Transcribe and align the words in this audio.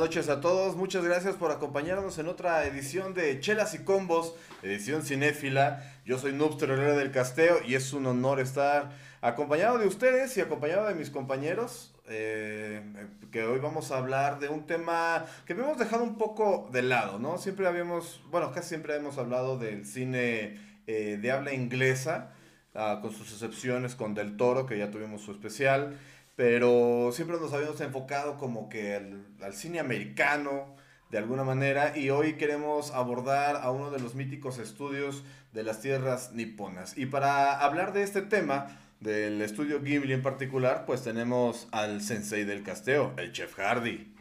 noches 0.00 0.30
a 0.30 0.40
todos. 0.40 0.76
Muchas 0.76 1.04
gracias 1.04 1.36
por 1.36 1.50
acompañarnos 1.50 2.16
en 2.16 2.26
otra 2.26 2.64
edición 2.64 3.12
de 3.12 3.38
Chelas 3.38 3.74
y 3.74 3.80
Combos, 3.80 4.34
edición 4.62 5.02
cinéfila. 5.02 5.84
Yo 6.06 6.18
soy 6.18 6.32
Noobster 6.32 6.70
Herrera 6.70 6.96
del 6.96 7.10
Casteo 7.10 7.58
y 7.66 7.74
es 7.74 7.92
un 7.92 8.06
honor 8.06 8.40
estar 8.40 8.92
acompañado 9.20 9.76
de 9.76 9.86
ustedes 9.86 10.34
y 10.38 10.40
acompañado 10.40 10.86
de 10.88 10.94
mis 10.94 11.10
compañeros. 11.10 11.94
Eh, 12.08 12.82
que 13.30 13.44
hoy 13.44 13.60
vamos 13.60 13.92
a 13.92 13.98
hablar 13.98 14.40
de 14.40 14.48
un 14.48 14.66
tema 14.66 15.26
que 15.44 15.52
habíamos 15.52 15.76
dejado 15.76 16.02
un 16.02 16.16
poco 16.16 16.70
de 16.72 16.80
lado, 16.80 17.18
¿no? 17.18 17.36
Siempre 17.36 17.66
habíamos, 17.66 18.22
bueno, 18.30 18.52
casi 18.52 18.70
siempre 18.70 18.96
hemos 18.96 19.18
hablado 19.18 19.58
del 19.58 19.84
cine 19.84 20.58
eh, 20.86 21.18
de 21.20 21.30
habla 21.30 21.52
inglesa, 21.52 22.32
ah, 22.74 23.00
con 23.02 23.12
sus 23.12 23.30
excepciones 23.32 23.96
con 23.96 24.14
Del 24.14 24.38
Toro, 24.38 24.64
que 24.64 24.78
ya 24.78 24.90
tuvimos 24.90 25.20
su 25.20 25.32
especial 25.32 25.98
pero 26.36 27.10
siempre 27.12 27.38
nos 27.38 27.52
habíamos 27.52 27.80
enfocado 27.80 28.36
como 28.38 28.68
que 28.68 28.94
al, 28.94 29.54
cine 29.54 29.80
americano 29.80 30.74
de 31.10 31.18
alguna 31.18 31.44
manera 31.44 31.96
y 31.96 32.10
hoy 32.10 32.34
queremos 32.34 32.92
abordar 32.92 33.56
a 33.56 33.70
uno 33.70 33.90
de 33.90 33.98
los 33.98 34.14
míticos 34.14 34.58
estudios 34.58 35.24
de 35.52 35.64
las 35.64 35.80
tierras 35.80 36.32
niponas. 36.32 36.96
Y 36.96 37.06
para 37.06 37.60
hablar 37.60 37.92
de 37.92 38.02
este 38.04 38.22
tema, 38.22 38.78
del 39.00 39.40
estudio 39.40 39.80
Ghibli 39.82 40.12
en 40.12 40.22
particular, 40.22 40.84
pues 40.86 41.02
tenemos 41.02 41.68
al 41.72 42.02
sensei 42.02 42.44
del 42.44 42.62
casteo, 42.62 43.14
el 43.16 43.32
chef 43.32 43.58
Hardy, 43.58 44.14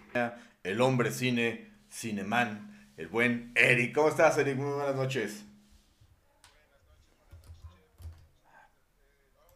el 0.63 0.82
hombre 0.82 1.12
cine, 1.12 1.70
cineman, 1.91 2.91
el 2.98 3.07
buen 3.07 3.52
Eric. 3.55 3.94
¿Cómo 3.94 4.10
estás, 4.10 4.38
Eric? 4.38 4.55
Muy 4.55 4.73
buenas 4.73 4.96
noches. 4.96 5.44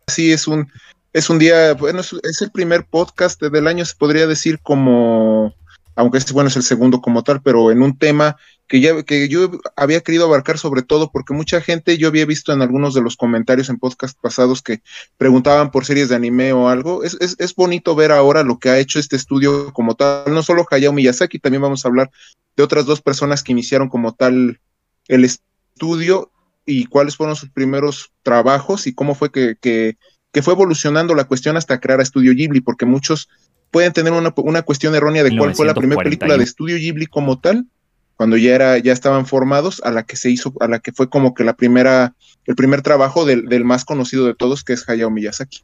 Sí, 0.08 0.31
es 0.31 0.48
un 0.48 0.70
es 1.14 1.30
un 1.30 1.39
día, 1.39 1.73
bueno, 1.75 2.02
es, 2.02 2.42
el 2.42 2.52
primer 2.52 2.86
podcast 2.86 3.42
del 3.42 3.67
año, 3.67 3.86
se 3.86 3.95
podría 3.95 4.25
decir 4.25 4.59
como, 4.59 5.53
aunque 5.95 6.17
este 6.17 6.33
bueno 6.33 6.50
es 6.50 6.56
el 6.56 6.64
segundo 6.64 7.02
como 7.02 7.23
tal, 7.23 7.42
pero 7.42 7.72
en 7.72 7.83
un 7.83 7.97
tema 7.97 8.36
que 8.67 8.80
ya 8.80 9.03
que 9.03 9.30
yo 9.30 9.52
había 9.75 10.02
querido 10.02 10.25
abarcar 10.25 10.58
sobre 10.58 10.81
todo 10.81 11.11
porque 11.11 11.34
mucha 11.34 11.61
gente 11.61 11.97
yo 11.97 12.08
había 12.08 12.25
visto 12.25 12.52
en 12.53 12.61
algunos 12.61 12.94
de 12.95 13.02
los 13.02 13.16
comentarios 13.16 13.69
en 13.69 13.78
podcast 13.78 14.17
pasados 14.19 14.61
que 14.61 14.81
preguntaban 15.17 15.69
por 15.69 15.86
series 15.86 16.09
de 16.09 16.16
anime 16.16 16.53
o 16.53 16.69
algo. 16.69 17.03
Es, 17.03 17.16
es, 17.19 17.36
es 17.38 17.53
bonito 17.53 17.94
ver 17.94 18.11
ahora 18.11 18.41
lo 18.41 18.58
que 18.58 18.69
ha 18.69 18.80
hecho 18.80 18.97
este 18.97 19.16
estudio 19.16 19.72
como 19.73 19.95
tal, 19.95 20.34
no 20.34 20.41
solo 20.41 20.66
Hayao 20.72 20.94
Miyazaki, 20.94 21.38
también 21.38 21.61
vamos 21.61 21.86
a 21.86 21.89
hablar 21.89 22.09
de 22.56 22.64
otras 22.64 22.86
dos 22.86 23.02
personas 23.02 23.44
que 23.44 23.52
iniciaron 23.52 23.89
como 23.89 24.16
tal 24.16 24.59
el 25.08 25.25
estudio 25.25 26.31
y 26.66 26.86
cuáles 26.86 27.17
fueron 27.17 27.36
sus 27.36 27.50
primeros 27.50 28.11
trabajos 28.23 28.88
y 28.88 28.95
cómo 28.95 29.14
fue 29.14 29.31
que, 29.31 29.58
que 29.59 29.97
que 30.34 30.42
fue 30.42 30.53
evolucionando 30.56 31.16
la 31.16 31.26
cuestión 31.26 31.56
hasta 31.56 31.80
crear 31.80 32.00
a 32.00 32.03
Estudio 32.03 32.34
Ghibli, 32.34 32.59
porque 32.59 32.86
muchos 32.86 33.30
pueden 33.72 33.94
tener 33.94 34.12
una, 34.12 34.62
cuestión 34.64 34.95
errónea 34.95 35.23
de 35.23 35.38
cuál 35.38 35.56
fue 35.56 35.66
la 35.66 35.75
primera 35.75 36.02
película 36.02 36.38
de 36.38 36.44
Estudio 36.44 36.75
Ghibli 36.75 37.06
como 37.06 37.40
tal, 37.40 37.67
cuando 38.16 38.36
ya 38.36 38.56
era, 38.56 38.78
ya 38.80 38.92
estaban 38.92 39.28
formados, 39.28 39.80
a 39.86 39.92
la 39.92 40.03
que 40.03 40.16
se 40.16 40.31
hizo, 40.31 40.53
a 40.59 40.67
la 40.67 40.80
que 40.80 40.92
fue 40.92 41.08
como 41.08 41.36
que 41.36 41.44
la 41.44 41.53
primera, 41.53 42.16
el 42.45 42.56
primer 42.56 42.81
trabajo 42.81 43.25
del, 43.25 43.64
más 43.64 43.86
conocido 43.86 44.25
de 44.25 44.34
todos, 44.34 44.64
que 44.64 44.73
es 44.73 44.90
Hayao 44.90 45.12
Miyazaki. 45.12 45.59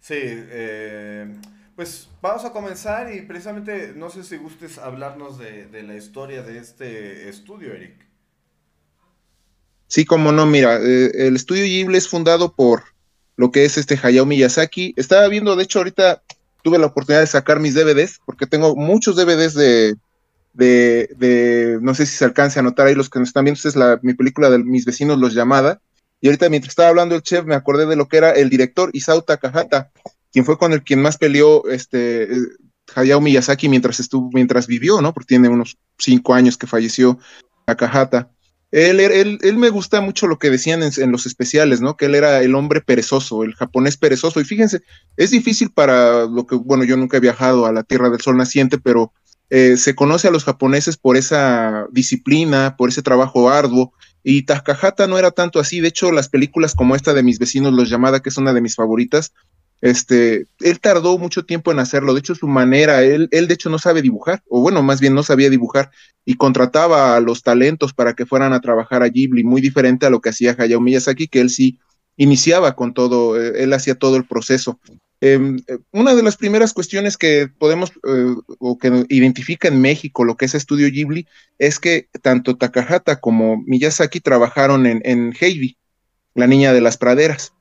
Sí, 0.00 0.14
eh, 0.18 1.26
pues 1.74 2.08
vamos 2.20 2.44
a 2.44 2.52
comenzar 2.52 3.12
y 3.12 3.22
precisamente 3.22 3.92
no 3.96 4.08
sé 4.08 4.22
si 4.22 4.36
gustes 4.36 4.78
hablarnos 4.78 5.36
de, 5.36 5.66
de 5.66 5.82
la 5.82 5.96
historia 5.96 6.42
de 6.42 6.58
este 6.58 7.28
estudio, 7.28 7.72
Eric. 7.72 8.06
Sí, 9.88 10.04
como 10.04 10.30
no, 10.30 10.46
mira, 10.46 10.78
eh, 10.80 11.10
el 11.26 11.36
estudio 11.36 11.64
Ghibli 11.64 11.98
es 11.98 12.08
fundado 12.08 12.54
por 12.54 12.91
lo 13.36 13.50
que 13.50 13.64
es 13.64 13.78
este 13.78 13.98
Hayao 14.02 14.26
Miyazaki. 14.26 14.94
Estaba 14.96 15.28
viendo, 15.28 15.56
de 15.56 15.64
hecho, 15.64 15.78
ahorita 15.78 16.22
tuve 16.62 16.78
la 16.78 16.86
oportunidad 16.86 17.20
de 17.20 17.26
sacar 17.26 17.60
mis 17.60 17.74
DVDs, 17.74 18.20
porque 18.24 18.46
tengo 18.46 18.76
muchos 18.76 19.16
DVDs 19.16 19.54
de, 19.54 19.96
de, 20.54 21.78
no 21.80 21.94
sé 21.94 22.06
si 22.06 22.16
se 22.16 22.24
alcance 22.24 22.58
a 22.58 22.62
notar 22.62 22.86
ahí 22.86 22.94
los 22.94 23.10
que 23.10 23.18
nos 23.18 23.28
están 23.28 23.44
viendo, 23.44 23.56
esta 23.56 23.68
es 23.68 23.76
la, 23.76 23.98
mi 24.02 24.14
película 24.14 24.50
de 24.50 24.58
mis 24.58 24.84
vecinos, 24.84 25.18
Los 25.18 25.34
Llamada. 25.34 25.80
Y 26.20 26.28
ahorita 26.28 26.48
mientras 26.48 26.70
estaba 26.70 26.88
hablando 26.88 27.16
el 27.16 27.22
chef, 27.22 27.44
me 27.44 27.56
acordé 27.56 27.86
de 27.86 27.96
lo 27.96 28.06
que 28.06 28.16
era 28.16 28.30
el 28.30 28.48
director 28.48 28.90
Isao 28.92 29.22
Takahata, 29.22 29.90
quien 30.32 30.44
fue 30.44 30.56
con 30.56 30.72
el 30.72 30.82
quien 30.82 31.02
más 31.02 31.18
peleó 31.18 31.68
este 31.68 32.28
Hayao 32.94 33.20
Miyazaki 33.20 33.68
mientras 33.68 33.98
estuvo, 33.98 34.30
mientras 34.32 34.68
vivió, 34.68 35.00
¿no? 35.00 35.12
Porque 35.12 35.28
tiene 35.28 35.48
unos 35.48 35.78
cinco 35.98 36.34
años 36.34 36.56
que 36.56 36.68
falleció 36.68 37.18
Takahata. 37.64 38.30
Él, 38.72 39.00
él, 39.00 39.38
él, 39.42 39.58
me 39.58 39.68
gusta 39.68 40.00
mucho 40.00 40.26
lo 40.26 40.38
que 40.38 40.48
decían 40.48 40.82
en, 40.82 41.12
los 41.12 41.26
especiales, 41.26 41.82
¿no? 41.82 41.94
Que 41.98 42.06
él 42.06 42.14
era 42.14 42.40
el 42.40 42.54
hombre 42.54 42.80
perezoso, 42.80 43.44
el 43.44 43.54
japonés 43.54 43.98
perezoso. 43.98 44.40
Y 44.40 44.44
fíjense, 44.44 44.80
es 45.18 45.30
difícil 45.30 45.70
para 45.70 46.24
lo 46.24 46.46
que, 46.46 46.56
bueno, 46.56 46.82
yo 46.82 46.96
nunca 46.96 47.18
he 47.18 47.20
viajado 47.20 47.66
a 47.66 47.72
la 47.72 47.82
Tierra 47.82 48.08
del 48.08 48.22
Sol 48.22 48.38
naciente, 48.38 48.78
pero 48.78 49.12
eh, 49.50 49.76
se 49.76 49.94
conoce 49.94 50.28
a 50.28 50.30
los 50.30 50.44
japoneses 50.44 50.96
por 50.96 51.18
esa 51.18 51.86
disciplina, 51.92 52.74
por 52.78 52.88
ese 52.88 53.02
trabajo 53.02 53.50
arduo. 53.50 53.92
Y 54.24 54.44
Takahata 54.44 55.06
no 55.06 55.18
era 55.18 55.32
tanto 55.32 55.60
así. 55.60 55.80
De 55.80 55.88
hecho, 55.88 56.10
las 56.10 56.30
películas 56.30 56.74
como 56.74 56.96
esta 56.96 57.12
de 57.12 57.22
mis 57.22 57.38
vecinos, 57.38 57.74
Los 57.74 57.90
Llamada, 57.90 58.20
que 58.20 58.30
es 58.30 58.38
una 58.38 58.54
de 58.54 58.62
mis 58.62 58.76
favoritas, 58.76 59.34
este, 59.82 60.46
él 60.60 60.80
tardó 60.80 61.18
mucho 61.18 61.44
tiempo 61.44 61.72
en 61.72 61.80
hacerlo. 61.80 62.14
De 62.14 62.20
hecho, 62.20 62.36
su 62.36 62.46
manera, 62.46 63.02
él, 63.02 63.28
él 63.32 63.48
de 63.48 63.54
hecho 63.54 63.68
no 63.68 63.78
sabe 63.78 64.00
dibujar, 64.00 64.40
o 64.48 64.60
bueno, 64.60 64.80
más 64.82 65.00
bien 65.00 65.12
no 65.12 65.24
sabía 65.24 65.50
dibujar, 65.50 65.90
y 66.24 66.36
contrataba 66.36 67.16
a 67.16 67.20
los 67.20 67.42
talentos 67.42 67.92
para 67.92 68.14
que 68.14 68.24
fueran 68.24 68.52
a 68.52 68.60
trabajar 68.60 69.02
a 69.02 69.08
Ghibli, 69.08 69.42
muy 69.42 69.60
diferente 69.60 70.06
a 70.06 70.10
lo 70.10 70.20
que 70.20 70.28
hacía 70.28 70.54
Hayao 70.56 70.80
Miyazaki, 70.80 71.26
que 71.26 71.40
él 71.40 71.50
sí 71.50 71.80
iniciaba 72.16 72.76
con 72.76 72.94
todo, 72.94 73.40
eh, 73.42 73.64
él 73.64 73.72
hacía 73.72 73.96
todo 73.96 74.16
el 74.16 74.24
proceso. 74.24 74.78
Em, 75.20 75.58
eh, 75.66 75.78
una 75.90 76.14
de 76.14 76.22
las 76.22 76.36
primeras 76.36 76.72
cuestiones 76.72 77.16
que 77.16 77.48
podemos 77.58 77.90
eh, 77.90 78.34
o 78.60 78.78
que 78.78 79.04
identifica 79.08 79.66
en 79.66 79.80
México 79.80 80.24
lo 80.24 80.36
que 80.36 80.44
es 80.44 80.54
Estudio 80.54 80.88
Ghibli 80.90 81.26
es 81.58 81.78
que 81.78 82.08
tanto 82.22 82.56
Takahata 82.56 83.20
como 83.20 83.62
Miyazaki 83.66 84.20
trabajaron 84.20 84.86
en, 84.86 85.00
en 85.04 85.32
Heidi, 85.40 85.76
la 86.34 86.46
niña 86.46 86.72
de 86.72 86.80
las 86.80 86.98
praderas. 86.98 87.52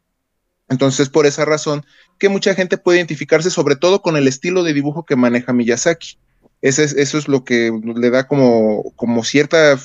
Entonces, 0.71 1.09
por 1.09 1.25
esa 1.25 1.43
razón 1.43 1.83
que 2.21 2.29
mucha 2.29 2.53
gente 2.53 2.77
puede 2.77 2.99
identificarse 2.99 3.49
sobre 3.49 3.75
todo 3.75 4.03
con 4.03 4.15
el 4.15 4.27
estilo 4.27 4.61
de 4.61 4.75
dibujo 4.75 5.07
que 5.07 5.15
maneja 5.15 5.53
Miyazaki. 5.53 6.19
Eso 6.61 6.83
es, 6.83 6.93
eso 6.93 7.17
es 7.17 7.27
lo 7.27 7.43
que 7.43 7.71
le 7.83 8.09
da 8.11 8.27
como, 8.27 8.93
como 8.95 9.23
cierta 9.23 9.79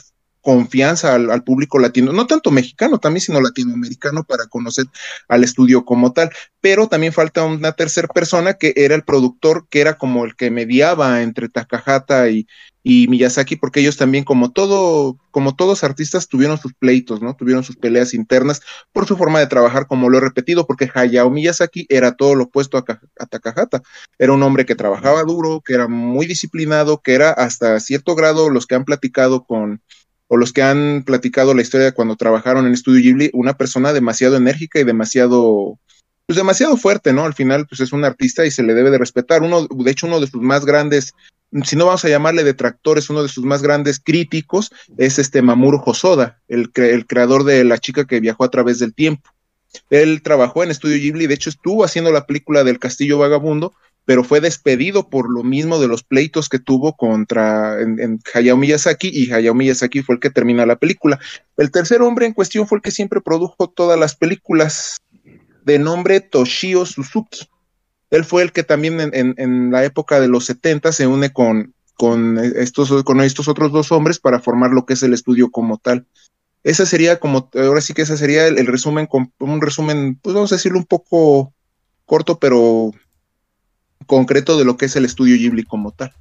confianza 0.46 1.12
al, 1.12 1.42
público 1.42 1.80
latino, 1.80 2.12
no 2.12 2.28
tanto 2.28 2.52
mexicano 2.52 3.00
también, 3.00 3.20
sino 3.20 3.40
latinoamericano 3.40 4.22
para 4.22 4.46
conocer 4.46 4.84
al 5.26 5.42
estudio 5.42 5.84
como 5.84 6.12
tal. 6.12 6.30
Pero 6.60 6.86
también 6.86 7.12
falta 7.12 7.42
una 7.42 7.72
tercera 7.72 8.06
persona 8.06 8.54
que 8.54 8.72
era 8.76 8.94
el 8.94 9.02
productor, 9.02 9.66
que 9.68 9.80
era 9.80 9.98
como 9.98 10.24
el 10.24 10.36
que 10.36 10.52
mediaba 10.52 11.20
entre 11.22 11.48
Takahata 11.48 12.30
y, 12.30 12.46
Miyazaki, 12.84 13.56
porque 13.56 13.80
ellos 13.80 13.96
también, 13.96 14.22
como 14.22 14.52
todo, 14.52 15.18
como 15.32 15.56
todos 15.56 15.82
artistas, 15.82 16.28
tuvieron 16.28 16.58
sus 16.58 16.72
pleitos, 16.74 17.20
¿no? 17.20 17.34
Tuvieron 17.34 17.64
sus 17.64 17.74
peleas 17.74 18.14
internas 18.14 18.60
por 18.92 19.06
su 19.08 19.16
forma 19.16 19.40
de 19.40 19.48
trabajar, 19.48 19.88
como 19.88 20.08
lo 20.08 20.18
he 20.18 20.20
repetido, 20.20 20.68
porque 20.68 20.88
Hayao 20.94 21.28
Miyazaki 21.28 21.86
era 21.88 22.12
todo 22.12 22.36
lo 22.36 22.44
opuesto 22.44 22.78
a, 22.78 22.84
a 23.18 23.26
Takahata. 23.26 23.82
Era 24.20 24.32
un 24.32 24.44
hombre 24.44 24.64
que 24.64 24.76
trabajaba 24.76 25.24
duro, 25.24 25.60
que 25.64 25.74
era 25.74 25.88
muy 25.88 26.26
disciplinado, 26.26 27.02
que 27.02 27.14
era 27.14 27.32
hasta 27.32 27.80
cierto 27.80 28.14
grado 28.14 28.48
los 28.48 28.66
que 28.66 28.76
han 28.76 28.84
platicado 28.84 29.44
con, 29.44 29.82
o 30.28 30.36
los 30.36 30.52
que 30.52 30.62
han 30.62 31.04
platicado 31.04 31.54
la 31.54 31.62
historia 31.62 31.86
de 31.86 31.92
cuando 31.92 32.16
trabajaron 32.16 32.66
en 32.66 32.72
Estudio 32.72 33.02
Ghibli, 33.02 33.30
una 33.32 33.56
persona 33.56 33.92
demasiado 33.92 34.36
enérgica 34.36 34.80
y 34.80 34.84
demasiado 34.84 35.78
pues 36.26 36.36
demasiado 36.36 36.76
fuerte, 36.76 37.12
¿no? 37.12 37.24
Al 37.24 37.34
final, 37.34 37.66
pues 37.68 37.80
es 37.80 37.92
un 37.92 38.04
artista 38.04 38.44
y 38.44 38.50
se 38.50 38.64
le 38.64 38.74
debe 38.74 38.90
de 38.90 38.98
respetar. 38.98 39.42
Uno, 39.42 39.68
de 39.68 39.90
hecho, 39.92 40.08
uno 40.08 40.18
de 40.18 40.26
sus 40.26 40.42
más 40.42 40.64
grandes 40.64 41.14
si 41.64 41.76
no 41.76 41.86
vamos 41.86 42.04
a 42.04 42.08
llamarle 42.08 42.44
detractores, 42.44 43.08
uno 43.10 43.22
de 43.22 43.28
sus 43.28 43.44
más 43.44 43.62
grandes 43.62 44.00
críticos 44.00 44.70
es 44.98 45.18
este 45.18 45.42
Mamoru 45.42 45.80
Hosoda, 45.84 46.40
el, 46.48 46.70
el 46.74 47.06
creador 47.06 47.44
de 47.44 47.64
La 47.64 47.78
chica 47.78 48.04
que 48.04 48.20
viajó 48.20 48.44
a 48.44 48.50
través 48.50 48.78
del 48.78 48.94
tiempo. 48.94 49.30
Él 49.90 50.22
trabajó 50.22 50.64
en 50.64 50.70
Estudio 50.70 50.96
Ghibli, 50.96 51.26
de 51.26 51.34
hecho 51.34 51.50
estuvo 51.50 51.84
haciendo 51.84 52.10
la 52.10 52.26
película 52.26 52.64
del 52.64 52.78
Castillo 52.78 53.18
Vagabundo, 53.18 53.74
pero 54.06 54.22
fue 54.22 54.40
despedido 54.40 55.10
por 55.10 55.28
lo 55.28 55.42
mismo 55.42 55.80
de 55.80 55.88
los 55.88 56.04
pleitos 56.04 56.48
que 56.48 56.60
tuvo 56.60 56.96
contra 56.96 57.82
en, 57.82 58.20
Hayao 58.32 58.56
Miyazaki 58.56 59.10
y 59.12 59.32
Hayao 59.32 59.52
Miyazaki 59.52 60.02
fue 60.02 60.14
el 60.14 60.20
que 60.20 60.30
termina 60.30 60.64
la 60.64 60.76
película. 60.76 61.18
El 61.56 61.72
tercer 61.72 62.00
hombre 62.02 62.24
en 62.24 62.32
cuestión 62.32 62.68
fue 62.68 62.78
el 62.78 62.82
que 62.82 62.92
siempre 62.92 63.20
produjo 63.20 63.68
todas 63.68 63.98
las 63.98 64.14
películas 64.14 64.96
de 65.64 65.80
nombre 65.80 66.20
Toshio 66.20 66.86
Suzuki. 66.86 67.48
Él 68.10 68.24
fue 68.24 68.44
el 68.44 68.52
que 68.52 68.62
también 68.62 69.00
en, 69.12 69.72
la 69.72 69.84
época 69.84 70.20
de 70.20 70.28
los 70.28 70.46
70 70.46 70.92
se 70.92 71.08
une 71.08 71.32
con, 71.32 71.74
con, 71.94 72.38
estos, 72.38 73.02
con 73.02 73.20
estos 73.20 73.48
otros 73.48 73.72
dos 73.72 73.90
hombres 73.90 74.20
para 74.20 74.38
formar 74.38 74.70
lo 74.70 74.86
que 74.86 74.94
es 74.94 75.02
el 75.02 75.14
estudio 75.14 75.50
como 75.50 75.78
tal. 75.78 76.06
Esa 76.62 76.86
sería 76.86 77.18
como, 77.18 77.50
ahora 77.54 77.80
sí 77.80 77.92
que 77.92 78.02
ese 78.02 78.16
sería 78.16 78.46
el, 78.46 78.66
resumen, 78.68 79.08
un 79.40 79.60
resumen, 79.60 80.20
pues 80.22 80.34
vamos 80.34 80.52
a 80.52 80.56
decirlo 80.56 80.78
un 80.78 80.84
poco 80.84 81.52
corto, 82.04 82.38
pero 82.38 82.92
concreto 84.06 84.58
de 84.58 84.64
lo 84.64 84.76
que 84.76 84.86
es 84.86 84.96
el 84.96 85.04
estudio 85.04 85.36
Ghibli 85.36 85.64
como 85.64 85.92
tal. 85.92 86.12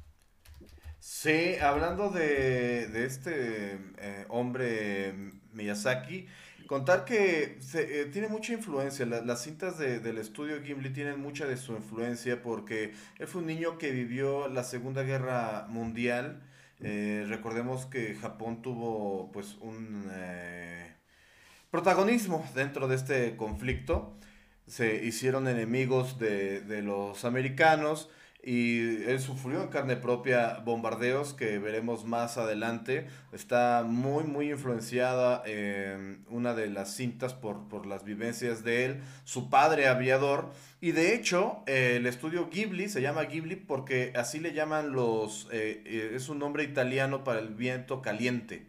Sí, 1.00 1.56
hablando 1.60 2.10
de, 2.10 3.04
este 3.04 3.78
eh, 3.98 4.26
hombre 4.28 5.14
Miyazaki, 5.52 6.26
Contar 6.66 7.04
que 7.04 7.58
se, 7.60 8.06
tiene 8.06 8.28
mucha 8.28 8.52
influencia, 8.52 9.06
las 9.06 9.42
cintas 9.42 9.78
del 9.78 10.18
estudio 10.18 10.60
Gimli 10.62 10.90
tienen 10.90 11.20
mucha 11.20 11.46
de 11.46 11.56
su 11.56 11.72
influencia 11.74 12.42
porque 12.42 12.92
él 13.18 13.26
fue 13.28 13.40
un 13.40 13.46
niño 13.46 13.78
que 13.78 13.92
vivió 13.92 14.48
la 14.48 14.64
Segunda 14.64 15.02
Guerra 15.04 15.66
Mundial. 15.68 16.42
recordemos 16.80 17.86
que 17.86 18.16
Japón 18.16 18.62
tuvo 18.62 19.30
pues 19.32 19.56
un 19.60 20.10
protagonismo 21.70 22.44
dentro 22.54 22.88
de 22.88 22.96
este 22.96 23.36
conflicto. 23.36 24.16
Se 24.66 25.04
hicieron 25.04 25.48
enemigos 25.48 26.18
de, 26.18 26.60
de 26.60 26.82
los 26.82 27.24
americanos 27.24 28.08
y 28.46 29.02
él 29.02 29.18
sufrió 29.18 29.60
en 29.60 29.70
carne 29.70 29.96
propia 29.96 30.60
bombardeos 30.64 31.34
que 31.34 31.58
veremos 31.58 32.04
más 32.04 32.38
adelante. 32.38 33.08
Está 33.32 33.82
muy, 33.84 34.22
muy 34.22 34.52
influenciada 34.52 35.42
en 35.46 36.24
una 36.30 36.54
de 36.54 36.70
las 36.70 36.94
cintas 36.94 37.34
por, 37.34 37.66
por 37.68 37.86
las 37.86 38.04
vivencias 38.04 38.62
de 38.62 38.84
él, 38.84 39.00
su 39.24 39.50
padre 39.50 39.88
aviador. 39.88 40.52
Y 40.80 40.92
de 40.92 41.12
hecho, 41.12 41.64
el 41.66 42.06
estudio 42.06 42.48
Ghibli 42.48 42.88
se 42.88 43.02
llama 43.02 43.24
Ghibli 43.24 43.56
porque 43.56 44.12
así 44.14 44.38
le 44.38 44.52
llaman 44.52 44.92
los... 44.92 45.48
Eh, 45.50 45.82
eh, 45.84 46.12
es 46.14 46.28
un 46.28 46.38
nombre 46.38 46.62
italiano 46.62 47.24
para 47.24 47.40
el 47.40 47.48
viento 47.48 48.00
caliente. 48.00 48.68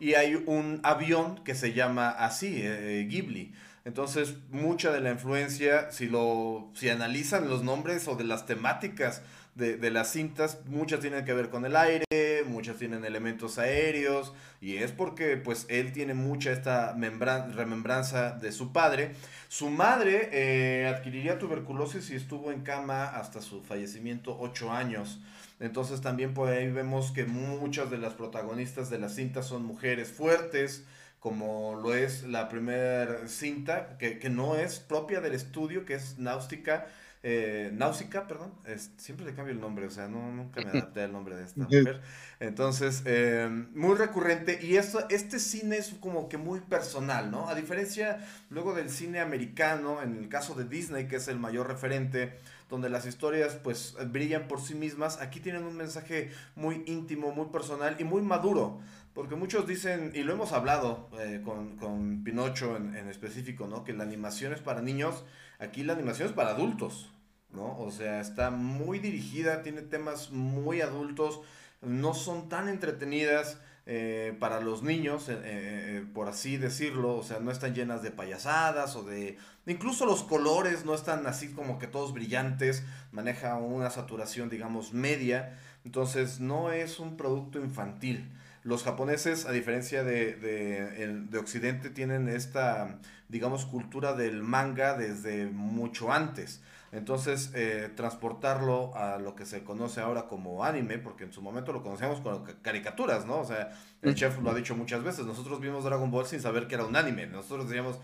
Y 0.00 0.14
hay 0.14 0.34
un 0.34 0.80
avión 0.82 1.44
que 1.44 1.54
se 1.54 1.74
llama 1.74 2.10
así, 2.10 2.60
eh, 2.60 3.06
Ghibli. 3.08 3.54
Entonces, 3.84 4.34
mucha 4.50 4.92
de 4.92 5.00
la 5.00 5.10
influencia, 5.10 5.90
si 5.90 6.06
lo, 6.06 6.70
si 6.74 6.88
analizan 6.88 7.48
los 7.48 7.64
nombres 7.64 8.06
o 8.06 8.14
de 8.14 8.24
las 8.24 8.46
temáticas 8.46 9.22
de, 9.54 9.76
de, 9.76 9.90
las 9.90 10.12
cintas, 10.12 10.60
muchas 10.66 11.00
tienen 11.00 11.24
que 11.24 11.34
ver 11.34 11.50
con 11.50 11.66
el 11.66 11.76
aire, 11.76 12.44
muchas 12.46 12.76
tienen 12.76 13.04
elementos 13.04 13.58
aéreos, 13.58 14.32
y 14.62 14.76
es 14.76 14.92
porque 14.92 15.36
pues 15.36 15.66
él 15.68 15.92
tiene 15.92 16.14
mucha 16.14 16.52
esta 16.52 16.94
remembranza 16.94 18.30
de 18.30 18.52
su 18.52 18.72
padre. 18.72 19.12
Su 19.48 19.70
madre 19.70 20.28
eh, 20.32 20.86
adquiriría 20.86 21.38
tuberculosis 21.38 22.10
y 22.10 22.14
estuvo 22.14 22.52
en 22.52 22.62
cama 22.62 23.06
hasta 23.06 23.42
su 23.42 23.62
fallecimiento 23.62 24.38
ocho 24.38 24.70
años. 24.70 25.20
Entonces 25.58 26.00
también 26.00 26.32
por 26.32 26.48
ahí 26.48 26.70
vemos 26.70 27.10
que 27.10 27.24
muchas 27.24 27.90
de 27.90 27.98
las 27.98 28.14
protagonistas 28.14 28.88
de 28.88 28.98
las 28.98 29.16
cintas 29.16 29.46
son 29.46 29.64
mujeres 29.64 30.12
fuertes, 30.12 30.84
como 31.22 31.76
lo 31.76 31.94
es 31.94 32.24
la 32.24 32.48
primera 32.48 33.28
cinta, 33.28 33.96
que, 33.96 34.18
que, 34.18 34.28
no 34.28 34.56
es 34.56 34.80
propia 34.80 35.20
del 35.20 35.34
estudio, 35.34 35.84
que 35.84 35.94
es 35.94 36.18
Náutica, 36.18 36.88
eh, 37.22 37.70
Náusica, 37.72 38.26
perdón, 38.26 38.52
siempre 38.96 39.24
le 39.24 39.32
cambio 39.32 39.54
el 39.54 39.60
nombre, 39.60 39.86
o 39.86 39.90
sea, 39.90 40.08
no, 40.08 40.32
nunca 40.32 40.60
me 40.60 40.70
adapté 40.70 41.02
al 41.02 41.12
nombre 41.12 41.36
de 41.36 41.44
esta 41.44 41.62
mujer. 41.62 42.00
Entonces, 42.40 43.02
eh, 43.04 43.48
muy 43.72 43.94
recurrente, 43.94 44.58
y 44.60 44.76
esto, 44.76 45.06
este 45.10 45.38
cine 45.38 45.76
es 45.76 45.94
como 46.00 46.28
que 46.28 46.38
muy 46.38 46.58
personal, 46.58 47.30
¿no? 47.30 47.48
A 47.48 47.54
diferencia 47.54 48.18
luego 48.50 48.74
del 48.74 48.90
cine 48.90 49.20
americano, 49.20 50.02
en 50.02 50.16
el 50.16 50.28
caso 50.28 50.56
de 50.56 50.64
Disney, 50.64 51.06
que 51.06 51.16
es 51.16 51.28
el 51.28 51.38
mayor 51.38 51.68
referente, 51.68 52.36
donde 52.68 52.88
las 52.88 53.06
historias 53.06 53.54
pues 53.62 53.94
brillan 54.10 54.48
por 54.48 54.60
sí 54.60 54.74
mismas, 54.74 55.20
aquí 55.20 55.38
tienen 55.38 55.62
un 55.64 55.76
mensaje 55.76 56.32
muy 56.56 56.82
íntimo, 56.86 57.30
muy 57.30 57.46
personal 57.46 57.94
y 58.00 58.04
muy 58.04 58.22
maduro. 58.22 58.80
Porque 59.14 59.36
muchos 59.36 59.66
dicen, 59.66 60.12
y 60.14 60.22
lo 60.22 60.32
hemos 60.32 60.52
hablado 60.52 61.10
eh, 61.20 61.42
con, 61.44 61.76
con, 61.76 62.24
Pinocho 62.24 62.76
en, 62.76 62.96
en, 62.96 63.08
específico, 63.08 63.66
¿no? 63.66 63.84
Que 63.84 63.92
la 63.92 64.04
animación 64.04 64.54
es 64.54 64.60
para 64.60 64.80
niños, 64.80 65.24
aquí 65.58 65.82
la 65.82 65.92
animación 65.92 66.28
es 66.28 66.34
para 66.34 66.50
adultos, 66.50 67.12
¿no? 67.50 67.78
O 67.78 67.90
sea, 67.90 68.20
está 68.20 68.50
muy 68.50 69.00
dirigida, 69.00 69.62
tiene 69.62 69.82
temas 69.82 70.30
muy 70.30 70.80
adultos, 70.80 71.42
no 71.82 72.14
son 72.14 72.48
tan 72.48 72.68
entretenidas 72.68 73.58
eh, 73.84 74.34
para 74.38 74.60
los 74.60 74.82
niños, 74.82 75.26
eh, 75.28 76.06
por 76.14 76.28
así 76.28 76.56
decirlo, 76.56 77.16
o 77.16 77.22
sea, 77.22 77.40
no 77.40 77.50
están 77.50 77.74
llenas 77.74 78.02
de 78.02 78.12
payasadas 78.12 78.96
o 78.96 79.02
de... 79.02 79.36
Incluso 79.66 80.06
los 80.06 80.22
colores 80.22 80.86
no 80.86 80.94
están 80.94 81.26
así 81.26 81.52
como 81.52 81.78
que 81.78 81.86
todos 81.86 82.14
brillantes, 82.14 82.84
maneja 83.10 83.56
una 83.56 83.90
saturación, 83.90 84.48
digamos, 84.48 84.94
media, 84.94 85.58
entonces 85.84 86.40
no 86.40 86.72
es 86.72 86.98
un 86.98 87.18
producto 87.18 87.58
infantil 87.58 88.30
los 88.64 88.84
japoneses, 88.84 89.46
a 89.46 89.52
diferencia 89.52 90.04
de, 90.04 90.34
de, 90.36 91.38
Occidente, 91.38 91.90
tienen 91.90 92.28
esta, 92.28 92.98
digamos, 93.28 93.64
cultura 93.66 94.14
del 94.14 94.42
manga 94.42 94.96
desde 94.96 95.46
mucho 95.46 96.12
antes. 96.12 96.62
Entonces, 96.92 97.50
eh, 97.54 97.90
transportarlo 97.96 98.94
a 98.94 99.18
lo 99.18 99.34
que 99.34 99.46
se 99.46 99.64
conoce 99.64 100.02
ahora 100.02 100.26
como 100.28 100.62
anime, 100.62 100.98
porque 100.98 101.24
en 101.24 101.32
su 101.32 101.40
momento 101.40 101.72
lo 101.72 101.82
conocíamos 101.82 102.20
como 102.20 102.44
caricaturas, 102.60 103.24
¿no? 103.24 103.40
O 103.40 103.44
sea, 103.46 103.72
el 104.02 104.14
chef 104.14 104.38
lo 104.40 104.50
ha 104.50 104.54
dicho 104.54 104.76
muchas 104.76 105.02
veces, 105.02 105.24
nosotros 105.24 105.58
vimos 105.58 105.84
Dragon 105.84 106.10
Ball 106.10 106.26
sin 106.26 106.42
saber 106.42 106.68
que 106.68 106.74
era 106.74 106.84
un 106.84 106.94
anime, 106.94 107.26
nosotros 107.26 107.66
decíamos, 107.66 107.98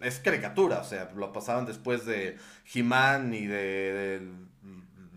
es, 0.00 0.18
caricatura, 0.18 0.80
o 0.80 0.84
sea, 0.84 1.08
lo 1.14 1.32
pasaban 1.32 1.66
después 1.66 2.04
de 2.04 2.36
He-Man 2.74 3.32
y 3.32 3.46
de, 3.46 4.28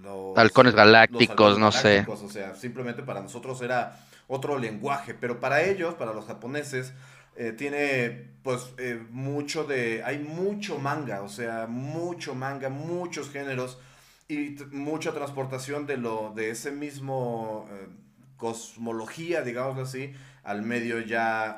los 0.04 0.38
halcones 0.38 0.76
galácticos, 0.76 1.58
no 1.58 1.72
sé. 1.72 2.06
O 2.08 2.30
sea, 2.30 2.56
simplemente 2.56 3.02
para 3.02 3.22
nosotros 3.22 3.60
era 3.64 3.98
otro 4.30 4.60
lenguaje, 4.60 5.14
pero 5.14 5.40
para 5.42 5.64
ellos, 5.64 5.96
para 5.96 6.14
los 6.14 6.26
japoneses, 6.26 6.94
eh, 7.36 7.52
tiene 7.52 8.30
pues 8.44 8.74
eh, 8.78 9.04
mucho 9.10 9.64
de, 9.64 10.04
hay 10.04 10.20
mucho 10.20 10.78
manga, 10.78 11.24
o 11.24 11.30
sea, 11.30 11.66
mucho 11.68 12.36
manga, 12.36 12.70
muchos 12.70 13.31
géneros 13.31 13.80
y 14.28 14.56
mucha 14.72 15.14
transportación 15.14 15.88
de 15.88 15.98
lo, 15.98 16.31
de 16.36 16.52
ese 16.52 16.72
mismo 16.72 17.68
eh, 17.72 17.88
cosmología, 18.38 19.42
digamos 19.42 19.80
así, 19.80 20.14
al 20.44 20.62
medio 20.62 21.00
ya 21.00 21.58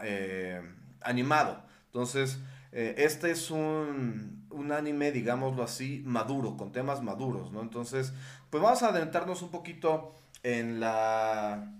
animado. 1.01 1.63
Entonces, 1.87 2.39
este 2.71 3.31
es 3.31 3.51
un, 3.51 4.47
un 4.49 4.71
anime, 4.71 5.11
digámoslo 5.11 5.63
así, 5.63 6.01
maduro, 6.05 6.57
con 6.57 6.71
temas 6.71 7.03
maduros, 7.03 7.51
¿no? 7.51 7.61
Entonces, 7.61 8.13
pues 8.49 8.63
vamos 8.63 8.81
a 8.81 8.89
adentrarnos 8.89 9.41
un 9.41 9.49
poquito 9.51 10.15
en 10.43 10.79
la 10.79 11.71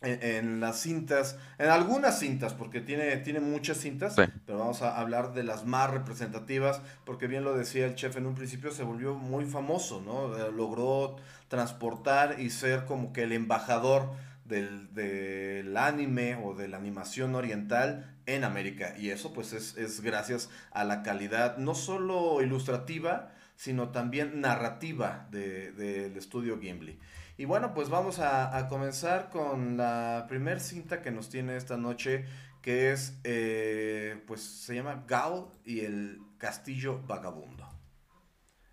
en, 0.00 0.60
las 0.60 0.80
cintas, 0.80 1.38
en 1.58 1.68
algunas 1.70 2.18
cintas, 2.18 2.54
porque 2.54 2.80
tiene, 2.80 3.16
tiene 3.16 3.40
muchas 3.40 3.78
cintas, 3.78 4.14
pero 4.46 4.58
vamos 4.58 4.82
a 4.82 4.98
hablar 4.98 5.34
de 5.34 5.42
las 5.42 5.64
más 5.64 5.90
representativas, 5.90 6.80
porque 7.04 7.26
bien 7.26 7.44
lo 7.44 7.56
decía 7.56 7.86
el 7.86 7.96
chef 7.96 8.16
en 8.16 8.26
un 8.26 8.34
principio, 8.34 8.70
se 8.70 8.84
volvió 8.84 9.14
muy 9.14 9.44
famoso, 9.44 10.00
¿no? 10.00 10.36
Eh, 10.36 10.52
logró 10.52 11.16
transportar 11.48 12.40
y 12.40 12.50
ser 12.50 12.84
como 12.84 13.12
que 13.12 13.24
el 13.24 13.32
embajador 13.32 14.12
del, 14.44 14.94
del, 14.94 15.76
anime 15.76 16.36
o 16.36 16.54
de 16.54 16.68
la 16.68 16.76
animación 16.76 17.34
oriental 17.34 18.14
en 18.26 18.44
América. 18.44 18.94
Y 18.96 19.10
eso 19.10 19.32
pues 19.32 19.52
es, 19.52 19.76
es 19.76 20.00
gracias 20.00 20.48
a 20.70 20.84
la 20.84 21.02
calidad, 21.02 21.58
no 21.58 21.74
solo 21.74 22.40
ilustrativa, 22.40 23.32
sino 23.56 23.88
también 23.88 24.40
narrativa 24.40 25.26
del 25.30 25.76
de, 25.76 26.18
estudio 26.18 26.60
Gimli. 26.60 26.98
Y 27.38 27.44
bueno, 27.44 27.72
pues 27.72 27.88
vamos 27.88 28.18
a, 28.18 28.66
comenzar 28.68 29.30
con 29.30 29.76
la 29.76 30.26
primer 30.28 30.58
cinta 30.58 31.00
que 31.00 31.12
nos 31.12 31.28
tiene 31.28 31.56
esta 31.56 31.76
noche, 31.76 32.24
que 32.60 32.90
es, 32.90 33.20
eh, 33.22 34.20
pues 34.26 34.42
se 34.42 34.74
llama 34.74 35.04
Gal 35.06 35.46
y 35.64 35.80
el 35.80 36.20
Castillo 36.36 37.00
Vagabundo. 37.06 37.64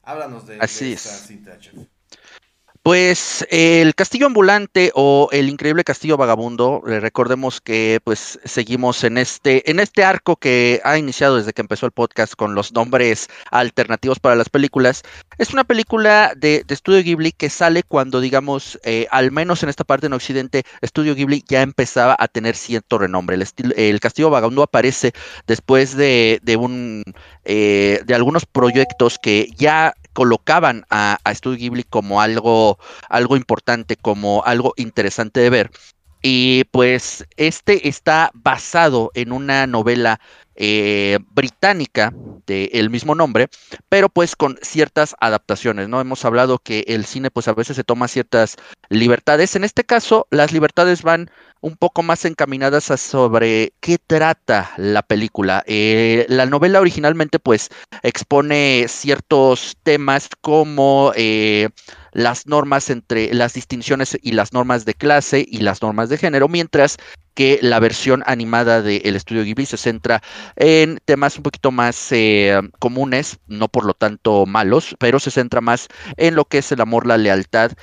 Háblanos 0.02 0.48
de, 0.48 0.58
esta 0.58 1.10
cinta, 1.12 1.60
chef. 1.60 1.76
Pues 2.86 3.48
el 3.50 3.96
Castillo 3.96 4.28
Ambulante 4.28 4.92
o 4.94 5.30
el 5.32 5.50
Increíble 5.50 5.84
Castillo 5.84 6.18
Vagabundo, 6.18 6.84
recordemos 6.86 7.60
que 7.60 8.00
pues 8.04 8.40
seguimos 8.44 9.04
en 9.04 9.18
este, 9.18 9.72
en 9.72 9.80
este 9.80 10.04
arco 10.04 10.36
que 10.36 10.82
ha 10.84 10.96
iniciado 10.96 11.38
desde 11.38 11.52
que 11.52 11.62
empezó 11.62 11.88
el 11.88 11.94
podcast 11.94 12.36
con 12.36 12.54
los 12.54 12.74
nombres 12.74 13.28
alternativos 13.50 14.20
para 14.20 14.36
las 14.36 14.50
películas. 14.50 15.02
Es 15.40 15.52
una 15.52 15.64
película 15.64 16.34
de, 16.38 16.64
de 16.64 16.76
Studio 16.76 17.02
Ghibli 17.02 17.32
que 17.32 17.50
sale 17.50 17.82
cuando, 17.82 18.22
digamos, 18.22 18.80
eh, 18.84 19.08
al 19.10 19.32
menos 19.32 19.64
en 19.64 19.70
esta 19.70 19.84
parte 19.84 20.06
en 20.06 20.14
Occidente, 20.14 20.62
Studio 20.86 21.16
Ghibli 21.16 21.44
ya 21.48 21.64
empezaba 21.64 22.16
a 22.20 22.28
tener 22.28 22.56
cierto 22.56 23.00
renombre. 23.00 23.36
El, 23.36 23.74
el 23.78 24.00
Castillo 24.00 24.30
Vagabundo 24.30 24.62
aparece 24.62 25.12
después 25.48 25.98
de, 25.98 26.40
de 26.44 26.56
un 26.56 27.04
eh, 27.46 28.02
de 28.06 28.14
algunos 28.14 28.46
proyectos 28.46 29.18
que 29.18 29.50
ya 29.58 29.96
colocaban 30.16 30.86
a, 30.90 31.20
a 31.24 31.36
Studio 31.36 31.60
Ghibli 31.60 31.84
como 31.84 32.22
algo, 32.22 32.80
algo 33.10 33.38
importante, 33.38 33.98
como 33.98 34.44
algo 34.46 34.74
interesante 34.78 35.42
de 35.42 35.52
ver. 35.52 35.72
Y 36.28 36.64
pues 36.72 37.24
este 37.38 37.88
está 37.88 38.32
basado 38.34 39.12
en 39.14 39.32
una 39.32 39.68
novela 39.68 40.20
eh, 40.56 41.20
británica 41.30 42.16
del 42.48 42.90
mismo 42.90 43.14
nombre, 43.14 43.48
pero 43.90 44.10
pues 44.10 44.36
con 44.36 44.58
ciertas 44.64 45.16
adaptaciones, 45.20 45.88
¿no? 45.88 46.02
Hemos 46.02 46.26
hablado 46.26 46.58
que 46.58 46.84
el 46.88 47.06
cine 47.06 47.30
pues 47.30 47.48
a 47.48 47.54
veces 47.54 47.76
se 47.76 47.84
toma 47.84 48.08
ciertas 48.08 48.56
libertades. 48.90 49.56
En 49.56 49.64
este 49.64 49.84
caso, 49.84 50.26
las 50.32 50.52
libertades 50.52 51.04
van 51.04 51.30
un 51.62 51.78
poco 51.78 52.02
más 52.02 52.26
encaminadas 52.26 52.90
a 52.90 52.98
sobre 52.98 53.74
qué 53.80 54.00
trata 54.00 54.72
la 54.78 55.04
película. 55.04 55.64
Eh, 55.68 56.26
la 56.28 56.48
novela 56.48 56.80
originalmente 56.80 57.38
pues 57.38 57.70
expone 58.02 58.86
ciertos 58.88 59.78
temas 59.84 60.30
como 60.42 61.12
eh, 61.16 61.70
las 62.16 62.48
normas 62.48 62.90
entre 62.90 63.34
las 63.34 63.54
distinciones 63.54 64.18
y 64.22 64.32
las 64.32 64.54
normas 64.54 64.86
de 64.86 64.94
clase 64.94 65.46
y 65.48 65.58
las 65.58 65.82
normas 65.82 66.08
de 66.08 66.18
género, 66.18 66.48
mientras 66.48 66.96
que 67.34 67.60
la 67.62 67.82
versión 67.82 68.24
animada 68.26 68.82
del 68.82 69.18
estudio 69.18 69.44
Ghibli 69.44 69.66
se 69.66 69.76
centra 69.76 70.24
en 70.56 71.00
temas 71.04 71.36
un 71.36 71.44
poquito 71.44 71.72
más 71.72 72.14
eh, 72.14 72.58
comunes, 72.80 73.38
no 73.48 73.68
por 73.68 73.86
lo 73.86 73.94
tanto 73.94 74.46
malos, 74.46 74.96
pero 74.98 75.20
se 75.20 75.30
centra 75.30 75.60
más 75.60 75.90
en 76.16 76.36
lo 76.36 76.46
que 76.46 76.60
es 76.60 76.72
el 76.72 76.80
amor, 76.80 77.06
la 77.06 77.18
lealtad 77.18 77.74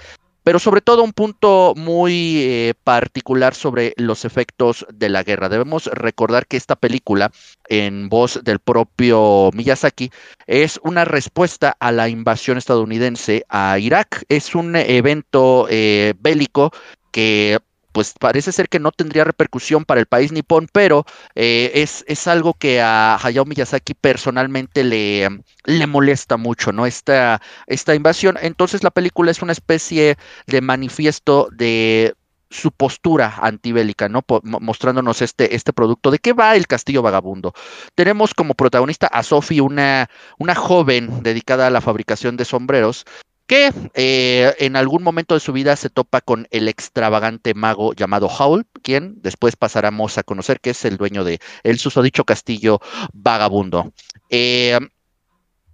pero 0.44 0.58
sobre 0.58 0.80
todo 0.80 1.02
un 1.02 1.12
punto 1.12 1.74
muy 1.76 2.38
eh, 2.42 2.74
particular 2.84 3.54
sobre 3.54 3.94
los 3.96 4.24
efectos 4.24 4.86
de 4.92 5.08
la 5.08 5.22
guerra. 5.22 5.48
Debemos 5.48 5.86
recordar 5.86 6.46
que 6.46 6.56
esta 6.56 6.76
película, 6.76 7.30
en 7.68 8.08
voz 8.08 8.40
del 8.42 8.58
propio 8.58 9.50
Miyazaki, 9.52 10.10
es 10.46 10.80
una 10.82 11.04
respuesta 11.04 11.76
a 11.78 11.92
la 11.92 12.08
invasión 12.08 12.58
estadounidense 12.58 13.44
a 13.48 13.78
Irak. 13.78 14.24
Es 14.28 14.54
un 14.54 14.76
evento 14.76 15.66
eh, 15.70 16.14
bélico 16.18 16.72
que 17.12 17.58
pues 17.92 18.14
parece 18.18 18.52
ser 18.52 18.68
que 18.68 18.78
no 18.78 18.90
tendría 18.92 19.24
repercusión 19.24 19.84
para 19.84 20.00
el 20.00 20.06
país 20.06 20.32
nipón, 20.32 20.68
pero 20.72 21.04
eh, 21.34 21.70
es, 21.74 22.04
es, 22.08 22.26
algo 22.26 22.54
que 22.54 22.80
a 22.80 23.16
Hayao 23.22 23.44
Miyazaki 23.44 23.94
personalmente 23.94 24.84
le, 24.84 25.28
le 25.64 25.86
molesta 25.86 26.36
mucho, 26.36 26.72
¿no? 26.72 26.86
Esta, 26.86 27.40
esta 27.66 27.94
invasión. 27.94 28.38
Entonces 28.40 28.82
la 28.82 28.90
película 28.90 29.30
es 29.30 29.42
una 29.42 29.52
especie 29.52 30.16
de 30.46 30.60
manifiesto 30.60 31.48
de 31.52 32.14
su 32.52 32.70
postura 32.70 33.34
antibélica, 33.40 34.08
¿no? 34.08 34.22
mostrándonos 34.42 35.22
este, 35.22 35.54
este 35.56 35.72
producto. 35.72 36.10
¿De 36.10 36.18
qué 36.18 36.32
va 36.32 36.54
el 36.54 36.66
Castillo 36.66 37.02
Vagabundo? 37.02 37.54
Tenemos 37.94 38.34
como 38.34 38.54
protagonista 38.54 39.06
a 39.06 39.22
Sophie, 39.22 39.60
una, 39.60 40.08
una 40.38 40.54
joven 40.54 41.22
dedicada 41.22 41.66
a 41.66 41.70
la 41.70 41.80
fabricación 41.80 42.36
de 42.36 42.44
sombreros, 42.44 43.06
que 43.52 43.70
eh, 43.92 44.54
en 44.60 44.76
algún 44.76 45.02
momento 45.02 45.34
de 45.34 45.40
su 45.40 45.52
vida 45.52 45.76
se 45.76 45.90
topa 45.90 46.22
con 46.22 46.48
el 46.52 46.68
extravagante 46.68 47.52
mago 47.52 47.92
llamado 47.92 48.28
Howl, 48.28 48.64
quien 48.82 49.20
después 49.20 49.56
pasaremos 49.56 50.16
a 50.16 50.22
conocer 50.22 50.58
que 50.58 50.70
es 50.70 50.86
el 50.86 50.96
dueño 50.96 51.22
de 51.22 51.38
el 51.62 51.78
susodicho 51.78 52.24
castillo 52.24 52.80
vagabundo. 53.12 53.92
Eh, 54.30 54.78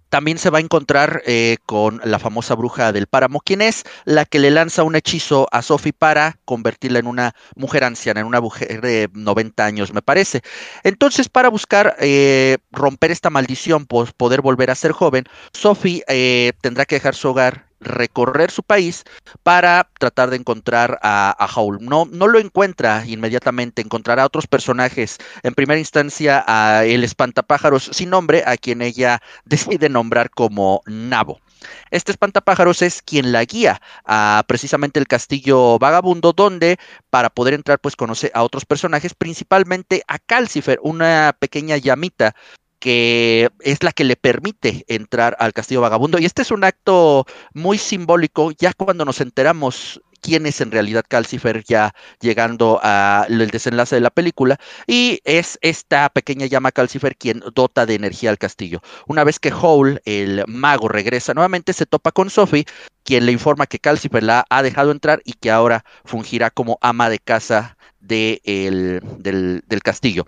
también 0.09 0.39
se 0.39 0.49
va 0.49 0.57
a 0.57 0.61
encontrar 0.61 1.21
eh, 1.25 1.55
con 1.65 2.01
la 2.03 2.19
famosa 2.19 2.53
bruja 2.53 2.91
del 2.91 3.07
páramo, 3.07 3.39
quien 3.39 3.61
es 3.61 3.85
la 4.03 4.25
que 4.25 4.39
le 4.39 4.51
lanza 4.51 4.83
un 4.83 4.97
hechizo 4.97 5.47
a 5.53 5.61
Sophie 5.61 5.93
para 5.93 6.37
convertirla 6.43 6.99
en 6.99 7.07
una 7.07 7.33
mujer 7.55 7.85
anciana, 7.85 8.19
en 8.19 8.27
una 8.27 8.41
mujer 8.41 8.81
de 8.81 9.09
90 9.13 9.65
años, 9.65 9.93
me 9.93 10.01
parece. 10.01 10.41
Entonces, 10.83 11.29
para 11.29 11.47
buscar 11.47 11.95
romper 12.71 13.11
esta 13.11 13.29
maldición, 13.29 13.85
pues, 13.85 14.11
poder 14.11 14.41
volver 14.41 14.69
a 14.69 14.75
ser 14.75 14.91
joven, 14.91 15.23
Sophie 15.53 16.03
tendrá 16.59 16.83
que 16.83 16.95
dejar 16.95 17.15
su 17.15 17.29
hogar 17.29 17.68
recorrer 17.79 18.51
su 18.51 18.63
país 18.63 19.03
para 19.43 19.89
tratar 19.99 20.29
de 20.29 20.37
encontrar 20.37 20.99
a, 21.01 21.35
a. 21.37 21.49
No, 21.81 22.05
no 22.11 22.27
lo 22.27 22.39
encuentra 22.39 23.05
inmediatamente, 23.05 23.81
encontrará 23.81 24.23
a 24.23 24.27
otros 24.27 24.47
personajes. 24.47 25.17
En 25.43 25.53
primera 25.53 25.79
instancia 25.79 26.43
a 26.47 26.85
el 26.85 27.03
espantapájaros 27.03 27.89
sin 27.93 28.09
nombre, 28.09 28.43
a 28.45 28.57
quien 28.57 28.81
ella 28.81 29.21
decide 29.45 29.89
nombrar 29.89 30.29
como 30.29 30.81
Nabo. 30.85 31.39
Este 31.91 32.11
espantapájaros 32.11 32.81
es 32.81 33.01
quien 33.01 33.31
la 33.31 33.43
guía 33.43 33.81
a 34.05 34.43
precisamente 34.47 34.99
el 34.99 35.07
castillo 35.07 35.77
vagabundo, 35.77 36.31
donde 36.33 36.77
para 37.09 37.29
poder 37.29 37.53
entrar, 37.53 37.79
pues 37.79 37.95
conoce 37.95 38.31
a 38.33 38.43
otros 38.43 38.65
personajes, 38.65 39.13
principalmente 39.13 40.03
a 40.07 40.19
Calcifer, 40.19 40.79
una 40.81 41.35
pequeña 41.37 41.77
llamita 41.77 42.35
que 42.79 43.49
es 43.59 43.83
la 43.83 43.91
que 43.91 44.03
le 44.03 44.15
permite 44.15 44.85
entrar 44.87 45.35
al 45.39 45.53
castillo 45.53 45.81
vagabundo. 45.81 46.17
Y 46.19 46.25
este 46.25 46.41
es 46.41 46.51
un 46.51 46.63
acto 46.63 47.25
muy 47.53 47.77
simbólico, 47.77 48.51
ya 48.51 48.73
cuando 48.73 49.05
nos 49.05 49.21
enteramos 49.21 50.01
quién 50.21 50.45
es 50.45 50.61
en 50.61 50.71
realidad 50.71 51.05
Calcifer 51.07 51.63
ya 51.63 51.93
llegando 52.19 52.79
al 52.83 53.49
desenlace 53.51 53.95
de 53.95 54.01
la 54.01 54.09
película 54.09 54.59
y 54.87 55.21
es 55.23 55.57
esta 55.61 56.09
pequeña 56.09 56.45
llama 56.45 56.71
Calcifer 56.71 57.15
quien 57.15 57.41
dota 57.53 57.85
de 57.85 57.95
energía 57.95 58.29
al 58.29 58.37
castillo. 58.37 58.81
Una 59.07 59.23
vez 59.23 59.39
que 59.39 59.53
Howl, 59.53 60.01
el 60.05 60.43
mago, 60.47 60.87
regresa 60.87 61.33
nuevamente, 61.33 61.73
se 61.73 61.85
topa 61.85 62.11
con 62.11 62.29
Sophie, 62.29 62.65
quien 63.03 63.25
le 63.25 63.31
informa 63.31 63.65
que 63.65 63.79
Calcifer 63.79 64.23
la 64.23 64.45
ha 64.49 64.61
dejado 64.61 64.91
entrar 64.91 65.21
y 65.25 65.33
que 65.33 65.51
ahora 65.51 65.83
fungirá 66.05 66.49
como 66.49 66.77
ama 66.81 67.09
de 67.09 67.19
casa 67.19 67.77
del, 67.99 69.01
del 69.19 69.81
castillo. 69.83 70.25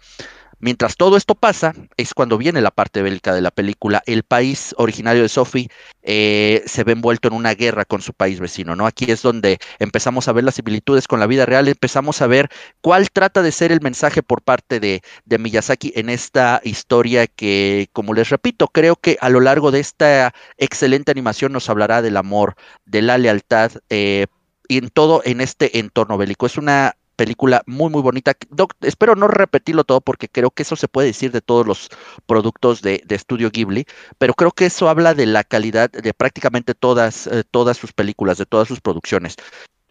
Mientras 0.62 0.96
todo 0.96 1.18
esto 1.18 1.34
pasa, 1.34 1.74
es 1.98 2.13
cuando 2.13 2.38
viene 2.38 2.62
la 2.62 2.70
parte 2.70 3.01
bélica 3.01 3.34
de 3.34 3.41
la 3.41 3.50
película. 3.50 4.03
El 4.06 4.22
país 4.22 4.75
originario 4.77 5.24
de 5.24 5.30
Sophie 5.30 5.70
eh, 6.03 6.62
se 6.68 6.84
ve 6.84 6.91
envuelto 6.91 7.27
en 7.27 7.34
una 7.34 7.56
guerra 7.56 7.84
con 7.84 8.03
su 8.03 8.13
país 8.13 8.39
vecino, 8.39 8.75
¿no? 8.75 8.86
Aquí 8.86 9.12
es 9.12 9.24
donde 9.24 9.58
empezamos 9.80 10.27
a 10.27 10.34
ver 10.34 10.44
las 10.44 10.56
similitudes 10.56 11.08
con 11.08 11.20
la 11.20 11.25
vida 11.25 11.48
real, 11.48 11.68
empezamos 11.68 12.22
a 12.22 12.27
ver 12.27 12.50
cuál 12.82 13.10
trata 13.10 13.41
de 13.41 13.51
ser 13.51 13.72
el 13.72 13.82
mensaje 13.82 14.22
por 14.22 14.44
parte 14.44 14.80
de, 14.80 15.01
Miyazaki 15.25 15.94
en 15.96 16.10
esta 16.10 16.62
historia 16.63 17.25
que, 17.25 17.89
como 17.91 18.13
les 18.13 18.30
repito, 18.30 18.68
creo 18.68 18.96
que 18.96 19.18
a 19.20 19.30
lo 19.30 19.39
largo 19.39 19.72
de 19.72 19.80
esta 19.80 20.32
excelente 20.58 21.10
animación 21.10 21.53
nos 21.53 21.70
hablará 21.72 22.03
del 22.03 22.18
amor, 22.18 22.56
de 22.86 23.01
la 23.01 23.18
lealtad. 23.18 23.72
Eh, 23.89 24.27
y 24.68 24.77
en 24.77 24.89
todo 24.89 25.22
en 25.25 25.41
este 25.41 25.80
entorno 25.80 26.18
bélico. 26.18 26.46
Es 26.46 26.58
una 26.58 26.96
película 27.15 27.63
muy, 27.65 27.89
muy 27.89 28.01
bonita. 28.01 28.36
espero 28.82 29.15
no 29.15 29.27
repetirlo 29.27 29.84
todo 29.84 30.01
porque 30.01 30.27
creo 30.27 30.51
que 30.51 30.63
eso 30.63 30.75
se 30.75 30.88
puede 30.88 31.08
decir 31.08 31.32
de 31.32 31.41
todos 31.41 31.65
los 31.65 31.89
productos 32.25 32.82
de, 32.82 33.01
de 33.06 33.18
Studio 33.18 33.51
Ghibli, 33.51 33.86
pero 34.18 34.34
creo 34.34 34.51
que 34.51 34.65
eso 34.65 34.89
habla 34.89 35.13
de 35.13 35.25
la 35.25 35.44
calidad 35.44 35.89
de 35.91 36.13
prácticamente 36.13 36.74
todas, 36.74 37.27
eh, 37.27 37.44
todas 37.50 37.77
sus 37.77 37.94
películas, 37.94 38.38
de 38.38 38.46
todas 38.46 38.68
sus 38.68 38.82
producciones. 38.82 39.38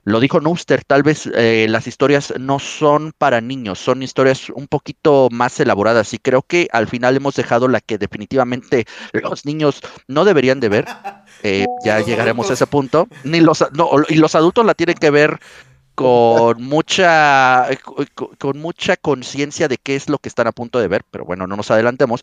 Lo 0.04 0.20
dijo 0.20 0.40
Nuster, 0.40 0.82
tal 0.84 1.02
vez 1.02 1.28
eh, 1.34 1.66
las 1.68 1.86
historias 1.86 2.32
no 2.38 2.58
son 2.58 3.12
para 3.18 3.40
niños, 3.40 3.78
son 3.78 4.02
historias 4.02 4.48
un 4.50 4.66
poquito 4.66 5.28
más 5.30 5.60
elaboradas 5.60 6.14
y 6.14 6.18
creo 6.18 6.42
que 6.42 6.68
al 6.72 6.88
final 6.88 7.16
hemos 7.16 7.34
dejado 7.34 7.68
la 7.68 7.80
que 7.80 7.98
definitivamente 7.98 8.86
los 9.12 9.44
niños 9.44 9.80
no 10.08 10.24
deberían 10.24 10.60
de 10.60 10.68
ver. 10.68 10.86
Eh, 11.42 11.64
ya 11.82 12.00
llegaremos 12.00 12.50
a 12.50 12.52
ese 12.52 12.66
punto. 12.66 13.08
Ni 13.24 13.40
los, 13.40 13.64
no, 13.72 13.88
y 14.10 14.16
los 14.16 14.34
adultos 14.34 14.66
la 14.66 14.74
tienen 14.74 14.96
que 14.96 15.08
ver 15.08 15.40
con 16.00 16.62
mucha 16.62 17.68
con 18.38 18.58
mucha 18.58 18.96
conciencia 18.96 19.68
de 19.68 19.76
qué 19.76 19.96
es 19.96 20.08
lo 20.08 20.16
que 20.16 20.30
están 20.30 20.46
a 20.46 20.52
punto 20.52 20.78
de 20.80 20.88
ver, 20.88 21.04
pero 21.10 21.26
bueno, 21.26 21.46
no 21.46 21.56
nos 21.56 21.70
adelantemos. 21.70 22.22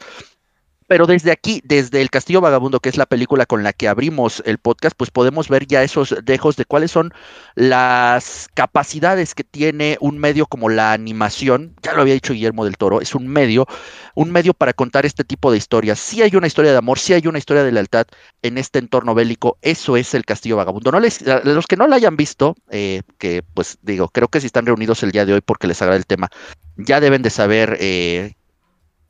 Pero 0.88 1.06
desde 1.06 1.32
aquí, 1.32 1.62
desde 1.66 2.02
El 2.02 2.10
Castillo 2.10 2.42
Vagabundo, 2.42 2.80
que 2.80 2.90
es 2.90 2.98
la 2.98 3.06
película 3.06 3.46
con 3.46 3.64
la 3.64 3.74
que 3.74 3.88
abrimos 3.88 4.42
el 4.46 4.58
podcast, 4.58 4.96
pues 4.98 5.12
podemos 5.12 5.50
ver 5.50 5.68
ya 5.68 5.84
esos 5.84 6.16
dejos 6.24 6.56
de 6.56 6.66
cuáles 6.66 6.92
son 6.92 7.14
las 7.56 8.48
capacidades 8.54 9.36
que 9.36 9.44
tiene 9.44 9.98
un 10.00 10.18
medio 10.18 10.46
como 10.46 10.70
la 10.70 10.94
animación. 10.94 11.76
Ya 11.84 11.94
lo 11.94 12.02
había 12.02 12.14
dicho 12.14 12.34
Guillermo 12.34 12.64
del 12.64 12.78
Toro, 12.78 13.02
es 13.02 13.16
un 13.16 13.28
medio, 13.28 13.68
un 14.16 14.32
medio 14.32 14.54
para 14.54 14.74
contar 14.74 15.06
este 15.06 15.24
tipo 15.24 15.52
de 15.52 15.58
historias. 15.58 16.00
Sí 16.00 16.22
hay 16.22 16.36
una 16.36 16.48
historia 16.48 16.72
de 16.72 16.78
amor, 16.78 17.00
sí 17.00 17.14
hay 17.14 17.28
una 17.28 17.38
historia 17.38 17.64
de 17.64 17.72
lealtad 17.72 18.08
en 18.42 18.58
este 18.58 18.80
entorno 18.80 19.14
bélico. 19.14 19.58
Eso 19.62 19.98
es 19.98 20.14
El 20.14 20.26
Castillo 20.26 20.56
Vagabundo. 20.56 20.92
No 20.92 21.00
les, 21.00 21.22
los 21.44 21.68
que 21.68 21.76
no 21.76 21.88
la 21.88 21.98
hayan 21.98 22.16
visto, 22.16 22.56
eh, 22.70 23.02
que 23.18 23.44
pues 23.54 23.78
digo, 23.82 24.08
creo 24.08 24.30
que 24.30 24.40
si 24.40 24.48
están 24.48 24.66
reunidos 24.66 25.04
el 25.04 25.12
día 25.12 25.26
de 25.26 25.34
hoy 25.34 25.42
porque 25.42 25.68
les 25.68 25.82
agrada 25.82 25.98
el 25.98 26.06
tema, 26.06 26.30
ya 26.78 27.00
deben 27.00 27.22
de 27.22 27.30
saber 27.30 27.78
eh, 27.82 28.34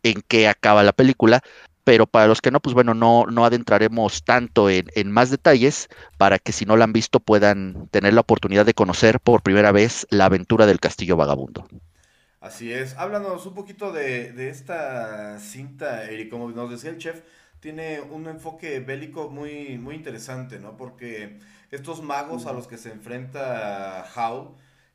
en 0.04 0.24
qué 0.28 0.48
acaba 0.48 0.84
la 0.84 0.94
película 0.94 1.44
pero 1.88 2.06
para 2.06 2.28
los 2.28 2.42
que 2.42 2.52
no, 2.52 2.60
pues 2.60 2.74
bueno, 2.74 2.94
no, 2.94 3.28
no 3.28 3.46
adentraremos 3.46 4.26
tanto 4.26 4.70
en, 4.70 5.10
más 5.10 5.30
detalles 5.30 5.88
para 6.18 6.38
que 6.38 6.52
si 6.52 6.66
no 6.66 6.76
la 6.76 6.84
han 6.84 6.92
visto 6.92 7.22
puedan 7.22 7.88
tener 7.92 8.14
la 8.14 8.20
oportunidad 8.20 8.66
de 8.66 8.74
conocer 8.74 9.22
por 9.22 9.42
primera 9.42 9.72
vez 9.72 10.06
la 10.10 10.26
aventura 10.26 10.66
del 10.66 10.82
castillo 10.82 11.16
vagabundo. 11.16 11.66
Así 12.42 12.74
es, 12.74 12.94
háblanos 12.98 13.46
un 13.46 13.54
poquito 13.54 13.94
de, 13.94 14.50
esta 14.50 15.40
cinta, 15.40 16.04
Eric, 16.12 16.30
como 16.30 16.52
nos 16.52 16.70
decía 16.70 16.90
el 16.90 16.98
chef, 16.98 17.22
tiene 17.62 18.02
un 18.02 18.28
enfoque 18.28 18.82
bélico 18.82 19.30
muy, 19.30 19.78
muy 19.78 19.96
interesante, 19.96 20.60
¿no? 20.60 20.76
Porque 20.76 21.40
estos 21.72 22.04
magos 22.04 22.48
a 22.48 22.52
los 22.52 22.68
que 22.68 22.76
se 22.76 22.92
enfrenta 22.92 24.06
Howe, 24.14 24.50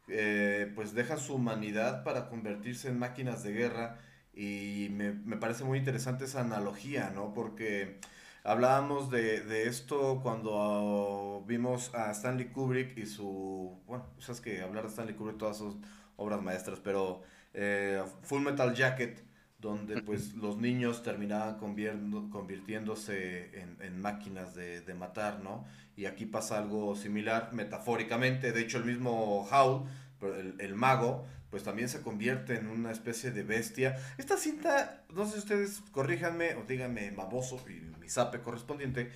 eh, 0.09 0.71
pues 0.75 0.93
dejan 0.93 1.19
su 1.19 1.37
humanidad 1.37 2.05
para 2.05 2.29
convertirse 2.29 2.89
en 2.89 2.99
máquinas 2.99 3.43
de 3.43 3.53
guerra 3.55 3.97
y 4.35 4.89
me, 4.93 5.12
me, 5.12 5.37
parece 5.37 5.65
muy 5.65 5.79
interesante 5.79 6.25
esa 6.25 6.41
analogía, 6.41 7.11
¿no? 7.15 7.35
Porque 7.35 7.99
hablábamos 8.45 9.11
de, 9.11 9.41
de 9.41 9.69
esto 9.69 10.21
cuando 10.23 11.45
vimos 11.47 11.95
a 11.95 12.11
Stanley 12.12 12.49
Kubrick 12.49 12.97
y 12.97 13.07
su... 13.07 13.79
Bueno, 13.87 14.07
sabes 14.19 14.41
que 14.41 14.62
hablar 14.62 14.85
de 14.85 14.91
Stanley 14.91 15.15
Kubrick, 15.15 15.39
todas 15.39 15.59
sus 15.59 15.77
obras 16.17 16.43
maestras, 16.43 16.81
pero 16.81 17.23
eh, 17.55 18.03
Full 18.23 18.43
Metal 18.43 18.75
Jacket, 18.75 19.23
donde 19.59 20.03
pues 20.03 20.35
los 20.35 20.57
niños 20.57 21.03
terminaban 21.03 21.59
convirtiéndose 21.59 23.61
en, 23.61 23.77
en 23.81 24.01
máquinas 24.01 24.55
de, 24.55 24.81
de, 24.81 24.95
matar, 24.95 25.41
¿no? 25.41 25.65
Y 25.95 26.07
aquí 26.07 26.27
pasa 26.27 26.59
algo 26.59 26.97
similar, 26.97 27.51
metafóricamente, 27.53 28.53
de 28.53 28.61
hecho 28.61 28.79
el 28.79 28.85
mismo 28.85 29.47
Howl, 29.51 29.85
el, 30.23 30.57
el 30.59 30.75
mago, 30.75 31.27
pues 31.53 31.65
también 31.65 31.91
se 31.91 32.01
convierte 32.01 32.57
en 32.57 32.67
una 32.67 32.91
especie 32.91 33.31
de 33.31 33.43
bestia. 33.43 33.95
Esta 34.17 34.39
cinta, 34.39 35.05
no 35.11 35.27
sé 35.27 35.33
si 35.33 35.39
ustedes 35.41 35.83
corríjanme 35.93 36.55
o 36.55 36.65
díganme 36.67 37.11
baboso 37.11 37.63
y 37.69 37.75
mi 38.01 38.09
zape 38.09 38.41
correspondiente, 38.41 39.11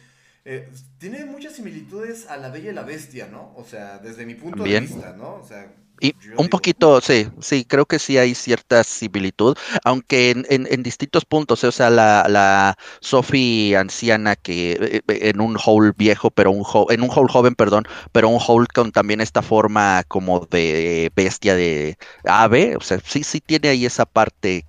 eh, 0.45 0.69
tiene 0.99 1.25
muchas 1.25 1.55
similitudes 1.55 2.27
a 2.29 2.37
La 2.37 2.51
Bella 2.51 2.73
y 2.73 2.75
la 2.75 2.83
Bestia, 2.83 3.27
¿no? 3.27 3.55
O 3.57 3.65
sea, 3.65 3.97
desde 4.01 4.27
mi 4.27 4.35
punto 4.35 4.65
de 4.65 4.81
vista, 4.81 5.15
¿no? 5.17 5.37
O 5.37 5.47
sea, 5.49 5.73
y 6.01 6.15
un 6.37 6.49
poquito, 6.49 7.01
sí, 7.01 7.29
sí, 7.41 7.65
creo 7.65 7.87
que 7.87 7.99
sí 7.99 8.19
hay 8.19 8.35
cierta 8.35 8.85
similitud, 8.85 9.57
aunque 9.83 10.31
en, 10.31 10.45
en, 10.51 10.83
distintos 10.83 11.25
puntos, 11.25 11.65
o 11.65 11.73
sea, 11.73 11.89
la, 11.89 12.27
la 12.29 12.77
Sophie 13.01 13.77
anciana 13.77 14.37
que 14.37 14.73
eh, 14.73 15.01
eh, 15.09 15.19
en 15.31 15.41
un 15.41 15.57
hole 15.65 15.93
viejo, 15.97 16.31
pero 16.31 16.51
un 16.51 16.65
en 16.91 17.03
un 17.03 17.11
hole 17.11 17.33
joven, 17.33 17.55
perdón, 17.55 17.85
pero 18.13 18.29
un 18.29 18.41
hole 18.47 18.67
con 18.75 18.93
también 18.93 19.23
esta 19.23 19.41
forma 19.41 20.05
como 20.07 20.41
de 20.51 21.11
bestia 21.17 21.55
de 21.55 21.97
ave, 22.25 22.77
o 22.77 22.81
sea, 22.83 23.01
sí, 23.05 23.23
sí 23.23 23.41
tiene 23.41 23.69
ahí 23.69 23.87
esa 23.87 24.05
parte, 24.05 24.67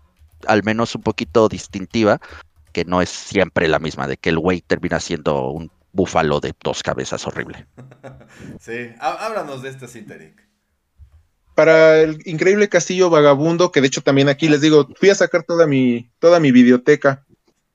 al 0.47 0.63
menos 0.63 0.95
un 0.95 1.01
poquito 1.01 1.49
distintiva, 1.49 2.21
que 2.71 2.85
no 2.85 3.01
es 3.01 3.09
siempre 3.09 3.67
la 3.67 3.79
misma, 3.79 4.07
de 4.07 4.15
que 4.15 4.29
el 4.29 4.39
güey 4.39 4.61
termina 4.61 4.99
siendo 5.01 5.49
un 5.49 5.71
búfalo 5.91 6.39
de 6.39 6.53
dos 6.63 6.83
cabezas 6.83 7.27
horrible. 7.27 7.65
sí, 8.61 8.91
háblanos 8.99 9.61
de 9.61 9.69
este 9.69 9.87
Sinteric 9.89 10.46
para 11.57 12.01
el 12.01 12.21
increíble 12.25 12.69
castillo 12.69 13.09
vagabundo, 13.09 13.71
que 13.71 13.81
de 13.81 13.87
hecho 13.87 14.03
también 14.03 14.29
aquí 14.29 14.47
les 14.47 14.61
digo, 14.61 14.87
fui 14.95 15.09
a 15.09 15.15
sacar 15.15 15.41
toda 15.41 15.65
mi, 15.65 16.07
toda 16.19 16.39
mi 16.39 16.51
biblioteca. 16.51 17.25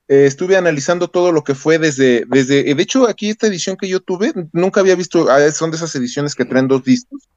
Eh, 0.07 0.27
estuve 0.27 0.57
analizando 0.57 1.09
todo 1.09 1.33
lo 1.33 1.43
que 1.43 1.57
fue 1.57 1.81
desde, 1.81 2.25
desde, 2.29 2.63
de 2.63 2.81
hecho 2.81 3.09
aquí 3.09 3.31
esta 3.31 3.49
edición 3.49 3.77
que 3.77 3.89
yo 3.89 3.99
tuve, 3.99 4.33
nunca 4.53 4.79
había 4.79 4.95
visto, 4.95 5.29
ah, 5.29 5.51
son 5.51 5.73
de 5.73 5.79
esas 5.79 5.93
ediciones 5.97 6.37
que 6.37 6.45
traen 6.45 6.69
dos 6.69 6.85
discos 6.85 7.29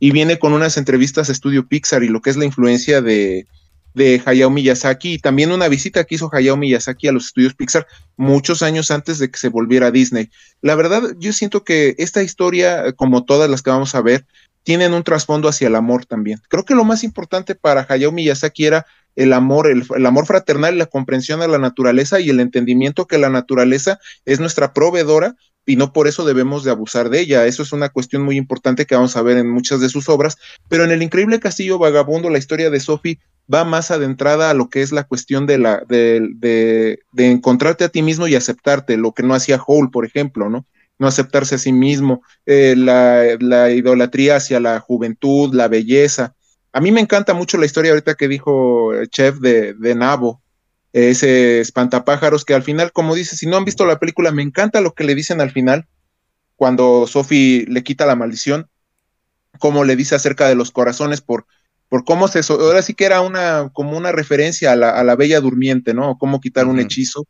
y 0.00 0.10
viene 0.10 0.40
con 0.40 0.52
unas 0.52 0.78
entrevistas 0.78 1.28
a 1.28 1.32
Estudio 1.32 1.68
Pixar 1.68 2.02
y 2.02 2.08
lo 2.08 2.20
que 2.20 2.30
es 2.30 2.36
la 2.36 2.44
influencia 2.44 3.00
de, 3.00 3.46
de 3.94 4.20
Hayao 4.26 4.50
Miyazaki 4.50 5.12
y 5.12 5.18
también 5.20 5.52
una 5.52 5.68
visita 5.68 6.02
que 6.02 6.16
hizo 6.16 6.28
Hayao 6.32 6.56
Miyazaki 6.56 7.06
a 7.06 7.12
los 7.12 7.26
estudios 7.26 7.54
Pixar 7.54 7.86
muchos 8.16 8.64
años 8.64 8.90
antes 8.90 9.20
de 9.20 9.30
que 9.30 9.38
se 9.38 9.48
volviera 9.48 9.92
Disney. 9.92 10.28
La 10.60 10.74
verdad, 10.74 11.14
yo 11.20 11.32
siento 11.32 11.62
que 11.62 11.94
esta 11.98 12.20
historia, 12.24 12.94
como 12.94 13.24
todas 13.24 13.48
las 13.48 13.62
que 13.62 13.70
vamos 13.70 13.94
a 13.94 14.02
ver, 14.02 14.26
tienen 14.64 14.94
un 14.94 15.04
trasfondo 15.04 15.48
hacia 15.48 15.68
el 15.68 15.76
amor 15.76 16.06
también. 16.06 16.40
Creo 16.48 16.64
que 16.64 16.74
lo 16.74 16.84
más 16.84 17.04
importante 17.04 17.54
para 17.54 17.86
Hayao 17.88 18.10
Miyazaki 18.10 18.66
era 18.66 18.86
el 19.14 19.32
amor, 19.32 19.68
el, 19.68 20.06
amor 20.06 20.26
fraternal, 20.26 20.76
la 20.76 20.86
comprensión 20.86 21.42
a 21.42 21.46
la 21.46 21.58
naturaleza 21.58 22.18
y 22.18 22.30
el 22.30 22.40
entendimiento 22.40 23.06
que 23.06 23.18
la 23.18 23.30
naturaleza 23.30 24.00
es 24.24 24.40
nuestra 24.40 24.72
proveedora 24.72 25.36
y 25.66 25.76
no 25.76 25.92
por 25.92 26.08
eso 26.08 26.24
debemos 26.24 26.64
de 26.64 26.70
abusar 26.70 27.10
de 27.10 27.20
ella. 27.20 27.46
Eso 27.46 27.62
es 27.62 27.72
una 27.72 27.90
cuestión 27.90 28.22
muy 28.22 28.36
importante 28.36 28.86
que 28.86 28.96
vamos 28.96 29.16
a 29.16 29.22
ver 29.22 29.36
en 29.38 29.48
muchas 29.48 29.80
de 29.80 29.88
sus 29.88 30.08
obras, 30.08 30.36
pero 30.68 30.84
en 30.84 30.90
el 30.90 31.02
increíble 31.02 31.40
castillo 31.40 31.78
vagabundo 31.78 32.28
la 32.28 32.38
historia 32.38 32.70
de 32.70 32.80
Sophie 32.80 33.20
va 33.52 33.64
más 33.64 33.90
adentrada 33.90 34.50
a 34.50 34.54
lo 34.54 34.68
que 34.68 34.82
es 34.82 34.90
la 34.90 35.04
cuestión 35.04 35.46
de 35.46 35.58
la 35.58 35.82
de, 35.86 36.26
de, 36.34 37.00
de 37.12 37.30
encontrarte 37.30 37.84
a 37.84 37.90
ti 37.90 38.02
mismo 38.02 38.26
y 38.26 38.34
aceptarte, 38.34 38.96
lo 38.96 39.12
que 39.12 39.22
no 39.22 39.34
hacía 39.34 39.60
Hole, 39.64 39.90
por 39.92 40.06
ejemplo, 40.06 40.48
¿no? 40.48 40.66
No 40.98 41.06
aceptarse 41.06 41.56
a 41.56 41.58
sí 41.58 41.72
mismo, 41.72 42.22
eh, 42.46 42.74
la, 42.76 43.70
idolatría 43.70 44.36
hacia 44.36 44.60
la 44.60 44.80
juventud, 44.80 45.54
la 45.54 45.68
belleza. 45.68 46.34
A 46.72 46.80
mí 46.80 46.92
me 46.92 47.00
encanta 47.00 47.34
mucho 47.34 47.58
la 47.58 47.66
historia 47.66 47.92
ahorita 47.92 48.14
que 48.14 48.28
dijo 48.28 48.94
el 48.94 49.08
chef 49.08 49.38
de, 49.38 49.74
de 49.74 49.94
Nabo, 49.94 50.42
ese 50.92 51.60
espantapájaros 51.60 52.44
que 52.44 52.54
al 52.54 52.62
final, 52.62 52.92
como 52.92 53.14
dice, 53.14 53.36
si 53.36 53.46
no 53.46 53.56
han 53.56 53.64
visto 53.64 53.84
la 53.84 53.98
película, 53.98 54.30
me 54.30 54.42
encanta 54.42 54.80
lo 54.80 54.94
que 54.94 55.04
le 55.04 55.14
dicen 55.14 55.40
al 55.40 55.50
final, 55.50 55.86
cuando 56.56 57.06
Sophie 57.08 57.66
le 57.68 57.82
quita 57.82 58.06
la 58.06 58.14
maldición, 58.14 58.68
como 59.58 59.84
le 59.84 59.96
dice 59.96 60.14
acerca 60.14 60.48
de 60.48 60.54
los 60.54 60.70
corazones 60.70 61.20
por, 61.20 61.46
por 61.88 62.04
cómo 62.04 62.28
se, 62.28 62.40
ahora 62.48 62.82
sí 62.82 62.94
que 62.94 63.06
era 63.06 63.20
una, 63.20 63.70
como 63.72 63.96
una 63.96 64.12
referencia 64.12 64.72
a 64.72 64.76
la, 64.76 64.90
a 64.90 65.02
la 65.04 65.16
bella 65.16 65.40
durmiente, 65.40 65.94
¿no? 65.94 66.16
Cómo 66.16 66.40
quitar 66.40 66.66
un 66.66 66.78
hechizo 66.78 67.26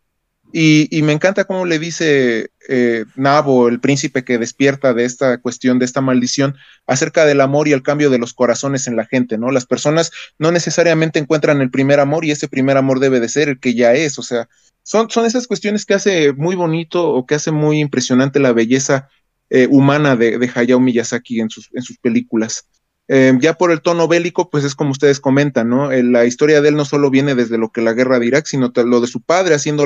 y, 0.56 1.02
me 1.02 1.12
encanta 1.12 1.46
cómo 1.46 1.66
le 1.66 1.80
dice 1.80 2.52
eh, 2.68 3.06
Nabo, 3.16 3.66
el 3.66 3.80
príncipe 3.80 4.24
que 4.24 4.38
despierta 4.38 4.94
de 4.94 5.04
esta 5.04 5.38
cuestión, 5.38 5.80
de 5.80 5.84
esta 5.84 6.00
maldición, 6.00 6.54
acerca 6.86 7.24
del 7.24 7.40
amor 7.40 7.66
y 7.66 7.72
el 7.72 7.82
cambio 7.82 8.08
de 8.08 8.18
los 8.18 8.34
corazones 8.34 8.86
en 8.86 8.94
la 8.94 9.04
gente, 9.04 9.36
¿no? 9.36 9.50
Las 9.50 9.66
personas 9.66 10.12
no 10.38 10.52
necesariamente 10.52 11.18
encuentran 11.18 11.60
el 11.60 11.72
primer 11.72 11.98
amor 11.98 12.24
y 12.24 12.30
ese 12.30 12.46
primer 12.46 12.76
amor 12.76 13.00
debe 13.00 13.18
de 13.18 13.28
ser 13.28 13.48
el 13.48 13.58
que 13.58 13.74
ya 13.74 13.94
es, 13.94 14.16
o 14.20 14.22
sea, 14.22 14.48
son, 14.84 15.10
son 15.10 15.26
esas 15.26 15.48
cuestiones 15.48 15.84
que 15.84 15.94
hace 15.94 16.32
muy 16.32 16.54
bonito 16.54 17.04
o 17.04 17.26
que 17.26 17.34
hace 17.34 17.50
muy 17.50 17.80
impresionante 17.80 18.38
la 18.38 18.52
belleza 18.52 19.08
eh, 19.50 19.66
humana 19.68 20.14
de, 20.14 20.38
de, 20.38 20.50
Hayao 20.54 20.78
Miyazaki 20.78 21.40
en 21.40 21.50
sus, 21.50 21.68
en 21.74 21.82
sus 21.82 21.98
películas. 21.98 22.68
Eh, 23.08 23.34
ya 23.40 23.54
por 23.54 23.70
el 23.70 23.82
tono 23.82 24.08
bélico, 24.08 24.48
pues 24.48 24.64
es 24.64 24.74
como 24.74 24.90
ustedes 24.90 25.20
comentan, 25.20 25.68
¿no? 25.68 25.90
la 25.90 26.24
historia 26.24 26.62
de 26.62 26.70
él 26.70 26.76
no 26.76 26.86
solo 26.86 27.10
viene 27.10 27.34
desde 27.34 27.58
lo 27.58 27.70
que 27.70 27.82
la 27.82 27.92
guerra 27.92 28.18
de 28.18 28.26
Irak, 28.26 28.46
sino 28.46 28.72
lo 28.74 29.00
de 29.02 29.06
su 29.06 29.20
padre 29.20 29.54
haciendo 29.54 29.84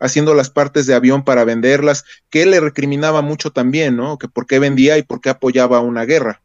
haciendo 0.00 0.34
las 0.34 0.50
partes 0.50 0.86
de 0.86 0.94
avión 0.94 1.24
para 1.24 1.44
venderlas, 1.44 2.04
que 2.30 2.42
él 2.42 2.50
le 2.50 2.60
recriminaba 2.60 3.22
mucho 3.22 3.50
también, 3.50 3.96
¿no? 3.96 4.18
Que 4.18 4.28
por 4.28 4.46
qué 4.46 4.58
vendía 4.58 4.98
y 4.98 5.02
por 5.02 5.20
qué 5.20 5.30
apoyaba 5.30 5.80
una 5.80 6.04
guerra. 6.04 6.42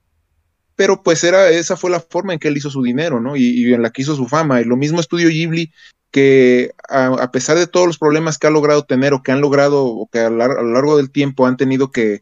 Pero 0.76 1.04
pues 1.04 1.24
era, 1.24 1.50
esa 1.50 1.78
fue 1.78 1.92
la 1.92 2.00
forma 2.00 2.34
en 2.34 2.40
que 2.40 2.48
él 2.48 2.58
hizo 2.58 2.70
su 2.70 2.82
dinero, 2.82 3.20
¿no? 3.20 3.36
Y, 3.36 3.74
en 3.74 3.82
la 3.82 3.92
que 3.92 4.02
hizo 4.02 4.16
su 4.16 4.28
fama. 4.28 4.62
Y 4.62 4.66
lo 4.66 4.76
mismo 4.76 5.00
estudio 5.00 5.30
Ghibli, 5.30 5.72
que 6.10 6.72
a, 6.90 7.32
pesar 7.32 7.58
de 7.58 7.68
todos 7.68 7.86
los 7.86 8.00
problemas 8.00 8.38
que 8.38 8.48
ha 8.48 8.52
logrado 8.52 8.84
tener 8.86 9.14
o 9.14 9.22
que 9.22 9.32
han 9.32 9.42
logrado 9.42 9.86
o 9.86 10.08
que 10.12 10.20
a, 10.20 10.30
lo 10.30 10.74
largo 10.74 10.98
del 10.98 11.12
tiempo 11.12 11.46
han 11.46 11.58
tenido 11.58 11.92
que, 11.92 12.22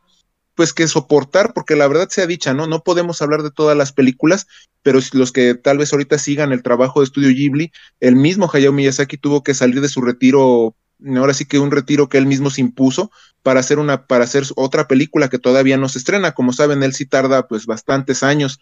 pues 0.55 0.73
que 0.73 0.87
soportar, 0.87 1.53
porque 1.53 1.75
la 1.75 1.87
verdad 1.87 2.09
sea 2.09 2.27
dicha, 2.27 2.53
¿no? 2.53 2.67
No 2.67 2.83
podemos 2.83 3.21
hablar 3.21 3.43
de 3.43 3.51
todas 3.51 3.77
las 3.77 3.93
películas, 3.93 4.47
pero 4.83 4.99
los 5.13 5.31
que 5.31 5.55
tal 5.55 5.77
vez 5.77 5.93
ahorita 5.93 6.17
sigan 6.17 6.51
el 6.51 6.63
trabajo 6.63 6.99
de 6.99 7.05
estudio 7.05 7.29
Ghibli, 7.29 7.71
el 7.99 8.15
mismo 8.15 8.49
Hayao 8.51 8.73
Miyazaki 8.73 9.17
tuvo 9.17 9.43
que 9.43 9.53
salir 9.53 9.81
de 9.81 9.89
su 9.89 10.01
retiro 10.01 10.75
ahora 11.17 11.33
sí 11.33 11.45
que 11.45 11.59
un 11.59 11.71
retiro 11.71 12.09
que 12.09 12.17
él 12.17 12.25
mismo 12.25 12.49
se 12.49 12.61
impuso 12.61 13.11
para 13.41 13.59
hacer 13.59 13.79
una, 13.79 14.05
para 14.05 14.23
hacer 14.23 14.43
otra 14.55 14.87
película 14.87 15.29
que 15.29 15.39
todavía 15.39 15.77
no 15.77 15.89
se 15.89 15.97
estrena. 15.97 16.33
Como 16.33 16.53
saben, 16.53 16.83
él 16.83 16.93
sí 16.93 17.05
tarda 17.05 17.47
pues 17.47 17.65
bastantes 17.65 18.23
años 18.23 18.59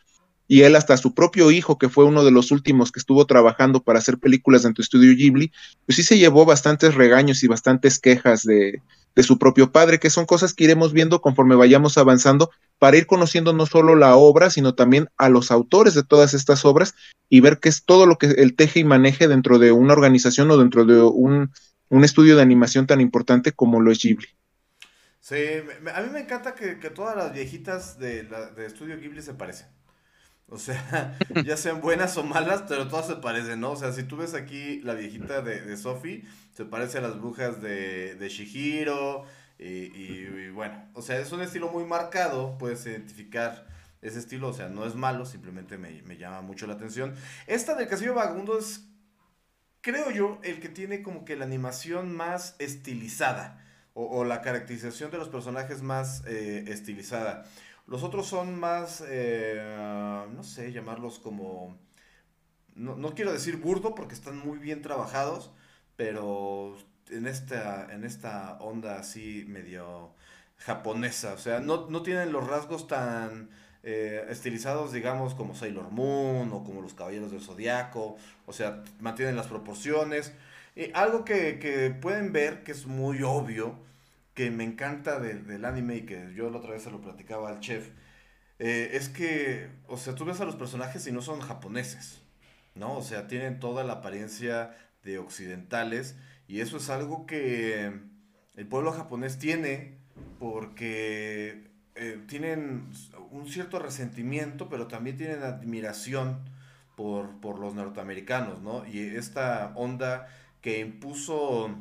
y 0.48 0.62
él 0.64 0.76
hasta 0.76 0.98
su 0.98 1.14
propio 1.14 1.52
hijo, 1.52 1.78
que 1.78 1.90
fue 1.90 2.06
uno 2.06 2.24
de 2.24 2.32
los 2.32 2.52
últimos 2.52 2.92
que 2.92 3.00
estuvo 3.00 3.26
trabajando 3.26 3.84
para 3.84 4.00
hacer 4.00 4.18
películas 4.18 4.66
en 4.66 4.74
tu 4.74 4.82
estudio 4.82 5.16
Ghibli, 5.16 5.52
pues 5.86 5.98
sí 5.98 6.04
se 6.04 6.18
llevó 6.18 6.44
bastantes 6.46 6.96
regaños 6.96 7.44
y 7.44 7.48
bastantes 7.48 8.00
quejas 8.00 8.44
de, 8.44 8.82
de 9.16 9.24
su 9.24 9.38
propio 9.38 9.72
padre, 9.72 10.00
que 10.00 10.10
son 10.10 10.26
cosas 10.26 10.54
que 10.54 10.64
iremos 10.64 10.94
viendo 10.94 11.22
conforme 11.22 11.56
vayamos 11.56 11.98
avanzando 11.98 12.52
para 12.78 12.98
ir 12.98 13.06
conociendo 13.06 13.54
no 13.54 13.66
solo 13.66 13.96
la 13.96 14.16
obra, 14.16 14.50
sino 14.50 14.76
también 14.76 15.10
a 15.18 15.30
los 15.30 15.52
autores 15.52 15.94
de 15.94 16.04
todas 16.04 16.34
estas 16.34 16.66
obras 16.66 16.96
y 17.28 17.42
ver 17.42 17.60
qué 17.60 17.70
es 17.70 17.84
todo 17.84 18.06
lo 18.06 18.18
que 18.18 18.28
él 18.28 18.56
teje 18.56 18.80
y 18.80 18.84
maneje 18.84 19.28
dentro 19.28 19.60
de 19.60 19.72
una 19.72 19.94
organización 19.94 20.50
o 20.52 20.58
dentro 20.58 20.86
de 20.86 21.02
un, 21.02 21.52
un 21.90 22.04
estudio 22.04 22.36
de 22.36 22.42
animación 22.42 22.88
tan 22.88 23.02
importante 23.02 23.52
como 23.52 23.82
lo 23.82 23.92
es 23.92 24.00
Ghibli. 24.00 24.28
Sí, 25.20 25.36
a 25.94 26.02
mí 26.02 26.10
me 26.12 26.22
encanta 26.22 26.56
que, 26.56 26.76
todas 26.90 27.16
las 27.16 27.34
viejitas 27.34 28.00
de, 28.00 28.24
de 28.24 28.66
Estudio 28.66 28.98
Ghibli 28.98 29.22
se 29.22 29.34
parecen. 29.34 29.68
O 30.50 30.58
sea, 30.58 31.18
ya 31.46 31.58
sean 31.58 31.82
buenas 31.82 32.18
o 32.18 32.24
malas, 32.24 32.64
pero 32.68 32.88
todas 32.88 33.08
se 33.08 33.16
parecen, 33.16 33.60
¿no? 33.60 33.72
O 33.72 33.76
sea, 33.76 33.92
si 33.92 34.04
tú 34.04 34.18
ves 34.18 34.34
aquí 34.34 34.82
la 34.82 34.94
viejita 34.94 35.42
de, 35.42 35.62
de 35.62 35.78
Sophie, 35.78 36.24
se 36.54 36.66
parece 36.66 36.98
a 36.98 37.02
las 37.02 37.20
brujas 37.20 37.62
de, 37.62 38.16
de 38.16 38.30
Shihiro. 38.30 39.26
Y, 39.58 40.50
bueno, 40.52 40.86
o 40.94 41.02
sea, 41.02 41.20
es 41.20 41.32
un 41.34 41.42
estilo 41.42 41.70
muy 41.70 41.84
marcado, 41.84 42.58
puedes 42.58 42.86
identificar 42.86 43.68
ese 44.02 44.20
estilo, 44.20 44.48
o 44.48 44.54
sea, 44.54 44.70
no 44.70 44.86
es 44.86 44.96
malo, 44.96 45.26
simplemente 45.26 45.78
me, 45.78 46.02
me 46.04 46.16
llama 46.16 46.42
mucho 46.42 46.66
la 46.66 46.76
atención. 46.76 47.14
Esta 47.46 47.76
del 47.76 47.90
Castillo 47.90 48.14
Vagabundo 48.14 48.58
es 48.58 48.90
creo 49.82 50.12
yo, 50.12 50.40
el 50.44 50.60
que 50.60 50.70
tiene 50.70 51.02
como 51.02 51.26
que 51.26 51.36
la 51.36 51.46
animación 51.46 52.16
más 52.16 52.56
estilizada 52.60 53.64
o, 53.94 54.24
la 54.24 54.42
caracterización 54.42 55.12
de 55.12 55.18
los 55.18 55.28
personajes 55.28 55.82
más 55.82 56.24
eh, 56.26 56.64
estilizada. 56.68 57.44
Los 57.90 58.04
otros 58.04 58.28
son 58.28 58.60
más, 58.60 59.04
eh, 59.08 60.28
no 60.34 60.44
sé, 60.44 60.72
llamarlos 60.72 61.18
como, 61.20 61.76
no, 62.76 62.96
no, 62.96 63.16
quiero 63.16 63.34
decir 63.34 63.58
burdo 63.58 63.96
porque 63.96 64.14
están 64.14 64.38
muy 64.38 64.60
bien 64.60 64.82
trabajados, 64.84 65.52
pero 65.96 66.78
en 67.10 67.26
esta, 67.26 67.92
en 67.92 68.04
esta 68.04 68.58
onda 68.60 69.00
así 69.00 69.46
medio 69.48 70.14
japonesa, 70.58 71.34
o 71.34 71.38
sea, 71.38 71.60
no, 71.62 71.90
no 71.90 72.04
tienen 72.04 72.32
los 72.32 72.46
rasgos 72.48 72.88
tan 72.88 73.50
eh, 73.82 74.26
estilizados, 74.30 74.92
digamos, 74.92 75.34
como 75.34 75.56
Sailor 75.56 75.90
Moon 75.90 76.52
o 76.52 76.64
como 76.64 76.82
los 76.82 76.94
Caballeros 76.94 77.32
del 77.32 77.42
Zodiaco, 77.42 78.18
o 78.46 78.54
sea, 78.54 78.84
mantienen 79.00 79.36
las 79.36 79.48
proporciones. 79.48 80.34
Y 80.76 80.92
algo 80.94 81.26
que, 81.26 81.98
pueden 82.02 82.32
ver, 82.32 82.64
que 82.64 82.72
es 82.72 82.86
muy 82.86 83.24
obvio, 83.24 83.80
que 84.40 84.52
me 84.52 84.64
encanta 84.64 85.20
del 85.20 85.66
anime 85.66 85.98
y 85.98 86.02
que 86.06 86.34
yo 86.34 86.50
la 86.50 86.60
otra 86.60 86.72
vez 86.72 86.84
se 86.84 86.92
lo 86.92 87.02
platicaba 87.02 87.50
al 87.50 87.60
chef, 87.60 87.90
eh, 88.58 88.92
es 88.94 89.10
que, 89.10 89.68
o 89.86 89.98
sea, 89.98 90.16
tú 90.16 90.24
ves 90.24 90.40
a 90.40 90.46
los 90.46 90.56
personajes 90.56 91.06
y 91.08 91.12
no 91.12 91.22
son 91.22 91.42
japoneses, 91.42 92.22
¿no? 92.74 92.96
O 92.96 93.04
sea, 93.04 93.28
tienen 93.28 93.60
toda 93.60 93.84
la 93.84 93.96
apariencia 93.96 94.78
de 95.04 95.20
occidentales 95.20 96.16
y 96.48 96.62
eso 96.62 96.78
es 96.78 96.90
algo 96.90 97.26
que 97.26 97.92
el 98.56 98.66
pueblo 98.66 98.94
japonés 98.94 99.40
tiene 99.40 99.98
porque 100.40 101.70
eh, 101.96 102.24
tienen 102.30 102.88
un 103.32 103.46
cierto 103.50 103.78
resentimiento, 103.78 104.70
pero 104.70 104.88
también 104.88 105.18
tienen 105.18 105.44
admiración 105.44 106.40
por, 106.96 107.42
por 107.42 107.60
los 107.60 107.74
norteamericanos, 107.74 108.62
¿no? 108.62 108.88
Y 108.88 109.02
esta 109.02 109.74
onda 109.76 110.30
que 110.62 110.80
impuso 110.80 111.76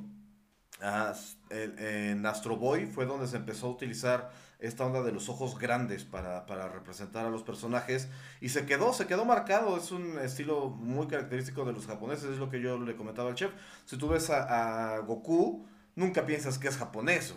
Ah, 0.81 1.13
en 1.51 2.25
Astro 2.25 2.57
Boy 2.57 2.87
fue 2.87 3.05
donde 3.05 3.27
se 3.27 3.37
empezó 3.37 3.67
a 3.67 3.71
utilizar 3.71 4.31
esta 4.59 4.85
onda 4.85 5.03
de 5.03 5.13
los 5.13 5.29
ojos 5.29 5.59
grandes 5.59 6.05
para, 6.05 6.45
representar 6.69 7.27
a 7.27 7.31
los 7.31 7.43
personajes 7.43 8.09
y 8.41 8.49
se 8.49 8.67
quedó, 8.67 8.93
se 8.93 9.07
quedó 9.07 9.25
marcado, 9.25 9.77
es 9.77 9.93
un 9.93 10.19
estilo 10.19 10.69
muy 10.69 11.07
característico 11.07 11.65
de 11.65 11.73
los 11.73 11.87
japoneses, 11.87 12.31
es 12.31 12.39
lo 12.39 12.51
que 12.51 12.61
yo 12.61 12.79
le 12.79 12.97
comentaba 12.97 13.31
al 13.31 13.35
chef. 13.37 13.53
Si 13.85 13.97
tú 13.97 14.09
ves 14.09 14.31
a, 14.31 14.99
Goku, 15.07 15.67
nunca 15.95 16.27
piensas 16.27 16.59
que 16.59 16.69
es 16.69 16.77
japonés. 16.77 17.35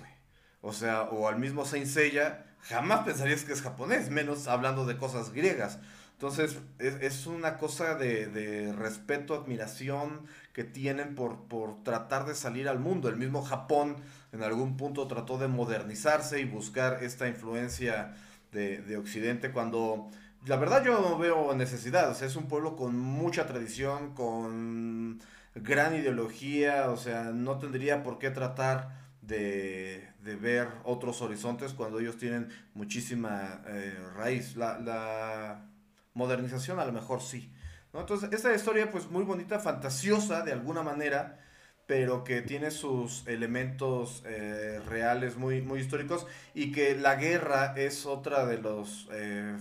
O 0.62 0.74
sea, 0.74 1.04
o 1.04 1.28
al 1.28 1.40
mismo 1.40 1.66
Saint 1.66 1.88
Seiya, 1.88 2.46
jamás 2.62 3.02
pensarías 3.02 3.44
que 3.44 3.54
es 3.54 3.62
japonés, 3.62 4.10
menos 4.10 4.48
hablando 4.48 4.86
de 4.86 4.98
cosas 4.98 5.32
griegas. 5.32 5.80
Entonces, 6.22 6.60
es, 6.78 7.26
una 7.26 7.58
cosa 7.58 7.96
de, 7.96 8.28
de, 8.28 8.72
respeto, 8.74 9.34
admiración 9.34 10.28
que 10.54 10.64
tienen 10.64 11.16
por, 11.16 11.46
por 11.48 11.84
tratar 11.84 12.28
de 12.28 12.36
salir 12.36 12.70
al 12.70 12.78
mundo. 12.78 13.10
El 13.10 13.18
mismo 13.18 13.42
Japón 13.42 13.96
en 14.32 14.44
algún 14.44 14.78
punto 14.78 15.08
trató 15.08 15.40
de 15.40 15.48
modernizarse 15.48 16.40
y 16.40 16.46
buscar 16.46 17.04
esta 17.04 17.28
influencia 17.28 18.14
de, 18.52 18.98
Occidente 18.98 19.52
cuando 19.52 20.12
la 20.46 20.58
verdad 20.58 20.86
yo 20.86 21.02
no 21.02 21.18
veo 21.18 21.56
necesidad. 21.56 22.12
O 22.12 22.14
sea, 22.14 22.28
es 22.28 22.36
un 22.36 22.48
pueblo 22.48 22.76
con 22.76 23.00
mucha 23.00 23.48
tradición, 23.48 24.14
con 24.14 25.22
gran 25.56 25.96
ideología, 25.96 26.92
o 26.92 26.98
sea, 26.98 27.32
no 27.32 27.58
tendría 27.58 28.04
por 28.04 28.20
qué 28.20 28.30
tratar 28.30 28.90
de, 29.24 30.08
ver 30.40 30.68
otros 30.84 31.24
horizontes 31.24 31.74
cuando 31.74 32.00
ellos 32.00 32.18
tienen 32.18 32.50
muchísima 32.76 33.64
eh, 33.66 33.98
raíz. 34.16 34.56
La, 34.56 35.66
modernización 36.14 36.80
a 36.80 36.86
lo 36.86 36.92
mejor 36.92 37.22
sí. 37.22 37.52
Entonces, 37.94 38.32
esta 38.32 38.54
historia 38.54 38.90
pues 38.90 39.10
muy 39.10 39.24
bonita, 39.24 39.60
fantasiosa 39.60 40.44
de 40.44 40.54
alguna 40.54 40.82
manera, 40.82 41.40
pero 41.86 42.24
que 42.24 42.42
tiene 42.42 42.72
sus 42.72 43.28
elementos 43.28 44.24
eh, 44.26 44.80
reales 44.88 45.36
muy, 45.36 45.62
muy 45.62 45.82
históricos 45.82 46.26
y 46.54 46.72
que 46.72 46.96
la 46.96 47.16
guerra 47.16 47.74
es 47.76 48.06
otra 48.06 48.46
de 48.46 48.60
los 48.60 49.10
eh, 49.12 49.58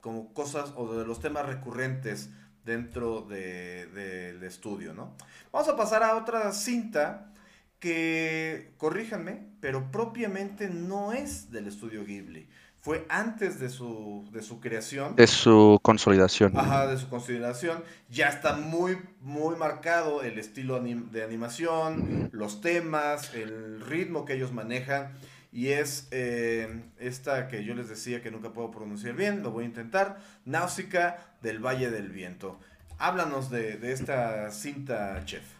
como 0.00 0.32
cosas 0.32 0.72
o 0.76 0.92
de 0.92 1.06
los 1.06 1.20
temas 1.20 1.46
recurrentes 1.46 2.30
dentro 2.64 3.22
del 3.22 3.94
de, 3.94 4.46
estudio, 4.46 4.92
¿no? 4.92 5.14
Vamos 5.52 5.68
a 5.68 5.76
pasar 5.76 6.02
a 6.02 6.16
otra 6.16 6.52
cinta 6.52 7.32
que, 7.78 8.74
corríjanme, 8.76 9.46
pero 9.60 9.90
propiamente 9.90 10.68
no 10.68 11.12
es 11.12 11.50
del 11.50 11.68
estudio 11.68 12.04
Ghibli 12.04 12.48
fue 12.80 13.04
antes 13.08 13.58
de 13.58 13.68
su, 13.68 14.28
de 14.32 14.42
su 14.42 14.60
creación. 14.60 15.16
De 15.16 15.26
su 15.26 15.78
consolidación. 15.82 16.56
Ajá, 16.56 16.86
de 16.86 16.96
su 16.96 17.08
consolidación. 17.08 17.82
Ya 18.08 18.28
está 18.28 18.54
muy, 18.54 18.98
muy 19.20 19.56
marcado 19.56 20.22
el 20.22 20.38
estilo 20.38 20.80
de 20.80 21.24
animación, 21.24 22.30
los 22.32 22.60
temas, 22.60 23.34
el 23.34 23.80
ritmo 23.80 24.24
que 24.24 24.34
ellos 24.34 24.52
manejan. 24.52 25.12
Y 25.50 25.68
es 25.68 26.08
eh, 26.12 26.82
esta 26.98 27.48
que 27.48 27.64
yo 27.64 27.74
les 27.74 27.88
decía 27.88 28.22
que 28.22 28.30
nunca 28.30 28.52
puedo 28.52 28.70
pronunciar 28.70 29.14
bien, 29.14 29.42
lo 29.42 29.50
voy 29.50 29.64
a 29.64 29.66
intentar. 29.66 30.20
Náusica 30.44 31.34
del 31.42 31.58
Valle 31.58 31.90
del 31.90 32.10
Viento. 32.10 32.60
Háblanos 32.98 33.50
de, 33.50 33.76
de 33.76 33.92
esta 33.92 34.50
cinta, 34.50 35.20
chef. 35.24 35.57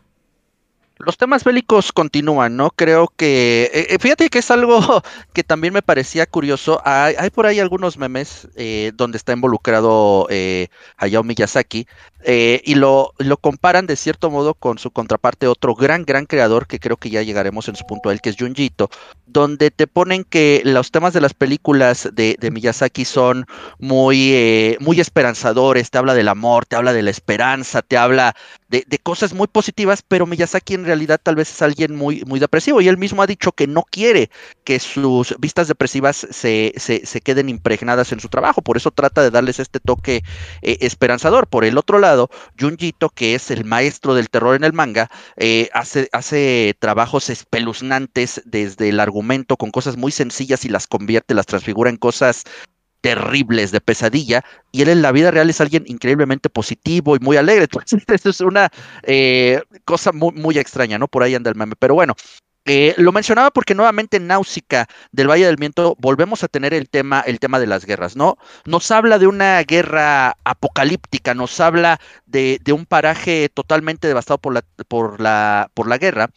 Los 0.99 1.17
temas 1.17 1.45
bélicos 1.45 1.93
continúan, 1.93 2.57
¿no? 2.57 2.71
Creo 2.71 3.13
que, 3.17 3.71
eh, 3.73 3.87
eh, 3.91 3.99
fíjate 4.01 4.29
que 4.31 4.41
es 4.41 4.51
algo 4.51 4.81
que 5.33 5.45
también 5.45 5.73
me 5.73 5.83
parecía 5.83 6.27
curioso. 6.27 6.83
Hay, 6.85 7.31
por 7.31 7.47
ahí 7.47 7.61
algunos 7.61 7.99
memes 7.99 8.49
eh, 8.57 8.91
donde 8.95 9.17
está 9.17 9.33
involucrado 9.33 10.27
Hayao 10.97 11.23
Miyazaki 11.23 11.87
y 12.25 12.75
lo, 12.75 13.13
lo 13.19 13.37
comparan 13.37 13.87
de 13.87 13.95
cierto 13.95 14.29
modo 14.29 14.55
con 14.55 14.79
su 14.79 14.91
contraparte, 14.91 15.47
otro 15.47 15.77
gran, 15.77 16.05
gran 16.05 16.27
creador 16.27 16.67
que 16.67 16.81
creo 16.81 16.97
que 16.97 17.11
ya 17.11 17.23
llegaremos 17.23 17.69
en 17.69 17.77
su 17.77 17.87
punto 17.87 18.09
a 18.09 18.13
él, 18.13 18.21
que 18.21 18.31
es 18.31 18.37
Junjito, 18.37 18.91
donde 19.27 19.71
te 19.71 19.87
ponen 19.87 20.25
que 20.25 20.63
los 20.65 20.91
temas 20.91 21.13
de 21.13 21.21
las 21.21 21.33
películas 21.33 22.09
de, 22.13 22.37
Miyazaki 22.51 23.05
son 23.05 23.47
muy, 23.79 24.77
muy 24.81 25.01
esperanzadores, 25.01 25.91
te 25.91 25.99
habla 25.99 26.15
del 26.15 26.29
amor, 26.29 26.67
te 26.67 26.75
habla 26.75 26.93
de 26.93 27.03
la 27.03 27.11
esperanza, 27.11 27.83
te 27.83 27.97
habla 27.97 28.35
de, 28.69 28.85
de 28.87 28.99
cosas 28.99 29.33
muy 29.33 29.47
positivas, 29.47 30.03
pero 30.03 30.27
Miyazaki 30.27 30.75
en 30.75 30.88
realidad 30.89 31.21
tal 31.23 31.37
vez 31.37 31.51
es 31.51 31.63
alguien 31.63 31.95
muy, 31.95 32.23
muy 32.27 32.41
depresivo 32.41 32.81
y 32.81 32.89
él 32.89 32.99
mismo 32.99 33.23
ha 33.23 33.27
dicho 33.27 33.53
que 33.53 33.67
no 33.67 33.85
quiere 33.89 34.31
que 34.65 34.81
sus 34.81 35.35
vistas 35.39 35.69
depresivas 35.69 36.27
se, 36.31 36.73
se, 36.77 37.21
queden 37.21 37.49
impregnadas 37.49 38.13
en 38.13 38.21
su 38.21 38.29
trabajo, 38.29 38.63
por 38.63 38.77
eso 38.77 38.91
trata 38.91 39.23
de 39.23 39.31
darles 39.31 39.61
este 39.61 39.81
toque 39.81 40.23
eh, 40.63 40.79
esperanzador. 40.81 41.47
Por 41.47 41.65
el 41.65 41.79
otro 41.79 41.99
lado, 41.99 42.31
Junjito, 42.59 43.11
que 43.11 43.35
es 43.35 43.51
el 43.51 43.65
maestro 43.65 44.15
del 44.15 44.29
terror 44.29 44.57
en 44.57 44.65
el 44.65 44.73
manga, 44.73 45.11
eh, 45.37 45.69
hace, 45.73 46.09
hace 46.13 46.75
trabajos 46.79 47.31
espeluznantes 47.31 48.43
desde 48.45 48.89
el 48.89 49.01
argumento 49.01 49.57
con 49.57 49.71
cosas 49.71 49.97
muy 49.97 50.13
sencillas 50.13 50.65
y 50.65 50.69
las 50.69 50.87
convierte, 50.87 51.35
las 51.35 51.47
transfigura 51.47 51.91
en 51.91 51.97
cosas 51.97 52.45
terribles 53.09 53.71
de 53.71 53.81
pesadilla 53.81 54.45
y 54.71 54.83
él 54.83 54.91
en 54.91 55.01
la 55.01 55.13
vida 55.13 55.31
real 55.31 55.49
es 55.49 55.61
alguien 55.63 55.85
increíblemente 55.87 56.51
positivo 56.51 57.17
y 57.17 57.21
muy 57.21 57.37
alegre. 57.39 57.65
Entonces, 57.73 58.03
eso 58.09 58.29
es 58.29 58.41
una 58.41 58.69
eh, 59.03 59.63
cosa 59.85 60.13
muy, 60.13 60.33
muy 60.33 60.59
extraña, 60.59 60.99
¿no? 60.99 61.09
Por 61.09 61.23
ahí 61.23 61.35
anda 61.35 61.51
el 61.51 61.57
meme. 61.57 61.75
Pero 61.79 61.95
bueno, 61.95 62.15
eh, 62.67 62.95
lo 62.99 63.13
mencionaba 63.13 63.51
porque 63.51 63.75
nuevamente 63.75 64.19
en 64.19 64.27
Náusica 64.27 64.87
del 65.11 65.31
Valle 65.31 65.47
del 65.47 65.57
Viento 65.57 65.97
volvemos 65.99 66.45
a 66.45 66.49
tener 66.49 66.75
el 66.75 66.91
tema, 66.91 67.21
el 67.21 67.41
tema 67.41 67.59
de 67.59 67.67
las 67.67 67.87
guerras, 67.87 68.15
¿no? 68.15 68.37
Nos 68.67 68.91
habla 68.91 69.19
de 69.19 69.27
una 69.27 69.63
guerra 69.63 70.37
apocalíptica, 70.45 71.33
nos 71.33 71.59
habla 71.61 71.99
de, 72.27 72.61
de 72.63 72.75
un 72.75 72.85
paraje 72.85 73.49
totalmente 73.49 74.07
devastado 74.07 74.37
por 74.37 74.53
la, 74.53 74.63
por 74.87 75.19
la, 75.19 75.71
por 75.73 75.89
la 75.89 75.97
guerra, 75.97 76.29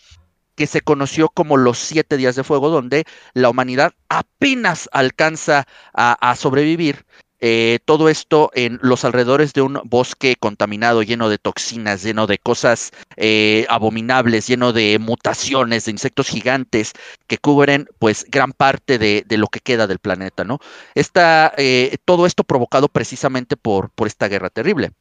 que 0.61 0.67
se 0.67 0.81
conoció 0.81 1.27
como 1.27 1.57
los 1.57 1.79
siete 1.79 2.17
días 2.17 2.35
de 2.35 2.43
fuego, 2.43 2.69
donde 2.69 3.05
la 3.33 3.49
humanidad 3.49 3.95
apenas 4.09 4.87
alcanza 4.91 5.65
a, 5.91 6.35
sobrevivir. 6.35 7.03
Eh, 7.39 7.79
todo 7.85 8.09
esto 8.09 8.51
en 8.53 8.77
los 8.83 9.03
alrededores 9.03 9.53
de 9.53 9.63
un 9.63 9.81
bosque 9.85 10.35
contaminado, 10.39 11.01
lleno 11.01 11.29
de 11.29 11.39
toxinas, 11.39 12.03
lleno 12.03 12.27
de 12.27 12.37
cosas 12.37 12.91
eh, 13.17 13.65
abominables, 13.69 14.45
lleno 14.45 14.71
de 14.71 14.99
mutaciones, 14.99 15.85
de 15.85 15.91
insectos 15.93 16.27
gigantes 16.27 16.93
que 17.25 17.39
cubren 17.39 17.87
pues 17.97 18.27
gran 18.29 18.51
parte 18.51 18.99
de, 18.99 19.25
lo 19.35 19.47
que 19.47 19.61
queda 19.61 19.87
del 19.87 19.97
planeta, 19.97 20.43
¿no? 20.43 20.59
Esta, 20.93 21.55
eh, 21.57 21.97
todo 22.05 22.27
esto 22.27 22.43
provocado 22.43 22.87
precisamente 22.87 23.57
por, 23.57 23.89
por 23.89 24.05
esta 24.05 24.27
guerra 24.27 24.51
terrible. 24.51 24.91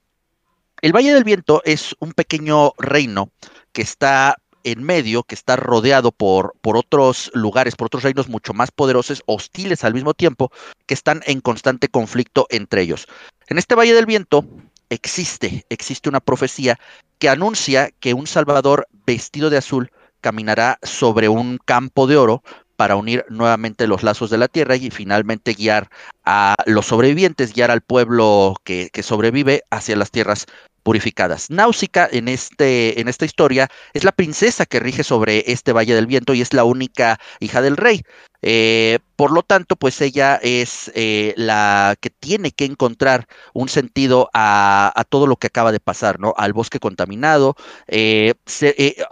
El 0.80 0.96
Valle 0.96 1.12
del 1.12 1.24
Viento 1.24 1.60
es 1.66 1.94
un 1.98 2.12
pequeño 2.12 2.72
reino 2.78 3.30
que 3.72 3.82
está 3.82 4.36
en 4.64 4.82
medio, 4.82 5.22
que 5.22 5.34
está 5.34 5.56
rodeado 5.56 6.12
por, 6.12 6.54
por 6.60 6.76
otros 6.76 7.30
lugares, 7.34 7.76
por 7.76 7.86
otros 7.86 8.02
reinos 8.02 8.28
mucho 8.28 8.52
más 8.54 8.70
poderosos, 8.70 9.22
hostiles 9.26 9.84
al 9.84 9.94
mismo 9.94 10.14
tiempo, 10.14 10.50
que 10.86 10.94
están 10.94 11.22
en 11.26 11.40
constante 11.40 11.88
conflicto 11.88 12.46
entre 12.50 12.82
ellos. 12.82 13.06
En 13.48 13.58
este 13.58 13.74
Valle 13.74 13.94
del 13.94 14.06
Viento 14.06 14.44
existe, 14.88 15.64
existe 15.68 16.08
una 16.08 16.20
profecía 16.20 16.78
que 17.18 17.28
anuncia 17.28 17.90
que 18.00 18.14
un 18.14 18.26
Salvador 18.26 18.88
vestido 19.06 19.50
de 19.50 19.58
azul 19.58 19.90
caminará 20.20 20.78
sobre 20.82 21.28
un 21.28 21.58
campo 21.58 22.06
de 22.06 22.16
oro 22.16 22.42
para 22.80 22.96
unir 22.96 23.26
nuevamente 23.28 23.86
los 23.86 24.02
lazos 24.02 24.30
de 24.30 24.38
la 24.38 24.48
tierra 24.48 24.74
y 24.74 24.88
finalmente 24.88 25.52
guiar 25.52 25.90
a 26.24 26.54
los 26.64 26.86
sobrevivientes, 26.86 27.52
guiar 27.52 27.70
al 27.70 27.82
pueblo 27.82 28.54
que, 28.64 28.88
sobrevive 29.02 29.64
hacia 29.68 29.96
las 29.96 30.10
tierras 30.10 30.46
purificadas. 30.82 31.50
Náusica 31.50 32.08
en, 32.10 32.26
este, 32.26 32.98
en 32.98 33.08
esta 33.08 33.26
historia 33.26 33.68
es 33.92 34.02
la 34.02 34.12
princesa 34.12 34.64
que 34.64 34.80
rige 34.80 35.04
sobre 35.04 35.52
este 35.52 35.74
Valle 35.74 35.94
del 35.94 36.06
Viento 36.06 36.32
y 36.32 36.40
es 36.40 36.54
la 36.54 36.64
única 36.64 37.20
hija 37.38 37.60
del 37.60 37.76
rey. 37.76 38.00
Eh, 38.40 39.00
por 39.14 39.30
lo 39.30 39.42
tanto, 39.42 39.76
pues 39.76 40.00
ella 40.00 40.36
es 40.42 40.90
eh, 40.94 41.34
la 41.36 41.96
que 42.00 42.08
tiene 42.08 42.50
que 42.50 42.64
encontrar 42.64 43.26
un 43.52 43.68
sentido 43.68 44.30
a, 44.32 45.04
todo 45.10 45.26
lo 45.26 45.36
que 45.36 45.48
acaba 45.48 45.70
de 45.70 45.80
pasar, 45.80 46.18
¿no? 46.18 46.32
Al 46.38 46.54
bosque 46.54 46.80
contaminado. 46.80 47.56
Eh, 47.88 48.32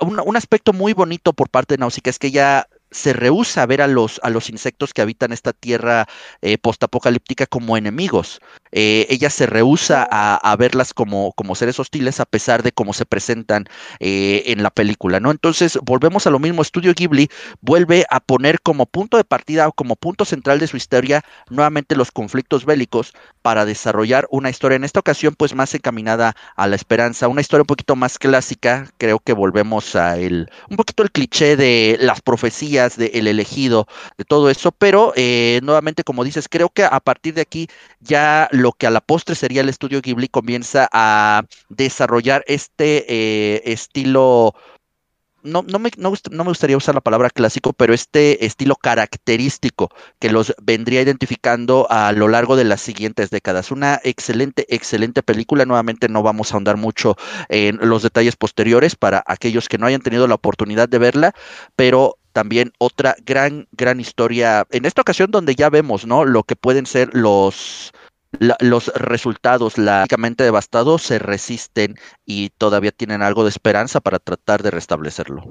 un, 0.01 0.21
un, 0.21 0.37
aspecto 0.39 0.73
muy 0.73 0.95
bonito 0.95 1.35
por 1.35 1.51
parte 1.51 1.75
de 1.75 1.81
Náusica 1.81 2.09
es 2.09 2.19
que 2.19 2.29
ella 2.29 2.67
se 2.91 3.13
rehúsa 3.13 3.63
a 3.63 3.67
ver 3.67 3.83
a 3.83 3.87
los, 3.87 4.21
a 4.23 4.31
los 4.31 4.51
insectos 4.51 4.95
que 4.95 5.03
habitan 5.03 5.33
esta 5.33 5.53
tierra 5.53 6.07
eh, 6.43 6.59
postapocalíptica 6.59 7.47
como 7.47 7.77
enemigos. 7.77 8.41
Eh, 8.73 9.07
ella 9.09 9.31
se 9.31 9.47
rehúsa 9.47 10.07
a, 10.11 10.57
verlas 10.57 10.93
como, 10.93 11.33
como, 11.33 11.55
seres 11.55 11.79
hostiles 11.79 12.21
a 12.21 12.27
pesar 12.27 12.63
de 12.63 12.73
cómo 12.73 12.93
se 12.93 13.07
presentan 13.07 13.67
eh, 14.01 14.43
en 14.47 14.63
la 14.63 14.71
película, 14.71 15.21
¿no? 15.21 15.31
Entonces, 15.31 15.79
volvemos 15.83 16.27
a 16.27 16.31
lo 16.31 16.39
mismo. 16.39 16.63
Estudio 16.63 16.93
Ghibli 16.95 17.29
vuelve 17.61 18.05
a 18.11 18.21
poner 18.21 18.61
como 18.61 18.87
punto 18.87 19.17
de 19.17 19.25
partida 19.25 19.69
o 19.69 19.73
como 19.73 19.97
punto 19.97 20.25
central 20.25 20.59
de 20.59 20.67
su 20.67 20.77
historia 20.77 21.25
nuevamente 21.51 21.97
los 21.97 22.11
conflictos 22.11 22.65
bélicos 22.65 23.15
para 23.43 23.65
desarrollar 23.65 24.27
una 24.31 24.51
historia, 24.51 24.77
en 24.77 24.85
esta 24.85 25.01
ocasión, 25.01 25.35
pues 25.35 25.55
más 25.55 25.75
encaminada 25.75 26.35
a 26.57 26.67
la 26.67 26.77
esperanza, 26.77 27.29
una 27.29 27.41
historia 27.41 27.63
un 27.63 27.69
poquito 27.69 27.97
más 27.97 28.19
clásica. 28.19 28.91
Creo 28.99 29.21
que 29.21 29.33
volvemos 29.33 29.97
a 29.97 30.19
el, 30.19 30.51
un 30.69 30.77
poquito 30.77 31.03
el 31.03 31.11
cliché 31.11 31.57
de 31.57 31.97
las 32.01 32.21
profecías 32.21 32.78
de 32.87 33.11
El 33.15 33.27
elegido, 33.27 33.87
de 34.17 34.25
todo 34.25 34.51
eso, 34.51 34.73
pero 34.73 35.13
eh, 35.17 35.61
nuevamente, 35.63 36.05
como 36.05 36.25
dices, 36.25 36.49
creo 36.49 36.69
que 36.69 36.85
a 36.85 37.01
partir 37.01 37.35
de 37.35 37.43
aquí 37.43 37.69
ya 38.01 38.49
lo 38.53 38.73
que 38.73 38.87
a 38.87 38.91
la 38.91 39.01
postre 39.01 39.35
sería 39.35 39.63
el 39.63 39.69
estudio 39.69 40.01
Ghibli 40.01 40.29
comienza 40.29 40.89
a 40.93 41.43
desarrollar 41.69 42.45
este 42.47 43.05
eh, 43.09 43.63
estilo 43.65 44.55
no, 45.43 45.63
no, 45.63 45.79
me, 45.79 45.91
no, 45.97 46.11
me 46.11 46.45
gustaría 46.45 46.77
usar 46.77 46.95
la 46.95 47.01
palabra 47.01 47.31
clásico, 47.31 47.73
pero 47.73 47.95
este 47.95 48.45
estilo 48.45 48.77
característico 48.77 49.91
que 50.19 50.31
los 50.31 50.55
vendría 50.63 51.03
identificando 51.03 51.87
a 51.91 52.13
lo 52.13 52.29
largo 52.29 52.57
de 52.57 52.65
las 52.65 52.81
siguientes 52.81 53.31
décadas. 53.31 53.71
Una 53.71 54.01
excelente, 54.05 54.67
excelente 54.75 55.23
película. 55.23 55.65
Nuevamente 55.65 56.09
no 56.09 56.23
vamos 56.23 56.51
a 56.51 56.55
ahondar 56.55 56.77
mucho 56.77 57.17
en 57.49 57.79
los 57.81 58.03
detalles 58.03 58.37
posteriores 58.37 58.97
para 58.97 59.23
aquellos 59.27 59.69
que 59.69 59.79
no 59.79 59.87
hayan 59.87 60.03
tenido 60.03 60.27
la 60.27 60.35
oportunidad 60.35 60.89
de 60.89 60.99
verla, 60.99 61.35
pero 61.77 62.19
también 62.39 62.73
otra 62.79 63.17
gran, 63.27 63.67
gran 63.73 63.99
historia, 63.99 64.65
en 64.71 64.85
esta 64.85 65.01
ocasión 65.01 65.33
donde 65.33 65.57
ya 65.57 65.71
vemos, 65.71 66.07
¿no? 66.07 66.25
Lo 66.25 66.45
que 66.45 66.55
pueden 66.55 66.87
ser 66.87 67.11
los, 67.13 67.93
los 68.61 68.87
resultados 68.95 69.77
lógicamente 69.77 70.45
devastados 70.45 71.03
se 71.03 71.19
resisten 71.19 71.97
y 72.25 72.51
todavía 72.51 72.93
tienen 72.93 73.23
algo 73.23 73.43
de 73.43 73.51
esperanza 73.51 73.99
para 73.99 74.21
tratar 74.21 74.63
de 74.63 74.71
restablecerlo. 74.71 75.43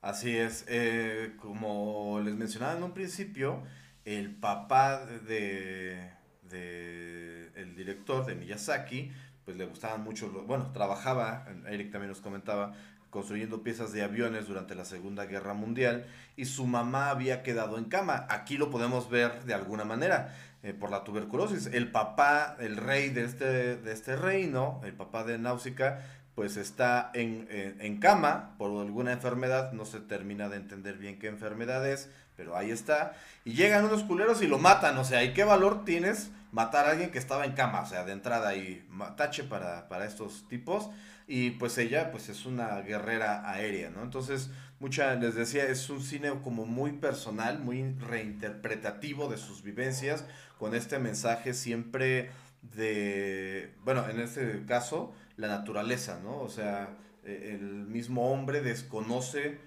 Así 0.00 0.34
es, 0.38 0.64
eh, 0.68 1.34
como 1.38 2.22
les 2.24 2.34
mencionaba 2.34 2.78
en 2.78 2.82
un 2.82 2.94
principio, 2.94 3.62
el 4.06 4.34
papá 4.34 5.04
de, 5.04 6.12
de, 6.44 7.50
el 7.56 7.76
director 7.76 8.24
de 8.24 8.36
Miyazaki, 8.36 9.12
pues 9.44 9.58
le 9.58 9.66
gustaban 9.66 10.02
mucho, 10.02 10.30
bueno, 10.46 10.72
trabajaba, 10.72 11.44
Eric 11.68 11.92
también 11.92 12.08
nos 12.08 12.22
comentaba, 12.22 12.72
construyendo 13.10 13.62
piezas 13.62 13.92
de 13.92 14.02
aviones 14.02 14.46
durante 14.46 14.74
la 14.74 14.84
Segunda 14.84 15.26
Guerra 15.26 15.52
Mundial 15.52 16.06
y 16.36 16.46
su 16.46 16.66
mamá 16.66 17.10
había 17.10 17.42
quedado 17.42 17.76
en 17.76 17.84
cama. 17.84 18.26
Aquí 18.30 18.56
lo 18.56 18.70
podemos 18.70 19.10
ver 19.10 19.44
de 19.44 19.54
alguna 19.54 19.84
manera 19.84 20.34
eh, 20.62 20.72
por 20.72 20.90
la 20.90 21.04
tuberculosis. 21.04 21.66
El 21.66 21.90
papá, 21.90 22.56
el 22.60 22.76
rey 22.76 23.10
de 23.10 23.24
este, 23.24 23.76
de 23.76 23.92
este 23.92 24.16
reino, 24.16 24.80
el 24.84 24.94
papá 24.94 25.24
de 25.24 25.38
Náusica, 25.38 26.00
pues 26.34 26.56
está 26.56 27.10
en, 27.12 27.48
en, 27.50 27.98
cama 27.98 28.54
por 28.56 28.80
alguna 28.80 29.12
enfermedad, 29.12 29.72
no 29.72 29.84
se 29.84 30.00
termina 30.00 30.48
de 30.48 30.56
entender 30.56 30.96
bien 30.96 31.18
qué 31.18 31.26
enfermedad 31.26 31.86
es, 31.86 32.08
pero 32.36 32.56
ahí 32.56 32.70
está. 32.70 33.14
Y 33.44 33.54
llegan 33.54 33.84
unos 33.84 34.04
culeros 34.04 34.40
y 34.40 34.46
lo 34.46 34.58
matan, 34.58 34.96
o 34.96 35.04
sea, 35.04 35.24
¿y 35.24 35.34
qué 35.34 35.44
valor 35.44 35.84
tienes 35.84 36.30
matar 36.52 36.86
a 36.86 36.92
alguien 36.92 37.10
que 37.10 37.18
estaba 37.18 37.44
en 37.44 37.52
cama? 37.52 37.82
O 37.82 37.86
sea, 37.86 38.04
de 38.04 38.12
entrada 38.12 38.54
y 38.54 38.86
tache 39.16 39.44
para, 39.44 39.88
para 39.88 40.06
estos 40.06 40.48
tipos 40.48 40.88
y 41.30 41.52
pues 41.52 41.78
ella 41.78 42.10
pues 42.10 42.28
es 42.28 42.44
una 42.44 42.80
guerrera 42.80 43.48
aérea, 43.48 43.88
¿no? 43.88 44.02
Entonces, 44.02 44.50
mucha, 44.80 45.14
les 45.14 45.36
decía, 45.36 45.64
es 45.68 45.88
un 45.88 46.02
cine 46.02 46.32
como 46.42 46.66
muy 46.66 46.90
personal, 46.90 47.60
muy 47.60 47.94
reinterpretativo 48.00 49.28
de 49.28 49.36
sus 49.36 49.62
vivencias, 49.62 50.24
con 50.58 50.74
este 50.74 50.98
mensaje 50.98 51.54
siempre 51.54 52.32
de, 52.62 53.72
bueno, 53.84 54.08
en 54.08 54.18
este 54.18 54.64
caso, 54.66 55.14
la 55.36 55.46
naturaleza, 55.46 56.18
¿no? 56.20 56.40
O 56.40 56.48
sea, 56.48 56.96
e, 57.24 57.52
el 57.54 57.86
mismo 57.86 58.32
hombre 58.32 58.60
desconoce, 58.60 59.60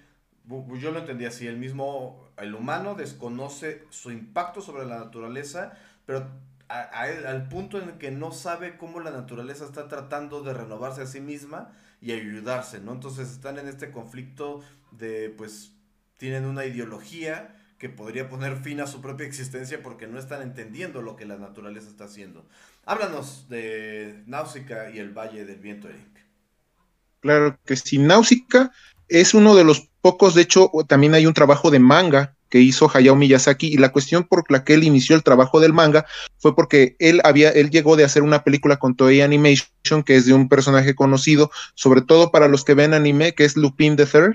yo 0.78 0.90
lo 0.90 0.98
entendí 0.98 1.24
así, 1.24 1.46
el 1.46 1.56
mismo, 1.56 2.28
el 2.36 2.54
humano 2.54 2.94
desconoce 2.94 3.86
su 3.88 4.10
impacto 4.10 4.60
sobre 4.60 4.84
la 4.84 4.98
naturaleza, 4.98 5.72
pero 6.04 6.28
al 6.68 7.48
punto 7.48 7.80
en 7.80 7.90
el 7.90 7.98
que 7.98 8.10
no 8.10 8.32
sabe 8.32 8.76
cómo 8.76 9.00
la 9.00 9.10
naturaleza 9.10 9.64
está 9.64 9.88
tratando 9.88 10.42
de 10.42 10.54
renovarse 10.54 11.02
a 11.02 11.06
sí 11.06 11.20
misma 11.20 11.72
y 12.00 12.12
ayudarse, 12.12 12.80
¿no? 12.80 12.92
Entonces 12.92 13.30
están 13.30 13.58
en 13.58 13.68
este 13.68 13.90
conflicto 13.90 14.62
de, 14.90 15.30
pues, 15.36 15.72
tienen 16.18 16.44
una 16.44 16.64
ideología 16.64 17.56
que 17.78 17.88
podría 17.88 18.28
poner 18.28 18.56
fin 18.56 18.80
a 18.80 18.86
su 18.86 19.00
propia 19.00 19.26
existencia 19.26 19.82
porque 19.82 20.06
no 20.06 20.18
están 20.18 20.42
entendiendo 20.42 21.02
lo 21.02 21.16
que 21.16 21.26
la 21.26 21.36
naturaleza 21.36 21.88
está 21.88 22.04
haciendo. 22.04 22.46
Háblanos 22.84 23.48
de 23.48 24.22
Náusica 24.26 24.90
y 24.90 24.98
el 24.98 25.10
Valle 25.10 25.44
del 25.44 25.58
Viento, 25.58 25.88
Eric. 25.88 26.24
Claro 27.20 27.58
que 27.64 27.76
sí, 27.76 27.98
Náusica 27.98 28.70
es 29.08 29.34
uno 29.34 29.54
de 29.54 29.64
los 29.64 29.88
pocos, 30.00 30.34
de 30.34 30.42
hecho, 30.42 30.70
también 30.86 31.14
hay 31.14 31.26
un 31.26 31.34
trabajo 31.34 31.70
de 31.70 31.78
manga 31.78 32.36
que 32.54 32.60
hizo 32.60 32.88
Hayao 32.88 33.16
Miyazaki 33.16 33.66
y 33.66 33.78
la 33.78 33.90
cuestión 33.90 34.22
por 34.22 34.48
la 34.48 34.62
que 34.62 34.74
él 34.74 34.84
inició 34.84 35.16
el 35.16 35.24
trabajo 35.24 35.58
del 35.58 35.72
manga 35.72 36.06
fue 36.38 36.54
porque 36.54 36.94
él 37.00 37.20
había 37.24 37.50
él 37.50 37.68
llegó 37.68 37.96
de 37.96 38.04
hacer 38.04 38.22
una 38.22 38.44
película 38.44 38.76
con 38.76 38.94
Toei 38.94 39.22
Animation 39.22 40.04
que 40.06 40.14
es 40.14 40.26
de 40.26 40.34
un 40.34 40.48
personaje 40.48 40.94
conocido, 40.94 41.50
sobre 41.74 42.00
todo 42.00 42.30
para 42.30 42.46
los 42.46 42.62
que 42.62 42.74
ven 42.74 42.94
anime, 42.94 43.34
que 43.34 43.44
es 43.44 43.56
Lupin 43.56 43.96
the 43.96 44.06
Third 44.06 44.34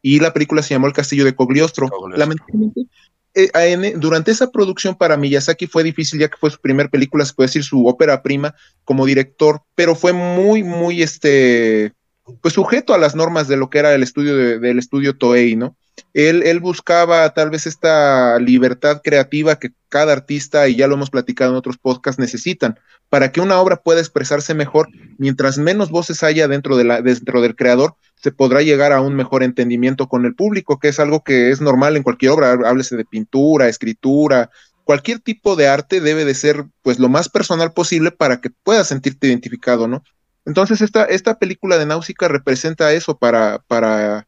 y 0.00 0.18
la 0.18 0.32
película 0.32 0.62
se 0.62 0.72
llamó 0.72 0.86
El 0.86 0.94
Castillo 0.94 1.26
de 1.26 1.34
Cogliostro. 1.34 1.90
Lamentablemente 2.16 2.86
eh, 3.34 3.92
durante 3.96 4.30
esa 4.30 4.50
producción 4.50 4.94
para 4.94 5.18
Miyazaki 5.18 5.66
fue 5.66 5.84
difícil 5.84 6.20
ya 6.20 6.28
que 6.28 6.38
fue 6.38 6.50
su 6.50 6.62
primera 6.62 6.88
película, 6.88 7.26
se 7.26 7.34
puede 7.34 7.48
decir 7.48 7.64
su 7.64 7.86
ópera 7.86 8.22
prima 8.22 8.54
como 8.84 9.04
director, 9.04 9.60
pero 9.74 9.94
fue 9.94 10.14
muy, 10.14 10.62
muy 10.62 11.02
este, 11.02 11.92
pues 12.40 12.54
sujeto 12.54 12.94
a 12.94 12.98
las 12.98 13.14
normas 13.14 13.48
de 13.48 13.56
lo 13.56 13.70
que 13.70 13.78
era 13.78 13.94
el 13.94 14.02
estudio 14.02 14.58
del 14.58 14.78
estudio 14.78 15.16
Toei, 15.16 15.56
¿no? 15.56 15.76
Él, 16.14 16.60
buscaba 16.60 17.28
tal 17.34 17.50
vez 17.50 17.66
esta 17.66 18.38
libertad 18.38 19.00
creativa 19.02 19.58
que 19.58 19.70
cada 19.88 20.12
artista, 20.12 20.68
y 20.68 20.76
ya 20.76 20.86
lo 20.86 20.94
hemos 20.94 21.10
platicado 21.10 21.52
en 21.52 21.56
otros 21.56 21.78
podcasts, 21.78 22.20
necesitan. 22.20 22.78
Para 23.08 23.32
que 23.32 23.40
una 23.40 23.58
obra 23.58 23.76
pueda 23.76 24.00
expresarse 24.00 24.54
mejor, 24.54 24.88
mientras 25.16 25.58
menos 25.58 25.90
voces 25.90 26.22
haya 26.22 26.46
dentro, 26.46 26.76
de 26.76 26.84
la, 26.84 27.02
dentro 27.02 27.40
del 27.40 27.56
creador, 27.56 27.94
se 28.16 28.32
podrá 28.32 28.62
llegar 28.62 28.92
a 28.92 29.00
un 29.00 29.14
mejor 29.14 29.42
entendimiento 29.42 30.08
con 30.08 30.24
el 30.24 30.34
público, 30.34 30.78
que 30.78 30.88
es 30.88 31.00
algo 31.00 31.22
que 31.22 31.50
es 31.50 31.60
normal 31.60 31.96
en 31.96 32.02
cualquier 32.02 32.32
obra, 32.32 32.52
háblese 32.52 32.96
de 32.96 33.04
pintura, 33.04 33.68
escritura, 33.68 34.50
cualquier 34.84 35.20
tipo 35.20 35.54
de 35.54 35.68
arte 35.68 36.00
debe 36.00 36.24
de 36.24 36.34
ser 36.34 36.64
pues 36.82 36.98
lo 36.98 37.08
más 37.08 37.28
personal 37.28 37.72
posible 37.72 38.10
para 38.10 38.40
que 38.40 38.50
puedas 38.50 38.88
sentirte 38.88 39.28
identificado, 39.28 39.86
¿no? 39.86 40.02
Entonces 40.48 40.80
esta, 40.80 41.04
esta 41.04 41.38
película 41.38 41.78
de 41.78 41.86
Náusica 41.86 42.26
representa 42.26 42.92
eso 42.92 43.18
para, 43.18 43.60
para 43.68 44.26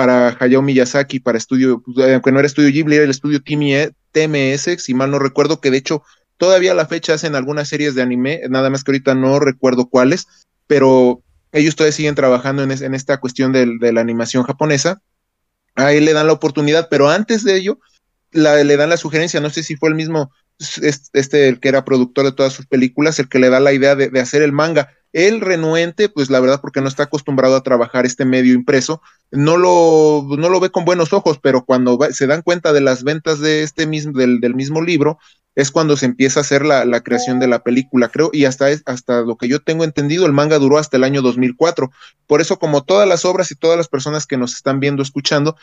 para 0.00 0.34
Hayao 0.40 0.62
Miyazaki, 0.62 1.20
para 1.20 1.36
estudio, 1.36 1.82
pues, 1.82 1.98
eh, 1.98 2.14
aunque 2.14 2.32
no 2.32 2.38
era 2.38 2.46
estudio 2.46 2.70
Ghibli, 2.70 2.96
era 2.96 3.04
el 3.04 3.10
estudio 3.10 3.42
TMS, 3.42 4.82
si 4.82 4.94
mal 4.94 5.10
no 5.10 5.18
recuerdo, 5.18 5.60
que 5.60 5.70
de 5.70 5.76
hecho 5.76 6.02
todavía 6.38 6.72
a 6.72 6.74
la 6.74 6.86
fecha 6.86 7.12
hacen 7.12 7.34
algunas 7.34 7.68
series 7.68 7.94
de 7.94 8.00
anime, 8.00 8.40
nada 8.48 8.70
más 8.70 8.82
que 8.82 8.92
ahorita 8.92 9.14
no 9.14 9.38
recuerdo 9.40 9.90
cuáles, 9.90 10.26
pero 10.66 11.22
ellos 11.52 11.76
todavía 11.76 11.92
siguen 11.92 12.14
trabajando 12.14 12.62
en, 12.62 12.94
esta 12.94 13.18
cuestión 13.18 13.52
de, 13.52 13.92
la 13.92 14.00
animación 14.00 14.44
japonesa. 14.44 15.02
A 15.74 15.92
él 15.92 16.06
le 16.06 16.14
dan 16.14 16.28
la 16.28 16.32
oportunidad, 16.32 16.88
pero 16.88 17.10
antes 17.10 17.44
de 17.44 17.56
ello 17.56 17.78
le 18.32 18.76
dan 18.78 18.88
la 18.88 18.96
sugerencia, 18.96 19.40
no 19.40 19.50
sé 19.50 19.62
si 19.62 19.76
fue 19.76 19.90
el 19.90 19.96
mismo, 19.96 20.32
este 21.12 21.48
el 21.48 21.60
que 21.60 21.68
era 21.68 21.84
productor 21.84 22.24
de 22.24 22.32
todas 22.32 22.54
sus 22.54 22.66
películas, 22.66 23.18
el 23.18 23.28
que 23.28 23.38
le 23.38 23.50
da 23.50 23.60
la 23.60 23.74
idea 23.74 23.96
de 23.96 24.18
hacer 24.20 24.40
el 24.40 24.52
manga 24.52 24.88
él 25.12 25.40
renuente, 25.40 26.08
pues 26.08 26.30
la 26.30 26.40
verdad, 26.40 26.60
porque 26.60 26.80
no 26.80 26.88
está 26.88 27.04
acostumbrado 27.04 27.56
a 27.56 27.62
trabajar 27.62 28.06
este 28.06 28.24
medio 28.24 28.54
impreso, 28.54 29.02
no 29.30 29.56
lo, 29.56 30.24
no 30.38 30.48
lo 30.48 30.60
ve 30.60 30.70
con 30.70 30.84
buenos 30.84 31.12
ojos, 31.12 31.38
pero 31.40 31.64
cuando 31.64 31.98
se 32.12 32.26
dan 32.26 32.42
cuenta 32.42 32.72
de 32.72 32.80
las 32.80 33.02
ventas 33.02 33.40
de 33.40 33.62
este 33.62 33.86
mismo, 33.86 34.12
del, 34.12 34.54
mismo 34.54 34.82
libro, 34.82 35.18
es 35.56 35.70
cuando 35.70 35.96
se 35.96 36.06
empieza 36.06 36.40
a 36.40 36.42
hacer 36.42 36.64
la, 36.64 37.00
creación 37.00 37.40
de 37.40 37.48
la 37.48 37.62
película, 37.62 38.08
creo, 38.08 38.30
y 38.32 38.44
hasta, 38.44 38.66
hasta 38.86 39.22
lo 39.22 39.36
que 39.36 39.48
yo 39.48 39.60
tengo 39.60 39.84
entendido, 39.84 40.26
el 40.26 40.32
manga 40.32 40.58
duró 40.58 40.78
hasta 40.78 40.96
el 40.96 41.04
año 41.04 41.22
2004. 41.22 41.90
Por 42.26 42.40
eso, 42.40 42.58
como 42.58 42.84
todas 42.84 43.08
las 43.08 43.24
obras 43.24 43.50
y 43.50 43.56
todas 43.56 43.76
las 43.76 43.88
personas 43.88 44.26
que 44.26 44.36
nos 44.36 44.54
están 44.54 44.78
viendo, 44.78 45.02
escuchando, 45.02 45.56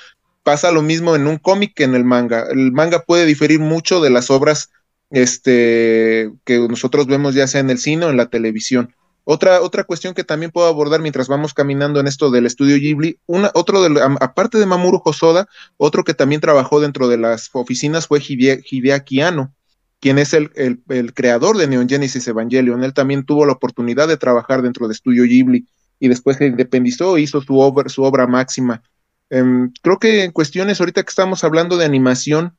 pasa 0.44 0.72
lo 0.72 0.82
mismo 0.82 1.16
en 1.16 1.28
un 1.28 1.38
cómic 1.38 1.74
que 1.74 1.86
en 1.86 1.96
el 1.96 2.04
manga. 2.04 2.46
El 2.52 2.72
manga 2.72 3.04
puede 3.04 3.26
diferir 3.26 3.60
mucho 3.60 4.02
de 4.02 4.10
las 4.10 4.30
obras 4.30 4.70
este, 5.10 6.32
que 6.46 6.60
nosotros 6.68 7.08
vemos 7.08 7.34
ya 7.34 7.48
sea 7.48 7.62
en 7.62 7.70
el 7.70 7.80
cine 7.80 8.06
o 8.06 8.10
en 8.10 8.18
la 8.18 8.30
televisión. 8.30 8.94
Otra, 9.30 9.62
otra 9.62 9.84
cuestión 9.84 10.14
que 10.14 10.24
también 10.24 10.52
puedo 10.52 10.68
abordar 10.68 11.02
mientras 11.02 11.28
vamos 11.28 11.54
caminando 11.54 12.00
en 12.00 12.08
esto 12.08 12.32
del 12.32 12.46
estudio 12.46 12.78
Ghibli, 12.78 13.20
una, 13.26 13.52
otro 13.56 13.82
de, 13.82 14.02
aparte 14.22 14.58
de 14.58 14.66
Mamoru 14.66 15.02
Hosoda, 15.04 15.50
otro 15.76 16.06
que 16.06 16.14
también 16.14 16.40
trabajó 16.40 16.80
dentro 16.80 17.10
de 17.10 17.18
las 17.18 17.50
oficinas 17.52 18.08
fue 18.08 18.22
Hideaki 18.22 19.20
Anno, 19.20 19.54
quien 20.00 20.18
es 20.18 20.34
el, 20.34 20.50
creador 21.14 21.58
de 21.58 21.68
Neon 21.68 21.90
Genesis 21.90 22.26
Evangelion. 22.26 22.86
Él 22.86 22.94
también 22.94 23.26
tuvo 23.26 23.46
la 23.46 23.52
oportunidad 23.52 24.08
de 24.08 24.16
trabajar 24.16 24.62
dentro 24.62 24.88
de 24.88 24.94
estudio 24.94 25.24
Ghibli 25.24 25.68
y 26.00 26.08
después 26.08 26.38
se 26.38 26.46
independizó, 26.46 27.18
hizo 27.18 27.42
su 27.42 27.60
obra, 27.60 27.90
su 27.90 28.04
obra 28.04 28.28
máxima. 28.28 28.82
Em, 29.30 29.74
creo 29.82 30.00
que 30.00 30.24
en 30.24 30.32
cuestiones, 30.32 30.80
ahorita 30.80 31.04
que 31.04 31.10
estamos 31.10 31.44
hablando 31.44 31.76
de 31.76 31.84
animación, 31.84 32.56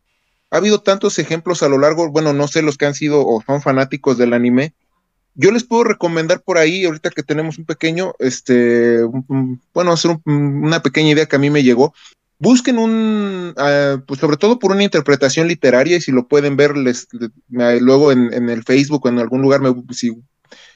ha 0.50 0.58
habido 0.58 0.82
tantos 0.82 1.18
ejemplos 1.18 1.62
a 1.62 1.70
lo 1.70 1.78
largo, 1.78 2.10
bueno, 2.10 2.34
no 2.34 2.46
sé 2.46 2.60
los 2.60 2.76
que 2.76 2.84
han 2.84 2.94
sido 2.94 3.26
o 3.26 3.42
son 3.46 3.62
fanáticos 3.62 4.18
del 4.18 4.34
anime, 4.34 4.74
yo 5.40 5.52
les 5.52 5.62
puedo 5.62 5.84
recomendar 5.84 6.42
por 6.42 6.58
ahí, 6.58 6.84
ahorita 6.84 7.10
que 7.10 7.22
tenemos 7.22 7.58
un 7.58 7.64
pequeño, 7.64 8.12
este, 8.18 9.04
bueno, 9.72 9.92
hacer 9.92 10.18
una 10.24 10.82
pequeña 10.82 11.10
idea 11.10 11.26
que 11.26 11.36
a 11.36 11.38
mí 11.38 11.48
me 11.48 11.62
llegó. 11.62 11.94
Busquen 12.40 12.76
un, 12.76 13.54
ah, 13.56 14.02
pues 14.04 14.18
sobre 14.18 14.36
todo 14.36 14.58
por 14.58 14.72
una 14.72 14.82
interpretación 14.82 15.46
literaria 15.46 15.96
y 15.96 16.00
si 16.00 16.10
lo 16.10 16.26
pueden 16.26 16.56
ver 16.56 16.76
les, 16.76 17.06
luego 17.48 18.10
en, 18.10 18.50
el 18.50 18.64
Facebook 18.64 19.06
o 19.06 19.08
en 19.08 19.20
algún 19.20 19.40
lugar, 19.40 19.60
me, 19.60 19.72
si 19.92 20.10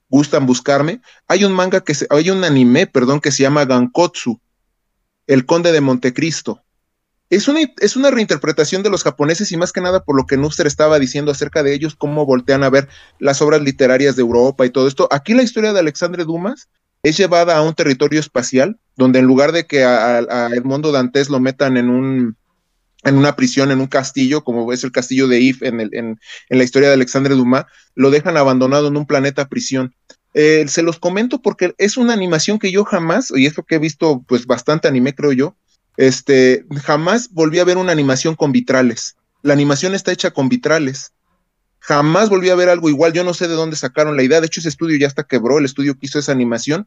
gustan 0.09 0.47
buscarme, 0.47 1.01
hay 1.27 1.45
un 1.45 1.55
manga 1.55 1.83
que 1.83 1.95
se, 1.95 2.07
hay 2.09 2.31
un 2.31 2.45
anime, 2.45 2.87
perdón, 2.87 3.21
que 3.21 3.33
se 3.33 3.43
llama 3.43 3.65
Gankotsu, 3.65 4.41
El 5.27 5.45
Conde 5.45 5.73
de 5.73 5.81
Montecristo. 5.81 6.63
Es 7.33 7.49
una, 7.49 7.61
es 7.79 7.97
una 7.97 8.11
reinterpretación 8.11 8.83
de 8.83 8.91
los 8.91 9.05
japoneses 9.05 9.51
y 9.53 9.57
más 9.57 9.73
que 9.73 9.81
nada 9.81 10.05
por 10.05 10.15
lo 10.15 10.27
que 10.27 10.37
Nuster 10.37 10.67
estaba 10.67 10.99
diciendo 10.99 11.33
acerca 11.33 11.63
de 11.63 11.73
ellos, 11.73 11.97
cómo 11.97 12.27
voltean 12.27 12.63
a 12.63 12.69
ver 12.69 12.89
las 13.19 13.41
obras 13.41 13.63
literarias 13.63 14.17
de 14.17 14.21
Europa 14.21 14.67
y 14.67 14.71
todo 14.71 14.87
esto. 14.87 15.09
Aquí 15.11 15.33
la 15.33 15.43
historia 15.43 15.73
de 15.73 15.81
Alexandre 15.81 16.25
Dumas 16.25 16.69
es 17.03 17.17
llevada 17.17 17.57
a 17.57 17.63
un 17.63 17.73
territorio 17.73 18.21
espacial, 18.21 18.79
donde 18.97 19.21
en 19.21 19.25
lugar 19.25 19.53
de 19.53 19.67
que 19.67 19.83
a, 19.83 20.19
Edmondo 20.55 20.93
Dantes 20.93 21.31
lo 21.31 21.41
metan 21.41 21.79
en 21.79 21.89
un 21.89 22.37
en 23.03 23.17
una 23.17 23.35
prisión, 23.35 23.71
en 23.71 23.81
un 23.81 23.87
castillo, 23.87 24.45
como 24.45 24.71
es 24.71 24.85
el 24.85 24.93
castillo 24.93 25.27
de 25.27 25.41
If 25.41 25.63
en, 25.63 25.81
en, 25.81 26.19
la 26.51 26.65
historia 26.65 26.89
de 26.89 26.95
Alexandre 26.97 27.35
Dumas, 27.35 27.65
lo 27.95 28.11
dejan 28.11 28.37
abandonado 28.37 28.89
en 28.89 28.97
un 28.99 29.07
planeta 29.07 29.49
prisión. 29.49 29.95
Eh, 30.35 30.67
se 30.69 30.83
los 30.83 30.99
comento 30.99 31.41
porque 31.41 31.75
es 31.79 31.97
una 31.97 32.13
animación 32.13 32.59
que 32.59 32.71
yo 32.71 32.85
jamás, 32.85 33.33
y 33.35 33.47
esto 33.47 33.63
que 33.63 33.77
he 33.77 33.79
visto 33.79 34.23
pues 34.29 34.45
bastante 34.45 34.87
anime 34.87 35.15
creo 35.15 35.33
yo, 35.33 35.57
este, 35.97 36.65
jamás 36.83 37.31
volví 37.31 37.59
a 37.59 37.65
ver 37.65 37.77
una 37.77 37.93
animación 37.93 38.35
con 38.35 38.53
vitrales. 38.53 39.17
La 39.43 39.53
animación 39.53 39.95
está 39.95 40.13
hecha 40.13 40.31
con 40.31 40.49
vitrales. 40.49 41.13
Jamás 41.81 42.29
volví 42.29 42.49
a 42.49 42.55
ver 42.55 42.69
algo 42.69 42.89
igual. 42.89 43.13
Yo 43.13 43.25
no 43.25 43.35
sé 43.35 43.49
de 43.49 43.55
dónde 43.55 43.77
sacaron 43.77 44.17
la 44.17 44.23
idea. 44.23 44.41
De 44.41 44.47
hecho, 44.47 44.61
ese 44.61 44.69
estudio 44.69 44.97
ya 44.99 45.09
hasta 45.09 45.25
quebró. 45.25 45.59
El 45.59 45.65
estudio 45.65 45.95
que 45.95 46.07
hizo 46.07 46.19
esa 46.19 46.33
animación 46.33 46.87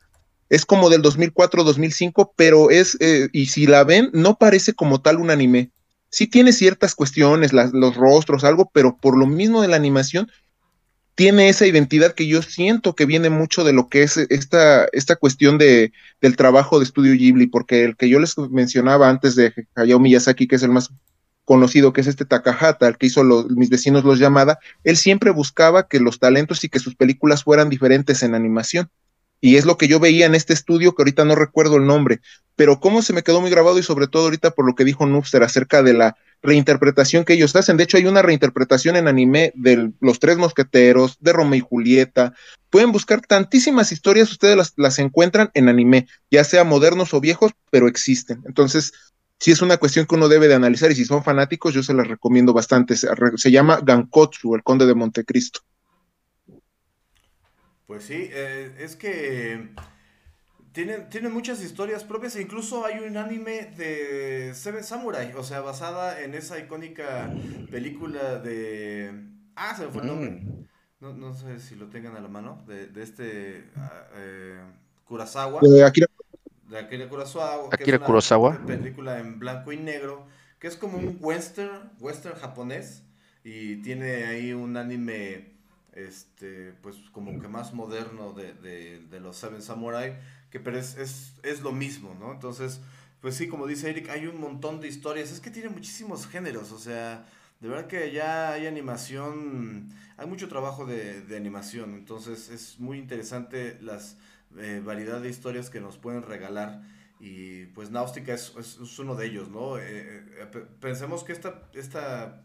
es 0.50 0.66
como 0.66 0.90
del 0.90 1.02
2004-2005, 1.02 2.32
pero 2.36 2.70
es, 2.70 2.98
eh, 3.00 3.30
y 3.34 3.48
si 3.48 3.66
la 3.66 3.84
ven, 3.84 4.10
no 4.14 4.38
parece 4.38 4.74
como 4.74 5.02
tal 5.02 5.18
un 5.18 5.32
anime. 5.32 5.72
Sí 6.10 6.28
tiene 6.28 6.54
ciertas 6.54 6.96
cuestiones, 6.96 7.52
los 7.52 7.96
rostros, 7.96 8.44
algo, 8.44 8.70
pero 8.72 8.96
por 8.96 9.18
lo 9.18 9.26
mismo 9.26 9.62
de 9.62 9.68
la 9.68 9.76
animación, 9.76 10.32
tiene 11.16 11.48
esa 11.48 11.66
identidad 11.66 12.14
que 12.14 12.28
yo 12.28 12.42
siento 12.42 12.94
que 12.94 13.06
viene 13.06 13.30
mucho 13.30 13.64
de 13.64 13.72
lo 13.74 13.88
que 13.88 14.04
es 14.04 14.18
esta, 14.18 14.86
esta 14.92 15.16
cuestión 15.16 15.58
de, 15.58 15.94
del 16.22 16.36
trabajo 16.36 16.78
de 16.78 16.86
estudio 16.86 17.14
Ghibli, 17.14 17.48
porque 17.48 17.86
el 17.86 17.96
que 17.96 18.10
yo 18.10 18.20
les 18.20 18.38
mencionaba 18.38 19.10
antes 19.10 19.36
de 19.36 19.54
Hayao 19.76 20.00
Miyazaki, 20.00 20.48
que 20.48 20.58
es 20.58 20.64
el 20.64 20.72
más 20.72 20.92
conocido, 21.46 21.94
que 21.94 22.02
es 22.02 22.08
este 22.08 22.26
Takahata, 22.26 22.88
el 22.88 22.98
que 22.98 23.06
hizo 23.06 23.24
mis 23.50 23.70
vecinos 23.70 24.04
los 24.04 24.20
llamada, 24.20 24.60
él 24.84 24.98
siempre 24.98 25.32
buscaba 25.32 25.88
que 25.88 26.00
los 26.00 26.20
talentos 26.20 26.64
y 26.64 26.70
que 26.70 26.80
sus 26.80 26.96
películas 26.96 27.44
fueran 27.44 27.70
diferentes 27.70 28.22
en 28.22 28.36
animación. 28.36 28.90
Y 29.40 29.58
es 29.58 29.66
lo 29.66 29.78
que 29.78 29.88
yo 29.88 30.00
veía 30.00 30.26
en 30.26 30.36
este 30.36 30.54
estudio, 30.54 30.96
que 30.96 31.04
ahorita 31.04 31.24
no 31.24 31.36
recuerdo 31.36 31.78
el 31.78 31.86
nombre, 31.86 32.20
pero 32.56 32.80
cómo 32.80 33.02
se 33.02 33.14
me 33.14 33.22
quedó 33.22 33.42
muy 33.42 33.52
grabado 33.52 33.78
y 33.78 33.84
sobre 33.84 34.08
todo 34.08 34.24
ahorita 34.24 34.52
por 34.52 34.66
lo 34.66 34.76
que 34.76 34.86
dijo 34.86 35.06
Nubster 35.06 35.44
acerca 35.44 35.84
de 35.84 35.94
la 35.94 36.18
reinterpretación 36.46 37.26
que 37.26 37.34
ellos 37.34 37.56
hacen. 37.56 37.78
De 37.78 37.84
hecho, 37.84 37.98
hay 37.98 38.06
una 38.06 38.22
reinterpretación 38.22 38.96
en 38.96 39.08
anime 39.08 39.52
de 39.56 39.92
Los 40.00 40.20
Tres 40.20 40.38
Mosqueteros, 40.38 41.18
de 41.20 41.34
Romeo 41.34 41.58
y 41.58 41.60
Julieta. 41.60 42.34
Pueden 42.70 42.92
buscar 42.92 43.22
tantísimas 43.22 43.92
historias, 43.92 44.32
ustedes 44.32 44.74
las, 44.78 45.00
encuentran 45.00 45.52
en 45.54 45.70
anime, 45.70 46.08
ya 46.32 46.44
sea 46.44 46.64
modernos 46.64 47.14
o 47.14 47.22
viejos, 47.22 47.52
pero 47.70 47.88
existen. 47.88 48.42
Entonces, 48.46 48.94
si 49.40 49.52
es 49.52 49.62
una 49.62 49.78
cuestión 49.78 50.06
que 50.06 50.16
uno 50.16 50.30
debe 50.30 50.48
de 50.48 50.56
analizar 50.56 50.92
y 50.92 50.96
si 50.96 51.06
son 51.06 51.24
fanáticos, 51.24 51.74
yo 51.74 51.84
se 51.84 51.94
las 51.94 52.08
recomiendo 52.08 52.54
bastante. 52.54 52.96
Se, 52.96 53.52
llama 53.52 53.80
Gankotsu, 53.84 54.56
el 54.56 54.64
Conde 54.64 54.86
de 54.86 54.96
Montecristo. 54.96 55.60
Pues 57.88 58.04
sí, 58.04 58.30
eh, 58.32 58.76
es 58.80 58.96
que 58.96 59.70
tienen, 60.76 61.10
tienen 61.10 61.34
muchas 61.34 61.64
historias 61.64 62.04
propias 62.04 62.36
e 62.36 62.42
incluso 62.42 62.86
hay 62.86 63.00
un 63.00 63.16
anime 63.16 63.72
de 63.78 64.54
Seven 64.54 64.84
Samurai, 64.84 65.34
o 65.34 65.44
sea, 65.44 65.62
basada 65.62 66.22
en 66.22 66.36
esa 66.36 66.60
icónica 66.60 67.34
película 67.72 68.36
de... 68.40 69.24
Ah, 69.56 69.74
se 69.76 69.86
me 69.86 69.92
fue 69.92 70.02
el 70.02 70.08
nombre. 70.08 70.32
Mm. 70.32 70.66
No, 71.00 71.14
no 71.14 71.34
sé 71.34 71.62
si 71.62 71.76
lo 71.76 71.88
tengan 71.88 72.18
a 72.18 72.20
la 72.20 72.28
mano, 72.28 72.62
de, 72.68 72.88
de 72.88 73.04
este 73.04 73.70
ah, 73.78 74.04
eh, 74.16 74.60
Kurosawa. 75.06 75.62
De 75.62 75.84
Akira 75.84 76.08
de 76.70 76.78
Akira 76.78 77.08
Kurosawa. 77.08 77.70
Akira 77.72 77.98
es 77.98 78.32
una 78.32 78.66
película 78.66 79.20
en 79.20 79.40
blanco 79.40 79.72
y 79.72 79.78
negro, 79.78 80.28
que 80.60 80.68
es 80.68 80.76
como 80.76 80.98
un 80.98 81.18
western, 81.22 81.92
western 82.02 82.36
japonés, 82.36 83.04
y 83.46 83.78
tiene 83.78 84.26
ahí 84.26 84.52
un 84.52 84.76
anime, 84.76 85.54
este, 85.94 86.74
pues 86.82 86.98
como 87.14 87.40
que 87.40 87.48
más 87.48 87.74
moderno 87.74 88.34
de, 88.34 88.54
de, 89.00 89.20
los 89.22 89.38
Seven 89.38 89.62
Samurai, 89.62 90.18
que 90.56 90.62
pero 90.62 90.80
es, 90.80 90.96
es, 90.96 91.34
es, 91.44 91.60
lo 91.60 91.74
mismo, 91.74 92.16
¿no? 92.18 92.32
Entonces, 92.32 92.80
pues 93.20 93.36
sí, 93.36 93.50
como 93.50 93.68
dice 93.68 93.90
Eric, 93.90 94.10
hay 94.10 94.26
un 94.26 94.40
montón 94.40 94.80
de 94.80 94.88
historias, 94.88 95.30
es 95.34 95.42
que 95.42 95.52
tiene 95.52 95.68
muchísimos 95.68 96.28
géneros, 96.28 96.72
o 96.72 96.80
sea, 96.80 97.26
de 97.60 97.68
verdad 97.68 97.88
que 97.88 98.14
ya 98.14 98.54
hay 98.54 98.66
animación, 98.66 99.94
hay 100.16 100.28
mucho 100.28 100.48
trabajo 100.48 100.86
de, 100.86 101.20
de 101.24 101.36
animación, 101.36 101.94
entonces 101.94 102.48
es 102.50 102.80
muy 102.80 103.00
interesante 103.00 103.78
las 103.82 104.18
eh, 104.58 104.82
variedad 104.82 105.20
de 105.20 105.30
historias 105.30 105.70
que 105.70 105.82
nos 105.82 105.98
pueden 105.98 106.24
regalar. 106.24 106.82
Y 107.20 107.66
pues 107.68 107.92
Náustica 107.92 108.34
es, 108.34 108.54
es, 108.58 108.98
uno 108.98 109.16
de 109.16 109.26
ellos, 109.26 109.50
¿no? 109.50 109.78
Eh, 109.78 109.84
eh, 109.84 110.66
pensemos 110.80 111.26
que 111.26 111.34
esta, 111.34 111.70
esta 111.74 112.44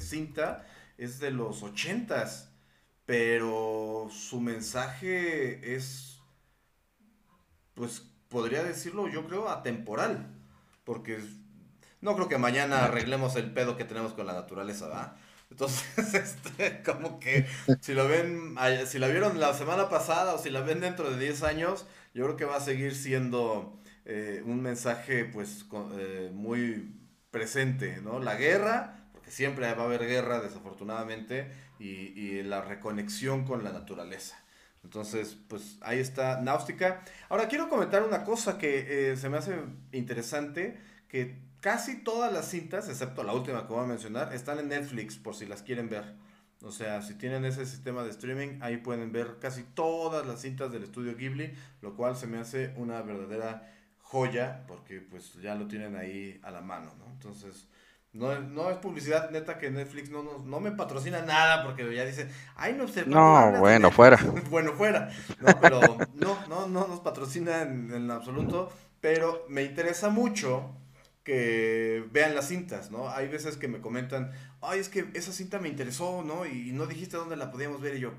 cinta 0.00 0.66
es 0.96 1.20
de 1.20 1.30
los 1.30 1.62
ochentas, 1.62 2.50
pero 3.04 4.08
su 4.10 4.40
mensaje 4.40 5.74
es, 5.74 6.13
pues 7.74 8.02
podría 8.28 8.62
decirlo 8.62 9.08
yo 9.08 9.26
creo 9.26 9.48
atemporal, 9.48 10.26
porque 10.84 11.18
no 12.00 12.14
creo 12.14 12.28
que 12.28 12.38
mañana 12.38 12.84
arreglemos 12.84 13.36
el 13.36 13.52
pedo 13.52 13.76
que 13.76 13.84
tenemos 13.84 14.12
con 14.12 14.26
la 14.26 14.34
naturaleza, 14.34 14.88
¿va? 14.88 15.16
Entonces, 15.50 16.14
este, 16.14 16.82
como 16.82 17.20
que 17.20 17.46
si 17.80 17.94
lo 17.94 18.08
ven, 18.08 18.56
si 18.86 18.98
la 18.98 19.08
vieron 19.08 19.38
la 19.40 19.54
semana 19.54 19.88
pasada 19.88 20.34
o 20.34 20.38
si 20.38 20.50
la 20.50 20.60
ven 20.60 20.80
dentro 20.80 21.10
de 21.10 21.18
10 21.18 21.42
años, 21.44 21.86
yo 22.12 22.24
creo 22.24 22.36
que 22.36 22.44
va 22.44 22.56
a 22.56 22.60
seguir 22.60 22.94
siendo 22.94 23.78
eh, 24.04 24.42
un 24.44 24.62
mensaje 24.62 25.24
pues 25.24 25.64
eh, 25.98 26.30
muy 26.32 26.94
presente, 27.30 28.00
¿no? 28.02 28.20
La 28.20 28.36
guerra, 28.36 29.08
porque 29.12 29.30
siempre 29.30 29.72
va 29.74 29.82
a 29.82 29.86
haber 29.86 30.06
guerra 30.06 30.40
desafortunadamente, 30.40 31.50
y, 31.78 32.42
la 32.42 32.62
reconexión 32.62 33.44
con 33.44 33.64
la 33.64 33.72
naturaleza. 33.72 34.38
Entonces, 34.84 35.36
pues 35.48 35.78
ahí 35.80 35.98
está 35.98 36.40
Náustica. 36.40 37.02
Ahora 37.28 37.48
quiero 37.48 37.68
comentar 37.68 38.02
una 38.02 38.22
cosa 38.22 38.58
que 38.58 39.12
eh, 39.12 39.16
se 39.16 39.28
me 39.28 39.38
hace 39.38 39.56
interesante, 39.92 40.78
que 41.08 41.42
casi 41.60 42.04
todas 42.04 42.32
las 42.32 42.48
cintas, 42.50 42.88
excepto 42.88 43.24
la 43.24 43.32
última 43.32 43.66
que 43.66 43.72
voy 43.72 43.84
a 43.84 43.88
mencionar, 43.88 44.34
están 44.34 44.58
en 44.58 44.68
Netflix 44.68 45.16
por 45.16 45.34
si 45.34 45.46
las 45.46 45.62
quieren 45.62 45.88
ver. 45.88 46.14
O 46.62 46.70
sea, 46.70 47.02
si 47.02 47.14
tienen 47.14 47.44
ese 47.44 47.66
sistema 47.66 48.04
de 48.04 48.10
streaming, 48.10 48.58
ahí 48.60 48.76
pueden 48.78 49.12
ver 49.12 49.38
casi 49.40 49.62
todas 49.62 50.26
las 50.26 50.42
cintas 50.42 50.70
del 50.70 50.84
estudio 50.84 51.16
Ghibli, 51.16 51.54
lo 51.82 51.94
cual 51.94 52.16
se 52.16 52.26
me 52.26 52.38
hace 52.38 52.72
una 52.76 53.02
verdadera 53.02 53.70
joya, 53.98 54.64
porque 54.66 55.00
pues 55.00 55.34
ya 55.42 55.54
lo 55.54 55.66
tienen 55.66 55.96
ahí 55.96 56.40
a 56.42 56.50
la 56.50 56.60
mano, 56.60 56.94
¿no? 56.98 57.10
Entonces, 57.10 57.68
no, 58.14 58.40
no 58.40 58.70
es 58.70 58.76
publicidad 58.78 59.30
neta 59.30 59.58
que 59.58 59.70
Netflix 59.70 60.08
no, 60.08 60.22
no, 60.22 60.60
me 60.60 60.70
patrocina 60.70 61.22
nada, 61.22 61.64
porque 61.64 61.94
ya 61.94 62.04
dice, 62.04 62.28
ay, 62.54 62.74
no 62.74 62.86
sé. 62.86 63.04
No, 63.06 63.58
bueno, 63.58 63.90
fuera. 63.92 64.18
bueno, 64.50 64.72
fuera. 64.72 65.10
No, 65.40 65.60
pero 65.60 65.80
no, 66.14 66.38
no, 66.48 66.68
no 66.68 66.86
nos 66.86 67.00
patrocina 67.00 67.62
en, 67.62 67.92
en 67.92 68.10
absoluto, 68.10 68.72
pero 69.00 69.44
me 69.48 69.64
interesa 69.64 70.10
mucho 70.10 70.70
que 71.24 72.04
vean 72.12 72.36
las 72.36 72.48
cintas, 72.48 72.90
¿no? 72.92 73.08
Hay 73.08 73.26
veces 73.28 73.56
que 73.56 73.66
me 73.66 73.80
comentan, 73.80 74.30
ay, 74.60 74.78
es 74.78 74.88
que 74.88 75.06
esa 75.14 75.32
cinta 75.32 75.58
me 75.58 75.68
interesó, 75.68 76.22
¿no? 76.22 76.46
Y 76.46 76.70
no 76.72 76.86
dijiste 76.86 77.16
dónde 77.16 77.36
la 77.36 77.50
podíamos 77.50 77.80
ver 77.80 77.96
y 77.96 78.00
yo, 78.00 78.12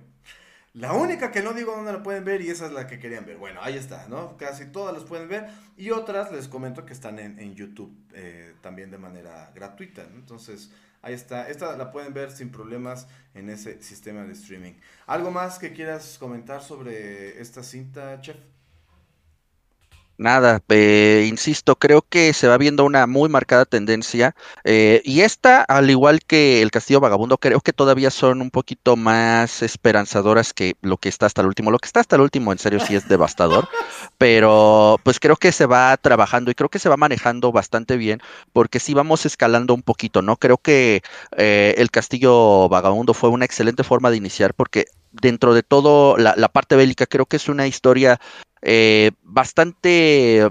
la 0.76 0.92
única 0.92 1.32
que 1.32 1.42
no 1.42 1.54
digo 1.54 1.72
dónde 1.74 1.94
la 1.94 2.04
pueden 2.04 2.26
ver 2.26 2.42
y 2.42 2.50
esa 2.50 2.66
es 2.66 2.74
la 2.74 2.86
que 2.86 3.00
querían 3.00 3.26
ver. 3.26 3.38
Bueno, 3.38 3.62
ahí 3.64 3.78
está, 3.78 4.08
¿no? 4.10 4.36
Casi 4.36 4.66
todas 4.66 4.94
las 4.94 5.06
pueden 5.06 5.30
ver 5.30 5.48
y 5.78 5.92
otras 5.92 6.34
les 6.34 6.50
comento 6.50 6.86
que 6.86 6.92
están 6.92 7.18
en, 7.18 7.56
YouTube 7.56 7.96
eh, 8.14 8.54
también 8.60 8.92
de 8.92 8.98
manera 8.98 9.52
gratuita, 9.56 10.04
¿no? 10.12 10.20
Entonces, 10.20 10.72
ahí 11.02 11.14
está. 11.14 11.48
Esta 11.48 11.78
la 11.78 11.92
pueden 11.92 12.14
ver 12.14 12.30
sin 12.30 12.52
problemas 12.52 13.08
en 13.34 13.50
ese 13.50 13.82
sistema 13.82 14.26
de 14.26 14.34
streaming. 14.34 14.74
¿Algo 15.08 15.32
más 15.32 15.60
que 15.60 15.72
quieras 15.72 16.18
comentar 16.20 16.62
sobre 16.62 17.40
esta 17.40 17.64
cinta, 17.64 18.20
chef? 18.20 18.36
Nada, 20.18 20.62
eh, 20.70 21.26
insisto, 21.28 21.76
creo 21.76 22.02
que 22.02 22.32
se 22.32 22.48
va 22.48 22.58
viendo 22.58 22.86
una 22.86 23.06
muy 23.06 23.28
marcada 23.28 23.66
tendencia 23.66 24.34
eh, 24.64 25.02
y 25.04 25.22
esta, 25.22 25.62
al 25.62 25.90
igual 25.90 26.22
que 26.22 26.62
el 26.62 26.72
Castillo 26.72 27.02
Vagabundo, 27.02 27.38
creo 27.38 27.60
que 27.60 27.74
todavía 27.74 28.10
son 28.12 28.42
un 28.42 28.50
poquito 28.50 28.96
más 28.96 29.62
esperanzadoras 29.62 30.54
que 30.54 30.76
lo 30.82 30.96
que 30.96 31.10
está 31.10 31.26
hasta 31.26 31.42
el 31.42 31.48
último. 31.48 31.70
Lo 31.70 31.80
que 31.80 31.88
está 31.88 32.00
hasta 32.00 32.16
el 32.16 32.22
último, 32.22 32.54
en 32.54 32.60
serio, 32.60 32.80
sí 32.80 32.96
es 32.96 33.10
devastador, 33.10 33.68
pero 34.18 35.00
pues 35.04 35.20
creo 35.20 35.36
que 35.36 35.52
se 35.52 35.66
va 35.66 35.98
trabajando 35.98 36.50
y 36.50 36.56
creo 36.56 36.70
que 36.70 36.80
se 36.80 36.88
va 36.88 36.96
manejando 36.96 37.52
bastante 37.52 37.98
bien 37.98 38.22
porque 38.54 38.80
sí 38.80 38.94
vamos 38.94 39.26
escalando 39.26 39.74
un 39.74 39.82
poquito, 39.82 40.22
¿no? 40.22 40.38
Creo 40.38 40.58
que 40.58 41.02
eh, 41.36 41.76
el 41.78 41.92
Castillo 41.92 42.70
Vagabundo 42.70 43.14
fue 43.14 43.30
una 43.30 43.44
excelente 43.44 43.84
forma 43.84 44.12
de 44.12 44.18
iniciar 44.18 44.54
porque 44.54 44.86
dentro 45.12 45.54
de 45.54 45.64
todo 45.64 46.18
la, 46.18 46.36
la, 46.38 46.50
parte 46.50 46.76
bélica, 46.76 47.06
creo 47.06 47.26
que 47.26 47.38
es 47.38 47.48
una 47.50 47.68
historia 47.68 48.20
eh, 48.66 49.12
bastante 49.22 50.50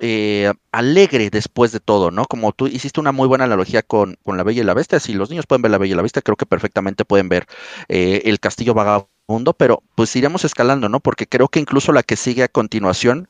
eh, 0.00 0.52
alegre 0.72 1.30
después 1.30 1.70
de 1.70 1.78
todo, 1.78 2.10
¿no? 2.10 2.24
Como 2.24 2.52
tú 2.52 2.66
hiciste 2.66 2.98
una 2.98 3.12
muy 3.12 3.28
buena 3.28 3.44
analogía 3.44 3.82
con, 3.82 4.18
con, 4.24 4.36
La 4.36 4.42
Bella 4.42 4.62
y 4.62 4.64
la 4.64 4.74
Bestia, 4.74 4.98
si 4.98 5.14
los 5.14 5.30
niños 5.30 5.46
pueden 5.46 5.62
ver 5.62 5.70
La 5.70 5.78
Bella 5.78 5.92
y 5.92 5.96
la 5.96 6.02
Bestia, 6.02 6.20
creo 6.20 6.36
que 6.36 6.46
perfectamente 6.46 7.04
pueden 7.04 7.28
ver 7.28 7.46
eh, 7.88 8.22
El 8.24 8.40
Castillo 8.40 8.74
Vagabundo, 8.74 9.52
pero 9.52 9.84
pues 9.94 10.14
iremos 10.16 10.44
escalando, 10.44 10.88
¿no? 10.88 10.98
Porque 10.98 11.28
creo 11.28 11.46
que 11.46 11.60
incluso 11.60 11.92
la 11.92 12.02
que 12.02 12.16
sigue 12.16 12.42
a 12.42 12.48
continuación, 12.48 13.28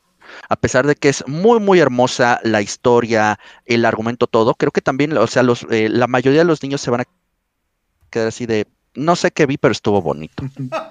a 0.49 0.55
pesar 0.55 0.87
de 0.87 0.95
que 0.95 1.09
es 1.09 1.23
muy, 1.27 1.59
muy 1.59 1.79
hermosa 1.79 2.39
la 2.43 2.63
historia, 2.63 3.39
el 3.65 3.85
argumento, 3.85 4.25
todo, 4.25 4.55
creo 4.55 4.71
que 4.71 4.81
también, 4.81 5.15
o 5.15 5.27
sea, 5.27 5.43
los, 5.43 5.67
la 5.69 6.07
mayoría 6.07 6.39
de 6.39 6.45
los 6.45 6.63
niños 6.63 6.81
se 6.81 6.89
van 6.89 7.01
a 7.01 7.05
quedar 8.09 8.29
así 8.29 8.47
de, 8.47 8.65
no 8.95 9.15
sé 9.15 9.31
qué 9.31 9.45
vi, 9.45 9.57
pero 9.57 9.71
estuvo 9.71 10.01
bonito. 10.01 10.43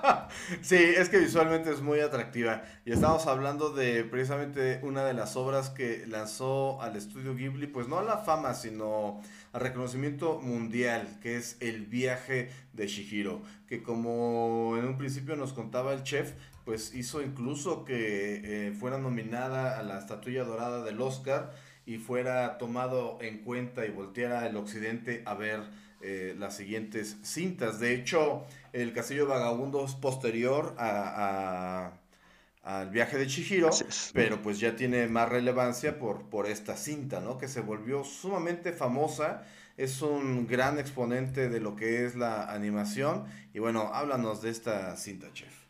sí, 0.63 0.77
es 0.77 1.09
que 1.09 1.19
visualmente 1.19 1.71
es 1.71 1.81
muy 1.81 2.01
atractiva. 2.01 2.63
Y 2.85 2.93
estamos 2.93 3.27
hablando 3.27 3.71
de 3.71 4.05
precisamente 4.05 4.81
una 4.83 5.05
de 5.05 5.15
las 5.15 5.37
obras 5.37 5.71
que 5.71 6.07
lanzó 6.07 6.81
al 6.83 6.97
estudio 6.97 7.35
Ghibli, 7.35 7.67
pues 7.67 7.89
no 7.89 7.99
a 7.99 8.03
la 8.03 8.19
fama, 8.19 8.55
sino 8.55 9.21
al 9.53 9.61
reconocimiento 9.61 10.41
mundial, 10.41 11.09
que 11.23 11.37
es 11.37 11.57
El 11.61 11.87
viaje 11.87 12.51
de 12.73 12.87
Shihiro, 12.87 13.43
que 13.67 13.83
como 13.83 14.77
en 14.79 14.87
un 14.87 14.99
principio 14.99 15.37
nos 15.37 15.53
contaba 15.53 15.93
el 15.93 16.03
chef, 16.03 16.33
pues 16.65 16.95
hizo 16.95 17.23
incluso 17.23 17.85
que 17.85 18.69
eh, 18.69 18.73
fuera 18.73 18.99
nominada 18.99 19.79
a 19.79 19.83
la 19.83 19.99
estatuilla 19.99 20.45
dorada 20.45 20.83
del 20.83 21.01
Oscar 21.01 21.53
y 21.87 21.99
fuera 21.99 22.57
tomado 22.59 23.19
en 23.21 23.39
cuenta 23.39 23.85
y 23.85 23.91
volteara 23.91 24.47
el 24.47 24.57
occidente 24.57 25.23
a 25.27 25.35
ver 25.35 25.61
eh, 26.07 26.35
las 26.39 26.55
siguientes 26.57 27.17
cintas. 27.23 27.81
De 27.81 27.95
hecho, 27.95 28.45
el 28.75 28.93
Castillo 28.93 29.27
Vagabundo 29.27 29.83
es 29.87 29.95
posterior 29.95 30.75
a, 30.79 31.93
al 32.63 32.91
viaje 32.91 33.17
de 33.17 33.27
Chihiro, 33.27 33.71
pero 34.13 34.43
pues 34.43 34.61
ya 34.61 34.77
tiene 34.77 35.09
más 35.09 35.31
relevancia 35.31 35.99
por, 35.99 36.29
por 36.29 36.47
esta 36.47 36.77
cinta, 36.77 37.21
¿no? 37.21 37.39
Que 37.39 37.49
se 37.49 37.63
volvió 37.63 38.05
sumamente 38.05 38.73
famosa. 38.73 39.45
Es 39.79 40.03
un 40.03 40.47
gran 40.47 40.79
exponente 40.79 41.49
de 41.49 41.61
lo 41.61 41.75
que 41.75 42.05
es 42.05 42.17
la 42.17 42.53
animación. 42.53 43.25
Y 43.55 43.59
bueno, 43.59 43.91
háblanos 43.95 44.43
de 44.43 44.51
esta 44.51 44.97
cinta, 44.99 45.33
chef. 45.33 45.64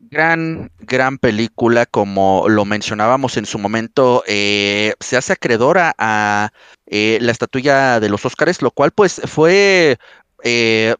Gran, 0.00 0.70
gran 0.78 1.18
película, 1.18 1.84
como 1.84 2.48
lo 2.48 2.64
mencionábamos 2.64 3.36
en 3.36 3.44
su 3.44 3.58
momento, 3.58 4.22
eh, 4.26 4.94
se 5.00 5.16
hace 5.16 5.34
acreedora 5.34 5.94
a 5.98 6.50
eh, 6.86 7.18
la 7.20 7.32
estatuilla 7.32 8.00
de 8.00 8.08
los 8.08 8.24
Óscares, 8.24 8.62
lo 8.62 8.70
cual 8.70 8.92
pues 8.92 9.20
fue 9.26 9.98
eh, 10.44 10.94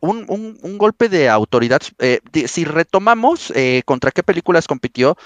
un, 0.00 0.26
un, 0.28 0.76
golpe 0.76 1.08
de 1.08 1.28
autoridad. 1.28 1.80
si 2.46 2.64
retomamos 2.64 3.52
contra 3.86 4.10
qué 4.10 4.22
películas 4.22 4.66
compitió, 4.66 5.16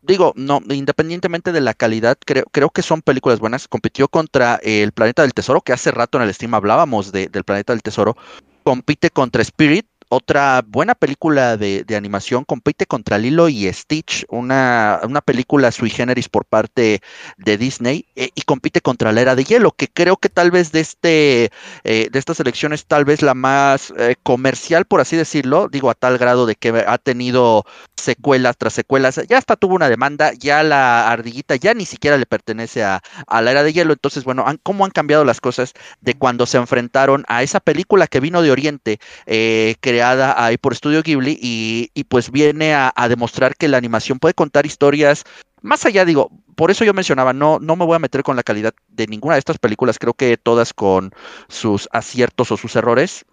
digo, 0.00 0.32
no, 0.36 0.62
independientemente 0.70 1.52
de 1.52 1.60
la 1.60 1.74
calidad, 1.74 2.16
creo, 2.24 2.44
creo 2.50 2.70
que 2.70 2.82
son 2.82 3.02
películas 3.02 3.40
buenas. 3.40 3.68
Compitió 3.68 4.08
contra 4.08 4.58
El 4.62 4.92
Planeta 4.92 5.22
del 5.22 5.34
Tesoro, 5.34 5.60
que 5.60 5.72
hace 5.72 5.90
rato 5.90 6.18
en 6.18 6.24
el 6.24 6.32
stream 6.32 6.54
hablábamos 6.54 7.12
de, 7.12 7.26
del 7.26 7.44
Planeta 7.44 7.72
del 7.72 7.82
Tesoro. 7.82 8.16
Compite 8.62 9.10
contra 9.10 9.42
Spirit, 9.42 9.86
otra 10.08 10.62
buena 10.66 10.94
película 10.94 11.56
de, 11.56 11.84
animación 11.96 12.44
compite 12.44 12.86
contra 12.86 13.18
Lilo 13.18 13.48
y 13.48 13.70
Stitch, 13.72 14.24
una, 14.28 15.00
una, 15.02 15.20
película 15.20 15.72
sui 15.72 15.90
generis 15.90 16.28
por 16.28 16.44
parte 16.44 17.00
de 17.36 17.58
Disney, 17.58 18.06
eh, 18.14 18.30
y 18.34 18.42
compite 18.42 18.80
contra 18.80 19.12
la 19.12 19.20
Era 19.20 19.34
de 19.34 19.44
Hielo, 19.44 19.72
que 19.72 19.88
creo 19.88 20.16
que 20.16 20.28
tal 20.28 20.50
vez 20.50 20.70
de, 20.70 20.80
este, 20.80 21.50
eh, 21.84 22.08
de 22.10 22.18
estas 22.18 22.38
elecciones 22.40 22.86
tal 22.86 23.04
vez 23.04 23.20
la 23.22 23.34
más 23.34 23.92
eh, 23.98 24.14
comercial, 24.22 24.84
por 24.84 25.00
así 25.00 25.16
decirlo, 25.16 25.68
digo 25.68 25.90
a 25.90 25.94
tal 25.94 26.18
grado 26.18 26.46
de 26.46 26.54
que 26.54 26.84
ha 26.86 26.98
tenido 26.98 27.64
secuelas 27.96 28.56
tras 28.56 28.74
secuelas, 28.74 29.20
ya 29.28 29.38
hasta 29.38 29.56
tuvo 29.56 29.74
una 29.74 29.88
demanda, 29.88 30.32
ya 30.32 30.62
la 30.62 31.10
ardillita 31.10 31.56
ya 31.56 31.74
ni 31.74 31.84
siquiera 31.84 32.16
le 32.16 32.26
pertenece 32.26 32.84
a, 32.84 33.02
a 33.26 33.42
la 33.42 33.50
Era 33.50 33.62
de 33.64 33.72
Hielo, 33.72 33.92
entonces 33.92 34.24
bueno, 34.24 34.44
¿cómo 34.62 34.84
han 34.84 34.92
cambiado 34.92 35.24
las 35.24 35.40
cosas 35.40 35.72
de 36.00 36.14
cuando 36.14 36.46
se 36.46 36.58
enfrentaron 36.58 37.24
a 37.28 37.42
esa 37.42 37.60
película 37.60 38.06
que 38.06 38.20
vino 38.20 38.40
de 38.40 38.52
Oriente, 38.52 39.00
que 39.26 39.97
ahí 40.02 40.56
por 40.58 40.72
Estudio 40.72 41.02
Ghibli 41.02 41.38
y, 41.40 42.04
pues 42.04 42.30
viene 42.30 42.74
a, 42.74 42.92
demostrar 43.08 43.56
que 43.56 43.68
la 43.68 43.78
animación 43.78 44.18
puede 44.18 44.34
contar 44.34 44.66
historias 44.66 45.24
más 45.60 45.84
allá, 45.86 46.04
digo, 46.04 46.30
por 46.54 46.70
eso 46.70 46.84
yo 46.84 46.94
mencionaba, 46.94 47.32
no, 47.32 47.58
no 47.58 47.76
me 47.76 47.84
voy 47.84 47.96
a 47.96 47.98
meter 47.98 48.22
con 48.22 48.36
la 48.36 48.42
calidad 48.42 48.74
de 48.88 49.06
ninguna 49.06 49.34
de 49.34 49.40
estas 49.40 49.58
películas, 49.58 49.98
creo 49.98 50.14
que 50.14 50.36
todas 50.36 50.72
con 50.72 51.12
sus 51.48 51.88
aciertos 51.92 52.52
o 52.52 52.56
sus 52.56 52.76
errores, 52.76 53.24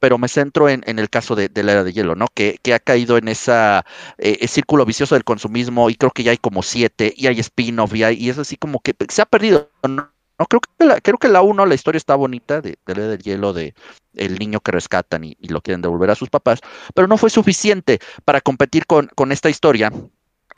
pero 0.00 0.18
me 0.18 0.28
centro 0.28 0.68
en, 0.68 0.82
el 0.86 1.10
caso 1.10 1.34
de, 1.34 1.50
la 1.54 1.72
era 1.72 1.84
de 1.84 1.92
hielo, 1.92 2.14
¿no? 2.14 2.26
Que, 2.32 2.58
ha 2.72 2.78
caído 2.78 3.16
en 3.16 3.28
esa, 3.28 3.84
eh, 4.18 4.46
círculo 4.48 4.84
vicioso 4.84 5.14
del 5.14 5.24
consumismo 5.24 5.90
y 5.90 5.96
creo 5.96 6.10
que 6.10 6.22
ya 6.22 6.30
hay 6.30 6.38
como 6.38 6.62
siete 6.62 7.12
y 7.16 7.26
hay 7.26 7.40
spin-off 7.40 7.94
y, 7.94 8.04
y 8.04 8.30
es 8.30 8.38
así 8.38 8.56
como 8.56 8.80
que 8.80 8.94
se 9.08 9.22
ha 9.22 9.26
perdido, 9.26 9.70
¿no? 9.88 10.10
No, 10.38 10.46
creo 10.46 10.60
que 10.60 10.84
la, 10.84 11.00
creo 11.00 11.18
que 11.18 11.28
la 11.28 11.42
1, 11.42 11.66
la 11.66 11.74
historia 11.74 11.98
está 11.98 12.14
bonita, 12.14 12.60
de, 12.60 12.78
de 12.86 12.94
del 12.94 13.18
hielo, 13.18 13.52
de 13.52 13.74
el 14.14 14.38
niño 14.38 14.60
que 14.60 14.72
rescatan 14.72 15.24
y, 15.24 15.36
y, 15.40 15.48
lo 15.48 15.60
quieren 15.60 15.82
devolver 15.82 16.10
a 16.10 16.14
sus 16.14 16.30
papás, 16.30 16.60
pero 16.94 17.08
no 17.08 17.16
fue 17.16 17.30
suficiente 17.30 17.98
para 18.24 18.40
competir 18.40 18.86
con, 18.86 19.08
con 19.14 19.32
esta 19.32 19.50
historia 19.50 19.92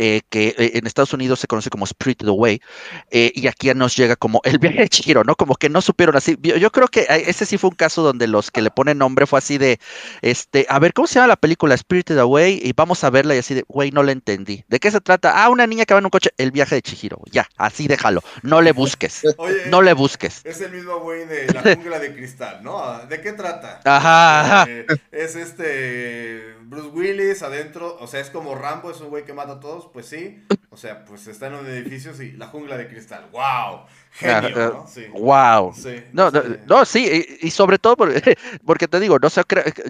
eh, 0.02 0.22
que 0.30 0.54
eh, 0.56 0.70
en 0.76 0.86
Estados 0.86 1.12
Unidos 1.12 1.40
se 1.40 1.46
conoce 1.46 1.68
como 1.68 1.84
Spirited 1.84 2.26
Away, 2.26 2.62
eh, 3.10 3.32
y 3.34 3.48
aquí 3.48 3.66
ya 3.66 3.74
nos 3.74 3.94
llega 3.94 4.16
como 4.16 4.40
el 4.44 4.58
viaje 4.58 4.78
de 4.78 4.88
Chihiro, 4.88 5.24
¿no? 5.24 5.36
Como 5.36 5.56
que 5.56 5.68
no 5.68 5.82
supieron 5.82 6.16
así. 6.16 6.38
Yo, 6.40 6.72
creo 6.72 6.88
que 6.88 7.06
ese 7.26 7.44
sí 7.44 7.58
fue 7.58 7.68
un 7.68 7.76
caso 7.76 8.00
donde 8.00 8.26
los 8.26 8.50
que 8.50 8.62
le 8.62 8.70
ponen 8.70 8.96
nombre 8.96 9.26
fue 9.26 9.40
así 9.40 9.58
de, 9.58 9.78
este, 10.22 10.64
a 10.70 10.78
ver, 10.78 10.94
¿cómo 10.94 11.06
se 11.06 11.16
llama 11.16 11.26
la 11.26 11.36
película 11.36 11.76
Spirited 11.76 12.16
Away? 12.16 12.62
Y 12.64 12.72
vamos 12.72 13.04
a 13.04 13.10
verla 13.10 13.34
y 13.34 13.40
así 13.40 13.52
de, 13.52 13.62
güey, 13.68 13.90
no 13.90 14.02
la 14.02 14.12
entendí. 14.12 14.64
¿De 14.68 14.80
qué 14.80 14.90
se 14.90 15.02
trata? 15.02 15.44
Ah, 15.44 15.50
una 15.50 15.66
niña 15.66 15.84
que 15.84 15.92
va 15.92 15.98
en 15.98 16.06
un 16.06 16.10
coche, 16.10 16.30
el 16.38 16.50
viaje 16.50 16.76
de 16.76 16.80
Chihiro. 16.82 17.20
Ya, 17.30 17.46
así 17.58 17.86
déjalo. 17.86 18.22
No 18.42 18.62
le 18.62 18.72
busques. 18.72 19.20
no 19.68 19.82
le 19.82 19.92
busques. 19.92 20.40
Es 20.44 20.62
el 20.62 20.72
mismo 20.72 21.00
güey 21.00 21.26
de 21.26 21.52
la 21.52 21.74
jungla 21.74 21.98
de 21.98 22.14
cristal, 22.14 22.62
¿no? 22.62 23.04
¿De 23.06 23.20
qué 23.20 23.34
trata? 23.34 23.82
Ajá. 23.84 24.66
es 25.12 25.36
este 25.36 26.54
Bruce 26.70 26.88
Willis 26.90 27.42
adentro, 27.42 27.98
o 28.00 28.06
sea, 28.06 28.20
es 28.20 28.30
como 28.30 28.54
Rambo, 28.54 28.92
es 28.92 29.00
un 29.00 29.10
güey 29.10 29.24
que 29.24 29.32
mata 29.32 29.54
a 29.54 29.60
todos, 29.60 29.89
pues 29.92 30.06
sí. 30.06 30.42
O 30.70 30.76
sea, 30.76 31.04
pues 31.04 31.26
está 31.26 31.48
en 31.48 31.54
un 31.54 31.66
edificio, 31.66 32.14
sí, 32.14 32.32
la 32.32 32.46
jungla 32.46 32.76
de 32.76 32.88
cristal. 32.88 33.28
¡Wow! 33.32 33.86
Genio, 34.12 34.50
¿no? 34.50 34.86
Sí. 34.86 35.06
¡Wow! 35.12 35.74
Sí, 35.74 35.96
no, 36.12 36.30
no, 36.66 36.84
sí, 36.84 37.26
y, 37.40 37.50
sobre 37.50 37.78
todo 37.78 37.96
porque, 38.64 38.88
te 38.88 39.00
digo, 39.00 39.18
no 39.18 39.30
sé, 39.30 39.42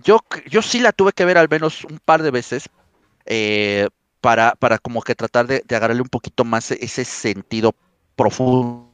yo, 0.03 0.21
yo 0.49 0.63
sí 0.63 0.81
la 0.81 0.93
tuve 0.93 1.13
que 1.13 1.25
ver 1.25 1.39
al 1.39 1.49
menos 1.49 1.85
un 1.85 1.99
par 1.99 2.23
de 2.23 2.31
veces 2.31 2.69
eh, 3.27 3.89
para, 4.21 4.55
para 4.55 4.79
como 4.79 5.03
que 5.03 5.15
tratar 5.15 5.47
de, 5.47 5.65
agarrarle 5.69 6.03
un 6.03 6.09
poquito 6.09 6.45
más 6.45 6.71
ese 6.71 7.05
sentido 7.05 7.75
profundo 8.17 8.91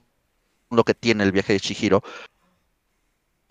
que 0.85 0.95
tiene 0.95 1.25
el 1.25 1.33
viaje 1.33 1.53
de 1.53 1.61
Chihiro. 1.61 2.03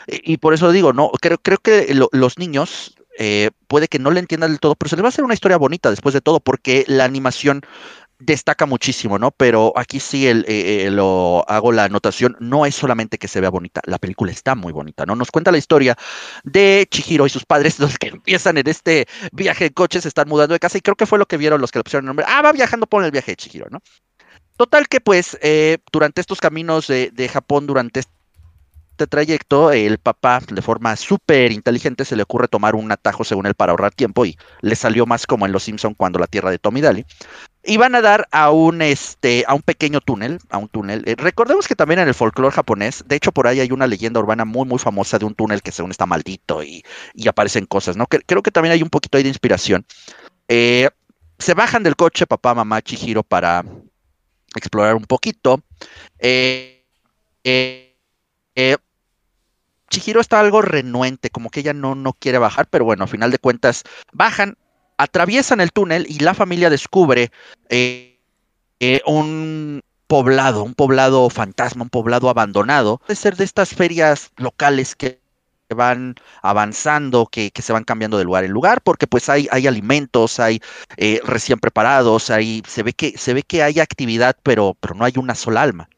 Y, 0.08 0.38
por 0.38 0.54
eso 0.54 0.72
digo, 0.72 0.94
no, 0.94 1.10
creo, 1.22 1.38
creo 1.40 1.58
que 1.58 1.96
los 2.12 2.38
niños 2.38 2.95
eh, 3.18 3.52
puede 3.68 3.88
que 3.88 4.00
no 4.00 4.12
le 4.12 4.20
entiendan 4.20 4.52
del 4.52 4.60
todo, 4.60 4.76
pero 4.76 4.90
se 4.90 4.96
les 4.96 5.04
va 5.04 5.08
a 5.08 5.10
hacer 5.10 5.26
una 5.26 5.34
historia 5.34 5.58
bonita 5.58 5.90
después 5.90 6.14
de 6.14 6.22
todo, 6.22 6.40
porque 6.40 6.84
la 6.88 7.06
animación 7.06 7.62
destaca 8.18 8.66
muchísimo, 8.66 9.20
¿no? 9.20 9.32
Pero 9.32 9.74
aquí 9.76 10.00
sí 10.00 10.28
eh, 10.28 10.44
eh, 10.48 10.90
lo 10.90 11.44
hago 11.50 11.72
la 11.72 11.86
anotación, 11.86 12.38
no 12.40 12.66
es 12.66 12.76
solamente 12.76 13.18
que 13.18 13.28
se 13.28 13.42
vea 13.42 13.50
bonita, 13.50 13.82
la 13.86 13.98
película 13.98 14.32
está 14.32 14.56
muy 14.56 14.72
bonita, 14.72 15.06
¿no? 15.06 15.16
Nos 15.16 15.32
cuenta 15.32 15.52
la 15.52 15.58
historia 15.58 15.98
de 16.44 16.88
Chihiro 16.90 17.26
y 17.26 17.30
sus 17.30 17.46
padres, 17.46 17.80
los 17.80 17.98
que 17.98 18.08
empiezan 18.08 18.58
en 18.58 18.68
este 18.68 19.08
viaje 19.32 19.66
de 19.66 19.74
coche, 19.74 20.02
se 20.02 20.08
están 20.08 20.30
mudando 20.30 20.54
de 20.54 20.60
casa 20.60 20.78
y 20.78 20.82
creo 20.82 20.96
que 20.96 21.06
fue 21.06 21.20
lo 21.20 21.26
que 21.26 21.38
vieron 21.38 21.62
los 21.62 21.72
que 21.72 21.80
le 21.80 21.84
pusieron 21.84 22.06
el 22.06 22.08
nombre, 22.08 22.26
ah, 22.28 22.42
va 22.42 22.52
viajando 22.52 22.88
por 22.88 23.04
el 23.04 23.12
viaje 23.12 23.34
de 23.34 23.36
Chihiro, 23.38 23.68
¿no? 23.70 23.80
Total 24.58 24.88
que 24.88 25.02
pues 25.02 25.38
durante 25.92 26.22
estos 26.22 26.40
caminos 26.40 26.88
de, 26.88 27.12
de 27.12 27.28
Japón, 27.28 27.68
durante 27.68 28.02
trayecto, 28.96 29.72
el 29.72 29.98
papá 29.98 30.42
de 30.50 30.62
forma 30.62 30.96
súper 30.96 31.52
inteligente 31.52 32.06
se 32.06 32.16
le 32.16 32.24
ocurre 32.24 32.48
tomar 32.48 32.76
un 32.76 32.92
atajo 32.92 33.24
según 33.24 33.46
él 33.46 33.54
para 33.54 33.72
ahorrar 33.72 33.94
tiempo 33.94 34.26
y 34.26 34.38
le 34.62 34.76
salió 34.76 35.06
más 35.06 35.28
como 35.28 35.46
en 35.46 35.52
Los 35.52 35.64
Simpson 35.64 35.94
cuando 35.94 36.20
la 36.20 36.28
tierra 36.28 36.52
de 36.52 36.60
Tommy 36.60 36.82
Daly. 36.82 37.06
Y 37.64 37.78
van 37.78 37.96
a 37.96 38.02
dar 38.02 38.28
a 38.32 38.52
un, 38.52 38.82
este, 38.82 39.44
a 39.48 39.54
un 39.54 39.62
pequeño 39.62 40.00
túnel, 40.00 40.40
a 40.50 40.58
un 40.58 40.70
túnel. 40.70 41.04
Eh, 41.06 41.16
recordemos 41.18 41.68
que 41.68 41.76
también 41.76 42.00
en 42.00 42.08
el 42.08 42.14
folclore 42.14 42.54
japonés, 42.54 43.04
de 43.08 43.16
hecho 43.16 43.32
por 43.32 43.48
ahí 43.48 43.60
hay 43.60 43.72
una 43.72 43.88
leyenda 43.88 44.20
urbana 44.20 44.46
muy, 44.46 44.66
muy 44.66 44.80
famosa 44.80 45.20
de 45.20 45.26
un 45.26 45.36
túnel 45.36 45.62
que 45.62 45.72
según 45.72 45.92
está 45.92 46.06
maldito 46.06 46.64
y, 46.64 46.84
aparecen 47.28 47.66
cosas, 47.66 47.98
¿no? 47.98 48.06
creo 48.08 48.44
que 48.44 48.52
también 48.52 48.74
hay 48.74 48.84
un 48.84 48.90
poquito 48.90 49.18
ahí 49.18 49.24
de 49.24 49.30
inspiración. 49.30 49.86
Eh, 50.48 50.90
se 51.40 51.54
bajan 51.54 51.84
del 51.84 51.96
coche 51.96 52.28
papá, 52.28 52.54
mamá, 52.54 52.82
Chihiro 52.82 53.24
para 53.24 53.66
explorar 54.56 54.96
un 54.96 55.04
poquito. 55.04 55.62
eh, 56.20 56.86
eh 57.44 57.86
eh, 58.56 58.78
Chihiro 59.90 60.22
está 60.22 60.40
algo 60.40 60.62
renuente, 60.62 61.30
como 61.30 61.50
que 61.50 61.62
ella 61.62 61.74
no, 61.74 61.96
no 61.96 62.14
quiere 62.14 62.38
bajar, 62.38 62.68
pero 62.68 62.86
bueno, 62.86 63.04
a 63.04 63.08
final 63.08 63.32
de 63.32 63.40
cuentas 63.40 63.84
bajan, 64.14 64.58
atraviesan 64.98 65.62
el 65.62 65.72
túnel 65.72 66.06
y 66.10 66.20
la 66.20 66.34
familia 66.34 66.70
descubre 66.70 67.32
eh, 67.70 68.20
eh, 68.80 69.02
un 69.06 69.82
poblado, 70.08 70.64
un 70.64 70.74
poblado 70.74 71.30
fantasma, 71.30 71.84
un 71.84 71.90
poblado 71.90 72.30
abandonado. 72.30 72.98
Puede 73.00 73.16
ser 73.16 73.36
de 73.36 73.44
estas 73.44 73.70
ferias 73.70 74.32
locales 74.38 74.96
que 74.96 75.20
van 75.70 76.16
avanzando, 76.44 77.26
que, 77.26 77.52
se 77.56 77.74
van 77.74 77.84
cambiando 77.84 78.18
de 78.18 78.24
lugar 78.24 78.44
en 78.44 78.52
lugar, 78.52 78.82
porque 78.82 79.08
pues 79.08 79.30
hay, 79.30 79.48
hay 79.52 79.66
alimentos, 79.66 80.40
hay 80.40 80.62
recién 81.24 81.60
preparados, 81.60 82.30
hay, 82.30 82.62
se, 82.68 82.84
ve 82.84 82.94
que, 82.94 83.18
se 83.18 83.34
ve 83.34 83.42
que 83.42 83.64
hay 83.64 83.80
actividad, 83.80 84.36
pero, 84.44 84.76
pero 84.80 84.94
no 84.94 85.06
hay 85.06 85.14
una 85.16 85.34
sola 85.34 85.64
alma. 85.64 85.90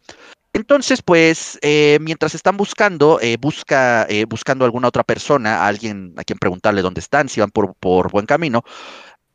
Entonces, 0.58 1.04
pues, 1.04 1.60
eh, 1.62 2.00
mientras 2.02 2.34
están 2.34 2.58
buscando, 2.58 3.20
eh, 3.22 3.38
busca, 3.40 4.08
eh, 4.10 4.26
buscando 4.26 4.66
alguna 4.66 4.88
otra 4.88 5.04
persona, 5.04 5.58
a 5.58 5.68
alguien 5.68 6.16
a 6.18 6.24
quien 6.24 6.40
preguntarle 6.40 6.82
dónde 6.82 7.00
están, 7.00 7.30
si 7.30 7.40
van 7.40 7.52
por, 7.52 8.10
buen 8.12 8.26
camino, 8.26 8.64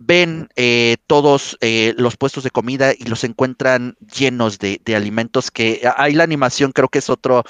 ven 0.01 0.49
todos 1.07 1.57
los 1.97 2.17
puestos 2.17 2.43
de 2.43 2.51
comida 2.51 2.93
y 2.93 3.05
los 3.05 3.23
encuentran 3.23 3.95
llenos 4.13 4.59
de, 4.59 4.81
alimentos 4.97 5.53
que 5.53 5.89
ahí 5.97 6.13
la 6.13 6.25
animación 6.25 6.73
creo 6.73 6.89
que 6.89 6.99
es 6.99 7.09
otro, 7.09 7.45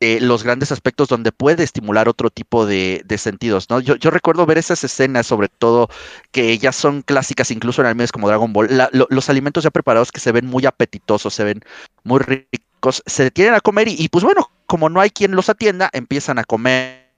los 0.00 0.42
grandes 0.42 0.72
aspectos 0.72 1.06
donde 1.06 1.30
puede 1.30 1.62
estimular 1.62 2.08
otro 2.08 2.30
tipo 2.30 2.66
de, 2.66 3.04
sentidos, 3.16 3.70
¿no? 3.70 3.78
Yo, 3.78 4.10
recuerdo 4.10 4.44
ver 4.44 4.58
esas 4.58 4.82
escenas, 4.82 5.28
sobre 5.28 5.48
todo, 5.48 5.88
que 6.32 6.58
ya 6.58 6.72
son 6.72 7.02
clásicas, 7.02 7.52
incluso 7.52 7.80
en 7.80 7.86
animes 7.86 8.10
como 8.10 8.26
Dragon 8.26 8.52
Ball, 8.52 8.68
los 8.90 9.30
alimentos 9.30 9.62
ya 9.62 9.70
preparados 9.70 10.10
que 10.10 10.20
se 10.20 10.32
ven 10.32 10.46
muy 10.46 10.66
apetitosos, 10.66 11.32
se 11.32 11.44
ven 11.44 11.60
muy 12.02 12.18
ricos, 12.18 12.63
se 12.92 13.24
detienen 13.24 13.54
a 13.54 13.60
comer 13.60 13.88
y, 13.88 14.08
pues 14.08 14.24
bueno, 14.24 14.50
como 14.66 14.88
no 14.88 15.00
hay 15.00 15.10
quien 15.10 15.32
los 15.32 15.48
atienda, 15.48 15.90
empiezan 15.92 16.38
a 16.38 16.44
comer 16.44 17.10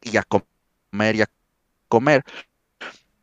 y 0.00 0.16
a 0.16 0.22
comer 0.22 1.16
y 1.16 1.22
a 1.22 1.26
comer 1.88 2.24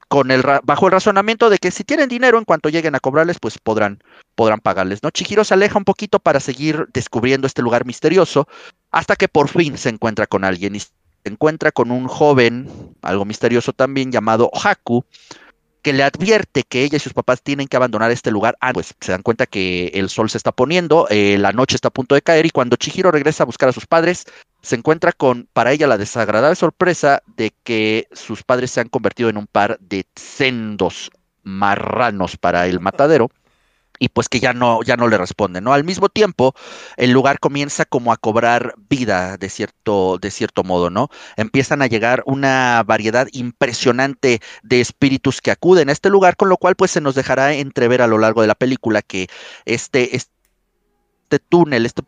con 0.09 0.31
el 0.31 0.43
bajo 0.63 0.87
el 0.87 0.91
razonamiento 0.91 1.51
de 1.51 1.59
que 1.59 1.69
si 1.69 1.83
tienen 1.83 2.09
dinero 2.09 2.39
en 2.39 2.43
cuanto 2.43 2.69
lleguen 2.69 2.95
a 2.95 2.99
cobrarles, 2.99 3.37
pues 3.39 3.59
podrán, 3.59 4.03
podrán 4.33 4.59
pagarles, 4.59 5.03
¿no? 5.03 5.11
Chihiro 5.11 5.43
se 5.43 5.53
aleja 5.53 5.77
un 5.77 5.85
poquito 5.85 6.19
para 6.19 6.39
seguir 6.39 6.87
descubriendo 6.93 7.45
este 7.45 7.61
lugar 7.61 7.85
misterioso, 7.85 8.47
hasta 8.89 9.15
que 9.15 9.27
por 9.27 9.49
fin 9.49 9.77
se 9.77 9.89
encuentra 9.89 10.25
con 10.25 10.43
alguien 10.43 10.75
y 10.75 10.79
se 10.79 10.89
encuentra 11.25 11.71
con 11.71 11.91
un 11.91 12.07
joven, 12.07 12.67
algo 13.03 13.23
misterioso 13.23 13.71
también, 13.71 14.11
llamado 14.11 14.49
Haku, 14.51 15.05
que 15.81 15.93
le 15.93 16.03
advierte 16.03 16.63
que 16.63 16.83
ella 16.83 16.97
y 16.97 16.99
sus 16.99 17.13
papás 17.13 17.41
tienen 17.41 17.67
que 17.67 17.77
abandonar 17.77 18.11
este 18.11 18.31
lugar. 18.31 18.57
Ah, 18.61 18.73
pues 18.73 18.93
se 18.99 19.11
dan 19.11 19.21
cuenta 19.21 19.45
que 19.45 19.87
el 19.93 20.09
sol 20.09 20.29
se 20.29 20.37
está 20.37 20.51
poniendo, 20.51 21.07
eh, 21.09 21.37
la 21.39 21.53
noche 21.53 21.75
está 21.75 21.89
a 21.89 21.91
punto 21.91 22.15
de 22.15 22.21
caer 22.21 22.45
y 22.45 22.49
cuando 22.51 22.75
Chihiro 22.75 23.11
regresa 23.11 23.43
a 23.43 23.45
buscar 23.45 23.69
a 23.69 23.73
sus 23.73 23.87
padres, 23.87 24.25
se 24.61 24.75
encuentra 24.75 25.11
con, 25.13 25.47
para 25.53 25.71
ella, 25.71 25.87
la 25.87 25.97
desagradable 25.97 26.55
sorpresa 26.55 27.23
de 27.37 27.53
que 27.63 28.07
sus 28.11 28.43
padres 28.43 28.71
se 28.71 28.81
han 28.81 28.89
convertido 28.89 29.29
en 29.29 29.37
un 29.37 29.47
par 29.47 29.79
de 29.79 30.05
sendos 30.15 31.11
marranos 31.43 32.37
para 32.37 32.67
el 32.67 32.79
matadero 32.79 33.29
y 33.99 34.09
pues 34.09 34.29
que 34.29 34.39
ya 34.39 34.53
no, 34.53 34.81
ya 34.83 34.95
no 34.95 35.07
le 35.07 35.17
responden, 35.17 35.63
¿no? 35.63 35.73
Al 35.73 35.83
mismo 35.83 36.09
tiempo, 36.09 36.55
el 36.97 37.11
lugar 37.11 37.39
comienza 37.39 37.85
como 37.85 38.11
a 38.11 38.17
cobrar 38.17 38.75
vida 38.89 39.37
de 39.37 39.49
cierto, 39.49 40.17
de 40.17 40.31
cierto 40.31 40.63
modo, 40.63 40.89
¿no? 40.89 41.09
Empiezan 41.35 41.81
a 41.81 41.87
llegar 41.87 42.23
una 42.25 42.81
variedad 42.85 43.27
impresionante 43.33 44.41
de 44.63 44.81
espíritus 44.81 45.41
que 45.41 45.51
acuden 45.51 45.89
a 45.89 45.91
este 45.91 46.09
lugar, 46.09 46.35
con 46.37 46.49
lo 46.49 46.57
cual 46.57 46.75
pues 46.75 46.91
se 46.91 47.01
nos 47.01 47.15
dejará 47.15 47.53
entrever 47.53 48.01
a 48.01 48.07
lo 48.07 48.17
largo 48.17 48.41
de 48.41 48.47
la 48.47 48.55
película 48.55 49.01
que 49.01 49.27
este, 49.65 50.15
este 50.15 50.31
túnel, 51.49 51.85
este 51.85 52.03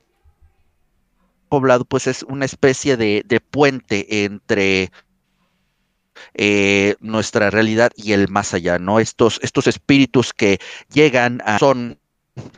poblado, 1.52 1.84
pues 1.84 2.08
es 2.08 2.24
una 2.24 2.46
especie 2.46 2.96
de, 2.96 3.42
puente 3.52 4.24
entre 4.24 4.89
eh, 6.34 6.95
nuestra 6.99 7.49
realidad 7.49 7.91
y 7.95 8.13
el 8.13 8.28
más 8.30 8.53
allá, 8.53 8.80
¿no? 8.80 8.99
Estos, 8.99 9.39
estos 9.43 9.67
espíritus 9.67 10.34
que 10.34 10.59
llegan 10.93 11.41
son 11.59 11.97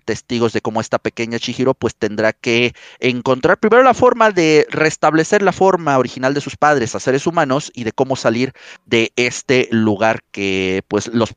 testigos 0.06 0.54
de 0.54 0.62
cómo 0.62 0.82
esta 0.82 1.00
pequeña 1.00 1.40
Chihiro 1.40 1.74
pues 1.74 1.96
tendrá 1.96 2.34
que 2.34 2.74
encontrar 3.00 3.58
primero 3.58 3.84
la 3.84 3.94
forma 3.94 4.32
de 4.32 4.68
restablecer 4.70 5.42
la 5.42 5.52
forma 5.52 5.98
original 5.98 6.34
de 6.34 6.42
sus 6.42 6.58
padres 6.58 6.96
a 6.96 7.00
seres 7.00 7.26
humanos 7.26 7.72
y 7.74 7.84
de 7.84 7.92
cómo 7.92 8.16
salir 8.16 8.54
de 8.86 9.12
este 9.16 9.68
lugar 9.72 10.22
que 10.32 10.84
pues 10.88 11.08
los 11.08 11.34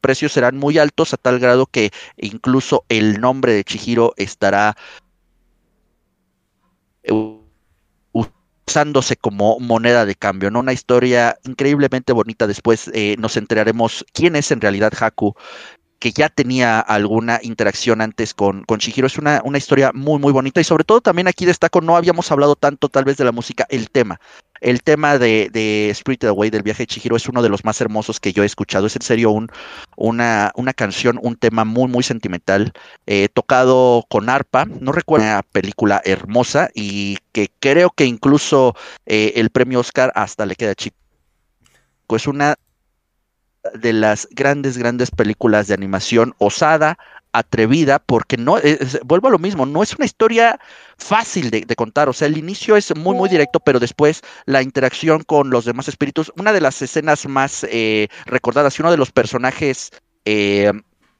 precios 0.00 0.32
serán 0.32 0.58
muy 0.58 0.78
altos 0.78 1.14
a 1.14 1.16
tal 1.16 1.38
grado 1.38 1.66
que 1.66 1.90
incluso 2.16 2.84
el 2.88 3.20
nombre 3.20 3.52
de 3.52 3.64
Chihiro 3.64 4.12
estará 4.16 4.76
usándose 8.66 9.16
como 9.16 9.58
moneda 9.60 10.06
de 10.06 10.14
cambio, 10.14 10.50
¿no? 10.50 10.60
Una 10.60 10.72
historia 10.72 11.38
increíblemente 11.44 12.12
bonita. 12.12 12.46
Después 12.46 12.90
eh, 12.94 13.16
nos 13.18 13.36
enteraremos 13.36 14.04
quién 14.12 14.36
es 14.36 14.50
en 14.50 14.60
realidad 14.60 14.92
Haku, 14.98 15.34
que 16.04 16.12
ya 16.12 16.28
tenía 16.28 16.80
alguna 16.80 17.40
interacción 17.42 18.02
antes 18.02 18.34
con, 18.34 18.62
con 18.64 18.78
Shihiro. 18.78 19.06
Es 19.06 19.16
una, 19.16 19.40
una 19.42 19.56
historia 19.56 19.90
muy, 19.94 20.18
muy 20.18 20.34
bonita. 20.34 20.60
Y 20.60 20.64
sobre 20.64 20.84
todo 20.84 21.00
también 21.00 21.28
aquí 21.28 21.46
destaco, 21.46 21.80
no 21.80 21.96
habíamos 21.96 22.30
hablado 22.30 22.56
tanto 22.56 22.90
tal 22.90 23.04
vez 23.04 23.16
de 23.16 23.24
la 23.24 23.32
música, 23.32 23.66
el 23.70 23.88
tema. 23.88 24.20
El 24.60 24.82
tema 24.82 25.16
de, 25.16 25.48
de 25.50 25.90
Spirited 25.94 26.28
Away 26.28 26.50
del 26.50 26.62
viaje 26.62 26.82
de 26.82 26.88
Chihiro 26.88 27.16
es 27.16 27.26
uno 27.26 27.40
de 27.40 27.48
los 27.48 27.64
más 27.64 27.80
hermosos 27.80 28.20
que 28.20 28.34
yo 28.34 28.42
he 28.42 28.46
escuchado. 28.46 28.86
Es 28.86 28.96
en 28.96 29.00
serio 29.00 29.30
un, 29.30 29.48
una, 29.96 30.52
una 30.56 30.74
canción, 30.74 31.18
un 31.22 31.36
tema 31.36 31.64
muy, 31.64 31.88
muy 31.88 32.02
sentimental, 32.02 32.74
eh, 33.06 33.30
tocado 33.32 34.04
con 34.10 34.28
arpa. 34.28 34.66
No 34.66 34.92
recuerdo 34.92 35.24
una 35.24 35.42
película 35.42 36.02
hermosa 36.04 36.68
y 36.74 37.16
que 37.32 37.48
creo 37.60 37.88
que 37.88 38.04
incluso 38.04 38.76
eh, 39.06 39.32
el 39.36 39.48
premio 39.48 39.80
Oscar 39.80 40.12
hasta 40.14 40.44
le 40.44 40.54
queda 40.54 40.74
chico. 40.74 40.98
Es 42.10 42.26
una 42.26 42.56
de 43.72 43.92
las 43.92 44.28
grandes, 44.30 44.76
grandes 44.78 45.10
películas 45.10 45.68
de 45.68 45.74
animación 45.74 46.34
osada, 46.38 46.98
atrevida, 47.32 47.98
porque 47.98 48.36
no, 48.36 48.58
vuelvo 49.04 49.28
a 49.28 49.30
lo 49.32 49.38
mismo, 49.38 49.66
no 49.66 49.82
es 49.82 49.94
una 49.96 50.04
historia 50.04 50.60
fácil 50.98 51.50
de, 51.50 51.66
contar, 51.76 52.08
o 52.08 52.12
sea, 52.12 52.28
el 52.28 52.38
inicio 52.38 52.76
es 52.76 52.94
muy, 52.96 53.16
muy 53.16 53.28
directo, 53.28 53.58
pero 53.58 53.80
después 53.80 54.22
la 54.46 54.62
interacción 54.62 55.24
con 55.24 55.50
los 55.50 55.64
demás 55.64 55.88
espíritus, 55.88 56.32
una 56.38 56.52
de 56.52 56.60
las 56.60 56.80
escenas 56.80 57.26
más 57.26 57.66
eh, 57.68 58.08
recordadas 58.26 58.78
y 58.78 58.82
uno 58.82 58.92
de 58.92 58.96
los 58.98 59.10
personajes 59.10 59.90
eh, 60.24 60.72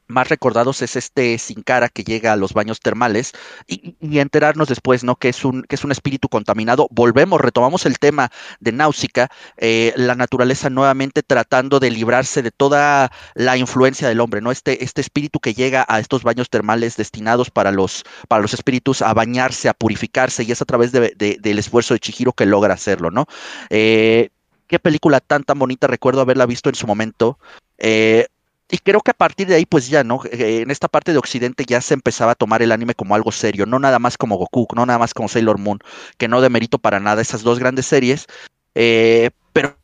más 0.07 0.29
recordados 0.29 0.83
es 0.83 0.97
este 0.97 1.39
sin 1.39 1.63
cara 1.63 1.89
que 1.89 2.05
llega 2.05 2.33
a 2.33 2.37
los 2.37 2.53
baños 2.53 2.81
termales 2.81 3.33
y, 3.67 3.97
enterarnos 4.19 4.69
después, 4.69 5.05
¿no? 5.05 5.17
Que 5.17 5.29
es 5.29 5.45
un, 5.45 5.63
que 5.63 5.75
es 5.75 5.85
un 5.85 5.93
espíritu 5.93 6.29
contaminado. 6.29 6.89
Volvemos, 6.91 7.41
retomamos 7.41 7.85
el 7.87 7.99
tema 7.99 8.31
de 8.61 8.73
Náusica, 8.73 9.29
eh, 9.57 9.93
la 9.97 10.15
naturaleza 10.15 10.71
nuevamente 10.71 11.23
tratando 11.23 11.81
de 11.81 11.91
librarse 11.91 12.43
de 12.43 12.51
toda 12.51 13.11
la 13.35 13.57
influencia 13.57 14.09
del 14.09 14.21
hombre, 14.21 14.41
¿no? 14.41 14.51
Este, 14.51 14.85
este 14.85 15.01
espíritu 15.01 15.41
que 15.41 15.55
llega 15.55 15.85
a 15.89 16.01
estos 16.01 16.23
baños 16.23 16.49
termales 16.51 16.97
destinados 16.97 17.51
para 17.51 17.71
los, 17.73 18.05
para 18.29 18.43
los 18.43 18.55
espíritus 18.55 19.03
a 19.03 19.13
bañarse, 19.15 19.69
a 19.69 19.75
purificarse, 19.75 20.45
y 20.45 20.53
es 20.53 20.63
a 20.63 20.65
través 20.65 20.93
de, 20.93 21.15
del 21.41 21.59
esfuerzo 21.59 21.95
de 21.95 22.01
Chihiro 22.01 22.33
que 22.33 22.47
logra 22.47 22.75
hacerlo, 22.75 23.11
¿no? 23.11 23.27
Eh, 23.71 24.31
qué 24.67 24.79
película 24.79 25.21
tan 25.21 25.45
tan 25.45 25.59
bonita, 25.59 25.87
recuerdo 25.87 26.21
haberla 26.21 26.47
visto 26.47 26.69
en 26.69 26.75
su 26.75 26.87
momento. 26.87 27.39
Eh, 27.79 28.27
y 28.75 28.79
creo 28.79 29.03
que 29.03 29.13
a 29.13 29.15
partir 29.15 29.47
de 29.47 29.55
ahí, 29.55 29.67
pues 29.67 29.89
ya, 29.89 30.03
¿no? 30.03 30.21
Eh, 30.33 30.63
en 30.63 30.73
esta 30.73 30.89
parte 30.89 31.13
de 31.13 31.19
Occidente 31.19 31.65
ya 31.65 31.81
se 31.81 31.95
empezaba 31.95 32.33
a 32.33 32.35
tomar 32.35 32.61
el 32.61 32.73
anime 32.73 32.97
como 32.97 33.15
algo 33.15 33.31
serio, 33.31 33.67
no 33.67 33.79
nada 33.79 34.01
más 34.01 34.19
como 34.19 34.37
Goku, 34.37 34.67
no 34.75 34.85
nada 34.85 34.99
más 34.99 35.15
como 35.15 35.29
Sailor 35.29 35.59
Moon, 35.59 35.79
que 36.19 36.27
no 36.27 36.41
demerito 36.41 36.81
para 36.81 36.99
nada 36.99 37.23
esas 37.23 37.45
dos 37.45 37.61
grandes 37.61 37.87
series, 37.87 38.27
eh, 38.75 39.31
pero 39.53 39.79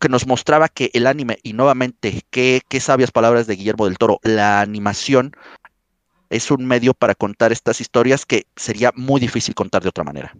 que 0.00 0.08
nos 0.08 0.26
mostraba 0.26 0.70
que 0.70 0.90
el 0.94 1.06
anime, 1.06 1.40
y 1.42 1.52
nuevamente, 1.52 2.22
qué, 2.30 2.62
qué 2.70 2.80
sabias 2.80 3.10
palabras 3.10 3.46
de 3.46 3.54
Guillermo 3.54 3.84
del 3.84 3.98
Toro, 3.98 4.18
la 4.22 4.62
animación 4.62 5.36
es 6.30 6.50
un 6.50 6.64
medio 6.64 6.94
para 6.94 7.14
contar 7.14 7.52
estas 7.52 7.82
historias 7.82 8.24
que 8.24 8.46
sería 8.56 8.92
muy 8.96 9.20
difícil 9.20 9.54
contar 9.54 9.82
de 9.82 9.90
otra 9.90 10.04
manera. 10.04 10.34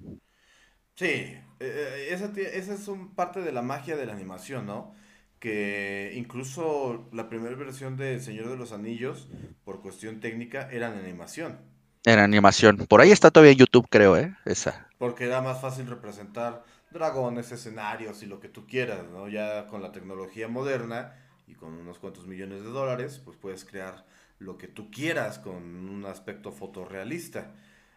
Sí, 0.95 1.37
eh, 1.61 2.09
esa, 2.09 2.33
esa 2.41 2.73
es 2.73 2.89
un 2.89 3.15
parte 3.15 3.43
de 3.43 3.53
la 3.53 3.61
magia 3.61 3.97
de 3.97 4.07
la 4.07 4.15
animación, 4.15 4.65
¿no? 4.65 4.95
Que 5.43 6.13
incluso 6.15 7.09
la 7.11 7.29
primera 7.29 7.57
versión 7.57 7.97
de 7.97 8.15
El 8.15 8.21
Señor 8.21 8.49
de 8.49 8.57
los 8.57 8.71
Anillos, 8.71 9.27
por 9.65 9.83
cuestión 9.83 10.21
técnica, 10.21 10.69
era 10.71 10.87
en 10.87 11.01
animación. 11.01 11.59
Era 12.05 12.23
animación. 12.23 12.77
Por 12.89 13.01
ahí 13.01 13.11
está 13.11 13.33
todavía 13.33 13.51
en 13.51 13.59
YouTube, 13.59 13.89
creo, 13.91 14.17
¿eh? 14.17 14.37
Esa. 14.45 14.87
Porque 14.99 15.25
era 15.25 15.43
más 15.43 15.61
fácil 15.61 15.89
representar 15.89 16.63
dragones, 16.93 17.51
escenarios 17.51 18.23
y 18.23 18.27
lo 18.27 18.39
que 18.39 18.49
tú 18.49 18.69
quieras, 18.69 19.03
¿no? 19.11 19.29
Ya 19.29 19.67
con 19.67 19.83
la 19.83 19.91
tecnología 19.91 20.47
moderna 20.47 21.17
y 21.49 21.55
con 21.55 21.75
unos 21.75 21.99
cuantos 21.99 22.29
millones 22.29 22.63
de 22.63 22.69
dólares, 22.69 23.21
pues 23.25 23.37
puedes 23.37 23.65
crear 23.65 24.07
lo 24.39 24.57
que 24.57 24.69
tú 24.69 24.93
quieras 24.93 25.41
con 25.41 25.57
un 25.57 26.07
aspecto 26.07 26.53
fotorrealista. 26.53 27.51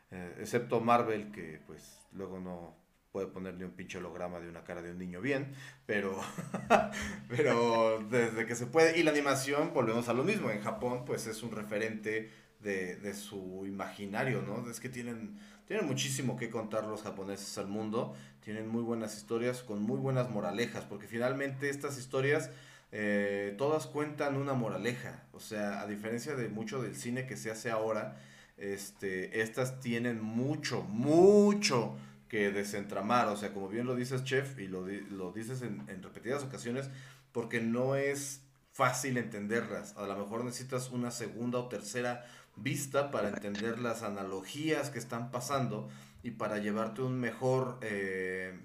Eh, 0.09 0.37
excepto 0.39 0.81
Marvel, 0.81 1.31
que 1.31 1.61
pues 1.67 1.99
luego 2.11 2.39
no, 2.39 2.75
puede 3.15 3.27
ponerle 3.27 3.63
un 3.63 3.71
pinche 3.71 3.97
holograma 3.97 4.41
de 4.41 4.49
una 4.49 4.65
cara 4.65 4.81
de 4.81 4.91
un 4.91 4.97
niño 4.97 5.21
bien, 5.21 5.53
pero, 5.85 6.19
pero 7.29 8.05
desde 8.09 8.45
que 8.45 8.55
se 8.55 8.65
puede, 8.65 8.99
y 8.99 9.03
la 9.03 9.11
animación, 9.11 9.73
volvemos 9.73 10.09
a 10.09 10.13
lo 10.13 10.25
mismo, 10.25 10.51
en 10.51 10.61
Japón 10.61 11.05
pues 11.05 11.25
es 11.25 11.41
un 11.41 11.51
referente 11.51 12.29
de, 12.59 13.13
su 13.13 13.63
imaginario, 13.65 14.41
¿no? 14.41 14.69
Es 14.69 14.81
que 14.81 14.89
tienen, 14.89 15.39
tienen 15.65 15.85
muchísimo 15.85 16.35
que 16.35 16.49
contar 16.49 16.87
los 16.87 17.03
japoneses 17.03 17.57
al 17.57 17.67
mundo, 17.67 18.17
tienen 18.41 18.67
muy 18.67 18.83
buenas 18.83 19.15
historias 19.15 19.63
con 19.63 19.81
muy 19.81 19.97
buenas 19.97 20.29
moralejas, 20.29 20.83
porque 20.83 21.07
finalmente 21.07 21.69
estas 21.69 21.97
historias... 21.97 22.51
Eh, 22.97 23.55
todas 23.57 23.87
cuentan 23.87 24.37
una 24.37 24.53
moraleja, 24.53 25.25
o 25.33 25.41
sea, 25.41 25.81
a 25.81 25.87
diferencia 25.87 26.35
de 26.35 26.47
mucho 26.47 26.81
del 26.81 26.95
cine 26.95 27.25
que 27.25 27.35
se 27.35 27.51
hace 27.51 27.69
ahora, 27.69 28.15
este, 28.57 29.41
estas 29.41 29.81
tienen 29.81 30.21
mucho, 30.21 30.83
mucho 30.83 31.97
que 32.35 32.51
desentramar, 32.51 33.29
o 33.29 33.37
sea, 33.37 33.53
como 33.53 33.69
bien 33.69 33.87
lo 33.87 33.95
dices, 33.95 34.25
chef, 34.25 34.59
y 34.59 34.67
lo, 34.67 34.85
lo 34.85 35.31
dices 35.31 35.61
en, 35.61 36.03
repetidas 36.03 36.43
ocasiones, 36.43 36.89
porque 37.31 37.61
no 37.61 37.95
es 37.95 38.41
fácil 38.73 39.15
entenderlas. 39.15 39.95
A 39.95 40.05
lo 40.05 40.17
mejor 40.17 40.43
necesitas 40.43 40.91
una 40.91 41.11
segunda 41.11 41.59
o 41.59 41.69
tercera 41.69 42.25
vista 42.57 43.09
para 43.09 43.29
entender 43.29 43.79
las 43.79 44.03
analogías 44.03 44.89
que 44.89 44.99
están 44.99 45.31
pasando 45.31 45.87
y 46.23 46.31
para 46.31 46.57
llevarte 46.57 47.03
un 47.03 47.21
mejor 47.21 47.79
eh, 47.81 48.59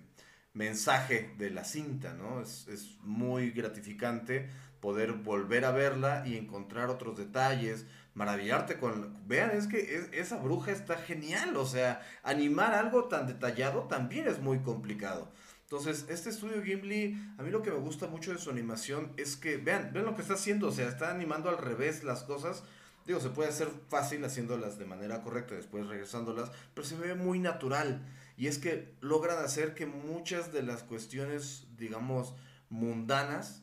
mensaje 0.52 1.32
de 1.38 1.50
la 1.50 1.62
cinta, 1.62 2.12
¿no? 2.14 2.42
Es, 2.42 2.66
es, 2.66 2.98
muy 3.02 3.52
gratificante 3.52 4.50
poder 4.80 5.12
volver 5.12 5.64
a 5.64 5.70
verla 5.70 6.24
y 6.26 6.36
encontrar 6.36 6.90
otros 6.90 7.16
detalles, 7.16 7.86
maravillarte 8.14 8.78
con... 8.78 9.16
Vean, 9.26 9.50
es 9.50 9.66
que 9.66 10.08
esa 10.12 10.36
bruja 10.36 10.72
está 10.72 10.96
genial, 10.96 11.56
o 11.56 11.66
sea, 11.66 12.00
animar 12.22 12.74
algo 12.74 13.04
tan 13.04 13.26
detallado 13.26 13.84
también 13.84 14.28
es 14.28 14.40
muy 14.40 14.60
complicado. 14.60 15.30
Entonces, 15.62 16.06
este 16.08 16.30
estudio 16.30 16.64
Gimli, 16.64 17.16
a 17.38 17.44
mí 17.44 17.50
lo 17.50 17.62
que 17.62 17.70
me 17.70 17.78
gusta 17.78 18.08
mucho 18.08 18.32
de 18.32 18.38
su 18.38 18.50
animación 18.50 19.12
es 19.16 19.36
que, 19.36 19.56
vean, 19.56 19.92
ven 19.92 20.04
lo 20.04 20.16
que 20.16 20.22
está 20.22 20.34
haciendo, 20.34 20.66
o 20.66 20.72
sea, 20.72 20.88
está 20.88 21.12
animando 21.12 21.48
al 21.48 21.58
revés 21.58 22.02
las 22.02 22.24
cosas. 22.24 22.64
Digo, 23.06 23.20
se 23.20 23.30
puede 23.30 23.50
hacer 23.50 23.68
fácil 23.88 24.24
haciéndolas 24.24 24.78
de 24.78 24.84
manera 24.84 25.22
correcta, 25.22 25.54
después 25.54 25.86
regresándolas, 25.86 26.50
pero 26.74 26.86
se 26.86 26.96
ve 26.96 27.14
muy 27.14 27.38
natural. 27.38 28.04
Y 28.36 28.48
es 28.48 28.58
que 28.58 28.96
logran 29.00 29.38
hacer 29.44 29.74
que 29.74 29.86
muchas 29.86 30.52
de 30.52 30.64
las 30.64 30.82
cuestiones, 30.82 31.68
digamos, 31.76 32.34
mundanas, 32.68 33.62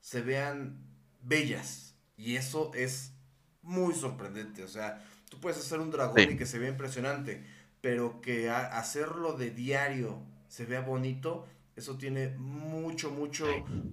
se 0.00 0.22
vean 0.22 0.84
bellas. 1.22 1.94
Y 2.16 2.34
eso 2.34 2.72
es 2.74 3.13
muy 3.64 3.94
sorprendente. 3.94 4.62
O 4.62 4.68
sea, 4.68 5.02
tú 5.28 5.38
puedes 5.40 5.58
hacer 5.58 5.80
un 5.80 5.90
dragón 5.90 6.20
y 6.20 6.36
que 6.36 6.46
se 6.46 6.58
vea 6.58 6.70
impresionante, 6.70 7.44
pero 7.80 8.20
que 8.20 8.50
hacerlo 8.50 9.34
de 9.34 9.50
diario 9.50 10.22
se 10.48 10.64
vea 10.66 10.80
bonito, 10.80 11.46
eso 11.76 11.96
tiene 11.96 12.30
mucho, 12.38 13.10
mucho 13.10 13.46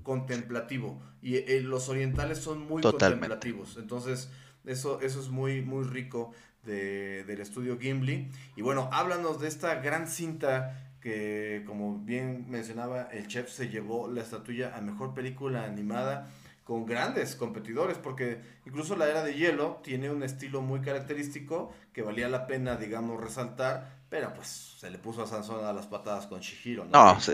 contemplativo. 0.04 1.02
Y 1.22 1.38
eh, 1.38 1.62
los 1.62 1.90
orientales 1.90 2.38
son 2.38 2.68
muy 2.68 2.84
contemplativos. 2.84 3.78
Entonces, 3.78 4.30
eso, 4.66 5.02
eso 5.02 5.20
es 5.20 5.30
muy, 5.30 5.62
muy 5.62 5.84
rico 5.86 6.32
de, 6.64 7.24
del 7.24 7.42
estudio 7.42 7.80
Gimli. 7.80 8.30
Y 8.56 8.62
bueno, 8.62 8.90
háblanos 8.92 9.42
de 9.42 9.48
esta 9.48 9.76
gran 9.76 10.08
cinta 10.08 10.92
que, 11.02 11.64
como 11.66 11.98
bien 11.98 12.46
mencionaba, 12.50 13.04
el 13.12 13.28
chef 13.28 13.50
se 13.50 13.70
llevó 13.70 14.08
la 14.08 14.22
estatuilla 14.22 14.78
a 14.78 14.82
mejor 14.82 15.16
película 15.16 15.66
animada 15.66 16.30
con 16.64 16.86
grandes 16.86 17.36
competidores, 17.36 17.98
porque 17.98 18.42
incluso 18.66 18.96
la 18.96 19.10
era 19.10 19.24
de 19.24 19.34
hielo 19.34 19.82
tiene 19.84 20.10
un 20.10 20.24
estilo 20.24 20.62
muy 20.62 20.82
característico 20.82 21.74
que 21.94 22.02
valía 22.02 22.30
la 22.30 22.48
pena, 22.48 22.76
digamos, 22.76 23.20
resaltar, 23.20 24.02
pero 24.10 24.34
pues 24.34 24.76
se 24.80 24.90
le 24.90 24.98
puso 24.98 25.24
a 25.24 25.28
Sansón 25.28 25.66
a 25.66 25.74
las 25.74 25.88
patadas 25.88 26.28
con 26.28 26.40
Chihiro, 26.40 26.86
¿no? 26.86 26.92
No, 26.92 27.20
sí. 27.20 27.34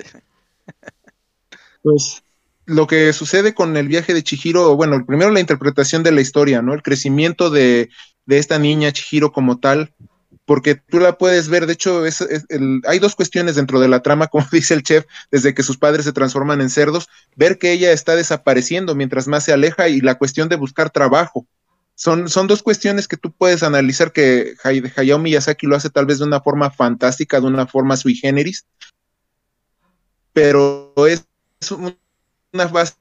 Pues 1.84 2.24
lo 2.68 2.86
que 2.86 3.14
sucede 3.14 3.54
con 3.54 3.78
el 3.78 3.88
viaje 3.88 4.14
de 4.14 4.24
Chihiro, 4.24 4.76
bueno, 4.76 5.06
primero 5.06 5.32
la 5.32 5.40
interpretación 5.40 6.04
de 6.04 6.12
la 6.12 6.22
historia, 6.22 6.62
¿no? 6.62 6.74
El 6.74 6.84
crecimiento 6.84 7.50
de, 7.50 7.90
esta 8.28 8.60
niña 8.60 8.92
Chihiro 8.92 9.32
como 9.32 9.60
tal, 9.60 9.94
porque 10.48 10.76
tú 10.76 11.00
la 11.00 11.18
puedes 11.18 11.50
ver, 11.50 11.68
de 11.68 11.74
hecho, 11.74 12.06
es, 12.06 12.26
hay 12.88 13.00
dos 13.00 13.16
cuestiones 13.16 13.56
dentro 13.56 13.82
de 13.82 13.90
la 13.90 14.02
trama, 14.02 14.28
como 14.32 14.48
dice 14.50 14.74
el 14.74 14.82
chef, 14.82 15.06
desde 15.30 15.54
que 15.54 15.62
sus 15.62 15.78
padres 15.78 16.06
se 16.06 16.14
transforman 16.14 16.62
en 16.62 16.70
cerdos, 16.70 17.10
ver 17.36 17.60
que 17.60 17.74
ella 17.74 17.92
está 17.92 18.16
desapareciendo 18.16 18.96
mientras 18.96 19.28
más 19.28 19.44
se 19.44 19.52
aleja 19.52 19.90
y 19.90 20.00
la 20.00 20.16
cuestión 20.16 20.48
de 20.48 20.56
buscar 20.56 20.90
trabajo. 20.90 21.46
Son, 21.96 22.30
son 22.30 22.48
dos 22.48 22.64
cuestiones 22.64 23.10
que 23.10 23.18
tú 23.18 23.34
puedes 23.34 23.62
analizar 23.62 24.14
que 24.14 24.54
Hayao 24.64 25.20
Miyazaki 25.20 25.68
lo 25.68 25.76
hace 25.76 25.90
tal 25.90 26.06
vez 26.06 26.20
de 26.20 26.26
una 26.26 26.40
forma 26.40 26.72
fantástica, 26.72 27.42
de 27.42 27.48
una 27.48 27.68
forma 27.68 27.98
sui 27.98 28.16
generis, 28.16 28.66
pero 30.32 30.94
es 31.08 31.26
una 31.72 32.68
base 32.68 32.96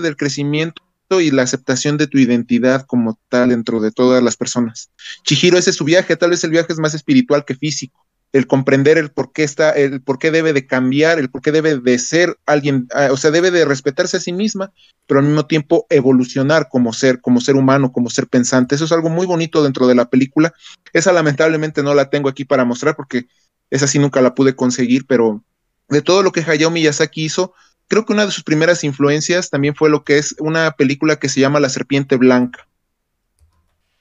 del 0.00 0.16
crecimiento 0.16 0.82
y 1.20 1.30
la 1.30 1.42
aceptación 1.42 1.96
de 1.96 2.06
tu 2.06 2.18
identidad 2.18 2.86
como 2.86 3.18
tal 3.28 3.50
dentro 3.50 3.80
de 3.80 3.92
todas 3.92 4.22
las 4.22 4.36
personas. 4.36 4.90
Chihiro, 5.24 5.58
ese 5.58 5.70
es 5.70 5.76
su 5.76 5.84
viaje, 5.84 6.16
tal 6.16 6.30
vez 6.30 6.42
el 6.44 6.50
viaje 6.50 6.72
es 6.72 6.78
más 6.78 6.94
espiritual 6.94 7.44
que 7.44 7.54
físico 7.54 8.06
el 8.32 8.46
comprender 8.46 8.96
el 8.96 9.10
por 9.10 9.32
qué 9.32 9.44
está, 9.44 9.70
el 9.72 10.00
por 10.00 10.18
qué 10.18 10.30
debe 10.30 10.52
de 10.52 10.66
cambiar, 10.66 11.18
el 11.18 11.30
por 11.30 11.42
qué 11.42 11.52
debe 11.52 11.78
de 11.78 11.98
ser 11.98 12.38
alguien, 12.46 12.88
ah, 12.94 13.08
o 13.12 13.16
sea, 13.16 13.30
debe 13.30 13.50
de 13.50 13.66
respetarse 13.66 14.16
a 14.16 14.20
sí 14.20 14.32
misma, 14.32 14.72
pero 15.06 15.20
al 15.20 15.26
mismo 15.26 15.46
tiempo 15.46 15.86
evolucionar 15.90 16.68
como 16.70 16.94
ser, 16.94 17.20
como 17.20 17.40
ser 17.40 17.56
humano, 17.56 17.92
como 17.92 18.08
ser 18.08 18.26
pensante. 18.26 18.74
Eso 18.74 18.86
es 18.86 18.92
algo 18.92 19.10
muy 19.10 19.26
bonito 19.26 19.62
dentro 19.62 19.86
de 19.86 19.94
la 19.94 20.08
película. 20.08 20.54
Esa 20.94 21.12
lamentablemente 21.12 21.82
no 21.82 21.94
la 21.94 22.08
tengo 22.08 22.28
aquí 22.30 22.44
para 22.46 22.64
mostrar 22.64 22.96
porque 22.96 23.26
esa 23.70 23.86
sí 23.86 23.98
nunca 23.98 24.22
la 24.22 24.34
pude 24.34 24.56
conseguir, 24.56 25.06
pero 25.06 25.44
de 25.90 26.00
todo 26.00 26.22
lo 26.22 26.32
que 26.32 26.40
Hayao 26.40 26.70
Miyazaki 26.70 27.24
hizo, 27.24 27.52
creo 27.92 28.06
que 28.06 28.14
una 28.14 28.24
de 28.24 28.32
sus 28.32 28.42
primeras 28.42 28.84
influencias 28.84 29.50
también 29.50 29.74
fue 29.74 29.90
lo 29.90 30.02
que 30.02 30.16
es 30.16 30.34
una 30.38 30.70
película 30.70 31.16
que 31.16 31.28
se 31.28 31.40
llama 31.40 31.60
La 31.60 31.68
Serpiente 31.68 32.16
Blanca 32.16 32.66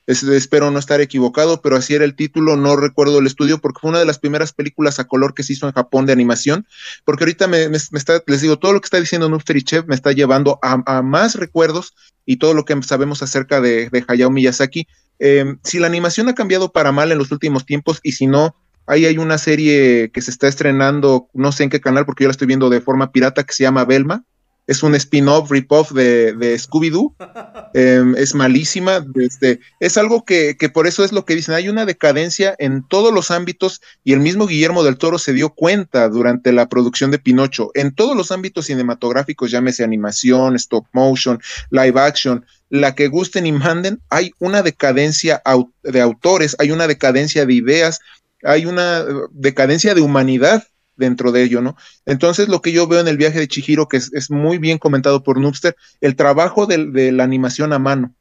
espero 0.07 0.71
no 0.71 0.79
estar 0.79 1.01
equivocado, 1.01 1.61
pero 1.61 1.75
así 1.75 1.93
era 1.93 2.05
el 2.05 2.15
título, 2.15 2.55
no 2.55 2.75
recuerdo 2.75 3.19
el 3.19 3.27
estudio, 3.27 3.59
porque 3.59 3.79
fue 3.81 3.89
una 3.89 3.99
de 3.99 4.05
las 4.05 4.17
primeras 4.17 4.53
películas 4.53 4.99
a 4.99 5.05
color 5.05 5.33
que 5.33 5.43
se 5.43 5.53
hizo 5.53 5.67
en 5.67 5.73
Japón 5.73 6.05
de 6.05 6.13
animación, 6.13 6.65
porque 7.05 7.23
ahorita 7.23 7.47
me, 7.47 7.65
está, 7.65 8.23
les 8.25 8.41
digo, 8.41 8.57
todo 8.57 8.73
lo 8.73 8.81
que 8.81 8.85
está 8.85 8.99
diciendo 8.99 9.29
Nufter 9.29 9.57
y 9.57 9.63
Chef 9.63 9.85
me 9.87 9.95
está 9.95 10.11
llevando 10.11 10.59
a, 10.61 11.01
más 11.01 11.35
recuerdos 11.35 11.93
y 12.25 12.37
todo 12.37 12.53
lo 12.53 12.65
que 12.65 12.81
sabemos 12.83 13.21
acerca 13.21 13.61
de, 13.61 13.89
Hayao 14.07 14.31
Miyazaki. 14.31 14.87
Em, 15.19 15.59
si 15.63 15.79
la 15.79 15.87
animación 15.87 16.29
ha 16.29 16.35
cambiado 16.35 16.71
para 16.71 16.91
mal 16.91 17.11
en 17.11 17.17
los 17.17 17.31
últimos 17.31 17.65
tiempos 17.65 17.99
y 18.03 18.13
si 18.13 18.25
no, 18.25 18.55
ahí 18.91 19.05
hay 19.05 19.17
una 19.17 19.37
serie 19.37 20.11
que 20.13 20.21
se 20.21 20.31
está 20.31 20.49
estrenando, 20.49 21.29
no 21.33 21.53
sé 21.53 21.63
en 21.63 21.69
qué 21.69 21.79
canal, 21.79 22.05
porque 22.05 22.25
yo 22.25 22.27
la 22.27 22.33
estoy 22.33 22.47
viendo 22.47 22.69
de 22.69 22.81
forma 22.81 23.11
pirata, 23.13 23.45
que 23.45 23.53
se 23.53 23.63
llama 23.63 23.85
Belma, 23.85 24.25
es 24.67 24.83
un 24.83 24.95
spin-off, 24.95 25.49
rip-off 25.49 25.91
de, 25.91 26.55
Scooby-Doo. 26.57 27.15
Em, 27.73 28.15
es 28.17 28.35
malísima. 28.35 29.05
Este, 29.15 29.61
es 29.79 29.97
algo 29.97 30.25
que, 30.25 30.57
que, 30.57 30.67
por 30.67 30.87
eso 30.87 31.05
es 31.05 31.13
lo 31.13 31.23
que 31.23 31.35
dicen. 31.35 31.55
Hay 31.55 31.69
una 31.69 31.85
decadencia 31.85 32.53
en 32.59 32.85
todos 32.85 33.13
los 33.13 33.31
ámbitos 33.31 33.81
y 34.03 34.11
el 34.11 34.19
mismo 34.19 34.45
Guillermo 34.45 34.83
del 34.83 34.97
Toro 34.97 35.17
se 35.17 35.31
dio 35.31 35.51
cuenta 35.51 36.09
durante 36.09 36.51
la 36.51 36.67
producción 36.67 37.11
de 37.11 37.19
Pinocho. 37.19 37.71
En 37.73 37.95
todos 37.95 38.15
los 38.17 38.31
ámbitos 38.31 38.65
cinematográficos, 38.65 39.51
llámese 39.51 39.85
animación, 39.85 40.57
stop 40.57 40.85
motion, 40.91 41.39
live 41.69 41.97
action, 41.97 42.45
la 42.71 42.95
que 42.95 43.07
gusten 43.07 43.45
y 43.45 43.51
manden, 43.51 44.01
hay 44.09 44.31
una 44.39 44.63
decadencia 44.63 45.41
de 45.83 46.01
autores, 46.01 46.55
hay 46.57 46.71
una 46.71 46.87
decadencia 46.87 47.45
de 47.45 47.53
ideas, 47.53 47.99
hay 48.43 48.65
una 48.65 48.99
eh, 48.99 49.05
decadencia 49.31 49.93
de 49.93 50.01
humanidad 50.01 50.63
dentro 50.95 51.31
de 51.31 51.43
ello, 51.43 51.61
¿no? 51.61 51.75
Entonces, 52.05 52.47
lo 52.47 52.61
que 52.61 52.71
yo 52.71 52.87
veo 52.87 52.99
en 52.99 53.07
el 53.07 53.17
viaje 53.17 53.39
de 53.39 53.47
Chihiro, 53.47 53.87
que 53.87 53.97
es, 53.97 54.31
muy 54.31 54.57
bien 54.57 54.77
comentado 54.77 55.23
por 55.23 55.39
Noobster, 55.39 55.75
el 55.99 56.15
trabajo 56.15 56.65
de, 56.65 57.11
la 57.11 57.23
animación 57.23 57.73
a 57.73 57.79
mano. 57.79 58.13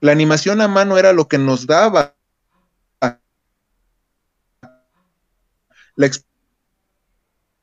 La 0.00 0.12
animación 0.12 0.60
a 0.60 0.68
mano 0.68 0.98
era 0.98 1.12
lo 1.12 1.28
que 1.28 1.38
nos 1.38 1.66
daba 1.66 2.16
la 5.94 6.06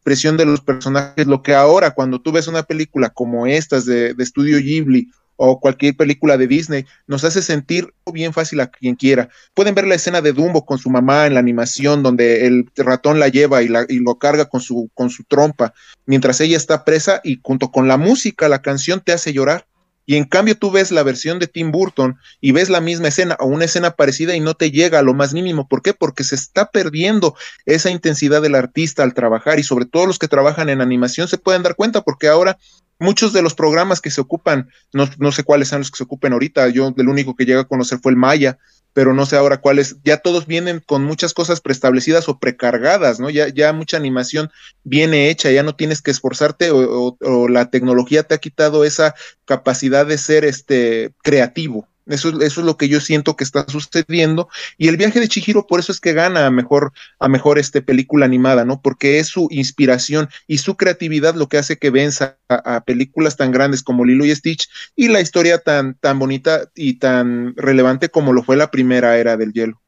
expresión 0.03 0.38
de 0.38 0.45
los 0.45 0.62
personajes, 0.62 1.26
lo 1.26 1.41
que 1.41 1.55
ahora 1.55 1.91
cuando 1.91 2.22
tú 2.22 2.32
ves 2.32 2.47
una 2.47 2.62
película 2.64 3.10
como 3.10 3.47
estas 3.47 3.86
de, 3.86 4.14
de 4.14 4.24
Estudio 4.24 4.60
Ghibli 4.60 5.10
o 5.41 5.61
cualquier 5.61 5.95
película 5.95 6.37
de 6.37 6.47
Disney, 6.47 6.85
nos 7.07 7.23
hace 7.23 7.41
sentir 7.41 7.93
bien 8.11 8.33
fácil 8.33 8.59
a 8.59 8.67
quien 8.67 8.95
quiera. 8.95 9.29
Pueden 9.53 9.73
ver 9.73 9.87
la 9.87 9.95
escena 9.95 10.21
de 10.21 10.33
Dumbo 10.33 10.65
con 10.65 10.79
su 10.79 10.89
mamá 10.89 11.27
en 11.27 11.33
la 11.33 11.39
animación, 11.39 12.03
donde 12.03 12.45
el 12.45 12.69
ratón 12.75 13.21
la 13.21 13.29
lleva 13.29 13.63
y, 13.63 13.69
la, 13.69 13.85
y 13.87 13.99
lo 13.99 14.15
carga 14.15 14.49
con 14.49 14.59
su, 14.59 14.91
con 14.93 15.09
su 15.09 15.23
trompa, 15.23 15.73
mientras 16.05 16.41
ella 16.41 16.57
está 16.57 16.83
presa 16.83 17.21
y 17.23 17.39
junto 17.41 17.71
con 17.71 17.87
la 17.87 17.95
música, 17.95 18.49
la 18.49 18.61
canción 18.61 18.99
te 18.99 19.13
hace 19.13 19.31
llorar. 19.31 19.65
Y 20.05 20.17
en 20.17 20.25
cambio 20.25 20.57
tú 20.57 20.71
ves 20.71 20.91
la 20.91 21.03
versión 21.03 21.39
de 21.39 21.47
Tim 21.47 21.71
Burton 21.71 22.17
y 22.41 22.51
ves 22.51 22.69
la 22.69 22.81
misma 22.81 23.07
escena 23.07 23.37
o 23.39 23.45
una 23.45 23.65
escena 23.65 23.91
parecida 23.91 24.35
y 24.35 24.41
no 24.41 24.55
te 24.55 24.71
llega 24.71 24.99
a 24.99 25.03
lo 25.03 25.13
más 25.13 25.33
mínimo. 25.33 25.69
¿Por 25.69 25.83
qué? 25.83 25.93
Porque 25.93 26.25
se 26.25 26.35
está 26.35 26.71
perdiendo 26.71 27.35
esa 27.65 27.91
intensidad 27.91 28.41
del 28.41 28.55
artista 28.55 29.03
al 29.03 29.13
trabajar 29.13 29.59
y 29.59 29.63
sobre 29.63 29.85
todo 29.85 30.07
los 30.07 30.19
que 30.19 30.27
trabajan 30.27 30.67
en 30.67 30.81
animación 30.81 31.29
se 31.29 31.37
pueden 31.37 31.63
dar 31.63 31.75
cuenta 31.75 32.01
porque 32.01 32.27
ahora 32.27 32.57
muchos 32.99 33.33
de 33.33 33.41
los 33.41 33.55
programas 33.55 34.01
que 34.01 34.11
se 34.11 34.21
ocupan, 34.21 34.69
no, 34.93 35.09
no, 35.17 35.31
sé 35.31 35.43
cuáles 35.43 35.69
son 35.69 35.79
los 35.79 35.91
que 35.91 35.97
se 35.97 36.03
ocupen 36.03 36.33
ahorita, 36.33 36.67
yo 36.69 36.93
el 36.95 37.09
único 37.09 37.35
que 37.35 37.45
llegué 37.45 37.59
a 37.59 37.63
conocer 37.63 37.99
fue 37.99 38.11
el 38.11 38.17
Maya, 38.17 38.59
pero 38.93 39.13
no 39.13 39.25
sé 39.25 39.35
ahora 39.35 39.61
cuáles, 39.61 39.97
ya 40.03 40.17
todos 40.17 40.47
vienen 40.47 40.81
con 40.85 41.03
muchas 41.03 41.33
cosas 41.33 41.61
preestablecidas 41.61 42.27
o 42.27 42.39
precargadas, 42.39 43.19
¿no? 43.19 43.29
Ya, 43.29 43.47
ya 43.47 43.71
mucha 43.71 43.97
animación 43.97 44.51
viene 44.83 45.29
hecha, 45.29 45.51
ya 45.51 45.63
no 45.63 45.75
tienes 45.75 46.01
que 46.01 46.11
esforzarte 46.11 46.71
o, 46.71 47.17
o 47.19 47.47
la 47.47 47.69
tecnología 47.69 48.23
te 48.23 48.35
ha 48.35 48.39
quitado 48.39 48.83
esa 48.83 49.15
capacidad 49.45 50.05
de 50.05 50.17
ser 50.17 50.43
este 50.43 51.13
creativo. 51.23 51.88
Eso, 52.10 52.41
es 52.41 52.57
lo 52.57 52.78
que 52.78 52.89
yo 52.89 52.99
siento 52.99 53.36
que 53.36 53.43
está 53.43 53.66
sucediendo. 53.68 54.49
Y 54.78 54.88
el 54.88 54.97
viaje 54.97 55.20
de 55.20 55.28
Chihiro, 55.28 55.68
por 55.68 55.80
eso 55.80 55.91
es 55.91 55.99
que 55.99 56.14
gana 56.14 56.45
a 56.45 56.51
mejor, 56.51 56.91
a 57.20 57.28
mejor 57.28 57.60
este 57.60 57.82
película 57.82 58.26
animada, 58.26 58.66
¿no? 58.66 58.82
Porque 58.82 59.20
es 59.20 59.28
su 59.28 59.47
inspiración 59.51 60.30
y 60.47 60.57
su 60.57 60.76
creatividad 60.76 61.36
lo 61.36 61.47
que 61.47 61.57
hace 61.57 61.78
que 61.78 61.89
venza 61.89 62.38
a, 62.49 62.84
películas 62.84 63.38
tan 63.38 63.51
grandes 63.51 63.84
como 63.84 64.05
Lilo 64.05 64.26
y 64.26 64.36
Stitch 64.36 64.70
y 64.95 65.07
la 65.07 65.22
historia 65.22 65.60
tan, 65.60 65.95
tan 65.95 66.20
bonita 66.20 66.70
y 66.76 66.99
tan 66.99 67.55
relevante 67.55 68.10
como 68.10 68.34
lo 68.34 68.43
fue 68.43 68.57
la 68.57 68.72
primera 68.72 69.18
era 69.18 69.38
del 69.38 69.53
hielo. 69.53 69.82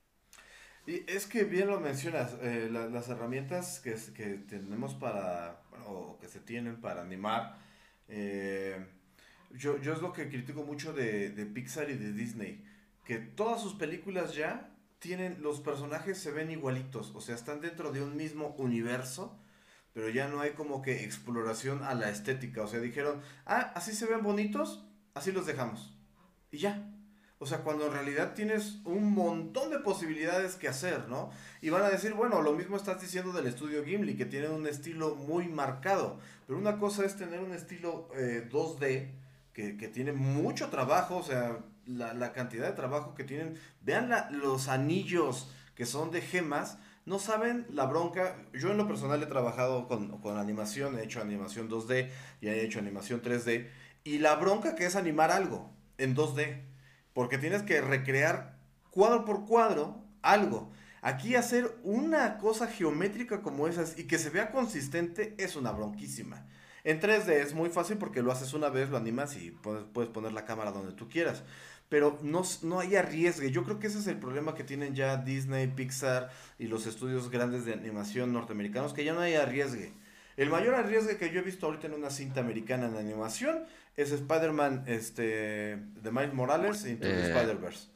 Y 0.86 1.04
es 1.08 1.26
que 1.26 1.44
bien 1.44 1.68
lo 1.68 1.80
mencionas, 1.80 2.32
eh, 2.42 2.70
las 2.72 3.08
herramientas 3.08 3.80
que, 3.80 3.96
que 4.14 4.40
tenemos 4.48 4.96
para, 4.96 5.62
o 5.86 6.18
que 6.20 6.28
se 6.28 6.40
tienen 6.40 6.82
para 6.82 7.02
animar, 7.02 7.58
eh, 8.08 8.86
yo, 9.56 9.78
yo 9.80 9.94
es 9.94 10.02
lo 10.02 10.14
que 10.14 10.30
critico 10.30 10.64
mucho 10.64 10.94
de, 10.94 11.30
de 11.30 11.46
Pixar 11.46 11.90
y 11.90 11.96
de 11.96 12.14
Disney. 12.14 12.64
Que 13.06 13.18
todas 13.18 13.62
sus 13.62 13.74
películas 13.74 14.36
ya 14.36 14.72
tienen, 15.00 15.42
los 15.42 15.60
personajes 15.60 16.18
se 16.18 16.32
ven 16.32 16.52
igualitos. 16.52 17.12
O 17.16 17.22
sea, 17.22 17.36
están 17.36 17.62
dentro 17.62 17.92
de 17.92 18.02
un 18.02 18.16
mismo 18.16 18.56
universo. 18.58 19.38
Pero 19.94 20.10
ya 20.10 20.28
no 20.28 20.40
hay 20.40 20.52
como 20.52 20.82
que 20.82 21.04
exploración 21.04 21.84
a 21.84 21.94
la 21.94 22.10
estética. 22.10 22.62
O 22.62 22.68
sea, 22.68 22.80
dijeron, 22.80 23.22
ah, 23.46 23.72
así 23.76 23.94
se 23.94 24.06
ven 24.06 24.24
bonitos. 24.24 24.86
así 25.14 25.32
los 25.32 25.46
dejamos. 25.46 25.94
Y 26.52 26.60
ya. 26.60 26.88
O 27.40 27.48
sea, 27.48 27.64
cuando 27.64 27.88
en 27.88 27.94
realidad 27.94 28.36
tienes 28.36 28.82
un 28.86 29.14
montón 29.14 29.72
de 29.72 29.80
posibilidades 29.80 30.56
que 30.56 30.68
hacer, 30.68 31.10
¿no? 31.10 31.32
Y 31.60 31.72
van 31.72 31.82
a 31.82 31.90
decir, 31.90 32.14
bueno, 32.14 32.42
lo 32.44 32.54
mismo 32.54 32.78
estás 32.78 33.02
diciendo 33.02 33.34
del 33.34 33.48
estudio 33.48 33.84
Gimli, 33.84 34.16
que 34.16 34.28
tiene 34.28 34.48
un 34.50 34.68
estilo 34.68 35.16
muy 35.16 35.48
marcado. 35.48 36.20
Pero 36.46 36.60
una 36.60 36.78
cosa 36.78 37.04
es 37.04 37.18
tener 37.18 37.40
un 37.40 37.52
estilo 37.52 38.08
2D 38.12 38.84
eh, 38.84 39.12
que, 39.62 39.78
que, 39.78 39.88
tiene 39.88 40.12
mucho 40.12 40.70
trabajo, 40.70 41.18
o 41.18 41.24
sea, 41.24 41.60
la, 41.86 42.14
la 42.14 42.34
cantidad 42.34 42.66
de 42.68 42.74
trabajo 42.74 43.14
que 43.14 43.24
tienen. 43.24 43.60
Vean 43.82 44.12
los 44.32 44.68
anillos 44.68 45.52
que 45.76 45.86
son 45.86 46.10
de 46.12 46.22
gemas. 46.22 46.80
No 47.06 47.20
saben 47.20 47.68
la 47.70 47.86
bronca. 47.86 48.36
Yo 48.54 48.72
en 48.72 48.78
lo 48.78 48.88
personal 48.88 49.22
he 49.22 49.28
trabajado 49.28 49.88
con, 49.88 50.20
con 50.20 50.38
animación, 50.38 50.98
he 50.98 51.04
hecho 51.04 51.22
animación 51.22 51.70
2D 51.70 52.10
y 52.42 52.48
he 52.48 52.64
hecho 52.64 52.80
animación 52.80 53.22
3D. 53.22 53.68
Y 54.04 54.18
la 54.18 54.36
bronca 54.36 54.76
que 54.76 54.86
es 54.86 54.96
animar 54.96 55.32
algo 55.32 55.72
en 55.98 56.16
2D 56.16 56.62
porque 57.14 57.38
tienes 57.38 57.62
que 57.62 57.82
recrear 57.82 58.58
cuadro 58.90 59.26
por 59.26 59.46
cuadro 59.46 60.04
algo. 60.22 60.72
Aquí 61.04 61.36
hacer 61.36 61.80
una 61.84 62.38
cosa 62.38 62.68
geométrica 62.68 63.42
como 63.42 63.68
esas 63.68 63.98
y 63.98 64.06
que 64.06 64.18
se 64.18 64.30
vea 64.30 64.52
consistente 64.52 65.36
es 65.38 65.56
una 65.56 65.72
bronquísima. 65.72 66.46
En 66.84 67.00
3D 67.00 67.30
es 67.30 67.54
muy 67.54 67.70
fácil 67.70 67.98
porque 67.98 68.22
lo 68.22 68.32
haces 68.32 68.54
una 68.54 68.70
vez, 68.70 68.90
lo 68.90 68.98
animas 68.98 69.36
y 69.38 69.52
puedes, 69.52 70.10
poner 70.10 70.34
la 70.34 70.46
cámara 70.46 70.72
donde 70.72 70.94
tú 70.94 71.08
quieras. 71.08 71.44
Pero 71.90 72.18
no, 72.22 72.44
no 72.64 72.80
hay 72.80 72.96
arriesgue. 72.96 73.52
Yo 73.52 73.64
creo 73.64 73.80
que 73.80 73.88
ese 73.88 74.00
es 74.00 74.08
el 74.08 74.18
problema 74.18 74.56
que 74.56 74.64
tienen 74.64 74.96
ya 74.96 75.18
Disney, 75.18 75.68
Pixar 75.68 76.30
y 76.58 76.68
los 76.68 76.88
estudios 76.88 77.30
grandes 77.30 77.66
de 77.66 77.74
animación 77.74 78.32
norteamericanos, 78.34 78.94
que 78.94 79.04
ya 79.04 79.14
no 79.14 79.20
hay 79.20 79.36
arriesgue. 79.36 79.94
El 80.38 80.50
mayor 80.50 80.76
arriesgue 80.76 81.18
que 81.18 81.30
yo 81.32 81.42
he 81.42 81.44
visto 81.44 81.66
ahorita 81.66 81.88
en 81.88 81.94
una 81.94 82.10
cinta 82.10 82.40
americana 82.40 82.88
en 82.88 82.96
animación 82.96 83.66
es 83.98 84.12
Spider-Man 84.12 84.86
este, 84.88 85.24
de 85.76 86.12
Miles 86.12 86.34
Morales 86.34 86.86
y 86.86 86.92
eh. 86.92 86.98
Spider-Verse. 87.02 87.91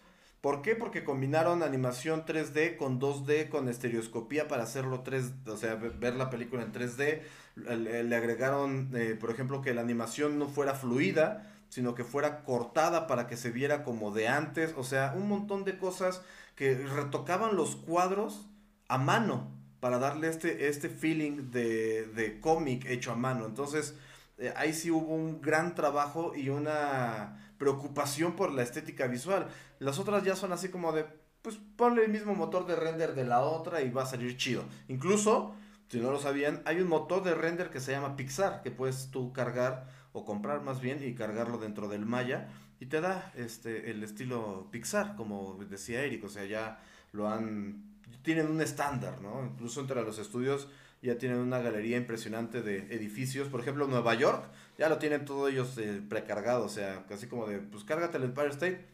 ¿Por 0.45 0.61
qué? 0.61 0.75
Porque 0.75 1.03
combinaron 1.03 1.63
animación 1.63 2.23
3D 2.23 2.77
con 2.77 2.99
2D 2.99 3.49
con 3.49 3.67
estereoscopía 3.67 4.47
para 4.47 4.61
hacerlo 4.61 4.99
3, 4.99 5.31
o 5.47 5.57
sea, 5.57 5.73
ver 5.73 6.13
la 6.13 6.29
película 6.29 6.61
en 6.61 6.71
3D. 6.71 7.21
Le, 7.55 8.15
agregaron, 8.15 8.91
eh, 8.93 9.17
por 9.19 9.31
ejemplo, 9.31 9.63
que 9.63 9.73
la 9.73 9.81
animación 9.81 10.37
no 10.37 10.47
fuera 10.47 10.75
fluida, 10.75 11.51
sino 11.69 11.95
que 11.95 12.03
fuera 12.03 12.43
cortada 12.43 13.07
para 13.07 13.25
que 13.25 13.37
se 13.37 13.49
viera 13.49 13.83
como 13.83 14.11
de 14.11 14.27
antes. 14.27 14.75
O 14.77 14.83
sea, 14.83 15.15
un 15.17 15.27
montón 15.27 15.63
de 15.63 15.79
cosas 15.79 16.21
que 16.55 16.75
retocaban 16.75 17.55
los 17.55 17.75
cuadros 17.75 18.45
a 18.87 18.99
mano 18.99 19.49
para 19.79 19.97
darle 19.97 20.27
este, 20.27 20.67
este 20.67 20.89
feeling 20.89 21.49
de, 21.49 22.05
de 22.05 22.39
cómic 22.39 22.85
hecho 22.85 23.11
a 23.11 23.15
mano. 23.15 23.47
Entonces, 23.47 23.95
eh, 24.37 24.53
ahí 24.55 24.73
sí 24.73 24.91
hubo 24.91 25.15
un 25.15 25.41
gran 25.41 25.73
trabajo 25.73 26.35
y 26.35 26.49
una 26.49 27.54
preocupación 27.65 28.35
por 28.35 28.51
la 28.51 28.61
estética 28.61 29.07
visual. 29.07 29.47
Las 29.79 29.97
otras 29.97 30.23
ya 30.23 30.35
son 30.35 30.53
así 30.53 30.69
como 30.69 30.91
de, 30.91 31.07
pues 31.41 31.57
ponle 31.75 32.05
el 32.05 32.11
mismo 32.11 32.35
motor 32.35 32.67
de 32.67 32.75
render 32.75 33.15
de 33.15 33.25
la 33.25 33.41
otra 33.41 33.81
y 33.81 33.89
va 33.89 34.03
a 34.03 34.05
salir 34.05 34.37
chido. 34.37 34.63
Incluso, 34.87 35.55
si 35.87 35.99
no 35.99 36.11
lo 36.11 36.19
sabían, 36.19 36.61
hay 36.65 36.79
un 36.79 36.87
motor 36.87 37.23
de 37.23 37.33
render 37.33 37.71
que 37.71 37.79
se 37.79 37.91
llama 37.91 38.15
Pixar, 38.15 38.61
que 38.61 38.69
puedes 38.69 39.09
tú 39.09 39.33
cargar 39.33 39.87
o 40.13 40.25
comprar 40.25 40.61
más 40.61 40.79
bien 40.79 41.03
y 41.03 41.15
cargarlo 41.15 41.57
dentro 41.57 41.87
del 41.87 42.05
Maya 42.05 42.49
y 42.79 42.85
te 42.85 43.01
da 43.01 43.33
este 43.35 43.89
el 43.89 44.03
estilo 44.03 44.67
Pixar, 44.69 45.15
como 45.15 45.57
decía 45.67 46.03
Eric, 46.03 46.23
o 46.23 46.29
sea, 46.29 46.45
ya 46.45 46.83
lo 47.13 47.27
han 47.27 47.95
tienen 48.21 48.45
un 48.45 48.61
estándar, 48.61 49.21
¿no? 49.21 49.43
Incluso 49.43 49.81
entre 49.81 50.03
los 50.03 50.19
estudios 50.19 50.67
ya 51.01 51.17
tienen 51.17 51.39
una 51.39 51.59
galería 51.59 51.97
impresionante 51.97 52.61
de 52.61 52.77
edificios. 52.95 53.47
Por 53.47 53.59
ejemplo, 53.59 53.87
Nueva 53.87 54.13
York, 54.13 54.51
ya 54.77 54.89
lo 54.89 54.97
tienen 54.97 55.25
todos 55.25 55.51
ellos 55.51 55.77
eh, 55.77 56.01
precargado, 56.07 56.65
o 56.65 56.69
sea, 56.69 57.05
casi 57.07 57.27
como 57.27 57.47
de, 57.47 57.59
pues 57.59 57.83
cárgate 57.83 58.17
el 58.17 58.23
Empire 58.23 58.49
State, 58.49 58.85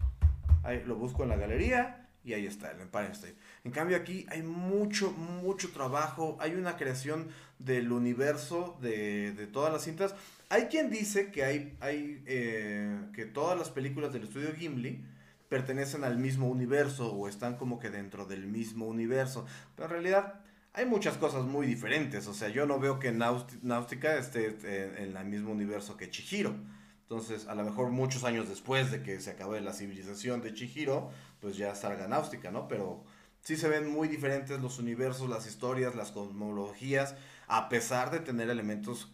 ahí 0.64 0.84
lo 0.86 0.96
busco 0.96 1.24
en 1.24 1.30
la 1.30 1.38
galería 1.38 2.08
y 2.24 2.34
ahí 2.34 2.46
está 2.46 2.72
el 2.72 2.82
Empire 2.82 3.12
State. 3.12 3.36
En 3.64 3.72
cambio 3.72 3.98
aquí 3.98 4.26
hay 4.30 4.44
mucho, 4.44 5.12
mucho 5.12 5.72
trabajo, 5.72 6.38
hay 6.40 6.54
una 6.54 6.78
creación 6.78 7.30
del 7.60 7.92
universo 7.92 8.78
de, 8.82 9.32
de 9.34 9.48
todas 9.48 9.74
las 9.74 9.84
cintas. 9.84 10.16
Hay 10.50 10.66
quien 10.66 10.90
dice 10.90 11.32
que 11.32 11.44
hay, 11.44 11.78
hay 11.80 12.22
eh, 12.26 13.00
que 13.14 13.26
todas 13.26 13.58
las 13.58 13.70
películas 13.70 14.14
del 14.14 14.24
estudio 14.24 14.54
Gimli 14.54 15.04
pertenecen 15.50 16.04
al 16.04 16.18
mismo 16.18 16.48
universo 16.48 17.12
o 17.14 17.28
están 17.28 17.58
como 17.58 17.80
que 17.80 17.90
dentro 17.90 18.26
del 18.26 18.48
mismo 18.48 18.86
universo, 18.86 19.46
pero 19.76 19.88
en 19.88 19.92
realidad 19.92 20.42
hay 20.74 20.86
muchas 20.86 21.18
cosas 21.18 21.46
muy 21.46 21.68
diferentes. 21.68 22.28
O 22.28 22.34
sea, 22.34 22.50
yo 22.50 22.66
no 22.66 22.80
veo 22.80 23.00
que 23.00 23.12
Náutica 23.12 24.18
esté 24.18 24.58
eh, 24.64 24.96
en 25.00 25.18
el 25.18 25.26
mismo 25.26 25.52
universo 25.52 25.98
que 25.98 26.10
Chihiro. 26.10 26.56
Entonces, 27.02 27.48
a 27.48 27.56
lo 27.56 27.64
mejor 27.64 27.90
muchos 27.90 28.24
años 28.24 28.48
después 28.48 28.90
de 28.90 29.04
que 29.04 29.20
se 29.20 29.32
acabe 29.32 29.60
la 29.60 29.74
civilización 29.74 30.42
de 30.42 30.54
Chihiro, 30.54 31.12
pues 31.42 31.58
ya 31.58 31.76
salga 31.76 32.08
Náutica, 32.08 32.52
¿no? 32.52 32.70
Pero 32.70 33.04
sí 33.42 33.58
se 33.58 33.68
ven 33.68 33.92
muy 33.92 34.08
diferentes 34.08 34.62
los 34.62 34.80
universos, 34.80 35.30
las 35.30 35.46
historias, 35.46 35.94
las 35.96 36.12
cosmologías, 36.12 37.16
a 37.48 37.68
pesar 37.68 38.12
de 38.12 38.22
tener 38.22 38.50
elementos 38.50 39.12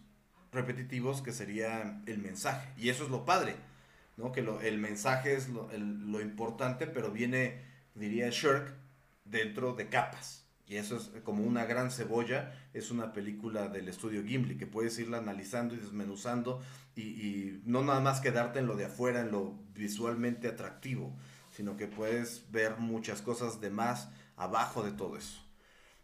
repetitivos 0.52 1.22
que 1.22 1.32
sería 1.32 2.00
el 2.06 2.18
mensaje. 2.18 2.68
Y 2.76 2.88
eso 2.88 3.02
es 3.02 3.10
lo 3.10 3.24
padre, 3.24 3.56
¿no? 4.16 4.30
Que 4.30 4.46
el 4.62 4.78
mensaje 4.78 5.34
es 5.34 5.48
lo, 5.48 5.68
lo 5.76 6.20
importante, 6.20 6.86
pero 6.86 7.10
viene, 7.10 7.64
diría 7.96 8.30
Shirk, 8.30 8.74
dentro 9.24 9.74
de 9.74 9.88
capas. 9.88 10.47
Y 10.68 10.76
eso 10.76 10.96
es 10.96 11.10
como 11.24 11.44
una 11.44 11.64
gran 11.64 11.90
cebolla, 11.90 12.52
es 12.74 12.90
una 12.90 13.14
película 13.14 13.68
del 13.68 13.88
estudio 13.88 14.22
Gimli, 14.22 14.58
que 14.58 14.66
puedes 14.66 14.98
irla 14.98 15.16
analizando 15.16 15.74
y 15.74 15.78
desmenuzando 15.78 16.60
y, 16.94 17.60
no 17.64 17.82
nada 17.82 18.00
más 18.00 18.20
quedarte 18.20 18.58
en 18.58 18.66
lo 18.66 18.76
de 18.76 18.84
afuera, 18.84 19.20
en 19.20 19.30
lo 19.30 19.54
visualmente 19.74 20.46
atractivo, 20.46 21.16
sino 21.50 21.76
que 21.76 21.86
puedes 21.86 22.44
ver 22.50 22.76
muchas 22.76 23.22
cosas 23.22 23.62
de 23.62 23.70
más 23.70 24.10
abajo 24.36 24.82
de 24.82 24.92
todo 24.92 25.16
eso. 25.16 25.40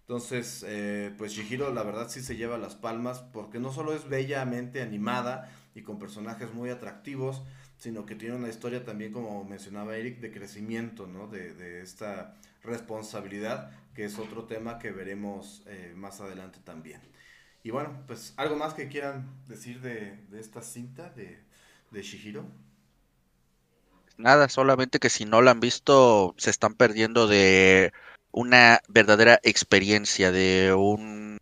Entonces, 0.01 0.65
eh, 0.67 1.13
pues 1.19 1.33
Shihiro 1.33 1.73
la 1.73 1.83
verdad 1.83 2.09
sí 2.09 2.23
se 2.23 2.37
lleva 2.37 2.57
las 2.57 2.75
palmas 2.75 3.21
porque 3.21 3.59
no 3.59 3.73
solo 3.73 3.95
es 3.95 4.09
bellamente 4.09 4.81
animada 4.81 5.51
y 5.75 5.83
con 5.83 5.99
personajes 5.99 6.55
muy 6.55 6.71
atractivos, 6.71 7.43
sino 7.77 8.07
que 8.07 8.15
tiene 8.15 8.37
una 8.37 8.49
historia 8.49 8.85
también, 8.85 9.13
como 9.13 9.45
mencionaba 9.45 9.97
Eric, 9.97 10.21
de 10.21 10.31
crecimiento, 10.31 11.07
¿no? 11.07 11.27
De, 11.27 11.53
de 11.55 11.83
esta 11.83 12.35
responsabilidad, 12.63 13.71
que 13.95 14.05
es 14.05 14.19
otro 14.19 14.45
tema 14.45 14.79
que 14.79 14.91
veremos 14.91 15.63
eh, 15.67 15.93
más 15.97 16.21
adelante 16.21 16.59
también. 16.65 17.01
Y 17.63 17.71
bueno, 17.71 18.03
pues 18.07 18.35
algo 18.37 18.57
más 18.57 18.75
que 18.75 18.89
quieran 18.89 19.27
decir 19.49 19.81
de, 19.81 20.19
esta 20.39 20.61
cinta 20.63 21.09
de, 21.11 21.43
de 21.91 22.03
Shihiro. 22.03 22.45
Nada, 24.17 24.49
solamente 24.49 24.99
que 24.99 25.11
si 25.11 25.25
no 25.25 25.43
la 25.43 25.53
han 25.53 25.61
visto, 25.61 26.35
se 26.37 26.51
están 26.51 26.75
perdiendo 26.75 27.27
de 27.27 27.93
una 28.31 28.81
verdadera 28.89 29.41
experiencia, 29.43 30.31
de 30.31 30.75
un, 30.75 31.39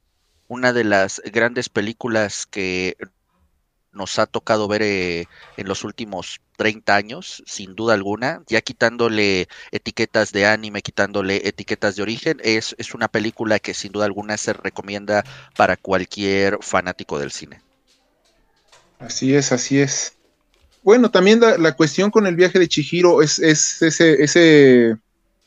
una 0.48 0.72
de 0.72 0.84
las 0.84 1.20
grandes 1.24 1.68
películas 1.68 2.46
que 2.46 2.96
nos 3.92 4.18
ha 4.18 4.26
tocado 4.26 4.68
ver 4.68 4.82
eh, 4.82 5.26
en 5.56 5.68
los 5.68 5.84
últimos 5.84 6.40
30 6.56 6.94
años, 6.94 7.42
sin 7.46 7.74
duda 7.74 7.94
alguna, 7.94 8.42
ya 8.48 8.60
quitándole 8.60 9.48
etiquetas 9.70 10.32
de 10.32 10.46
anime, 10.46 10.82
quitándole 10.82 11.46
etiquetas 11.48 11.96
de 11.96 12.02
origen, 12.02 12.40
es, 12.42 12.74
es 12.78 12.94
una 12.94 13.08
película 13.08 13.58
que 13.58 13.74
sin 13.74 13.92
duda 13.92 14.06
alguna 14.06 14.36
se 14.36 14.52
recomienda 14.52 15.24
para 15.56 15.76
cualquier 15.76 16.58
fanático 16.60 17.18
del 17.18 17.32
cine. 17.32 17.60
Así 18.98 19.34
es, 19.34 19.52
así 19.52 19.80
es. 19.80 20.14
Bueno, 20.82 21.10
también 21.10 21.40
la, 21.40 21.72
cuestión 21.72 22.10
con 22.10 22.26
el 22.26 22.34
viaje 22.34 22.58
de 22.58 22.68
Chihiro 22.68 23.22
es, 23.22 23.38
es 23.38 23.82
ese, 23.82 24.22
ese, 24.22 24.96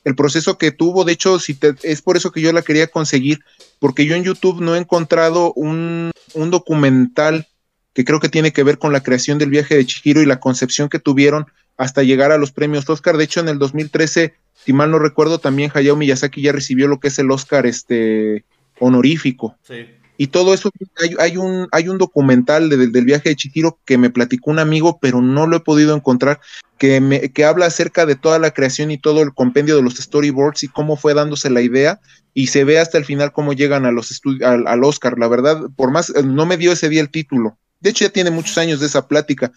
el 0.03 0.15
proceso 0.15 0.57
que 0.57 0.71
tuvo, 0.71 1.03
de 1.03 1.13
hecho, 1.13 1.39
si 1.39 1.57
es 1.83 2.01
por 2.01 2.15
eso 2.15 2.31
que 2.31 2.41
yo 2.41 2.53
la 2.53 2.61
quería 2.61 2.87
conseguir, 2.87 3.39
porque 3.79 4.05
yo 4.05 4.15
en 4.15 4.23
YouTube 4.23 4.61
no 4.61 4.75
he 4.75 4.79
encontrado 4.79 5.51
un, 5.53 6.11
un 6.33 6.51
documental 6.51 7.47
que 7.95 8.03
creo 8.03 8.19
que 8.19 8.29
tiene 8.29 8.51
que 8.51 8.63
ver 8.63 8.77
con 8.77 8.93
la 8.93 9.01
creación 9.01 9.39
del 9.39 9.49
viaje 9.49 9.75
de 9.75 9.85
Chihiro 9.85 10.21
y 10.21 10.25
la 10.25 10.41
concepción 10.41 10.89
que 10.89 10.99
tuvieron 10.99 11.47
hasta 11.77 12.03
llegar 12.03 12.31
a 12.31 12.37
los 12.37 12.51
premios 12.51 12.87
Oscar. 12.89 13.15
De 13.15 13.23
hecho, 13.23 13.39
en 13.39 13.47
el 13.47 13.57
2013, 13.57 14.35
si 14.53 14.73
mal 14.73 14.91
no 14.91 14.99
recuerdo, 14.99 15.39
también 15.39 15.71
Hayao 15.73 15.95
Miyazaki 15.95 16.41
ya 16.41 16.51
recibió 16.51 16.87
lo 16.89 16.99
que 16.99 17.07
es 17.07 17.17
el 17.19 17.31
Oscar 17.31 17.65
este, 17.65 18.43
honorífico. 18.79 19.55
Sí. 19.63 19.87
Y 20.17 20.27
todo 20.27 20.53
eso, 20.53 20.71
hay, 21.19 21.37
un, 21.37 21.67
hay 21.71 21.89
un 21.89 21.97
documental 21.97 22.69
del 22.69 23.05
viaje 23.05 23.29
de 23.29 23.35
Chihiro 23.35 23.79
que 23.85 23.97
me 23.97 24.09
platicó 24.09 24.51
un 24.51 24.59
amigo, 24.59 24.99
pero 25.01 25.21
no 25.21 25.47
lo 25.47 25.57
he 25.57 25.61
podido 25.61 25.95
encontrar, 25.95 26.39
que, 26.77 27.01
me, 27.01 27.31
que 27.31 27.43
habla 27.43 27.65
acerca 27.65 28.05
de 28.05 28.15
toda 28.15 28.39
la 28.39 28.51
creación 28.51 28.91
y 28.91 28.97
todo 28.97 29.21
el 29.21 29.33
compendio 29.33 29.75
de 29.75 29.81
los 29.81 29.95
storyboards 29.95 30.63
y 30.63 30.67
cómo 30.69 30.95
fue 30.95 31.13
dándose 31.13 31.49
la 31.49 31.61
idea, 31.61 31.99
y 32.33 32.47
se 32.47 32.63
ve 32.63 32.79
hasta 32.79 32.97
el 32.97 33.03
final 33.03 33.33
cómo 33.33 33.53
llegan 33.53 33.85
a 33.85 33.91
los 33.91 34.21
al, 34.41 34.67
al 34.67 34.83
Oscar. 34.85 35.17
La 35.19 35.27
verdad, 35.27 35.69
por 35.75 35.91
más, 35.91 36.13
no 36.23 36.45
me 36.45 36.55
dio 36.55 36.71
ese 36.71 36.87
día 36.87 37.01
el 37.01 37.09
título, 37.09 37.57
de 37.79 37.89
hecho, 37.89 38.05
ya 38.05 38.11
tiene 38.11 38.31
muchos 38.31 38.57
años 38.57 38.79
de 38.79 38.87
esa 38.87 39.07
plática, 39.07 39.51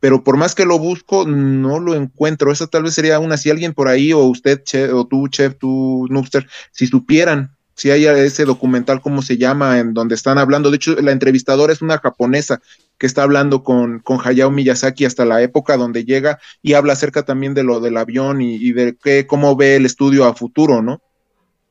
pero 0.00 0.24
por 0.24 0.36
más 0.36 0.54
que 0.54 0.64
lo 0.64 0.78
busco, 0.78 1.26
no 1.26 1.78
lo 1.78 1.94
encuentro. 1.94 2.50
Esa 2.50 2.66
tal 2.66 2.82
vez 2.82 2.94
sería 2.94 3.18
una, 3.18 3.36
si 3.36 3.50
alguien 3.50 3.72
por 3.72 3.88
ahí, 3.88 4.12
o 4.12 4.20
usted, 4.24 4.62
o 4.92 5.06
tú, 5.06 5.28
chef, 5.28 5.56
tú, 5.58 6.06
Noobster, 6.10 6.46
si 6.72 6.86
supieran 6.86 7.56
si 7.74 7.90
hay 7.90 8.06
ese 8.06 8.44
documental, 8.44 9.00
cómo 9.00 9.22
se 9.22 9.38
llama, 9.38 9.78
en 9.78 9.94
donde 9.94 10.14
están 10.14 10.38
hablando. 10.38 10.70
De 10.70 10.76
hecho, 10.76 10.94
la 11.00 11.12
entrevistadora 11.12 11.72
es 11.72 11.82
una 11.82 11.98
japonesa 11.98 12.60
que 12.98 13.06
está 13.06 13.22
hablando 13.22 13.62
con, 13.62 14.00
con 14.00 14.20
Hayao 14.22 14.50
Miyazaki 14.50 15.04
hasta 15.04 15.24
la 15.24 15.42
época 15.42 15.76
donde 15.76 16.04
llega 16.04 16.38
y 16.62 16.74
habla 16.74 16.92
acerca 16.92 17.24
también 17.24 17.54
de 17.54 17.64
lo 17.64 17.80
del 17.80 17.96
avión 17.96 18.40
y, 18.40 18.72
de 18.72 18.96
qué, 19.02 19.26
cómo 19.26 19.56
ve 19.56 19.76
el 19.76 19.86
estudio 19.86 20.26
a 20.26 20.34
futuro, 20.34 20.82
¿no? 20.82 21.00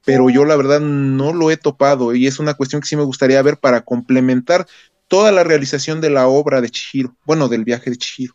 Pero 0.03 0.29
yo 0.31 0.45
la 0.45 0.55
verdad 0.55 0.79
no 0.79 1.31
lo 1.31 1.51
he 1.51 1.57
topado 1.57 2.15
y 2.15 2.25
es 2.25 2.39
una 2.39 2.55
cuestión 2.55 2.81
que 2.81 2.87
sí 2.87 2.95
me 2.95 3.03
gustaría 3.03 3.41
ver 3.43 3.57
para 3.57 3.81
complementar 3.81 4.65
toda 5.11 5.33
la 5.33 5.43
realización 5.43 5.99
de 5.99 6.09
la 6.09 6.29
obra 6.29 6.61
de 6.61 6.69
Chihiro, 6.69 7.13
bueno, 7.25 7.49
del 7.49 7.65
viaje 7.65 7.89
de 7.89 7.97
Chihiro. 7.97 8.33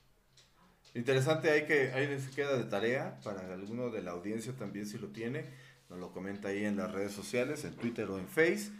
Interesante, 0.94 1.50
hay 1.50 1.64
que, 1.64 1.90
ahí 1.92 2.06
se 2.20 2.30
queda 2.32 2.54
de 2.54 2.64
tarea 2.64 3.18
para 3.24 3.40
alguno 3.54 3.88
de 3.88 4.02
la 4.02 4.10
audiencia 4.10 4.52
también 4.52 4.84
si 4.84 4.98
lo 4.98 5.08
tiene, 5.08 5.46
nos 5.88 5.98
lo 5.98 6.12
comenta 6.12 6.48
ahí 6.48 6.66
en 6.66 6.76
las 6.76 6.92
redes 6.92 7.12
sociales, 7.12 7.64
en 7.64 7.72
Twitter 7.76 8.10
o 8.10 8.18
en 8.18 8.28
Face. 8.28 8.70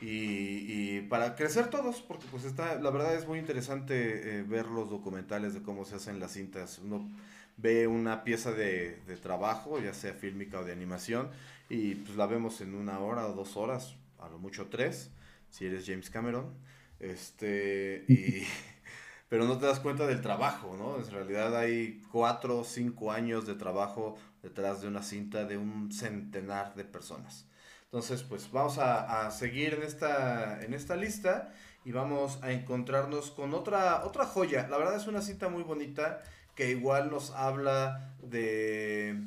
Y, 0.00 1.02
para 1.02 1.36
crecer 1.36 1.70
todos, 1.70 2.00
porque 2.00 2.26
pues 2.28 2.42
está, 2.42 2.74
la 2.80 2.90
verdad 2.90 3.14
es 3.14 3.24
muy 3.28 3.38
interesante 3.38 4.40
eh, 4.40 4.42
ver 4.42 4.66
los 4.66 4.90
documentales 4.90 5.54
de 5.54 5.62
cómo 5.62 5.84
se 5.84 5.94
hacen 5.94 6.18
las 6.18 6.32
cintas. 6.32 6.80
Uno 6.82 7.08
ve 7.56 7.86
una 7.86 8.24
pieza 8.24 8.50
de, 8.50 9.00
de, 9.06 9.16
trabajo, 9.16 9.78
ya 9.78 9.94
sea 9.94 10.12
fílmica 10.12 10.58
o 10.58 10.64
de 10.64 10.72
animación, 10.72 11.30
y 11.68 11.94
pues 11.94 12.16
la 12.16 12.26
vemos 12.26 12.60
en 12.62 12.74
una 12.74 12.98
hora 12.98 13.28
o 13.28 13.32
dos 13.32 13.56
horas, 13.56 13.94
a 14.18 14.28
lo 14.28 14.38
mucho 14.38 14.66
tres, 14.66 15.12
si 15.50 15.66
eres 15.66 15.86
James 15.86 16.10
Cameron. 16.10 16.71
Este, 17.02 18.04
y, 18.08 18.46
pero 19.28 19.44
no 19.44 19.58
te 19.58 19.66
das 19.66 19.80
cuenta 19.80 20.06
del 20.06 20.22
trabajo, 20.22 20.76
¿no? 20.78 20.96
En 20.96 21.10
realidad 21.10 21.54
hay 21.56 22.00
cuatro 22.10 22.60
o 22.60 22.64
cinco 22.64 23.12
años 23.12 23.46
de 23.46 23.54
trabajo 23.54 24.16
detrás 24.42 24.80
de 24.80 24.88
una 24.88 25.02
cinta 25.02 25.44
de 25.44 25.58
un 25.58 25.92
centenar 25.92 26.74
de 26.74 26.84
personas. 26.84 27.46
Entonces, 27.84 28.22
pues 28.22 28.50
vamos 28.50 28.78
a, 28.78 29.30
seguir 29.30 29.74
en 29.74 29.82
esta, 29.82 30.62
en 30.62 30.72
esta 30.72 30.96
lista 30.96 31.52
y 31.84 31.92
vamos 31.92 32.38
a 32.42 32.52
encontrarnos 32.52 33.30
con 33.30 33.52
otra, 33.52 34.04
otra 34.06 34.24
joya. 34.24 34.66
La 34.68 34.78
verdad 34.78 34.96
es 34.96 35.06
una 35.06 35.20
cinta 35.20 35.48
muy 35.48 35.62
bonita 35.62 36.22
que 36.54 36.70
igual 36.70 37.10
nos 37.10 37.32
habla 37.32 38.14
de, 38.22 39.20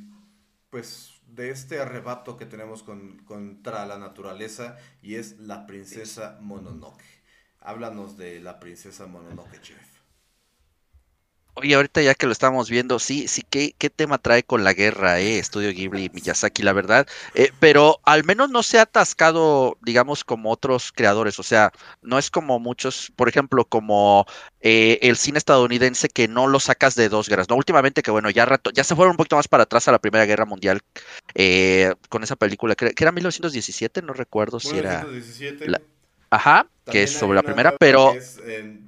pues, 0.72 1.22
de 1.28 1.52
este 1.52 1.80
arrebato 1.80 2.38
que 2.38 2.46
tenemos 2.46 2.82
con, 2.82 3.20
contra 3.20 3.86
la 3.86 4.00
naturaleza 4.00 4.78
y 5.02 5.16
es 5.16 5.38
la 5.40 5.68
princesa 5.68 6.40
Mononoke. 6.42 7.15
Háblanos 7.66 8.16
de 8.16 8.40
la 8.42 8.60
princesa 8.60 9.08
Mononoke, 9.08 9.60
chef. 9.62 9.96
Oye, 11.58 11.74
ahorita 11.74 12.02
ya 12.02 12.16
que 12.16 12.26
lo 12.26 12.34
estamos 12.34 12.70
viendo, 12.70 13.00
sí, 13.00 13.30
sí, 13.30 13.42
¿qué, 13.50 13.74
qué 13.78 13.90
tema 13.90 14.18
trae 14.18 14.44
con 14.44 14.66
la 14.66 14.74
guerra, 14.74 15.22
eh? 15.22 15.40
Estudio 15.40 15.72
Ghibli 15.72 16.04
y 16.04 16.10
Miyazaki, 16.10 16.64
la 16.64 16.74
verdad. 16.74 17.08
Eh, 17.34 17.52
pero 17.62 18.02
al 18.04 18.26
menos 18.26 18.50
no 18.50 18.62
se 18.62 18.78
ha 18.78 18.82
atascado, 18.82 19.78
digamos, 19.82 20.26
como 20.26 20.52
otros 20.52 20.92
creadores. 20.92 21.40
O 21.40 21.44
sea, 21.44 21.72
no 22.02 22.20
es 22.20 22.30
como 22.30 22.60
muchos, 22.60 23.12
por 23.16 23.30
ejemplo, 23.30 23.64
como 23.64 24.26
eh, 24.60 25.00
el 25.02 25.16
cine 25.16 25.38
estadounidense 25.38 26.10
que 26.10 26.28
no 26.28 26.48
lo 26.48 26.60
sacas 26.60 26.94
de 26.96 27.08
dos 27.08 27.30
guerras. 27.30 27.48
No, 27.48 27.56
últimamente 27.56 28.04
que 28.04 28.12
bueno, 28.12 28.30
ya 28.30 28.44
rato, 28.44 28.70
ya 28.72 28.84
se 28.84 28.94
fueron 28.94 29.12
un 29.12 29.18
poquito 29.18 29.38
más 29.38 29.48
para 29.48 29.64
atrás 29.64 29.88
a 29.88 29.94
la 29.94 30.00
Primera 30.00 30.26
Guerra 30.26 30.46
Mundial 30.46 30.82
eh, 31.36 31.94
con 32.10 32.22
esa 32.22 32.36
película, 32.36 32.76
que, 32.76 32.92
que, 32.92 33.04
era 33.04 33.14
1917, 33.14 34.02
no 34.02 34.12
recuerdo 34.12 34.60
si 34.60 34.78
era. 34.78 35.08
Ajá, 36.36 36.68
que 36.92 37.04
es 37.04 37.14
sobre 37.14 37.36
la 37.36 37.44
primera, 37.44 37.78
pero... 37.78 38.14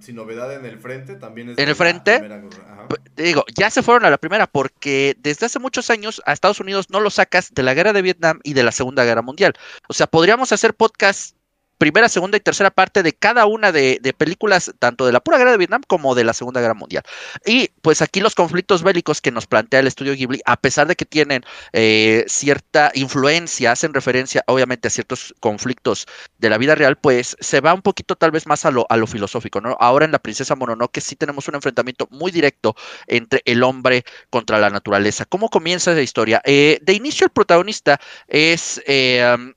sin 0.01 0.15
novedad 0.15 0.53
en 0.53 0.65
el 0.65 0.77
frente, 0.77 1.15
también 1.15 1.51
es... 1.51 1.57
En 1.57 1.69
el 1.69 1.75
frente, 1.75 2.21
digo, 3.15 3.45
ya 3.55 3.69
se 3.69 3.81
fueron 3.81 4.03
a 4.03 4.09
la 4.09 4.17
primera 4.17 4.47
porque 4.47 5.15
desde 5.19 5.45
hace 5.45 5.57
muchos 5.57 5.89
años 5.89 6.21
a 6.25 6.33
Estados 6.33 6.59
Unidos 6.59 6.89
no 6.89 6.99
lo 6.99 7.09
sacas 7.09 7.53
de 7.53 7.63
la 7.63 7.73
guerra 7.73 7.93
de 7.93 8.01
Vietnam 8.01 8.41
y 8.43 8.51
de 8.51 8.63
la 8.63 8.73
Segunda 8.73 9.05
Guerra 9.05 9.21
Mundial. 9.21 9.53
O 9.87 9.93
sea, 9.93 10.07
podríamos 10.07 10.51
hacer 10.51 10.73
podcast 10.73 11.36
primera, 11.77 12.09
segunda 12.09 12.37
y 12.37 12.39
tercera 12.39 12.71
parte 12.71 13.03
de 13.03 13.13
cada 13.13 13.45
una 13.45 13.71
de, 13.71 13.99
películas, 14.17 14.73
tanto 14.79 15.05
de 15.05 15.11
la 15.11 15.19
pura 15.19 15.37
guerra 15.37 15.51
de 15.51 15.57
Vietnam 15.57 15.81
como 15.87 16.15
de 16.15 16.23
la 16.23 16.33
Segunda 16.33 16.61
Guerra 16.61 16.73
Mundial. 16.73 17.03
Y 17.45 17.69
pues 17.81 18.01
aquí 18.01 18.19
los 18.19 18.35
conflictos 18.35 18.83
bélicos 18.83 19.21
que 19.21 19.31
nos 19.31 19.47
plantea 19.47 19.79
el 19.79 19.87
estudio 19.87 20.13
Ghibli, 20.13 20.41
a 20.45 20.57
pesar 20.57 20.87
de 20.87 20.95
que 20.95 21.05
tienen 21.05 21.43
eh, 21.73 22.25
cierta 22.27 22.91
influencia, 22.95 23.71
hacen 23.71 23.93
referencia 23.93 24.43
obviamente 24.47 24.87
a 24.87 24.91
ciertos 24.91 25.35
conflictos 25.39 26.07
de 26.39 26.49
la 26.49 26.57
vida 26.57 26.75
real, 26.75 26.97
pues 26.97 27.35
se 27.39 27.61
va 27.61 27.73
un 27.73 27.81
poquito 27.81 28.15
tal 28.15 28.31
vez 28.31 28.47
más 28.47 28.65
a 28.65 28.71
lo, 28.71 28.85
a 28.89 28.97
lo 28.97 29.07
filosófico, 29.07 29.61
¿no? 29.61 29.77
Ahora 29.79 30.05
en 30.05 30.11
La 30.11 30.19
Princesa 30.19 30.55
Mononoke 30.55 31.01
sí 31.01 31.15
tenemos 31.15 31.47
un 31.47 31.55
enfrentamiento 31.55 32.07
muy 32.11 32.31
directo 32.31 32.75
entre 33.07 33.41
el 33.45 33.63
hombre 33.63 34.03
contra 34.29 34.59
la 34.59 34.69
naturaleza. 34.69 35.25
¿Cómo 35.25 35.49
comienza 35.49 35.91
esa 35.91 36.01
historia? 36.01 36.41
Eh, 36.45 36.79
de 36.81 36.93
inicio 36.93 37.25
el 37.25 37.31
protagonista 37.31 37.99
es... 38.27 38.81
Eh, 38.87 39.53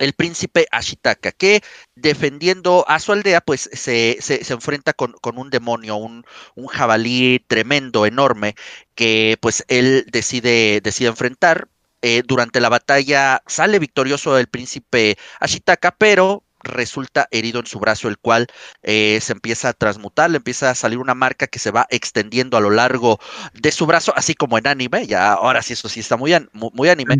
el 0.00 0.14
príncipe 0.14 0.66
Ashitaka, 0.72 1.30
que 1.30 1.62
defendiendo 1.94 2.84
a 2.88 2.98
su 2.98 3.12
aldea, 3.12 3.40
pues 3.40 3.70
se, 3.72 4.16
se, 4.20 4.40
enfrenta 4.52 4.92
con, 4.94 5.12
con, 5.20 5.38
un 5.38 5.50
demonio, 5.50 5.96
un, 5.96 6.24
un, 6.56 6.66
jabalí 6.66 7.44
tremendo, 7.46 8.06
enorme, 8.06 8.54
que 8.94 9.36
pues 9.40 9.64
él 9.68 10.06
decide, 10.10 10.80
decide 10.82 11.08
enfrentar. 11.08 11.68
Eh, 12.02 12.22
durante 12.26 12.60
la 12.60 12.70
batalla 12.70 13.42
sale 13.46 13.78
victorioso 13.78 14.38
el 14.38 14.46
príncipe 14.46 15.18
Ashitaka, 15.38 15.90
pero 15.90 16.44
resulta 16.62 17.28
herido 17.30 17.60
en 17.60 17.66
su 17.66 17.78
brazo, 17.78 18.08
el 18.08 18.18
cual 18.18 18.46
eh, 18.82 19.18
se 19.20 19.32
empieza 19.32 19.70
a 19.70 19.72
transmutar, 19.72 20.30
le 20.30 20.38
empieza 20.38 20.70
a 20.70 20.74
salir 20.74 20.98
una 20.98 21.14
marca 21.14 21.46
que 21.46 21.58
se 21.58 21.70
va 21.70 21.86
extendiendo 21.90 22.56
a 22.56 22.60
lo 22.60 22.70
largo 22.70 23.18
de 23.54 23.72
su 23.72 23.86
brazo, 23.86 24.12
así 24.16 24.34
como 24.34 24.58
en 24.58 24.66
anime, 24.66 25.06
ya 25.06 25.32
ahora 25.32 25.62
sí 25.62 25.72
eso 25.74 25.88
sí 25.88 26.00
está 26.00 26.16
muy, 26.16 26.34
muy, 26.52 26.88
anime, 26.88 27.16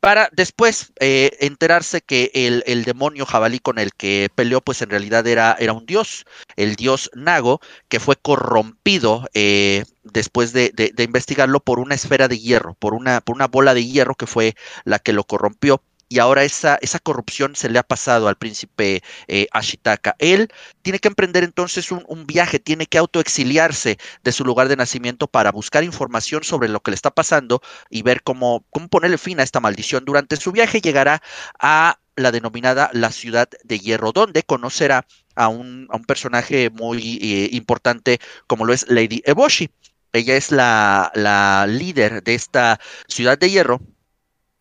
para 0.00 0.28
después 0.32 0.92
eh, 1.00 1.30
enterarse 1.40 2.00
que 2.00 2.30
el, 2.34 2.62
el, 2.66 2.84
demonio 2.84 3.26
jabalí 3.26 3.58
con 3.58 3.78
el 3.78 3.92
que 3.92 4.28
peleó, 4.34 4.60
pues 4.60 4.82
en 4.82 4.90
realidad 4.90 5.26
era, 5.26 5.56
era 5.58 5.72
un 5.72 5.86
dios, 5.86 6.24
el 6.56 6.76
dios 6.76 7.10
Nago, 7.14 7.60
que 7.88 8.00
fue 8.00 8.16
corrompido 8.16 9.28
eh, 9.34 9.84
después 10.02 10.52
de, 10.52 10.70
de, 10.74 11.02
investigarlo 11.02 11.60
por 11.60 11.78
una 11.78 11.94
esfera 11.94 12.28
de 12.28 12.38
hierro, 12.38 12.74
por 12.74 12.94
una, 12.94 13.20
por 13.20 13.34
una 13.34 13.48
bola 13.48 13.74
de 13.74 13.86
hierro 13.86 14.14
que 14.14 14.26
fue 14.26 14.54
la 14.84 14.98
que 14.98 15.12
lo 15.12 15.24
corrompió 15.24 15.82
y 16.08 16.18
ahora 16.18 16.44
esa, 16.44 16.78
esa 16.80 16.98
corrupción 16.98 17.56
se 17.56 17.68
le 17.68 17.78
ha 17.78 17.82
pasado 17.82 18.28
al 18.28 18.36
príncipe 18.36 19.02
eh, 19.28 19.46
Ashitaka. 19.52 20.16
Él 20.18 20.48
tiene 20.82 20.98
que 20.98 21.08
emprender 21.08 21.44
entonces 21.44 21.90
un, 21.92 22.26
viaje, 22.26 22.58
tiene 22.58 22.86
que 22.86 22.98
autoexiliarse 22.98 23.98
de 24.22 24.32
su 24.32 24.44
lugar 24.44 24.68
de 24.68 24.76
nacimiento 24.76 25.26
para 25.26 25.52
buscar 25.52 25.84
información 25.84 26.44
sobre 26.44 26.68
lo 26.68 26.80
que 26.80 26.90
le 26.90 26.94
está 26.94 27.10
pasando 27.10 27.60
y 27.90 28.02
ver 28.02 28.22
cómo, 28.22 28.64
cómo 28.70 28.88
ponerle 28.88 29.18
fin 29.18 29.40
a 29.40 29.42
esta 29.42 29.60
maldición. 29.60 30.04
Durante 30.04 30.36
su 30.36 30.52
viaje 30.52 30.80
llegará 30.80 31.22
a 31.58 31.98
la 32.16 32.30
denominada 32.30 32.90
la 32.92 33.10
ciudad 33.10 33.48
de 33.64 33.78
hierro, 33.78 34.12
donde 34.12 34.42
conocerá 34.42 35.06
a 35.34 35.48
un, 35.48 35.88
a 35.90 35.96
un 35.96 36.04
personaje 36.04 36.70
muy 36.70 37.18
eh, 37.20 37.48
importante 37.52 38.20
como 38.46 38.64
lo 38.64 38.72
es 38.72 38.86
Lady 38.88 39.22
Eboshi. 39.24 39.70
Ella 40.12 40.36
es 40.36 40.52
la, 40.52 41.10
la 41.16 41.66
líder 41.66 42.22
de 42.22 42.34
esta 42.34 42.78
ciudad 43.08 43.36
de 43.36 43.50
hierro 43.50 43.80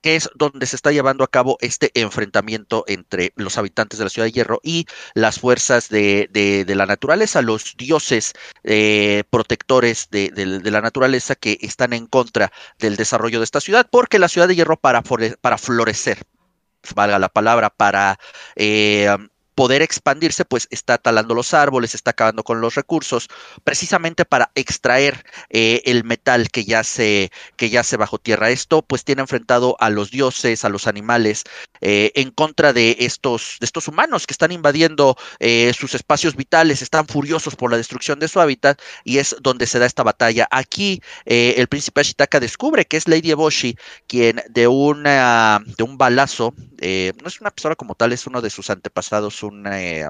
que 0.04 0.18
es 0.18 0.30
donde 0.36 0.68
se 0.68 0.76
está 0.76 0.92
llevando 0.92 1.24
a 1.24 1.30
cabo 1.30 1.58
este 1.62 1.90
enfrentamiento 1.96 2.84
entre 2.88 3.32
los 3.38 3.58
habitantes 3.58 3.98
de 3.98 4.06
la 4.06 4.10
ciudad 4.10 4.28
de 4.28 4.34
Hierro 4.34 4.60
y 4.62 4.86
las 5.16 5.40
fuerzas 5.40 5.88
de, 5.88 6.30
de, 6.32 6.76
la 6.76 6.86
naturaleza, 6.86 7.42
los 7.42 7.76
dioses 7.78 8.34
eh, 8.64 9.24
protectores 9.30 10.10
de, 10.12 10.30
de, 10.30 10.72
la 10.72 10.82
naturaleza 10.82 11.36
que 11.36 11.58
están 11.62 11.94
en 11.94 12.06
contra 12.06 12.52
del 12.80 12.98
desarrollo 12.98 13.40
de 13.40 13.46
esta 13.46 13.62
ciudad, 13.62 13.88
porque 13.90 14.20
la 14.20 14.28
ciudad 14.28 14.50
de 14.50 14.56
Hierro 14.56 14.78
para, 14.78 15.02
para 15.40 15.58
florecer, 15.58 16.20
valga 16.94 17.18
la 17.18 17.30
palabra, 17.30 17.70
para 17.70 18.20
eh, 18.58 19.08
poder 19.56 19.82
expandirse, 19.82 20.46
pues 20.46 20.68
está 20.72 20.98
talando 20.98 21.36
los 21.36 21.54
árboles, 21.54 21.96
está 21.96 22.12
acabando 22.12 22.44
con 22.44 22.62
los 22.62 22.76
recursos, 22.76 23.30
precisamente 23.64 24.26
para 24.26 24.52
extraer 24.56 25.24
eh, 25.50 25.82
el 25.86 26.04
metal 26.04 26.50
que 26.50 26.66
yace, 26.66 27.32
que 27.56 27.70
yace 27.70 27.98
bajo 27.98 28.18
tierra. 28.18 28.50
Esto 28.50 28.82
pues 28.82 29.04
tiene 29.04 29.22
enfrentado 29.22 29.76
a 29.80 29.90
los 29.90 30.12
dioses, 30.12 30.66
a 30.66 30.70
los 30.70 30.88
animales, 30.88 31.44
eh, 31.82 32.12
en 32.16 32.32
contra 32.32 32.74
de 32.74 32.98
estos, 33.00 33.58
de 33.60 33.66
estos 33.66 33.88
humanos 33.88 34.26
que 34.26 34.34
están 34.34 34.52
invadiendo 34.52 35.16
eh, 35.40 35.72
sus 35.78 35.96
espacios 35.96 36.36
vitales, 36.36 36.82
están 36.82 37.08
furiosos 37.08 37.56
por 37.56 37.72
la 37.72 37.78
destrucción 37.78 38.20
de 38.20 38.28
su 38.28 38.40
hábitat 38.40 38.82
y 39.04 39.18
es 39.18 39.36
donde 39.42 39.68
se 39.68 39.80
da 39.80 39.86
esta 39.86 40.04
batalla. 40.04 40.48
Aquí 40.52 41.02
el 41.26 41.68
príncipe 41.68 42.02
Ashitaka 42.02 42.40
descubre 42.40 42.86
que 42.86 42.98
es 42.98 43.08
Lady 43.08 43.32
Eboshi 43.32 43.76
quien 44.08 44.42
de, 44.50 44.68
una, 44.68 45.62
de 45.78 45.84
un 45.84 45.98
balazo, 45.98 46.54
no 46.58 47.28
es 47.28 47.42
una 47.42 47.52
pistola 47.52 47.76
como 47.76 47.96
tal, 47.96 48.14
es 48.14 48.28
uno 48.28 48.42
de 48.42 48.50
sus 48.50 48.70
antepasados, 48.70 49.43
eh, 49.72 50.10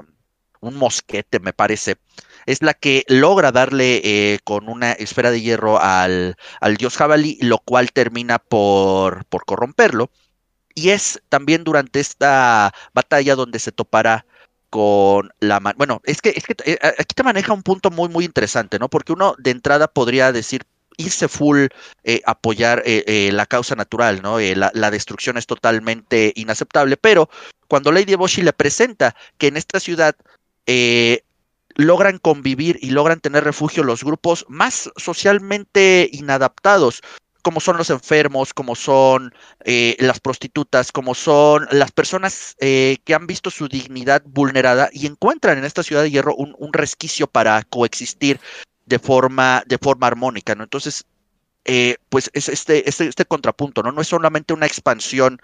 un, 0.62 0.76
mosquete, 0.76 1.40
me 1.40 1.54
parece. 1.54 1.98
Es 2.46 2.62
la 2.62 2.74
que 2.74 3.04
logra 3.08 3.52
darle 3.52 4.02
eh, 4.04 4.40
con 4.44 4.70
una 4.70 4.94
esfera 4.94 5.32
de 5.32 5.42
hierro 5.42 5.80
al, 5.82 6.36
al 6.62 6.78
dios 6.78 6.98
jabalí, 6.98 7.38
lo 7.42 7.60
cual 7.60 7.92
termina 7.92 8.40
por, 8.40 9.26
por 9.26 9.46
corromperlo. 9.46 10.10
Y 10.76 10.90
es 10.90 11.22
también 11.30 11.64
durante 11.64 12.00
esta 12.00 12.74
batalla 12.94 13.36
donde 13.36 13.60
se 13.60 13.72
topará 13.72 14.26
con 14.74 15.30
la 15.40 15.60
bueno, 15.78 16.02
es 16.04 16.20
que, 16.20 16.30
es 16.30 16.46
que 16.46 16.56
eh, 16.66 16.80
aquí 16.82 17.14
te 17.14 17.22
maneja 17.22 17.54
un 17.54 17.62
punto 17.62 17.92
muy 17.92 18.10
muy 18.10 18.26
interesante, 18.26 18.80
¿no? 18.80 18.90
Porque 18.90 19.14
uno 19.14 19.36
de 19.38 19.52
entrada 19.52 19.88
podría 19.88 20.32
decir 20.32 20.64
irse 20.98 21.28
full 21.28 21.68
apoyar 22.26 22.84
la 22.86 23.46
causa 23.46 23.76
natural, 23.76 24.22
¿no? 24.22 24.40
La, 24.40 24.72
la, 24.74 24.92
destrucción 24.92 25.38
es 25.38 25.48
totalmente 25.48 26.34
inaceptable, 26.36 26.98
pero 26.98 27.30
cuando 27.68 27.92
Lady 27.92 28.16
Boshi 28.16 28.42
le 28.44 28.54
presenta 28.54 29.16
que 29.38 29.48
en 29.48 29.58
esta 29.58 29.80
ciudad 29.80 30.16
eh, 30.68 31.24
logran 31.76 32.20
convivir 32.20 32.78
y 32.82 32.92
logran 32.92 33.20
tener 33.20 33.44
refugio 33.44 33.84
los 33.84 34.04
grupos 34.04 34.46
más 34.48 34.92
socialmente 34.96 36.08
inadaptados, 36.12 37.02
como 37.42 37.60
son 37.60 37.78
los 37.78 37.90
enfermos, 37.90 38.54
como 38.54 38.76
son 38.76 39.34
eh, 39.66 39.98
las 40.00 40.20
prostitutas, 40.20 40.92
como 40.92 41.16
son 41.16 41.68
las 41.72 41.92
personas 41.92 42.56
eh, 42.60 42.98
que 43.06 43.16
han 43.16 43.26
visto 43.26 43.50
su 43.50 43.68
dignidad 43.68 44.22
vulnerada 44.24 44.90
y 44.94 45.08
encuentran 45.08 45.58
en 45.58 45.66
esta 45.66 45.82
ciudad 45.82 46.04
de 46.04 46.12
hierro 46.12 46.36
un, 46.36 46.74
resquicio 46.74 47.26
para 47.26 47.64
coexistir 47.64 48.40
de 48.86 49.00
forma, 49.00 49.64
de 49.66 49.78
forma 49.78 50.08
armónica, 50.08 50.56
¿no? 50.56 50.64
Entonces, 50.64 51.06
eh, 51.66 51.98
pues 52.10 52.30
es 52.34 52.50
este, 52.50 52.90
este, 52.90 53.08
este, 53.08 53.26
contrapunto, 53.26 53.84
¿no? 53.84 53.92
No 53.92 54.02
es 54.02 54.08
solamente 54.08 54.54
una 54.54 54.66
expansión 54.66 55.40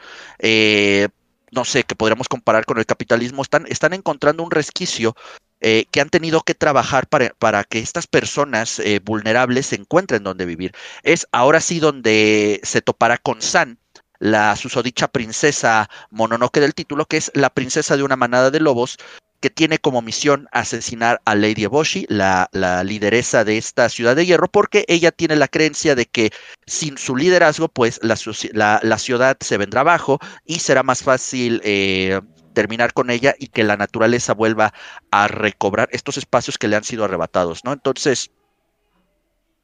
no 1.51 1.65
sé, 1.65 1.83
que 1.83 1.95
podríamos 1.95 2.27
comparar 2.27 2.65
con 2.65 2.77
el 2.77 2.85
capitalismo, 2.85 3.41
están, 3.41 3.65
están 3.67 3.93
encontrando 3.93 4.43
un 4.43 4.51
resquicio 4.51 5.15
eh, 5.61 5.85
que 5.91 6.01
han 6.01 6.09
tenido 6.09 6.41
que 6.41 6.55
trabajar 6.55 7.07
para, 7.07 7.29
para 7.37 7.63
que 7.63 7.79
estas 7.79 8.07
personas 8.07 8.79
eh, 8.79 8.99
vulnerables 9.03 9.67
se 9.67 9.75
encuentren 9.75 10.23
donde 10.23 10.45
vivir. 10.45 10.73
Es 11.03 11.27
ahora 11.31 11.59
sí 11.59 11.79
donde 11.79 12.59
se 12.63 12.81
topará 12.81 13.17
con 13.17 13.41
San, 13.41 13.79
la 14.19 14.55
susodicha 14.55 15.07
princesa 15.07 15.89
Mononoke 16.11 16.59
del 16.59 16.73
título, 16.73 17.05
que 17.05 17.17
es 17.17 17.31
la 17.33 17.49
princesa 17.49 17.97
de 17.97 18.03
una 18.03 18.15
manada 18.15 18.51
de 18.51 18.59
lobos 18.59 18.97
que 19.39 19.49
tiene 19.49 19.79
como 19.79 20.01
misión 20.01 20.47
asesinar 20.51 21.21
a 21.25 21.35
Lady 21.35 21.63
Eboshi, 21.63 22.05
la, 22.09 22.49
la, 22.51 22.83
lideresa 22.83 23.43
de 23.43 23.57
esta 23.57 23.89
ciudad 23.89 24.15
de 24.15 24.25
hierro, 24.25 24.47
porque 24.47 24.85
ella 24.87 25.11
tiene 25.11 25.35
la 25.35 25.47
creencia 25.47 25.95
de 25.95 26.05
que 26.05 26.31
sin 26.65 26.97
su 26.97 27.15
liderazgo, 27.15 27.69
pues 27.69 27.99
la, 28.03 28.79
la, 28.83 28.97
ciudad 28.97 29.37
se 29.39 29.57
vendrá 29.57 29.81
abajo 29.81 30.19
y 30.45 30.59
será 30.59 30.83
más 30.83 31.03
fácil 31.03 31.61
eh, 31.63 32.19
terminar 32.53 32.93
con 32.93 33.09
ella 33.09 33.35
y 33.39 33.47
que 33.47 33.63
la 33.63 33.77
naturaleza 33.77 34.33
vuelva 34.33 34.73
a 35.11 35.27
recobrar 35.27 35.89
estos 35.91 36.17
espacios 36.17 36.57
que 36.57 36.67
le 36.67 36.75
han 36.75 36.83
sido 36.83 37.05
arrebatados, 37.05 37.63
¿no? 37.63 37.71
Entonces, 37.71 38.31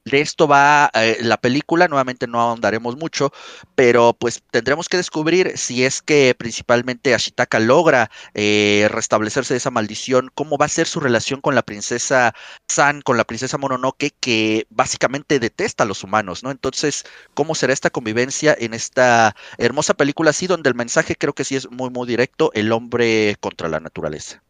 de 0.06 0.22
esto 0.22 0.48
va 0.48 0.92
eh, 0.94 1.18
la 1.22 1.38
película, 1.38 1.88
nuevamente 1.88 2.28
no 2.28 2.40
ahondaremos 2.40 2.96
mucho, 2.96 3.34
pero 3.74 4.14
pues 4.14 4.44
tendremos 4.52 4.88
que 4.88 4.98
descubrir 4.98 5.58
si 5.58 5.84
es 5.84 6.02
que 6.02 6.36
principalmente 6.38 7.16
Ashitaka 7.16 7.60
logra 7.60 8.12
eh, 8.36 8.88
restablecerse 8.92 9.56
de 9.56 9.58
esa 9.58 9.72
maldición, 9.72 10.30
cómo 10.36 10.58
va 10.58 10.68
a 10.68 10.70
ser 10.70 10.88
su 10.88 11.00
relación 11.00 11.42
con 11.42 11.56
la 11.56 11.64
princesa 11.64 12.36
San, 12.68 13.02
con 13.02 13.18
la 13.18 13.24
princesa 13.24 13.58
Mononoke, 13.58 14.14
que 14.20 14.68
básicamente 14.70 15.40
detesta 15.40 15.84
a 15.84 15.88
los 15.88 16.04
humanos, 16.04 16.44
¿no? 16.44 16.52
Entonces, 16.52 17.04
¿cómo 17.34 17.56
será 17.56 17.74
esta 17.74 17.90
convivencia 17.90 18.56
en 18.60 18.74
esta 18.76 19.36
hermosa 19.58 19.96
película 19.96 20.30
así, 20.30 20.46
donde 20.48 20.70
el 20.70 20.76
mensaje 20.76 21.16
creo 21.16 21.34
que 21.34 21.44
sí 21.44 21.56
es 21.56 21.70
muy, 21.72 21.90
muy 21.90 22.08
directo, 22.08 22.52
el 22.54 22.72
hombre 22.72 23.38
contra 23.40 23.70
la 23.70 23.80
naturaleza? 23.80 24.44